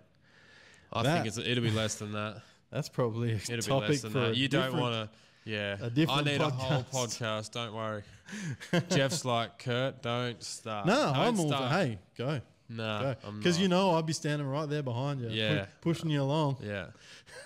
I 0.91 1.03
That- 1.03 1.14
think 1.14 1.27
it's, 1.27 1.38
it'll 1.38 1.64
be 1.64 1.69
less 1.69 1.94
than 1.94 2.11
that. 2.14 2.41
That's 2.72 2.90
probably 2.90 3.32
a 3.32 3.36
It'll 3.36 3.56
be 3.58 3.62
topic 3.62 3.90
less 3.90 4.02
than 4.02 4.12
for 4.12 4.20
that. 4.20 4.36
You 4.38 4.48
don't 4.48 4.78
want 4.78 4.94
to. 4.94 5.10
Yeah, 5.50 5.78
a 5.80 5.90
different 5.92 6.28
I 6.28 6.32
need 6.32 6.42
a 6.42 6.50
whole 6.50 6.84
podcast. 6.84 7.20
podcast. 7.22 7.52
Don't 7.52 7.74
worry. 7.76 8.02
Jeff's 8.90 9.24
like 9.26 9.60
Kurt. 9.60 10.02
Don't 10.02 10.42
start. 10.44 10.88
No, 10.88 10.94
Don't 10.96 11.16
I'm 11.16 11.40
all 11.40 11.48
start. 11.48 11.72
for, 11.72 11.78
hey, 11.78 12.00
go. 12.18 12.42
Nah, 12.68 13.14
I'm 13.24 13.38
Because 13.38 13.60
you 13.60 13.68
know 13.68 13.92
I'll 13.92 14.02
be 14.02 14.12
standing 14.14 14.48
right 14.48 14.68
there 14.68 14.82
behind 14.82 15.22
you, 15.22 15.28
pu- 15.28 15.34
Yeah. 15.36 15.66
pushing 15.82 16.10
you 16.10 16.24
along. 16.24 16.58
Yeah, 16.64 16.88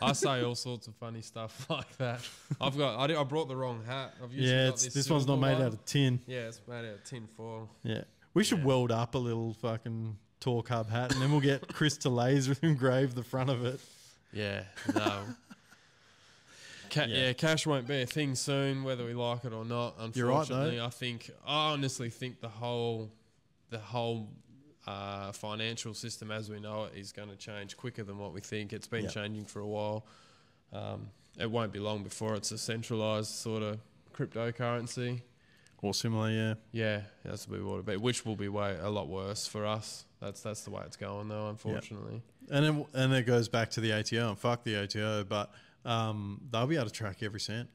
I 0.02 0.14
say 0.14 0.42
all 0.44 0.56
sorts 0.56 0.88
of 0.88 0.96
funny 0.96 1.20
stuff 1.20 1.66
like 1.70 1.98
that. 1.98 2.22
I've 2.62 2.78
got. 2.78 2.98
I, 2.98 3.08
did, 3.08 3.18
I 3.18 3.24
brought 3.26 3.50
the 3.50 3.56
wrong 3.58 3.84
hat. 3.86 4.14
I've 4.24 4.32
Yeah, 4.32 4.72
this, 4.72 4.86
this 4.94 5.10
one's 5.10 5.28
not 5.28 5.36
made 5.36 5.56
one. 5.56 5.64
out 5.64 5.74
of 5.74 5.84
tin. 5.84 6.22
Yeah, 6.26 6.48
it's 6.48 6.62
made 6.70 6.86
out 6.88 6.94
of 6.94 7.04
tin 7.04 7.28
foil. 7.36 7.70
Yeah, 7.84 8.04
we 8.34 8.46
should 8.46 8.60
Yeah. 8.60 8.66
weld 8.66 8.94
up 8.94 9.14
a 9.16 9.18
little 9.18 9.54
fucking 9.56 10.16
Torq 10.40 10.70
Hub 10.70 10.90
hat, 10.90 11.12
and 11.12 11.22
then 11.22 11.32
we'll 11.32 11.42
get 11.42 11.68
Chris 11.74 11.98
to 11.98 12.10
laser 12.10 12.56
engrave 12.62 13.14
the 13.14 13.24
front 13.24 13.50
of 13.50 13.66
it. 13.66 13.82
Yeah, 14.34 14.64
no. 14.94 15.22
Ca- 16.90 17.06
Yeah. 17.08 17.18
yeah. 17.28 17.34
cash 17.34 17.68
won't 17.68 17.88
be 17.88 18.02
a 18.02 18.06
thing 18.06 18.36
soon, 18.36 18.84
whether 18.84 19.06
we 19.06 19.14
like 19.14 19.46
it 19.46 19.54
or 19.54 19.64
not. 19.66 19.96
You're 20.16 20.28
right. 20.28 20.40
Unfortunately, 20.40 20.82
I 20.82 20.90
think 20.90 21.30
I 21.46 21.72
honestly 21.72 22.10
think 22.10 22.42
the 22.42 22.50
whole, 22.50 23.12
the 23.70 23.78
whole 23.80 24.30
uh, 24.88 25.32
financial 25.32 25.94
system 25.94 26.32
as 26.32 26.50
we 26.50 26.60
know 26.60 26.86
it 26.86 26.98
is 26.98 27.12
going 27.12 27.30
to 27.30 27.36
change 27.36 27.78
quicker 27.78 28.04
than 28.04 28.18
what 28.18 28.34
we 28.34 28.42
think. 28.42 28.74
It's 28.74 28.88
been 28.88 29.04
Yeah. 29.04 29.10
changing 29.12 29.46
for 29.46 29.60
a 29.60 29.68
while. 29.68 30.06
Um, 30.74 31.10
it 31.40 31.50
won't 31.50 31.72
be 31.72 31.80
long 31.80 32.04
before 32.04 32.36
it's 32.36 32.52
a 32.52 32.58
centralized 32.58 33.32
sort 33.32 33.62
of 33.64 33.80
cryptocurrency. 34.14 35.22
Or 35.82 35.94
similar, 35.94 36.30
yeah. 36.30 36.54
Yeah, 36.74 37.02
that's 37.24 37.48
what 37.48 37.60
we 37.60 37.64
want 37.66 37.86
to 37.86 37.92
be, 37.92 37.98
which 37.98 38.26
will 38.26 38.36
be 38.36 38.50
way 38.50 38.78
a 38.82 38.90
lot 38.90 39.08
worse 39.08 39.48
for 39.48 39.66
us. 39.66 40.04
That's 40.20 40.42
that's 40.42 40.62
the 40.66 40.72
way 40.72 40.82
it's 40.86 40.98
going 40.98 41.30
though, 41.30 41.48
unfortunately. 41.50 42.22
And 42.52 42.66
then, 42.66 42.86
and 42.94 43.14
it 43.14 43.26
goes 43.26 43.48
back 43.50 43.70
to 43.72 43.82
the 43.82 43.94
ATO, 43.94 44.30
and 44.30 44.38
fuck 44.40 44.64
the 44.64 44.76
ATO, 44.84 45.24
but 45.26 45.52
um, 45.86 46.42
they'll 46.52 46.68
be 46.68 46.76
able 46.76 46.86
to 46.88 46.92
track 46.92 47.22
every 47.22 47.40
cent. 47.40 47.70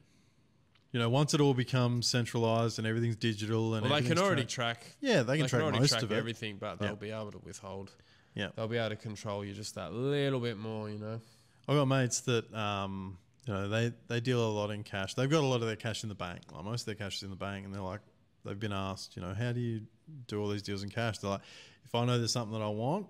You 0.91 0.99
know, 0.99 1.09
once 1.09 1.33
it 1.33 1.41
all 1.41 1.53
becomes 1.53 2.07
centralized 2.07 2.77
and 2.79 2.87
everything's 2.87 3.17
digital 3.17 3.75
and 3.75 3.85
Well, 3.89 4.01
they 4.01 4.07
can 4.07 4.17
already 4.17 4.45
track 4.45 4.85
yeah, 5.01 5.23
they 5.23 5.37
can 5.37 5.47
track 5.47 5.61
already 5.61 5.79
most 5.79 5.89
track 5.89 6.03
of 6.03 6.11
it. 6.11 6.15
everything, 6.15 6.55
but 6.57 6.79
they'll 6.79 6.91
Yeah. 6.91 6.95
be 6.95 7.11
able 7.11 7.31
to 7.33 7.39
withhold. 7.39 7.91
Yeah. 8.33 8.49
They'll 8.55 8.69
be 8.69 8.77
able 8.77 8.89
to 8.91 8.95
control 8.95 9.43
you 9.43 9.53
just 9.53 9.75
that 9.75 9.91
little 9.93 10.39
bit 10.39 10.57
more, 10.57 10.89
you 10.89 10.97
know. 10.99 11.19
I've 11.67 11.75
got 11.75 11.85
mates 11.85 12.21
that 12.21 12.53
um, 12.53 13.17
you 13.45 13.53
know 13.53 13.67
they 13.67 13.91
they 14.07 14.19
deal 14.21 14.45
a 14.45 14.51
lot 14.51 14.71
in 14.71 14.83
cash. 14.83 15.15
They've 15.15 15.29
got 15.29 15.41
a 15.43 15.45
lot 15.47 15.61
of 15.61 15.67
their 15.67 15.75
cash 15.75 16.03
in 16.03 16.09
the 16.09 16.15
bank. 16.15 16.41
Like 16.53 16.63
most 16.63 16.81
of 16.81 16.85
their 16.85 16.95
cash 16.95 17.17
is 17.17 17.23
in 17.23 17.29
the 17.29 17.35
bank, 17.35 17.65
and 17.65 17.73
they're 17.73 17.81
like, 17.81 18.01
they've 18.45 18.59
been 18.59 18.71
asked, 18.73 19.15
you 19.17 19.21
know, 19.21 19.33
how 19.33 19.51
do 19.51 19.59
you 19.59 19.81
do 20.27 20.41
all 20.41 20.47
these 20.47 20.61
deals 20.61 20.83
in 20.83 20.89
cash? 20.89 21.17
They're 21.17 21.31
like, 21.31 21.41
if 21.83 21.93
I 21.93 22.05
know 22.05 22.17
there's 22.17 22.31
something 22.31 22.57
that 22.57 22.63
I 22.63 22.69
want, 22.69 23.07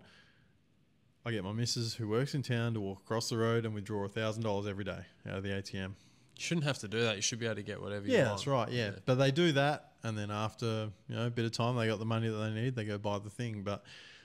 I 1.26 1.32
get 1.32 1.44
my 1.44 1.52
missus 1.54 1.96
who 1.96 2.08
works 2.08 2.36
in 2.36 2.44
town 2.44 2.74
to 2.76 2.80
walk 2.80 3.00
across 3.00 3.30
the 3.30 3.38
road 3.38 3.66
and 3.66 3.74
withdraw 3.74 4.06
a 4.06 4.10
thousand 4.10 4.44
dollars 4.44 4.68
every 4.68 4.84
day 4.84 5.00
out 5.28 5.38
of 5.38 5.44
the 5.44 5.50
ATM. 5.50 5.94
You 6.38 6.42
shouldn't 6.42 6.66
have 6.68 6.78
to 6.80 6.88
do 6.88 7.02
that. 7.02 7.16
You 7.16 7.22
should 7.22 7.40
be 7.40 7.46
able 7.46 7.56
to 7.56 7.64
get 7.64 7.82
whatever 7.82 8.06
you 8.06 8.14
want. 8.14 8.24
Yeah, 8.26 8.30
that's 8.30 8.48
right. 8.48 8.70
Yeah. 8.70 8.92
but 9.06 9.16
they 9.16 9.32
do 9.32 9.52
that, 9.54 9.94
and 10.04 10.18
then 10.18 10.30
after 10.30 10.92
you 11.08 11.16
know 11.16 11.26
a 11.28 11.30
bit 11.30 11.46
of 11.46 11.52
time, 11.54 11.76
they 11.78 11.88
got 11.88 11.98
the 12.00 12.06
money 12.06 12.28
that 12.30 12.38
they 12.38 12.52
need. 12.52 12.76
They 12.76 12.86
go 12.86 12.98
buy 12.98 13.20
the 13.20 13.30
thing. 13.30 13.64
But 13.64 13.84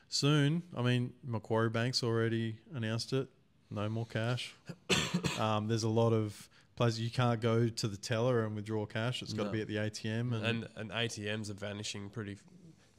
soon, 0.08 0.62
I 0.76 0.82
mean, 0.82 1.12
Macquarie 1.26 1.70
Bank's 1.70 2.02
already 2.02 2.58
announced 2.74 3.12
it. 3.12 3.28
No 3.70 3.88
more 3.88 4.06
cash. 4.06 4.54
um, 5.38 5.68
there's 5.68 5.84
a 5.84 5.88
lot 5.88 6.12
of 6.12 6.48
places 6.74 7.00
you 7.00 7.10
can't 7.10 7.40
go 7.40 7.68
to 7.68 7.88
the 7.88 7.96
teller 7.96 8.44
and 8.44 8.56
withdraw 8.56 8.84
cash. 8.86 9.22
It's 9.22 9.32
got 9.32 9.44
to 9.44 9.48
No. 9.48 9.52
be 9.52 9.60
at 9.60 9.68
the 9.68 9.76
ATM. 9.76 10.32
And, 10.34 10.44
And 10.44 10.68
and 10.76 10.90
ATMs 10.90 11.50
are 11.50 11.54
vanishing 11.54 12.10
pretty 12.10 12.36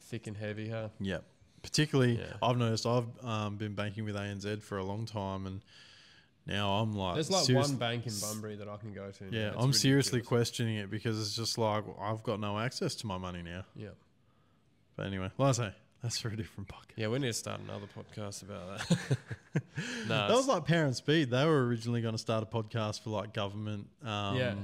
thick 0.00 0.26
and 0.26 0.36
heavy, 0.36 0.70
huh? 0.70 0.88
yeah, 1.00 1.18
particularly 1.62 2.18
Yeah. 2.18 2.32
I've 2.42 2.56
noticed. 2.56 2.86
I've 2.86 3.06
um, 3.24 3.56
been 3.56 3.74
banking 3.74 4.04
with 4.04 4.16
ANZ 4.16 4.62
for 4.62 4.78
a 4.78 4.84
long 4.84 5.06
time, 5.06 5.46
and 5.46 5.60
now 6.46 6.70
I'm 6.80 6.92
like, 6.94 7.14
There's 7.14 7.30
like 7.30 7.44
serious- 7.44 7.68
one 7.68 7.76
bank 7.78 8.06
in 8.06 8.12
Bunbury 8.20 8.56
that 8.56 8.68
I 8.68 8.76
can 8.76 8.92
go 8.92 9.10
to. 9.10 9.24
Yeah, 9.30 9.48
It's 9.48 9.56
I'm 9.58 9.72
seriously 9.72 10.18
ridiculous. 10.18 10.48
questioning 10.48 10.76
it 10.76 10.90
because 10.90 11.20
it's 11.20 11.34
just 11.36 11.56
like 11.58 11.84
I've 12.00 12.22
got 12.22 12.40
no 12.40 12.58
access 12.58 12.94
to 12.96 13.06
my 13.06 13.16
money 13.18 13.42
now. 13.42 13.64
Yeah. 13.76 13.88
But 14.96 15.06
anyway, 15.06 15.30
like 15.38 15.48
I 15.48 15.52
say, 15.52 15.72
that's 16.02 16.18
for 16.18 16.28
a 16.28 16.36
different 16.36 16.68
podcast. 16.68 16.96
Yeah, 16.96 17.08
we 17.08 17.18
need 17.20 17.28
to 17.28 17.32
start 17.32 17.60
another 17.60 17.86
podcast 17.96 18.42
about 18.42 18.78
that. 18.88 19.18
no, 20.08 20.28
That 20.28 20.30
was 20.34 20.48
like 20.48 20.64
Parent 20.66 20.96
Speed. 20.96 21.30
They 21.30 21.46
were 21.46 21.64
originally 21.66 22.02
going 22.02 22.14
to 22.14 22.18
start 22.18 22.42
a 22.42 22.46
podcast 22.46 23.02
for 23.02 23.10
like 23.10 23.32
government, 23.32 23.86
um, 24.04 24.36
Yeah. 24.36 24.54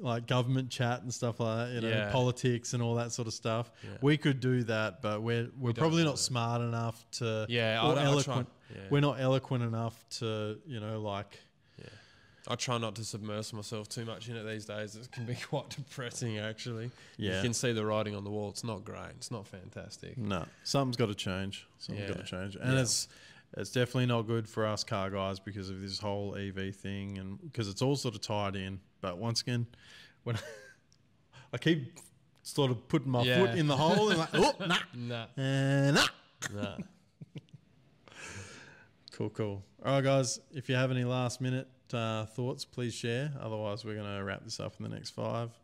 Like 0.00 0.26
government 0.26 0.70
chat 0.70 1.02
and 1.02 1.12
stuff 1.12 1.38
like 1.40 1.68
that. 1.68 1.74
You 1.74 1.80
know, 1.82 1.88
Yeah. 1.88 2.10
politics 2.12 2.72
and 2.74 2.82
all 2.82 2.94
that 2.96 3.12
sort 3.12 3.28
of 3.28 3.34
stuff. 3.34 3.70
Yeah. 3.82 3.90
We 4.00 4.16
could 4.16 4.40
do 4.40 4.62
that, 4.64 5.02
but 5.02 5.22
we're 5.22 5.50
we're 5.58 5.72
don't 5.72 5.76
probably 5.82 6.04
not 6.04 6.12
that. 6.16 6.22
smart 6.22 6.60
enough 6.62 7.04
to. 7.12 7.46
Yeah, 7.48 7.80
or 7.86 7.94
try- 8.22 8.46
yeah. 8.70 8.76
We're 8.90 9.00
not 9.00 9.20
eloquent 9.20 9.62
enough 9.64 10.02
to, 10.18 10.58
you 10.66 10.80
know, 10.80 11.00
like. 11.00 11.38
I 12.48 12.56
try 12.56 12.76
not 12.76 12.96
to 12.96 13.04
submerge 13.04 13.52
myself 13.52 13.88
too 13.88 14.04
much 14.04 14.28
in 14.28 14.34
it 14.34 14.42
these 14.42 14.64
days. 14.64 14.96
It 14.96 15.12
can 15.12 15.24
be 15.26 15.34
quite 15.48 15.68
depressing, 15.70 16.38
actually. 16.38 16.90
Yeah. 17.16 17.36
You 17.36 17.42
can 17.42 17.54
see 17.54 17.72
the 17.72 17.86
writing 17.86 18.16
on 18.16 18.24
the 18.24 18.30
wall. 18.30 18.48
It's 18.50 18.64
not 18.64 18.84
great. 18.84 19.10
It's 19.16 19.30
not 19.30 19.46
fantastic. 19.46 20.18
No, 20.18 20.44
something's 20.64 20.96
got 20.96 21.06
to 21.06 21.14
change. 21.14 21.68
Something's 21.78 22.08
got 22.10 22.18
to 22.18 22.28
change, 22.28 22.56
and 22.56 22.72
Yeah. 22.74 22.80
it's 22.80 23.06
it's 23.56 23.70
definitely 23.70 24.06
not 24.06 24.22
good 24.22 24.48
for 24.48 24.66
us 24.66 24.82
car 24.82 25.08
guys 25.10 25.38
because 25.38 25.70
of 25.70 25.80
this 25.82 26.00
whole 26.00 26.34
EV 26.34 26.74
thing, 26.74 27.18
and 27.18 27.40
because 27.40 27.68
it's 27.68 27.80
all 27.80 27.94
sort 27.94 28.16
of 28.16 28.20
tied 28.22 28.56
in. 28.56 28.80
But 29.02 29.18
once 29.18 29.42
again, 29.42 29.66
when 30.24 30.38
I 31.52 31.58
keep 31.58 31.98
sort 32.42 32.70
of 32.70 32.88
putting 32.88 33.10
my 33.10 33.22
Yeah. 33.24 33.44
foot 33.46 33.58
in 33.58 33.66
the 33.66 33.76
hole 33.76 34.08
and 34.08 34.18
like, 34.20 34.28
oh, 34.32 34.54
nah, 34.60 34.78
Nah, 34.94 35.26
uh, 35.36 35.90
nah. 35.92 36.06
nah. 36.54 36.76
Cool, 39.12 39.28
cool. 39.30 39.62
All 39.84 39.92
right, 39.96 40.02
guys. 40.04 40.40
If 40.54 40.70
you 40.70 40.74
have 40.74 40.90
any 40.90 41.04
last 41.04 41.42
minute 41.42 41.68
uh, 41.92 42.24
thoughts, 42.24 42.64
please 42.64 42.94
share. 42.94 43.30
Otherwise, 43.40 43.84
we're 43.84 43.94
going 43.94 44.16
to 44.16 44.24
wrap 44.24 44.42
this 44.42 44.58
up 44.58 44.74
in 44.78 44.84
the 44.84 44.88
next 44.88 45.10
five. 45.10 45.50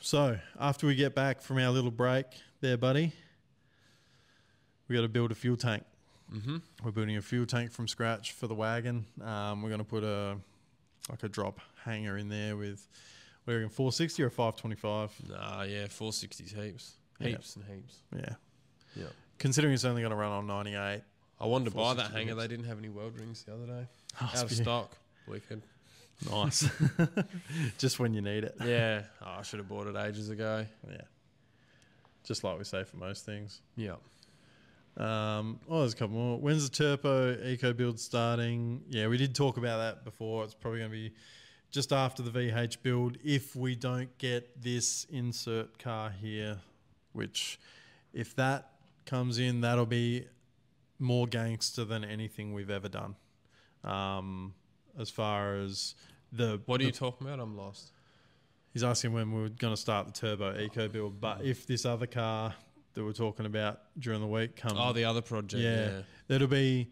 So, 0.00 0.38
after 0.60 0.86
we 0.86 0.94
get 0.94 1.14
back 1.14 1.42
from 1.42 1.58
our 1.58 1.70
little 1.70 1.90
break, 1.90 2.24
there, 2.60 2.76
buddy, 2.76 3.12
we 4.86 4.94
got 4.94 5.02
to 5.02 5.08
build 5.08 5.32
a 5.32 5.34
fuel 5.34 5.56
tank. 5.56 5.82
Mm-hmm. 6.32 6.58
We're 6.84 6.92
building 6.92 7.16
a 7.16 7.20
fuel 7.22 7.46
tank 7.46 7.72
from 7.72 7.88
scratch 7.88 8.30
for 8.32 8.46
the 8.46 8.54
wagon. 8.54 9.06
Um, 9.22 9.60
we're 9.60 9.70
going 9.70 9.80
to 9.80 9.84
put 9.84 10.04
a 10.04 10.36
like 11.08 11.22
a 11.22 11.28
drop 11.28 11.60
hanger 11.84 12.16
in 12.16 12.28
there 12.28 12.56
with 12.56 12.86
what 13.44 13.52
do 13.54 13.58
you 13.58 13.64
reckon, 13.64 13.74
460 13.74 14.22
or 14.22 14.30
525. 14.30 15.12
Nah, 15.30 15.62
yeah, 15.62 15.84
460s 15.86 16.54
heaps. 16.54 16.92
Yeah. 17.20 17.28
Heaps 17.28 17.56
and 17.56 17.64
heaps. 17.64 17.96
Yeah. 18.14 18.34
Yeah. 18.94 19.06
Considering 19.38 19.72
it's 19.74 19.84
only 19.84 20.02
going 20.02 20.10
to 20.10 20.16
run 20.16 20.32
on 20.32 20.46
98. 20.46 21.02
I 21.40 21.46
wanted 21.46 21.70
to 21.70 21.76
buy 21.76 21.94
that 21.94 22.10
hanger. 22.10 22.34
They 22.34 22.48
didn't 22.48 22.66
have 22.66 22.78
any 22.78 22.88
weld 22.88 23.18
rings 23.18 23.44
the 23.44 23.54
other 23.54 23.66
day. 23.66 23.86
Oh, 24.20 24.30
Out 24.34 24.42
of 24.42 24.50
stock. 24.50 24.96
Wicked. 25.28 25.62
Nice. 26.28 26.68
Just 27.78 28.00
when 28.00 28.12
you 28.14 28.20
need 28.20 28.42
it. 28.42 28.56
Yeah. 28.64 29.02
Oh, 29.22 29.36
I 29.38 29.42
should 29.42 29.60
have 29.60 29.68
bought 29.68 29.86
it 29.86 29.94
ages 29.94 30.28
ago. 30.28 30.66
Yeah. 30.90 31.02
Just 32.24 32.42
like 32.42 32.58
we 32.58 32.64
say 32.64 32.82
for 32.82 32.96
most 32.96 33.24
things. 33.24 33.60
Yeah. 33.76 33.94
Um, 34.98 35.60
oh, 35.68 35.80
there's 35.80 35.92
a 35.92 35.96
couple 35.96 36.16
more. 36.16 36.38
When's 36.38 36.68
the 36.68 36.74
Turbo 36.76 37.36
Eco 37.44 37.72
build 37.72 38.00
starting? 38.00 38.82
Yeah, 38.88 39.06
we 39.06 39.16
did 39.16 39.34
talk 39.34 39.56
about 39.56 39.78
that 39.78 40.04
before. 40.04 40.42
It's 40.44 40.54
probably 40.54 40.80
going 40.80 40.90
to 40.90 40.96
be 40.96 41.12
just 41.70 41.92
after 41.92 42.22
the 42.22 42.30
VH 42.30 42.78
build 42.82 43.16
if 43.24 43.54
we 43.54 43.76
don't 43.76 44.16
get 44.18 44.60
this 44.60 45.06
insert 45.10 45.78
car 45.78 46.10
here, 46.20 46.58
which 47.12 47.60
if 48.12 48.34
that 48.36 48.72
comes 49.06 49.38
in, 49.38 49.60
that'll 49.60 49.86
be 49.86 50.26
more 50.98 51.28
gangster 51.28 51.84
than 51.84 52.04
anything 52.04 52.52
we've 52.52 52.70
ever 52.70 52.88
done. 52.88 53.14
Um, 53.84 54.52
as 54.98 55.10
far 55.10 55.54
as 55.58 55.94
the 56.32 56.60
What 56.66 56.76
are 56.76 56.78
the- 56.78 56.86
you 56.86 56.92
talking 56.92 57.24
about? 57.26 57.38
I'm 57.38 57.56
lost. 57.56 57.92
He's 58.72 58.82
asking 58.82 59.12
when 59.12 59.32
we're 59.32 59.48
going 59.48 59.72
to 59.72 59.80
start 59.80 60.06
the 60.06 60.12
turbo 60.12 60.58
eco 60.58 60.88
build, 60.88 61.20
but 61.20 61.42
if 61.44 61.66
this 61.66 61.86
other 61.86 62.06
car 62.06 62.54
that 62.98 63.04
we're 63.04 63.12
talking 63.12 63.46
about 63.46 63.80
during 63.96 64.20
the 64.20 64.26
week 64.26 64.56
comes, 64.56 64.74
Oh, 64.76 64.92
the 64.92 65.04
other 65.04 65.22
project. 65.22 65.62
yeah, 65.62 65.86
Yeah. 65.98 66.02
that'll 66.26 66.48
be 66.48 66.90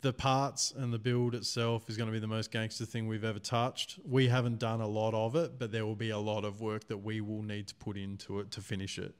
the 0.00 0.12
parts 0.12 0.72
and 0.76 0.92
the 0.92 0.98
build 0.98 1.34
itself 1.34 1.90
is 1.90 1.96
going 1.96 2.06
to 2.06 2.12
be 2.12 2.20
the 2.20 2.28
most 2.28 2.52
gangster 2.52 2.84
thing 2.86 3.08
we've 3.08 3.24
ever 3.24 3.40
touched. 3.40 3.98
We 4.04 4.28
haven't 4.28 4.60
done 4.60 4.80
a 4.80 4.86
lot 4.86 5.12
of 5.12 5.34
it, 5.34 5.58
but 5.58 5.72
there 5.72 5.84
will 5.84 5.96
be 5.96 6.10
a 6.10 6.18
lot 6.18 6.44
of 6.44 6.60
work 6.60 6.86
that 6.86 6.98
we 6.98 7.20
will 7.20 7.42
need 7.42 7.66
to 7.68 7.74
put 7.74 7.96
into 7.96 8.38
it 8.38 8.52
to 8.52 8.60
finish 8.60 8.96
it, 8.98 9.12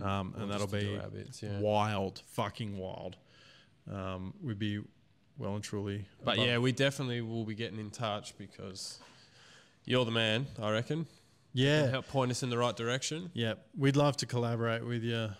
um, 0.00 0.34
and 0.38 0.50
that'll 0.50 0.68
just 0.68 0.70
to 0.70 0.80
do 0.80 1.00
be 1.10 1.18
bits, 1.24 1.42
yeah. 1.42 1.58
wild, 1.58 2.22
fucking 2.28 2.78
wild. 2.78 3.16
Um, 3.92 4.34
we'd 4.40 4.58
be 4.60 4.80
well 5.36 5.54
and 5.56 5.64
truly, 5.64 6.06
But 6.24 6.34
above- 6.34 6.46
yeah, 6.46 6.58
we 6.58 6.70
definitely 6.70 7.20
will 7.22 7.44
be 7.44 7.56
getting 7.56 7.80
in 7.80 7.90
touch 7.90 8.38
because 8.38 9.00
you're 9.84 10.04
the 10.04 10.12
man, 10.12 10.46
I 10.62 10.70
reckon. 10.70 11.06
yeah, 11.52 11.88
Help 11.90 12.06
point 12.08 12.30
us 12.30 12.42
in 12.42 12.48
the 12.48 12.56
right 12.56 12.74
direction. 12.76 13.30
Yeah, 13.34 13.54
we'd 13.76 13.96
love 13.96 14.16
to 14.18 14.26
collaborate 14.26 14.82
with 14.86 15.02
you, 15.02 15.30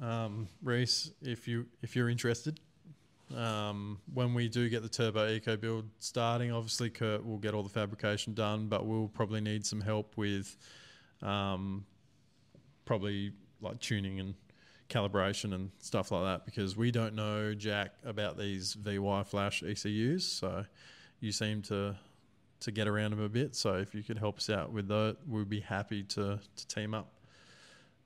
um, 0.00 0.48
Reese, 0.62 1.10
if 1.22 1.46
you 1.46 1.66
if 1.82 1.94
you're 1.94 2.08
interested. 2.08 2.60
Um, 3.36 4.00
when 4.12 4.34
we 4.34 4.48
do 4.48 4.68
get 4.68 4.82
the 4.82 4.88
Turbo 4.88 5.28
Eco 5.28 5.56
build 5.56 5.88
starting, 6.00 6.50
obviously 6.50 6.90
Kurt 6.90 7.24
will 7.24 7.38
get 7.38 7.54
all 7.54 7.62
the 7.62 7.68
fabrication 7.68 8.34
done, 8.34 8.66
but 8.66 8.86
we'll 8.86 9.06
probably 9.06 9.40
need 9.40 9.64
some 9.64 9.80
help 9.80 10.16
with, 10.16 10.56
um, 11.22 11.86
probably 12.84 13.32
like 13.60 13.78
tuning 13.78 14.18
and 14.18 14.34
calibration 14.88 15.54
and 15.54 15.70
stuff 15.78 16.10
like 16.10 16.24
that 16.24 16.44
because 16.44 16.76
we 16.76 16.90
don't 16.90 17.14
know 17.14 17.54
jack 17.54 17.94
about 18.04 18.36
these 18.36 18.74
VY 18.74 19.22
Flash 19.22 19.62
ECUs. 19.62 20.26
So 20.26 20.64
you 21.20 21.32
seem 21.32 21.62
to 21.62 21.96
to 22.60 22.70
get 22.70 22.86
around 22.86 23.12
them 23.12 23.22
a 23.22 23.28
bit. 23.28 23.54
So 23.54 23.74
if 23.74 23.94
you 23.94 24.02
could 24.02 24.18
help 24.18 24.38
us 24.38 24.50
out 24.50 24.72
with 24.72 24.88
that, 24.88 25.16
we'd 25.26 25.48
be 25.48 25.60
happy 25.60 26.02
to 26.02 26.40
to 26.56 26.66
team 26.66 26.94
up. 26.94 27.12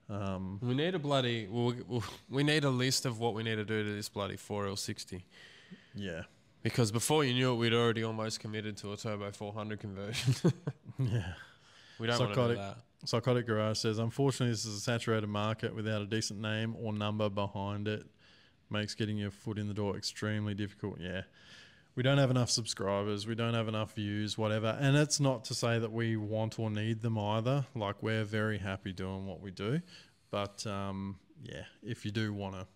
Um, 0.09 0.59
We 0.61 0.75
need 0.75 0.93
a 0.95 0.99
bloody. 0.99 1.47
Well, 1.49 1.73
we- 1.87 2.01
we 2.29 2.43
need 2.43 2.63
a 2.63 2.69
list 2.69 3.05
of 3.05 3.19
what 3.19 3.33
we 3.33 3.43
need 3.43 3.55
to 3.55 3.65
do 3.65 3.83
to 3.83 3.93
this 3.93 4.09
bloody 4.09 4.35
4L60. 4.37 5.23
yeah, 5.95 6.23
Because 6.63 6.91
before 6.91 7.23
you 7.23 7.33
knew 7.33 7.53
it, 7.53 7.55
we'd 7.57 7.73
already 7.73 8.03
almost 8.03 8.39
committed 8.39 8.77
to 8.77 8.93
a 8.93 8.97
turbo 8.97 9.31
400 9.31 9.79
conversion. 9.79 10.35
yeah. 10.99 11.33
we 11.99 12.07
don't 12.07 12.19
want 12.19 12.33
to 12.35 12.47
do 12.49 12.55
that. 12.55 12.77
Psychotic 13.05 13.45
Garage 13.45 13.79
says, 13.79 13.99
unfortunately, 13.99 14.51
this 14.51 14.65
is 14.65 14.77
a 14.77 14.81
saturated 14.81 15.27
market 15.27 15.75
without 15.75 16.01
a 16.01 16.05
decent 16.07 16.39
name 16.39 16.75
or 16.79 16.91
number 16.93 17.29
behind 17.29 17.87
it. 17.87 18.05
Makes 18.71 18.95
getting 18.95 19.17
your 19.17 19.29
foot 19.31 19.59
in 19.59 19.67
the 19.67 19.75
door 19.75 19.95
extremely 19.95 20.55
difficult. 20.55 20.99
Yeah. 20.99 21.21
We 21.95 22.03
don't 22.03 22.17
have 22.17 22.29
enough 22.29 22.49
subscribers. 22.49 23.25
We 23.25 23.35
don't 23.35 23.53
have 23.53 23.69
enough 23.69 23.93
views, 23.93 24.37
whatever. 24.37 24.77
And 24.79 24.97
it's 24.97 25.19
not 25.19 25.45
to 25.45 25.55
say 25.55 25.79
that 25.79 25.91
we 25.91 26.17
want 26.17 26.59
or 26.59 26.69
need 26.69 27.01
them 27.01 27.17
either. 27.17 27.65
Like, 27.73 28.03
we're 28.03 28.25
very 28.25 28.57
happy 28.57 28.91
doing 28.91 29.25
what 29.25 29.39
we 29.39 29.51
do. 29.51 29.81
But 30.29 30.67
um, 30.67 31.19
yeah, 31.41 31.63
if 31.81 32.03
you 32.03 32.11
do 32.11 32.33
want 32.33 32.55
to 32.55 32.67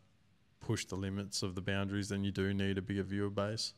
push 0.61 0.85
the 0.85 0.95
limits 0.95 1.43
of 1.43 1.55
the 1.55 1.61
boundaries, 1.61 2.09
then 2.09 2.23
you 2.23 2.31
do 2.31 2.53
need 2.53 2.77
a 2.77 2.81
bigger 2.81 3.03
viewer 3.03 3.29
base. 3.29 3.73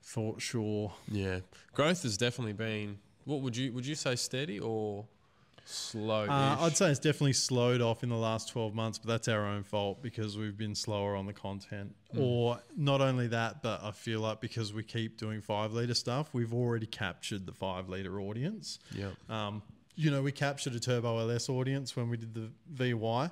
For 0.00 0.40
sure. 0.40 0.92
Yeah, 1.10 1.40
growth 1.74 2.02
has 2.04 2.16
definitely 2.16 2.54
been. 2.54 2.98
What 3.24 3.42
would 3.42 3.54
you 3.54 3.72
would 3.74 3.84
you 3.86 3.94
say 3.94 4.16
steady 4.16 4.58
or 4.58 5.04
slow? 5.68 6.24
Uh, 6.24 6.56
I'd 6.60 6.76
say 6.76 6.90
it's 6.90 6.98
definitely 6.98 7.34
slowed 7.34 7.80
off 7.80 8.02
in 8.02 8.08
the 8.08 8.16
last 8.16 8.48
12 8.50 8.74
months, 8.74 8.98
but 8.98 9.08
that's 9.08 9.28
our 9.28 9.46
own 9.46 9.62
fault 9.62 10.02
because 10.02 10.36
we've 10.36 10.56
been 10.56 10.74
slower 10.74 11.14
on 11.14 11.26
the 11.26 11.32
content. 11.32 11.94
Or 12.16 12.58
not 12.76 13.00
only 13.00 13.26
that, 13.28 13.62
but 13.62 13.82
I 13.82 13.90
feel 13.90 14.20
like 14.20 14.40
because 14.40 14.72
we 14.72 14.82
keep 14.82 15.18
doing 15.18 15.40
five 15.40 15.72
litre 15.72 15.94
stuff, 15.94 16.30
we've 16.32 16.54
already 16.54 16.86
captured 16.86 17.46
the 17.46 17.52
five 17.52 17.88
litre 17.88 18.20
audience. 18.20 18.78
Yeah. 18.94 19.10
Um, 19.28 19.62
you 19.94 20.10
know, 20.10 20.22
we 20.22 20.32
captured 20.32 20.74
a 20.74 20.80
Turbo 20.80 21.18
LS 21.18 21.48
audience 21.48 21.96
when 21.96 22.08
we 22.08 22.16
did 22.16 22.32
the 22.32 22.50
VY. 22.70 23.30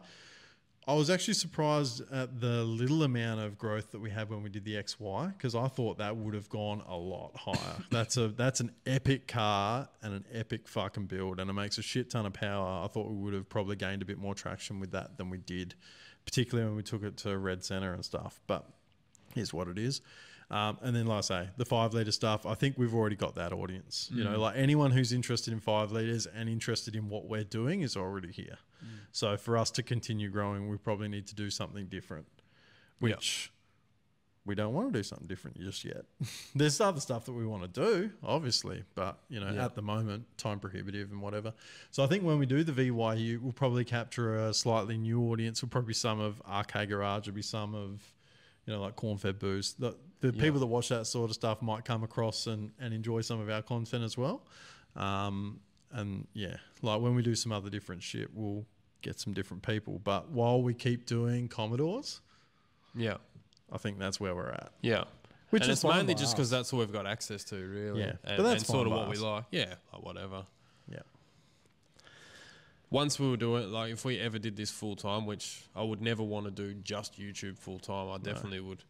I 0.89 0.95
was 0.95 1.11
actually 1.11 1.35
surprised 1.35 2.01
at 2.13 2.41
the 2.41 2.63
little 2.63 3.03
amount 3.03 3.41
of 3.41 3.59
growth 3.59 3.91
that 3.91 4.01
we 4.01 4.09
had 4.09 4.31
when 4.31 4.45
we 4.45 4.49
did 4.49 4.65
the 4.65 4.75
XY 4.75 5.33
because 5.37 5.57
I 5.57 5.67
thought 5.67 5.99
that 5.99 6.17
would 6.17 6.35
have 6.35 6.49
gone 6.49 6.81
a 6.87 6.97
lot 6.97 7.33
higher. 7.35 7.77
that's 7.91 8.17
a 8.17 8.29
that's 8.29 8.61
an 8.61 8.71
epic 8.87 9.27
car 9.27 9.89
and 10.03 10.15
an 10.15 10.25
epic 10.33 10.69
fucking 10.69 11.07
build, 11.07 11.41
and 11.41 11.51
it 11.51 11.55
makes 11.55 11.79
a 11.79 11.83
shit 11.83 12.11
ton 12.11 12.25
of 12.25 12.35
power. 12.35 12.85
I 12.85 12.87
thought 12.87 13.11
we 13.11 13.17
would 13.17 13.35
have 13.35 13.49
probably 13.49 13.75
gained 13.75 14.03
a 14.03 14.05
bit 14.05 14.19
more 14.19 14.35
traction 14.35 14.79
with 14.79 14.93
that 14.93 15.19
than 15.19 15.29
we 15.29 15.39
did, 15.39 15.75
particularly 16.25 16.69
when 16.69 16.77
we 16.77 16.85
took 16.85 17.03
it 17.03 17.17
to 17.19 17.37
Red 17.37 17.65
Center 17.65 17.93
and 17.93 18.05
stuff. 18.05 18.41
But 18.47 18.65
here's 19.35 19.53
what 19.53 19.67
it 19.67 19.79
is. 19.79 20.03
Um, 20.53 20.79
and 20.83 20.95
then, 20.95 21.07
like 21.07 21.19
I 21.19 21.23
say, 21.23 21.49
the 21.57 21.65
five 21.65 21.95
liter 21.95 22.13
stuff, 22.13 22.47
I 22.47 22.55
think 22.55 22.79
we've 22.79 22.95
already 22.95 23.17
got 23.17 23.35
that 23.35 23.53
audience. 23.53 24.09
You 24.13 24.23
know, 24.23 24.39
like 24.39 24.57
anyone 24.57 24.93
who's 24.93 25.13
interested 25.13 25.53
in 25.53 25.59
five 25.59 25.91
liters 25.91 26.27
and 26.27 26.49
interested 26.49 26.95
in 26.95 27.09
what 27.09 27.27
we're 27.29 27.43
doing 27.43 27.81
is 27.83 27.97
already 27.97 28.31
here. 28.31 28.59
So 29.13 29.37
for 29.37 29.57
us 29.57 29.71
to 29.73 29.83
continue 29.83 30.29
growing, 30.31 30.69
we 30.69 30.77
probably 30.77 31.09
need 31.09 31.27
to 31.29 31.35
do 31.35 31.51
something 31.51 31.87
different, 31.87 32.27
which 32.99 33.51
we 34.45 34.55
don't 34.55 34.73
want 34.75 34.93
to 34.93 34.97
do 34.99 35.03
something 35.03 35.27
different 35.27 35.59
just 35.59 35.85
yet. 35.85 36.05
There's 36.55 36.81
other 36.81 37.01
stuff 37.01 37.25
that 37.25 37.33
we 37.33 37.45
want 37.47 37.63
to 37.63 37.69
do, 37.81 38.11
obviously, 38.23 38.85
but 38.95 39.19
you 39.29 39.41
know, 39.41 39.51
Yeah. 39.53 39.65
at 39.65 39.75
the 39.75 39.83
moment, 39.83 40.25
time 40.39 40.61
prohibitive 40.61 41.11
and 41.11 41.21
whatever. 41.21 41.53
So 41.91 42.05
I 42.05 42.07
think 42.07 42.23
when 42.23 42.39
we 42.39 42.47
do 42.47 42.63
the 42.63 42.73
VYU, 42.73 43.41
we'll 43.41 43.53
probably 43.53 43.85
capture 43.85 44.37
a 44.47 44.55
slightly 44.55 44.97
new 44.99 45.21
audience. 45.33 45.63
We'll 45.63 45.71
probably 45.71 45.89
be 45.89 45.95
some 45.95 46.21
of 46.21 46.41
Arcade 46.49 46.91
Garage, 46.91 47.27
will 47.27 47.35
be 47.35 47.43
some 47.43 47.75
of 47.75 48.01
you 48.67 48.73
know, 48.73 48.81
like 48.81 48.97
corn 48.97 49.17
fed 49.17 49.39
boost. 49.39 49.81
The, 49.81 49.97
the 50.21 50.33
Yeah. 50.33 50.43
people 50.43 50.59
that 50.61 50.67
watch 50.67 50.89
that 50.91 51.07
sort 51.07 51.31
of 51.31 51.35
stuff 51.35 51.63
might 51.63 51.85
come 51.85 52.03
across 52.03 52.47
and, 52.49 52.73
and 52.81 52.93
enjoy 52.93 53.21
some 53.21 53.39
of 53.41 53.49
our 53.49 53.63
content 53.63 54.03
as 54.05 54.17
well. 54.19 54.45
Um, 54.97 55.61
and 55.93 56.27
yeah, 56.35 56.57
like 56.83 57.01
when 57.01 57.15
we 57.15 57.23
do 57.23 57.35
some 57.35 57.53
other 57.53 57.71
different 57.71 58.03
shit, 58.03 58.31
we'll 58.35 58.65
get 59.03 59.19
some 59.21 59.33
different 59.33 59.63
people. 59.63 60.01
But 60.03 60.31
while 60.31 60.63
we 60.63 60.75
keep 60.75 61.07
doing 61.07 61.49
Commodores, 61.49 62.21
Yeah. 62.95 63.17
I 63.73 63.79
think 63.79 63.99
that's 63.99 64.21
where 64.21 64.35
we're 64.35 64.51
at. 64.51 64.71
Yeah. 64.81 65.05
Which 65.51 65.63
and 65.63 65.73
is 65.73 65.85
it's 65.85 65.85
mainly 65.85 66.15
just 66.15 66.35
because 66.37 66.51
that's 66.51 66.73
all 66.73 66.79
we've 66.81 66.93
got 66.93 67.07
access 67.07 67.45
to, 67.45 67.57
really. 67.57 68.01
Yeah, 68.01 68.13
And, 68.25 68.37
but 68.37 68.43
that's 68.43 68.63
and 68.63 68.67
sort 68.67 68.87
of 68.87 68.93
what 68.93 69.07
by 69.07 69.11
we 69.11 69.17
like. 69.19 69.45
Yeah, 69.51 69.75
like 69.93 70.03
whatever. 70.03 70.45
Yeah. 70.89 71.01
Once 72.91 73.19
we 73.19 73.29
were 73.29 73.37
doing 73.37 73.71
like 73.73 73.93
if 73.93 74.05
we 74.05 74.19
ever 74.19 74.39
did 74.39 74.57
this 74.57 74.71
full 74.71 74.95
time, 74.97 75.27
which 75.27 75.65
I 75.75 75.83
would 75.83 76.01
never 76.01 76.23
want 76.23 76.47
to 76.47 76.51
do 76.53 76.75
just 76.75 77.19
YouTube 77.19 77.59
full 77.59 77.79
time, 77.79 78.09
I 78.09 78.19
definitely 78.19 78.61
would 78.61 78.85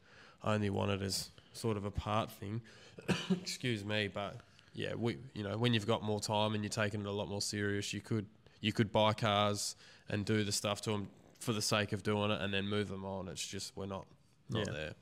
only 0.44 0.70
want 0.70 0.90
it 0.90 1.02
as 1.02 1.30
sort 1.52 1.76
of 1.76 1.84
a 1.84 1.90
part 1.90 2.30
thing. 2.30 2.60
Excuse 3.30 3.84
me, 3.84 4.08
but 4.08 4.36
yeah, 4.76 4.94
we 4.94 5.16
you 5.34 5.42
know 5.42 5.56
when 5.58 5.74
you've 5.74 5.86
got 5.86 6.02
more 6.04 6.20
time 6.20 6.54
and 6.54 6.62
you're 6.62 6.68
taking 6.70 7.00
it 7.00 7.06
a 7.06 7.10
lot 7.12 7.28
more 7.28 7.40
serious, 7.42 7.92
you 7.92 8.00
could 8.00 8.26
you 8.60 8.72
could 8.72 8.92
buy 8.92 9.12
cars 9.12 9.74
and 10.08 10.24
do 10.24 10.44
the 10.44 10.52
stuff 10.52 10.80
to 10.82 10.90
them 10.90 11.08
for 11.40 11.52
the 11.52 11.62
sake 11.62 11.92
of 11.92 12.02
doing 12.02 12.30
it 12.30 12.40
and 12.40 12.52
then 12.54 12.68
move 12.68 12.88
them 12.88 13.04
on. 13.04 13.28
It's 13.28 13.46
just 13.46 13.76
we're 13.76 13.86
not 13.86 14.06
not 14.50 14.66
Yeah. 14.68 14.72
there. 14.72 14.94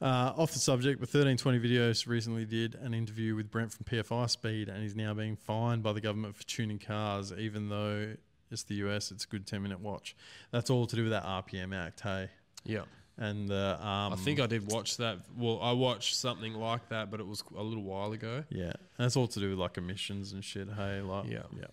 Uh, 0.00 0.32
off 0.36 0.52
the 0.52 0.58
subject, 0.58 0.98
but 0.98 1.08
1320 1.08 1.60
Videos 1.60 2.08
recently 2.08 2.44
did 2.44 2.74
an 2.74 2.92
interview 2.92 3.36
with 3.36 3.50
Brent 3.52 3.72
from 3.72 3.84
PFI 3.84 4.28
Speed, 4.28 4.68
and 4.68 4.82
he's 4.82 4.96
now 4.96 5.14
being 5.14 5.36
fined 5.36 5.84
by 5.84 5.92
the 5.92 6.00
government 6.00 6.34
for 6.34 6.42
tuning 6.42 6.80
cars, 6.80 7.32
even 7.32 7.68
though 7.68 8.16
it's 8.50 8.64
the 8.64 8.74
US, 8.86 9.12
it's 9.12 9.24
a 9.24 9.28
good 9.28 9.46
10 9.46 9.62
minute 9.62 9.78
watch. 9.78 10.16
That's 10.50 10.70
all 10.70 10.86
to 10.88 10.96
do 10.96 11.02
with 11.04 11.12
that 11.12 11.24
RPM 11.24 11.72
Act, 11.72 12.00
hey? 12.00 12.30
Yeah. 12.64 12.82
And 13.22 13.52
uh, 13.52 13.78
um, 13.80 14.12
I 14.12 14.16
think 14.16 14.40
I 14.40 14.48
did 14.48 14.68
watch 14.72 14.96
that. 14.96 15.18
Well, 15.38 15.60
I 15.62 15.70
watched 15.70 16.16
something 16.16 16.54
like 16.54 16.88
that, 16.88 17.08
but 17.08 17.20
it 17.20 17.26
was 17.26 17.44
a 17.56 17.62
little 17.62 17.84
while 17.84 18.10
ago. 18.10 18.42
Yeah, 18.50 18.64
and 18.72 18.74
that's 18.98 19.16
all 19.16 19.28
to 19.28 19.38
do 19.38 19.50
with 19.50 19.60
like 19.60 19.78
emissions 19.78 20.32
and 20.32 20.44
shit. 20.44 20.68
Hey, 20.76 21.00
like 21.02 21.30
Yeah. 21.30 21.44
yeah, 21.56 21.66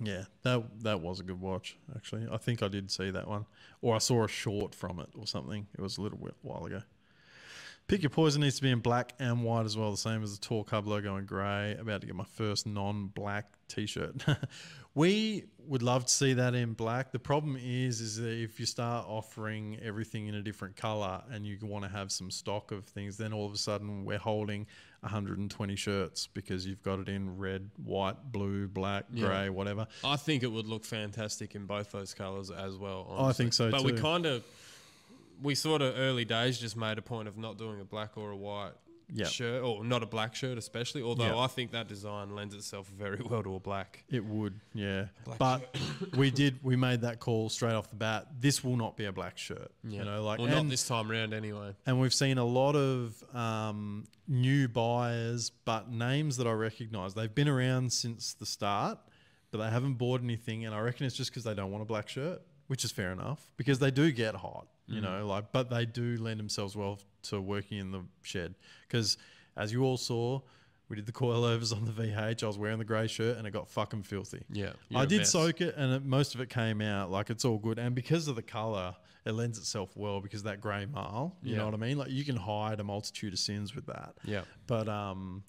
yeah. 0.00 0.24
That 0.42 0.62
that 0.84 1.00
was 1.00 1.18
a 1.18 1.24
good 1.24 1.40
watch 1.40 1.76
actually. 1.96 2.28
I 2.30 2.36
think 2.36 2.62
I 2.62 2.68
did 2.68 2.92
see 2.92 3.10
that 3.10 3.26
one, 3.26 3.46
or 3.82 3.96
I 3.96 3.98
saw 3.98 4.22
a 4.22 4.28
short 4.28 4.72
from 4.72 5.00
it 5.00 5.08
or 5.18 5.26
something. 5.26 5.66
It 5.76 5.80
was 5.80 5.98
a 5.98 6.02
little 6.02 6.18
while 6.42 6.64
ago. 6.64 6.82
Pick 7.88 8.02
your 8.02 8.10
poison 8.10 8.42
needs 8.42 8.56
to 8.56 8.62
be 8.62 8.70
in 8.70 8.80
black 8.80 9.12
and 9.20 9.44
white 9.44 9.64
as 9.64 9.76
well, 9.76 9.92
the 9.92 9.96
same 9.96 10.24
as 10.24 10.36
the 10.36 10.44
Torq 10.44 10.70
Hub 10.70 10.88
logo 10.88 11.16
in 11.16 11.24
grey. 11.24 11.76
About 11.78 12.00
to 12.00 12.06
get 12.08 12.16
my 12.16 12.24
first 12.24 12.66
non-black 12.66 13.46
T-shirt. 13.68 14.24
we 14.96 15.44
would 15.68 15.84
love 15.84 16.04
to 16.06 16.10
see 16.12 16.32
that 16.32 16.56
in 16.56 16.72
black. 16.72 17.12
The 17.12 17.20
problem 17.20 17.56
is, 17.60 18.00
is 18.00 18.16
that 18.16 18.32
if 18.32 18.58
you 18.58 18.66
start 18.66 19.06
offering 19.08 19.78
everything 19.80 20.26
in 20.26 20.34
a 20.34 20.42
different 20.42 20.74
color 20.74 21.22
and 21.30 21.46
you 21.46 21.58
want 21.62 21.84
to 21.84 21.90
have 21.90 22.10
some 22.10 22.28
stock 22.32 22.72
of 22.72 22.86
things, 22.86 23.18
then 23.18 23.32
all 23.32 23.46
of 23.46 23.52
a 23.52 23.58
sudden 23.58 24.04
we're 24.04 24.18
holding 24.18 24.66
120 25.00 25.76
shirts 25.76 26.26
because 26.26 26.66
you've 26.66 26.82
got 26.82 26.98
it 26.98 27.08
in 27.08 27.38
red, 27.38 27.70
white, 27.84 28.32
blue, 28.32 28.66
black, 28.66 29.04
Yeah. 29.12 29.26
grey, 29.26 29.48
whatever. 29.48 29.86
I 30.02 30.16
think 30.16 30.42
it 30.42 30.50
would 30.50 30.66
look 30.66 30.84
fantastic 30.84 31.54
in 31.54 31.66
both 31.66 31.92
those 31.92 32.14
colours 32.14 32.50
as 32.50 32.76
well. 32.76 33.14
I 33.16 33.32
think 33.32 33.52
so 33.52 33.66
too. 33.66 33.70
But 33.70 33.84
we 33.84 33.92
too. 33.92 34.02
kind 34.02 34.26
of, 34.26 34.42
we 35.42 35.54
sort 35.54 35.82
of 35.82 35.94
early 35.96 36.24
days 36.24 36.58
just 36.58 36.76
made 36.76 36.98
a 36.98 37.02
point 37.02 37.28
of 37.28 37.36
not 37.36 37.58
doing 37.58 37.80
a 37.80 37.84
black 37.84 38.16
or 38.16 38.30
a 38.30 38.36
white 38.36 38.72
Yep. 39.14 39.28
shirt, 39.28 39.62
or 39.62 39.84
not 39.84 40.02
a 40.02 40.06
black 40.06 40.34
shirt 40.34 40.58
especially. 40.58 41.00
Although 41.00 41.26
Yep. 41.26 41.36
I 41.36 41.46
think 41.46 41.70
that 41.70 41.86
design 41.86 42.34
lends 42.34 42.56
itself 42.56 42.88
very 42.88 43.20
well 43.24 43.40
to 43.40 43.54
a 43.54 43.60
black. 43.60 44.02
It 44.10 44.24
would, 44.24 44.58
yeah. 44.74 45.06
but 45.38 45.76
we 46.16 46.32
did, 46.32 46.58
we 46.64 46.74
made 46.74 47.02
that 47.02 47.20
call 47.20 47.48
straight 47.48 47.74
off 47.74 47.88
the 47.88 47.94
bat. 47.94 48.26
This 48.40 48.64
will 48.64 48.76
not 48.76 48.96
be 48.96 49.04
a 49.04 49.12
black 49.12 49.38
shirt. 49.38 49.70
You 49.84 50.04
know, 50.04 50.24
like, 50.24 50.40
well, 50.40 50.48
not 50.48 50.68
this 50.68 50.88
time 50.88 51.08
round 51.08 51.32
anyway. 51.34 51.76
And 51.86 52.00
we've 52.00 52.12
seen 52.14 52.36
a 52.38 52.44
lot 52.44 52.74
of 52.74 53.22
um, 53.32 54.06
new 54.26 54.66
buyers, 54.66 55.50
but 55.64 55.88
names 55.88 56.36
that 56.38 56.48
I 56.48 56.52
recognise. 56.52 57.14
They've 57.14 57.32
been 57.32 57.48
around 57.48 57.92
since 57.92 58.34
the 58.34 58.46
start, 58.46 58.98
but 59.52 59.58
they 59.58 59.70
haven't 59.70 59.94
bought 59.94 60.20
anything. 60.20 60.64
And 60.66 60.74
I 60.74 60.80
reckon 60.80 61.06
it's 61.06 61.14
just 61.14 61.30
because 61.30 61.44
they 61.44 61.54
don't 61.54 61.70
want 61.70 61.82
a 61.82 61.86
black 61.86 62.08
shirt, 62.08 62.42
which 62.66 62.84
is 62.84 62.90
fair 62.90 63.12
enough 63.12 63.46
because 63.56 63.78
they 63.78 63.92
do 63.92 64.10
get 64.10 64.34
hot, 64.34 64.66
you 64.86 65.00
know, 65.00 65.26
like, 65.26 65.52
but 65.52 65.68
they 65.70 65.84
do 65.86 66.16
lend 66.18 66.38
themselves 66.40 66.76
well 66.76 66.98
to 67.24 67.40
working 67.40 67.78
in 67.78 67.90
the 67.90 68.02
shed. 68.22 68.54
Because 68.86 69.16
as 69.56 69.72
you 69.72 69.82
all 69.84 69.96
saw, 69.96 70.40
we 70.88 70.94
did 70.96 71.06
the 71.06 71.12
coilovers 71.12 71.74
on 71.76 71.84
the 71.84 71.90
VH. 71.90 72.42
I 72.42 72.46
was 72.46 72.56
wearing 72.58 72.78
the 72.78 72.84
grey 72.84 73.08
shirt 73.08 73.36
and 73.38 73.46
it 73.46 73.50
got 73.50 73.68
fucking 73.68 74.04
filthy. 74.04 74.42
Yeah, 74.50 74.72
I 74.94 75.04
did 75.06 75.18
mess. 75.18 75.30
soak 75.32 75.60
it, 75.60 75.74
and 75.76 75.92
it, 75.94 76.04
most 76.04 76.34
of 76.36 76.40
it 76.40 76.48
came 76.50 76.80
out. 76.80 77.10
Like 77.10 77.30
it's 77.30 77.44
all 77.44 77.58
good, 77.58 77.78
and 77.80 77.94
because 77.94 78.28
of 78.28 78.36
the 78.36 78.42
color, 78.42 78.94
it 79.24 79.32
lends 79.32 79.58
itself 79.58 79.96
well 79.96 80.20
because 80.20 80.44
that 80.44 80.60
grey 80.60 80.86
marl. 80.86 81.36
You 81.42 81.52
Yeah. 81.52 81.58
know 81.58 81.64
what 81.64 81.74
I 81.74 81.78
mean? 81.78 81.98
Like 81.98 82.10
you 82.10 82.24
can 82.24 82.36
hide 82.36 82.78
a 82.78 82.84
multitude 82.84 83.32
of 83.32 83.40
sins 83.40 83.74
with 83.74 83.86
that. 83.86 84.14
Yeah. 84.24 84.42
But 84.68 84.88
um, 84.88 85.42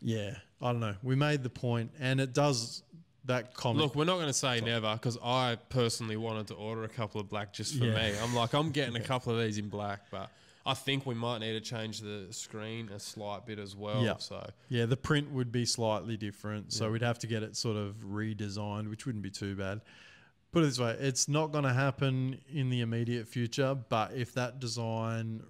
yeah, 0.00 0.36
I 0.62 0.70
don't 0.72 0.80
know. 0.80 0.94
We 1.02 1.16
made 1.16 1.42
the 1.42 1.50
point, 1.50 1.90
and 1.98 2.20
it 2.20 2.32
does 2.32 2.84
that 3.26 3.54
comic. 3.54 3.82
Look, 3.82 3.94
we're 3.94 4.04
not 4.04 4.16
going 4.16 4.26
to 4.28 4.32
say 4.32 4.60
never 4.60 4.92
because 4.94 5.18
I 5.22 5.56
personally 5.68 6.16
wanted 6.16 6.46
to 6.48 6.54
order 6.54 6.84
a 6.84 6.88
couple 6.88 7.20
of 7.20 7.28
black 7.28 7.52
just 7.52 7.78
for 7.78 7.84
Yeah. 7.84 7.94
me. 7.94 8.14
I'm 8.22 8.34
like, 8.34 8.52
I'm 8.54 8.70
getting 8.70 8.96
a 8.96 9.00
couple 9.00 9.32
of 9.32 9.40
these 9.40 9.58
in 9.58 9.68
black, 9.68 10.00
but 10.10 10.30
I 10.66 10.74
think 10.74 11.06
we 11.06 11.14
might 11.14 11.38
need 11.38 11.52
to 11.52 11.60
change 11.60 12.00
the 12.00 12.26
screen 12.30 12.88
a 12.90 12.98
slight 13.00 13.46
bit 13.46 13.58
as 13.58 13.74
well. 13.76 14.02
Yeah. 14.02 14.16
So 14.18 14.48
yeah, 14.68 14.86
the 14.86 14.96
print 14.96 15.30
would 15.32 15.50
be 15.52 15.64
slightly 15.64 16.16
different, 16.16 16.72
so 16.72 16.90
we'd 16.90 17.02
have 17.02 17.18
to 17.20 17.26
get 17.26 17.42
it 17.42 17.56
sort 17.56 17.76
of 17.76 17.96
redesigned, 18.04 18.88
which 18.90 19.06
wouldn't 19.06 19.22
be 19.22 19.30
too 19.30 19.54
bad. 19.56 19.80
Put 20.52 20.64
it 20.64 20.66
this 20.66 20.80
way, 20.80 20.96
it's 20.98 21.28
not 21.28 21.52
going 21.52 21.64
to 21.64 21.72
happen 21.72 22.38
in 22.52 22.70
the 22.70 22.80
immediate 22.80 23.28
future, 23.28 23.74
but 23.88 24.12
if 24.14 24.34
that 24.34 24.58
design 24.60 25.42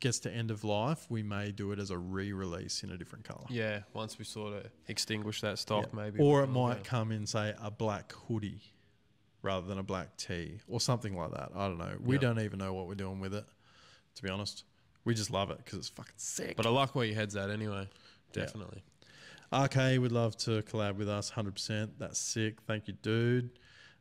gets 0.00 0.18
to 0.20 0.30
end 0.30 0.50
of 0.50 0.64
life, 0.64 1.06
we 1.08 1.22
may 1.22 1.50
do 1.50 1.72
it 1.72 1.78
as 1.78 1.90
a 1.90 1.96
re-release 1.98 2.82
in 2.82 2.90
a 2.90 2.96
different 2.98 3.24
color. 3.24 3.44
yeah, 3.48 3.80
once 3.92 4.18
we 4.18 4.24
sort 4.24 4.52
of 4.54 4.66
extinguish 4.88 5.40
that 5.40 5.58
stock, 5.58 5.86
Yeah. 5.92 5.96
maybe. 6.02 6.18
Or 6.20 6.42
it 6.42 6.48
might 6.48 6.84
come 6.84 7.10
in, 7.12 7.26
say, 7.26 7.54
a 7.62 7.70
black 7.70 8.12
hoodie 8.12 8.60
rather 9.42 9.66
than 9.66 9.78
a 9.78 9.82
black 9.82 10.16
tee 10.16 10.58
or 10.68 10.80
something 10.80 11.16
like 11.16 11.30
that. 11.32 11.50
I 11.54 11.68
don't 11.68 11.78
know. 11.78 11.96
We 12.00 12.16
Yeah. 12.16 12.20
don't 12.22 12.40
even 12.40 12.58
know 12.58 12.72
what 12.74 12.86
we're 12.86 12.94
doing 12.94 13.20
with 13.20 13.34
it, 13.34 13.44
to 14.16 14.22
be 14.22 14.28
honest. 14.28 14.64
We 15.04 15.14
just 15.14 15.30
love 15.30 15.50
it 15.50 15.58
because 15.58 15.78
it's 15.78 15.88
fucking 15.90 16.14
sick. 16.16 16.56
But 16.56 16.64
I 16.66 16.70
like 16.70 16.94
where 16.94 17.04
your 17.06 17.14
head's 17.14 17.36
at 17.36 17.50
anyway. 17.50 17.88
Definitely. 18.32 18.82
RK 19.52 19.98
would 19.98 20.12
love 20.12 20.36
to 20.38 20.62
collab 20.62 20.96
with 20.96 21.08
us 21.08 21.30
100%. 21.30 21.98
That's 21.98 22.18
sick. 22.18 22.60
Thank 22.66 22.88
you, 22.88 22.94
dude. 22.94 23.50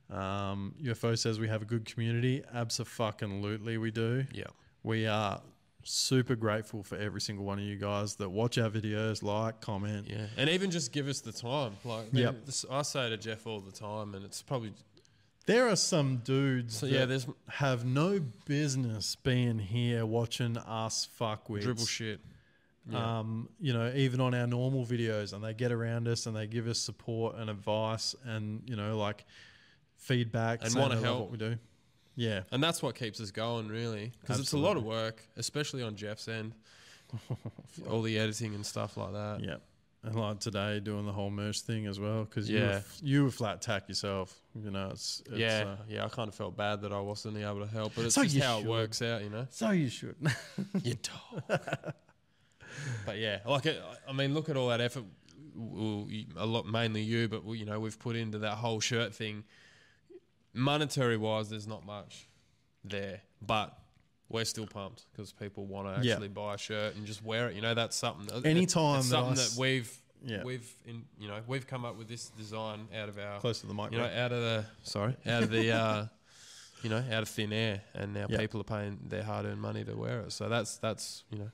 Um, 0.10 0.76
UFO 0.82 1.18
says 1.18 1.40
we 1.40 1.48
have 1.50 1.62
a 1.62 1.66
good 1.66 1.86
community. 1.86 2.44
Absolutely, 2.54 3.78
we 3.78 3.92
do. 3.92 4.26
Yeah. 4.34 4.46
We 4.84 5.06
are 5.08 5.42
super 5.84 6.36
grateful 6.36 6.84
for 6.84 6.98
every 6.98 7.22
single 7.22 7.46
one 7.46 7.60
of 7.60 7.66
you 7.66 7.76
guys 7.76 8.16
that 8.16 8.30
watch 8.30 8.58
our 8.58 8.70
videos, 8.70 9.22
like, 9.24 9.62
comment. 9.62 10.08
Yeah. 10.10 10.28
And 10.38 10.50
even 10.50 10.72
just 10.72 10.92
give 10.92 11.08
us 11.08 11.22
the 11.22 11.32
time. 11.32 11.74
Like, 11.84 12.14
man, 12.14 12.24
Yep. 12.24 12.46
this, 12.46 12.66
I 12.70 12.82
say 12.84 13.10
to 13.10 13.18
Jeff 13.18 13.46
all 13.48 13.60
the 13.60 13.72
time, 13.72 14.16
and 14.16 14.24
it's 14.26 14.42
probably. 14.42 14.74
There 15.46 15.68
are 15.68 15.76
some 15.76 16.18
dudes 16.24 16.78
So, 16.78 16.86
yeah, 16.86 17.04
there's 17.06 17.28
have 17.50 17.84
no 17.84 18.22
business 18.46 19.16
being 19.18 19.60
here 19.60 20.06
watching 20.06 20.56
us 20.58 21.06
fuck 21.06 21.50
with 21.50 21.64
dribble 21.64 21.86
shit. 21.86 22.22
Yeah. 22.90 23.20
Um, 23.20 23.50
you 23.60 23.74
know, 23.74 23.92
even 23.96 24.20
on 24.22 24.34
our 24.34 24.48
normal 24.48 24.86
videos, 24.86 25.34
and 25.34 25.44
they 25.44 25.54
get 25.54 25.72
around 25.74 26.08
us 26.08 26.26
and 26.28 26.36
they 26.36 26.48
give 26.48 26.68
us 26.68 26.80
support 26.80 27.36
and 27.36 27.50
advice, 27.50 28.16
and 28.26 28.62
you 28.66 28.76
know, 28.78 28.98
like 28.98 29.26
feedback 29.98 30.64
And 30.66 30.74
wanna 30.76 31.00
help. 31.00 31.20
what 31.22 31.32
we 31.32 31.38
do. 31.38 31.58
Yeah, 32.16 32.42
And 32.52 32.62
that's 32.64 32.82
what 32.84 32.96
keeps 32.96 33.20
us 33.20 33.32
going, 33.32 33.68
really, 33.70 34.12
because 34.22 34.40
it's 34.40 34.54
a 34.54 34.58
lot 34.58 34.78
of 34.78 34.84
work, 34.84 35.28
especially 35.36 35.82
on 35.84 35.96
Jeff's 35.96 36.28
end. 36.28 36.54
all 37.90 38.02
the 38.02 38.18
editing 38.20 38.56
and 38.56 38.66
stuff 38.66 38.98
like 38.98 39.14
that. 39.14 39.40
yeah. 39.42 39.56
And 40.06 40.16
like 40.16 40.40
today, 40.40 40.80
doing 40.82 41.06
the 41.06 41.14
whole 41.14 41.30
merch 41.30 41.62
thing 41.62 41.86
as 41.88 41.98
well, 42.00 42.26
because 42.26 42.50
you, 42.50 42.60
Yeah. 42.60 42.66
were, 42.66 42.74
f- 42.74 43.00
you 43.02 43.24
were 43.24 43.32
flat 43.32 43.62
tack 43.62 43.88
yourself. 43.88 44.38
You 44.54 44.70
know, 44.70 44.90
it's, 44.92 45.24
it's 45.28 45.38
yeah, 45.38 45.64
uh, 45.66 45.76
yeah. 45.88 46.04
I 46.06 46.10
kind 46.10 46.28
of 46.28 46.36
felt 46.36 46.58
bad 46.58 46.82
that 46.82 46.92
I 46.92 47.00
wasn't 47.00 47.38
able 47.38 47.62
to 47.62 47.68
help, 47.68 47.94
but 47.96 48.04
it's 48.06 48.16
So 48.16 48.24
just 48.24 48.38
how 48.38 48.58
should. 48.58 48.66
it 48.66 48.70
works 48.70 49.02
out, 49.02 49.24
you 49.24 49.30
know. 49.30 49.48
so 49.50 49.70
you 49.72 49.88
should. 49.90 50.16
You 50.84 50.96
dog. 50.96 51.64
but 53.06 53.18
yeah, 53.18 53.40
like 53.46 53.66
it, 53.66 53.82
I 54.08 54.12
mean, 54.14 54.34
look 54.34 54.50
at 54.50 54.58
all 54.58 54.70
that 54.70 54.82
effort. 54.82 55.04
Well, 55.56 56.08
a 56.36 56.46
lot, 56.46 56.66
mainly 56.66 57.02
you, 57.04 57.28
but 57.28 57.46
you 57.52 57.66
know, 57.66 57.80
we've 57.80 57.98
put 57.98 58.16
into 58.16 58.40
that 58.40 58.56
whole 58.56 58.80
shirt 58.80 59.14
thing. 59.14 59.44
Monetary 60.54 61.18
wise, 61.18 61.50
there's 61.50 61.68
not 61.68 61.86
much 61.86 62.28
there, 62.84 63.22
but 63.42 63.78
we're 64.30 64.46
still 64.46 64.68
pumped 64.68 65.06
because 65.12 65.32
people 65.32 65.66
want 65.66 65.88
to 65.96 66.06
Yeah. 66.06 66.14
actually 66.14 66.28
buy 66.30 66.56
a 66.56 66.58
shirt 66.58 66.96
and 66.96 67.06
just 67.06 67.24
wear 67.24 67.50
it. 67.50 67.56
You 67.56 67.62
know, 67.62 67.74
that's 67.74 67.96
something. 67.96 68.46
Anytime 68.46 69.00
it's 69.00 69.10
that 69.10 69.12
something 69.16 69.34
s- 69.40 69.54
that 69.56 69.60
we've 69.60 70.00
Yeah. 70.26 70.44
we've 70.44 70.74
in 70.86 71.06
you 71.20 71.28
know 71.28 71.42
we've 71.48 71.68
come 71.68 71.84
up 71.86 71.98
with 71.98 72.08
this 72.08 72.30
design 72.30 72.88
out 72.96 73.10
of 73.10 73.18
our 73.18 73.40
Close 73.40 73.60
to 73.62 73.68
the 73.68 73.74
mic. 73.74 73.92
you 73.92 73.98
know, 73.98 74.06
out 74.06 74.32
of 74.32 74.40
the 74.42 74.66
sorry, 74.84 75.16
out 75.26 75.44
of 75.44 75.50
the 75.50 75.72
uh, 75.82 76.08
you 76.82 76.90
know, 76.90 76.98
out 77.12 77.24
of 77.24 77.30
thin 77.30 77.52
air, 77.54 77.82
and 77.94 78.14
now 78.14 78.28
Yeah. 78.30 78.38
people 78.38 78.60
are 78.62 78.66
paying 78.66 79.00
their 79.08 79.24
hard-earned 79.24 79.62
money 79.62 79.84
to 79.86 79.96
wear 79.96 80.22
it. 80.22 80.32
So 80.32 80.50
that's 80.50 80.78
that's 80.78 81.24
you 81.30 81.40
know, 81.40 81.52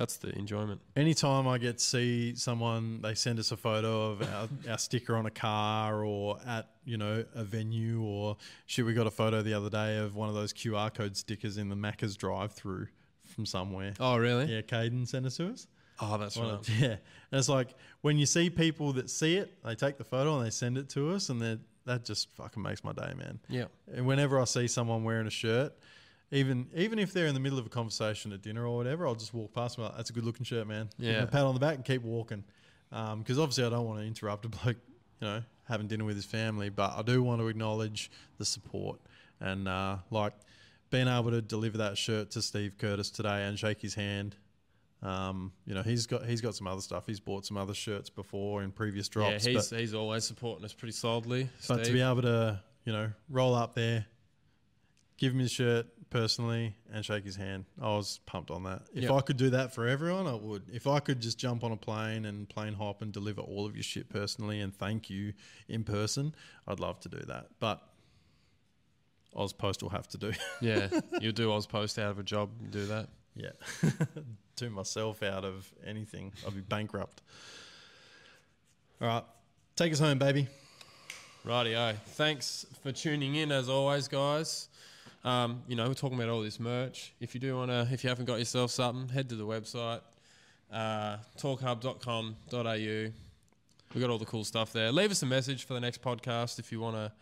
that's 0.00 0.16
the 0.16 0.30
enjoyment. 0.38 0.80
Anytime 0.96 1.46
I 1.46 1.58
get 1.58 1.78
to 1.78 1.84
see 1.84 2.34
someone, 2.34 3.00
they 3.02 3.14
send 3.14 3.38
us 3.38 3.52
a 3.52 3.56
photo 3.56 4.10
of 4.12 4.22
our, 4.22 4.48
our 4.70 4.78
sticker 4.78 5.14
on 5.14 5.26
a 5.26 5.30
car 5.30 6.02
or 6.04 6.38
at, 6.46 6.68
you 6.86 6.96
know, 6.96 7.22
a 7.34 7.44
venue 7.44 8.00
or 8.02 8.36
shit, 8.66 8.86
we 8.86 8.94
got 8.94 9.06
a 9.06 9.10
photo 9.10 9.42
the 9.42 9.52
other 9.54 9.68
day 9.68 9.98
of 9.98 10.16
one 10.16 10.28
of 10.30 10.34
those 10.34 10.52
QR 10.54 10.92
code 10.92 11.16
stickers 11.16 11.58
in 11.58 11.68
the 11.68 11.76
Macca's 11.76 12.16
drive 12.16 12.52
through 12.52 12.88
from 13.26 13.44
somewhere. 13.44 13.92
Oh 14.00 14.16
really? 14.16 14.46
Yeah, 14.46 14.62
Caden 14.62 15.06
sent 15.06 15.26
us 15.26 15.36
to 15.36 15.50
us. 15.50 15.66
Oh, 16.00 16.16
that's 16.16 16.36
right. 16.38 16.46
of- 16.52 16.68
yeah. 16.80 16.86
And 16.88 17.38
it's 17.38 17.48
like 17.50 17.74
when 18.00 18.16
you 18.18 18.24
see 18.26 18.48
people 18.48 18.94
that 18.94 19.10
see 19.10 19.36
it, 19.36 19.52
they 19.64 19.74
take 19.74 19.98
the 19.98 20.04
photo 20.04 20.38
and 20.38 20.46
they 20.46 20.50
send 20.50 20.78
it 20.78 20.88
to 20.90 21.10
us 21.12 21.28
and 21.28 21.40
then 21.40 21.60
that 21.84 22.04
just 22.06 22.30
fucking 22.36 22.62
makes 22.62 22.82
my 22.84 22.92
day, 22.92 23.12
man. 23.16 23.38
Yeah, 23.48 23.64
And 23.94 24.06
whenever 24.06 24.40
I 24.40 24.44
see 24.44 24.66
someone 24.66 25.04
wearing 25.04 25.26
a 25.26 25.30
shirt, 25.30 25.74
even 26.32 26.68
even 26.74 26.98
if 26.98 27.12
they're 27.12 27.26
in 27.26 27.34
the 27.34 27.40
middle 27.40 27.58
of 27.58 27.66
a 27.66 27.70
conversation 27.70 28.32
at 28.32 28.42
dinner 28.42 28.66
or 28.66 28.76
whatever, 28.76 29.06
I'll 29.06 29.14
just 29.14 29.34
walk 29.34 29.52
past 29.52 29.76
them. 29.76 29.84
Like, 29.86 29.96
That's 29.96 30.10
a 30.10 30.12
good 30.12 30.24
looking 30.24 30.44
shirt, 30.44 30.66
man. 30.66 30.88
Yeah. 30.98 31.24
pat 31.26 31.42
on 31.44 31.54
the 31.54 31.60
back 31.60 31.74
and 31.76 31.84
keep 31.84 32.02
walking. 32.02 32.44
Because 32.90 33.38
obviously, 33.38 33.64
I 33.64 33.70
don't 33.70 33.86
want 33.86 34.00
to 34.00 34.06
interrupt 34.06 34.44
a 34.44 34.48
bloke, 34.48 34.76
you 35.20 35.26
know, 35.28 35.42
having 35.68 35.86
dinner 35.88 36.04
with 36.04 36.16
his 36.16 36.24
family, 36.24 36.68
but 36.70 36.92
I 36.96 37.02
do 37.02 37.22
want 37.22 37.40
to 37.40 37.48
acknowledge 37.48 38.10
the 38.38 38.44
support 38.44 39.00
and 39.40 39.66
uh, 39.68 39.96
like 40.10 40.32
being 40.90 41.06
able 41.08 41.30
to 41.30 41.40
deliver 41.40 41.78
that 41.78 41.96
shirt 41.96 42.30
to 42.32 42.42
Steve 42.42 42.76
Curtis 42.78 43.10
today 43.10 43.44
and 43.44 43.58
shake 43.58 43.80
his 43.80 43.94
hand. 43.94 44.36
Um, 45.02 45.52
you 45.66 45.74
know, 45.74 45.82
he's 45.82 46.06
got 46.06 46.26
he's 46.26 46.40
got 46.40 46.54
some 46.54 46.66
other 46.66 46.80
stuff. 46.82 47.04
He's 47.06 47.20
bought 47.20 47.46
some 47.46 47.56
other 47.56 47.74
shirts 47.74 48.10
before 48.10 48.62
in 48.62 48.70
previous 48.70 49.08
drops. 49.08 49.46
yeah. 49.46 49.54
but- 49.54 49.60
He's 49.62 49.70
he's 49.70 49.94
always 49.94 50.24
supporting 50.24 50.64
us 50.64 50.74
pretty 50.74 50.92
solidly. 50.92 51.48
but 51.68 51.84
to 51.84 51.92
be 51.92 52.02
able 52.02 52.22
to, 52.22 52.60
you 52.84 52.92
know, 52.92 53.10
roll 53.30 53.54
up 53.54 53.74
there, 53.74 54.04
give 55.16 55.32
him 55.32 55.38
his 55.38 55.52
shirt 55.52 55.86
personally, 56.10 56.74
and 56.92 57.04
shake 57.04 57.24
his 57.24 57.36
hand, 57.36 57.64
I 57.80 57.86
was 57.88 58.18
pumped 58.26 58.50
on 58.50 58.64
that. 58.64 58.82
If 58.92 59.04
Yep. 59.04 59.12
I 59.12 59.20
could 59.20 59.36
do 59.36 59.50
that 59.50 59.72
for 59.74 59.86
everyone, 59.86 60.26
I 60.26 60.34
would. 60.34 60.64
If 60.72 60.86
I 60.86 61.00
could 61.00 61.20
just 61.20 61.38
jump 61.38 61.62
on 61.64 61.72
a 61.72 61.76
plane 61.76 62.24
and 62.24 62.48
plane 62.48 62.74
hop 62.74 63.00
and 63.02 63.12
deliver 63.12 63.40
all 63.40 63.64
of 63.66 63.76
your 63.76 63.82
shit 63.84 64.08
personally 64.08 64.60
and 64.60 64.74
thank 64.74 65.08
you 65.08 65.32
in 65.68 65.84
person, 65.84 66.34
I'd 66.66 66.80
love 66.80 66.98
to 67.00 67.08
do 67.08 67.20
that. 67.28 67.46
But 67.60 67.80
AusPost 69.36 69.82
will 69.82 69.90
have 69.90 70.08
to 70.08 70.18
do. 70.18 70.32
yeah, 70.60 70.88
you'll 71.20 71.32
do 71.32 71.48
AusPost 71.48 71.98
out 72.02 72.10
of 72.10 72.18
a 72.18 72.22
job, 72.24 72.50
you 72.60 72.68
do 72.68 72.86
that. 72.86 73.08
yeah. 73.36 73.50
do 74.56 74.68
myself 74.68 75.22
out 75.22 75.44
of 75.44 75.72
anything. 75.86 76.32
I'll 76.44 76.50
be 76.50 76.60
bankrupt. 76.60 77.22
All 79.00 79.08
right. 79.08 79.24
Take 79.76 79.92
us 79.92 79.98
home, 80.00 80.18
baby. 80.18 80.48
Rightio. 81.46 81.96
Thanks 82.08 82.66
for 82.82 82.92
tuning 82.92 83.36
in 83.36 83.50
as 83.52 83.68
always, 83.70 84.08
guys. 84.08 84.68
Um, 85.22 85.62
you 85.68 85.76
know, 85.76 85.86
we're 85.86 85.94
talking 85.94 86.18
about 86.18 86.30
all 86.30 86.40
this 86.40 86.58
merch. 86.58 87.12
If 87.20 87.34
you 87.34 87.40
do 87.40 87.56
want 87.56 87.70
to, 87.70 87.88
if 87.92 88.02
you 88.02 88.08
haven't 88.08 88.24
got 88.24 88.38
yourself 88.38 88.70
something, 88.70 89.08
head 89.08 89.28
to 89.28 89.34
the 89.34 89.44
website, 89.44 90.00
uh, 90.72 91.18
torqhub.com.au. 91.38 93.12
We've 93.92 94.00
got 94.00 94.10
all 94.10 94.18
the 94.18 94.24
cool 94.24 94.44
stuff 94.44 94.72
there. 94.72 94.92
Leave 94.92 95.10
us 95.10 95.22
a 95.22 95.26
message 95.26 95.64
for 95.66 95.74
the 95.74 95.80
next 95.80 96.00
podcast 96.00 96.58
if 96.58 96.70
you 96.72 96.80
want 96.80 96.96
to 96.96 97.12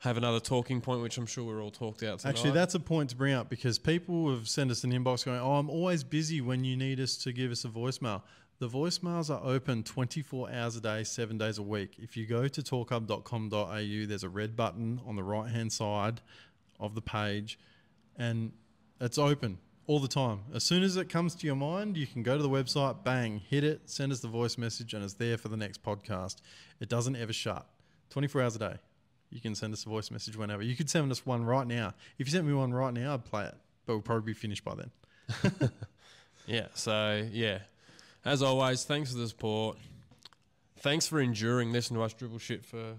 have 0.00 0.18
another 0.18 0.40
talking 0.40 0.80
point, 0.80 1.00
which 1.00 1.16
I'm 1.16 1.26
sure 1.26 1.44
we're 1.44 1.62
all 1.62 1.70
talked 1.70 2.02
out 2.02 2.18
tonight. 2.20 2.30
Actually, 2.30 2.50
that's 2.52 2.74
a 2.74 2.80
point 2.80 3.10
to 3.10 3.16
bring 3.16 3.32
up 3.32 3.48
because 3.48 3.78
people 3.78 4.30
have 4.30 4.46
sent 4.46 4.70
us 4.70 4.84
an 4.84 4.92
inbox 4.92 5.24
going, 5.24 5.40
"Oh, 5.40 5.54
I'm 5.54 5.70
always 5.70 6.04
busy 6.04 6.40
when 6.42 6.64
you 6.64 6.76
need 6.76 7.00
us 7.00 7.16
to 7.18 7.32
give 7.32 7.50
us 7.50 7.64
a 7.64 7.68
voicemail." 7.68 8.22
The 8.58 8.68
voicemails 8.68 9.28
are 9.34 9.40
open 9.44 9.82
24 9.82 10.50
hours 10.50 10.76
a 10.76 10.80
day, 10.80 11.04
seven 11.04 11.36
days 11.38 11.58
a 11.58 11.62
week. 11.62 11.96
If 11.98 12.16
you 12.16 12.26
go 12.26 12.46
to 12.46 12.62
torqhub.com.au, 12.62 14.06
there's 14.06 14.24
a 14.24 14.28
red 14.30 14.56
button 14.56 15.00
on 15.06 15.16
the 15.16 15.24
right 15.24 15.50
hand 15.50 15.72
side 15.72 16.20
of 16.80 16.94
the 16.94 17.02
page, 17.02 17.58
and 18.16 18.52
it's 19.00 19.18
open 19.18 19.58
all 19.86 20.00
the 20.00 20.08
time. 20.08 20.40
As 20.54 20.64
soon 20.64 20.82
as 20.82 20.96
it 20.96 21.08
comes 21.08 21.34
to 21.36 21.46
your 21.46 21.56
mind, 21.56 21.96
you 21.96 22.06
can 22.06 22.22
go 22.22 22.36
to 22.36 22.42
the 22.42 22.48
website, 22.48 23.04
bang, 23.04 23.38
hit 23.38 23.64
it, 23.64 23.82
send 23.88 24.12
us 24.12 24.20
the 24.20 24.28
voice 24.28 24.58
message, 24.58 24.94
and 24.94 25.04
it's 25.04 25.14
there 25.14 25.38
for 25.38 25.48
the 25.48 25.56
next 25.56 25.82
podcast. 25.82 26.36
It 26.80 26.88
doesn't 26.88 27.16
ever 27.16 27.32
shut. 27.32 27.66
24 28.10 28.42
hours 28.42 28.56
a 28.56 28.58
day. 28.58 28.74
You 29.30 29.40
can 29.40 29.54
send 29.54 29.72
us 29.72 29.84
a 29.84 29.88
voice 29.88 30.10
message 30.10 30.36
whenever. 30.36 30.62
You 30.62 30.76
could 30.76 30.88
send 30.88 31.10
us 31.10 31.26
one 31.26 31.44
right 31.44 31.66
now. 31.66 31.94
If 32.18 32.26
you 32.26 32.32
sent 32.32 32.46
me 32.46 32.52
one 32.52 32.72
right 32.72 32.94
now, 32.94 33.14
I'd 33.14 33.24
play 33.24 33.44
it, 33.44 33.54
but 33.84 33.94
we'll 33.94 34.02
probably 34.02 34.32
be 34.32 34.34
finished 34.34 34.64
by 34.64 34.74
then. 34.74 35.70
Yeah. 36.46 36.66
So 36.74 37.26
yeah, 37.32 37.58
as 38.24 38.42
always, 38.42 38.84
thanks 38.84 39.12
for 39.12 39.18
the 39.18 39.28
support. 39.28 39.76
Thanks 40.78 41.06
for 41.06 41.20
enduring 41.20 41.72
listening 41.72 41.98
to 41.98 42.04
us 42.04 42.12
dribble 42.12 42.38
shit 42.38 42.64
for 42.64 42.94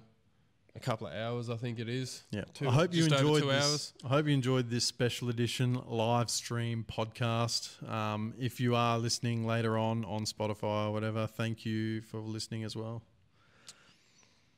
a 0.77 0.79
couple 0.79 1.07
of 1.07 1.13
hours. 1.13 1.49
I 1.49 1.55
think 1.57 1.79
it 1.79 1.89
is. 1.89 2.23
Yeah, 2.31 2.43
Two- 2.53 2.69
I 2.69 2.71
hope 2.71 2.93
you 2.93 3.03
enjoyed 3.03 3.41
two 3.41 3.47
this. 3.47 3.65
hours. 3.65 3.93
I 4.05 4.07
hope 4.09 4.27
you 4.27 4.33
enjoyed 4.33 4.69
this 4.69 4.85
special 4.85 5.29
edition 5.29 5.81
live 5.87 6.29
stream 6.29 6.85
podcast. 6.87 7.87
Um, 7.89 8.33
if 8.39 8.59
you 8.59 8.75
are 8.75 8.97
listening 8.97 9.45
later 9.45 9.77
on 9.77 10.05
on 10.05 10.25
Spotify 10.25 10.87
or 10.87 10.91
whatever, 10.91 11.27
thank 11.27 11.65
you 11.65 12.01
for 12.01 12.19
listening 12.19 12.63
as 12.63 12.75
well. 12.75 13.01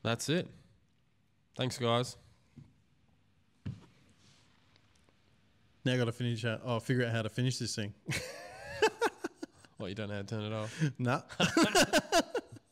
That's 0.04 0.30
it. 0.30 0.48
Thanks, 1.58 1.78
guys. 1.78 2.18
Now, 5.86 5.96
got 5.98 6.06
to 6.06 6.12
finish. 6.12 6.44
Out, 6.46 6.62
oh, 6.64 6.80
figure 6.80 7.06
out 7.06 7.12
how 7.14 7.22
to 7.22 7.30
finish 7.30 7.58
this 7.58 7.76
thing. 7.76 7.94
What 9.80 9.88
you 9.88 9.96
don't 9.96 10.10
know 10.10 10.16
how 10.16 10.22
to 10.24 10.28
turn 10.28 10.44
it 10.44 10.52
off. 10.52 10.84
nah. 11.00 11.22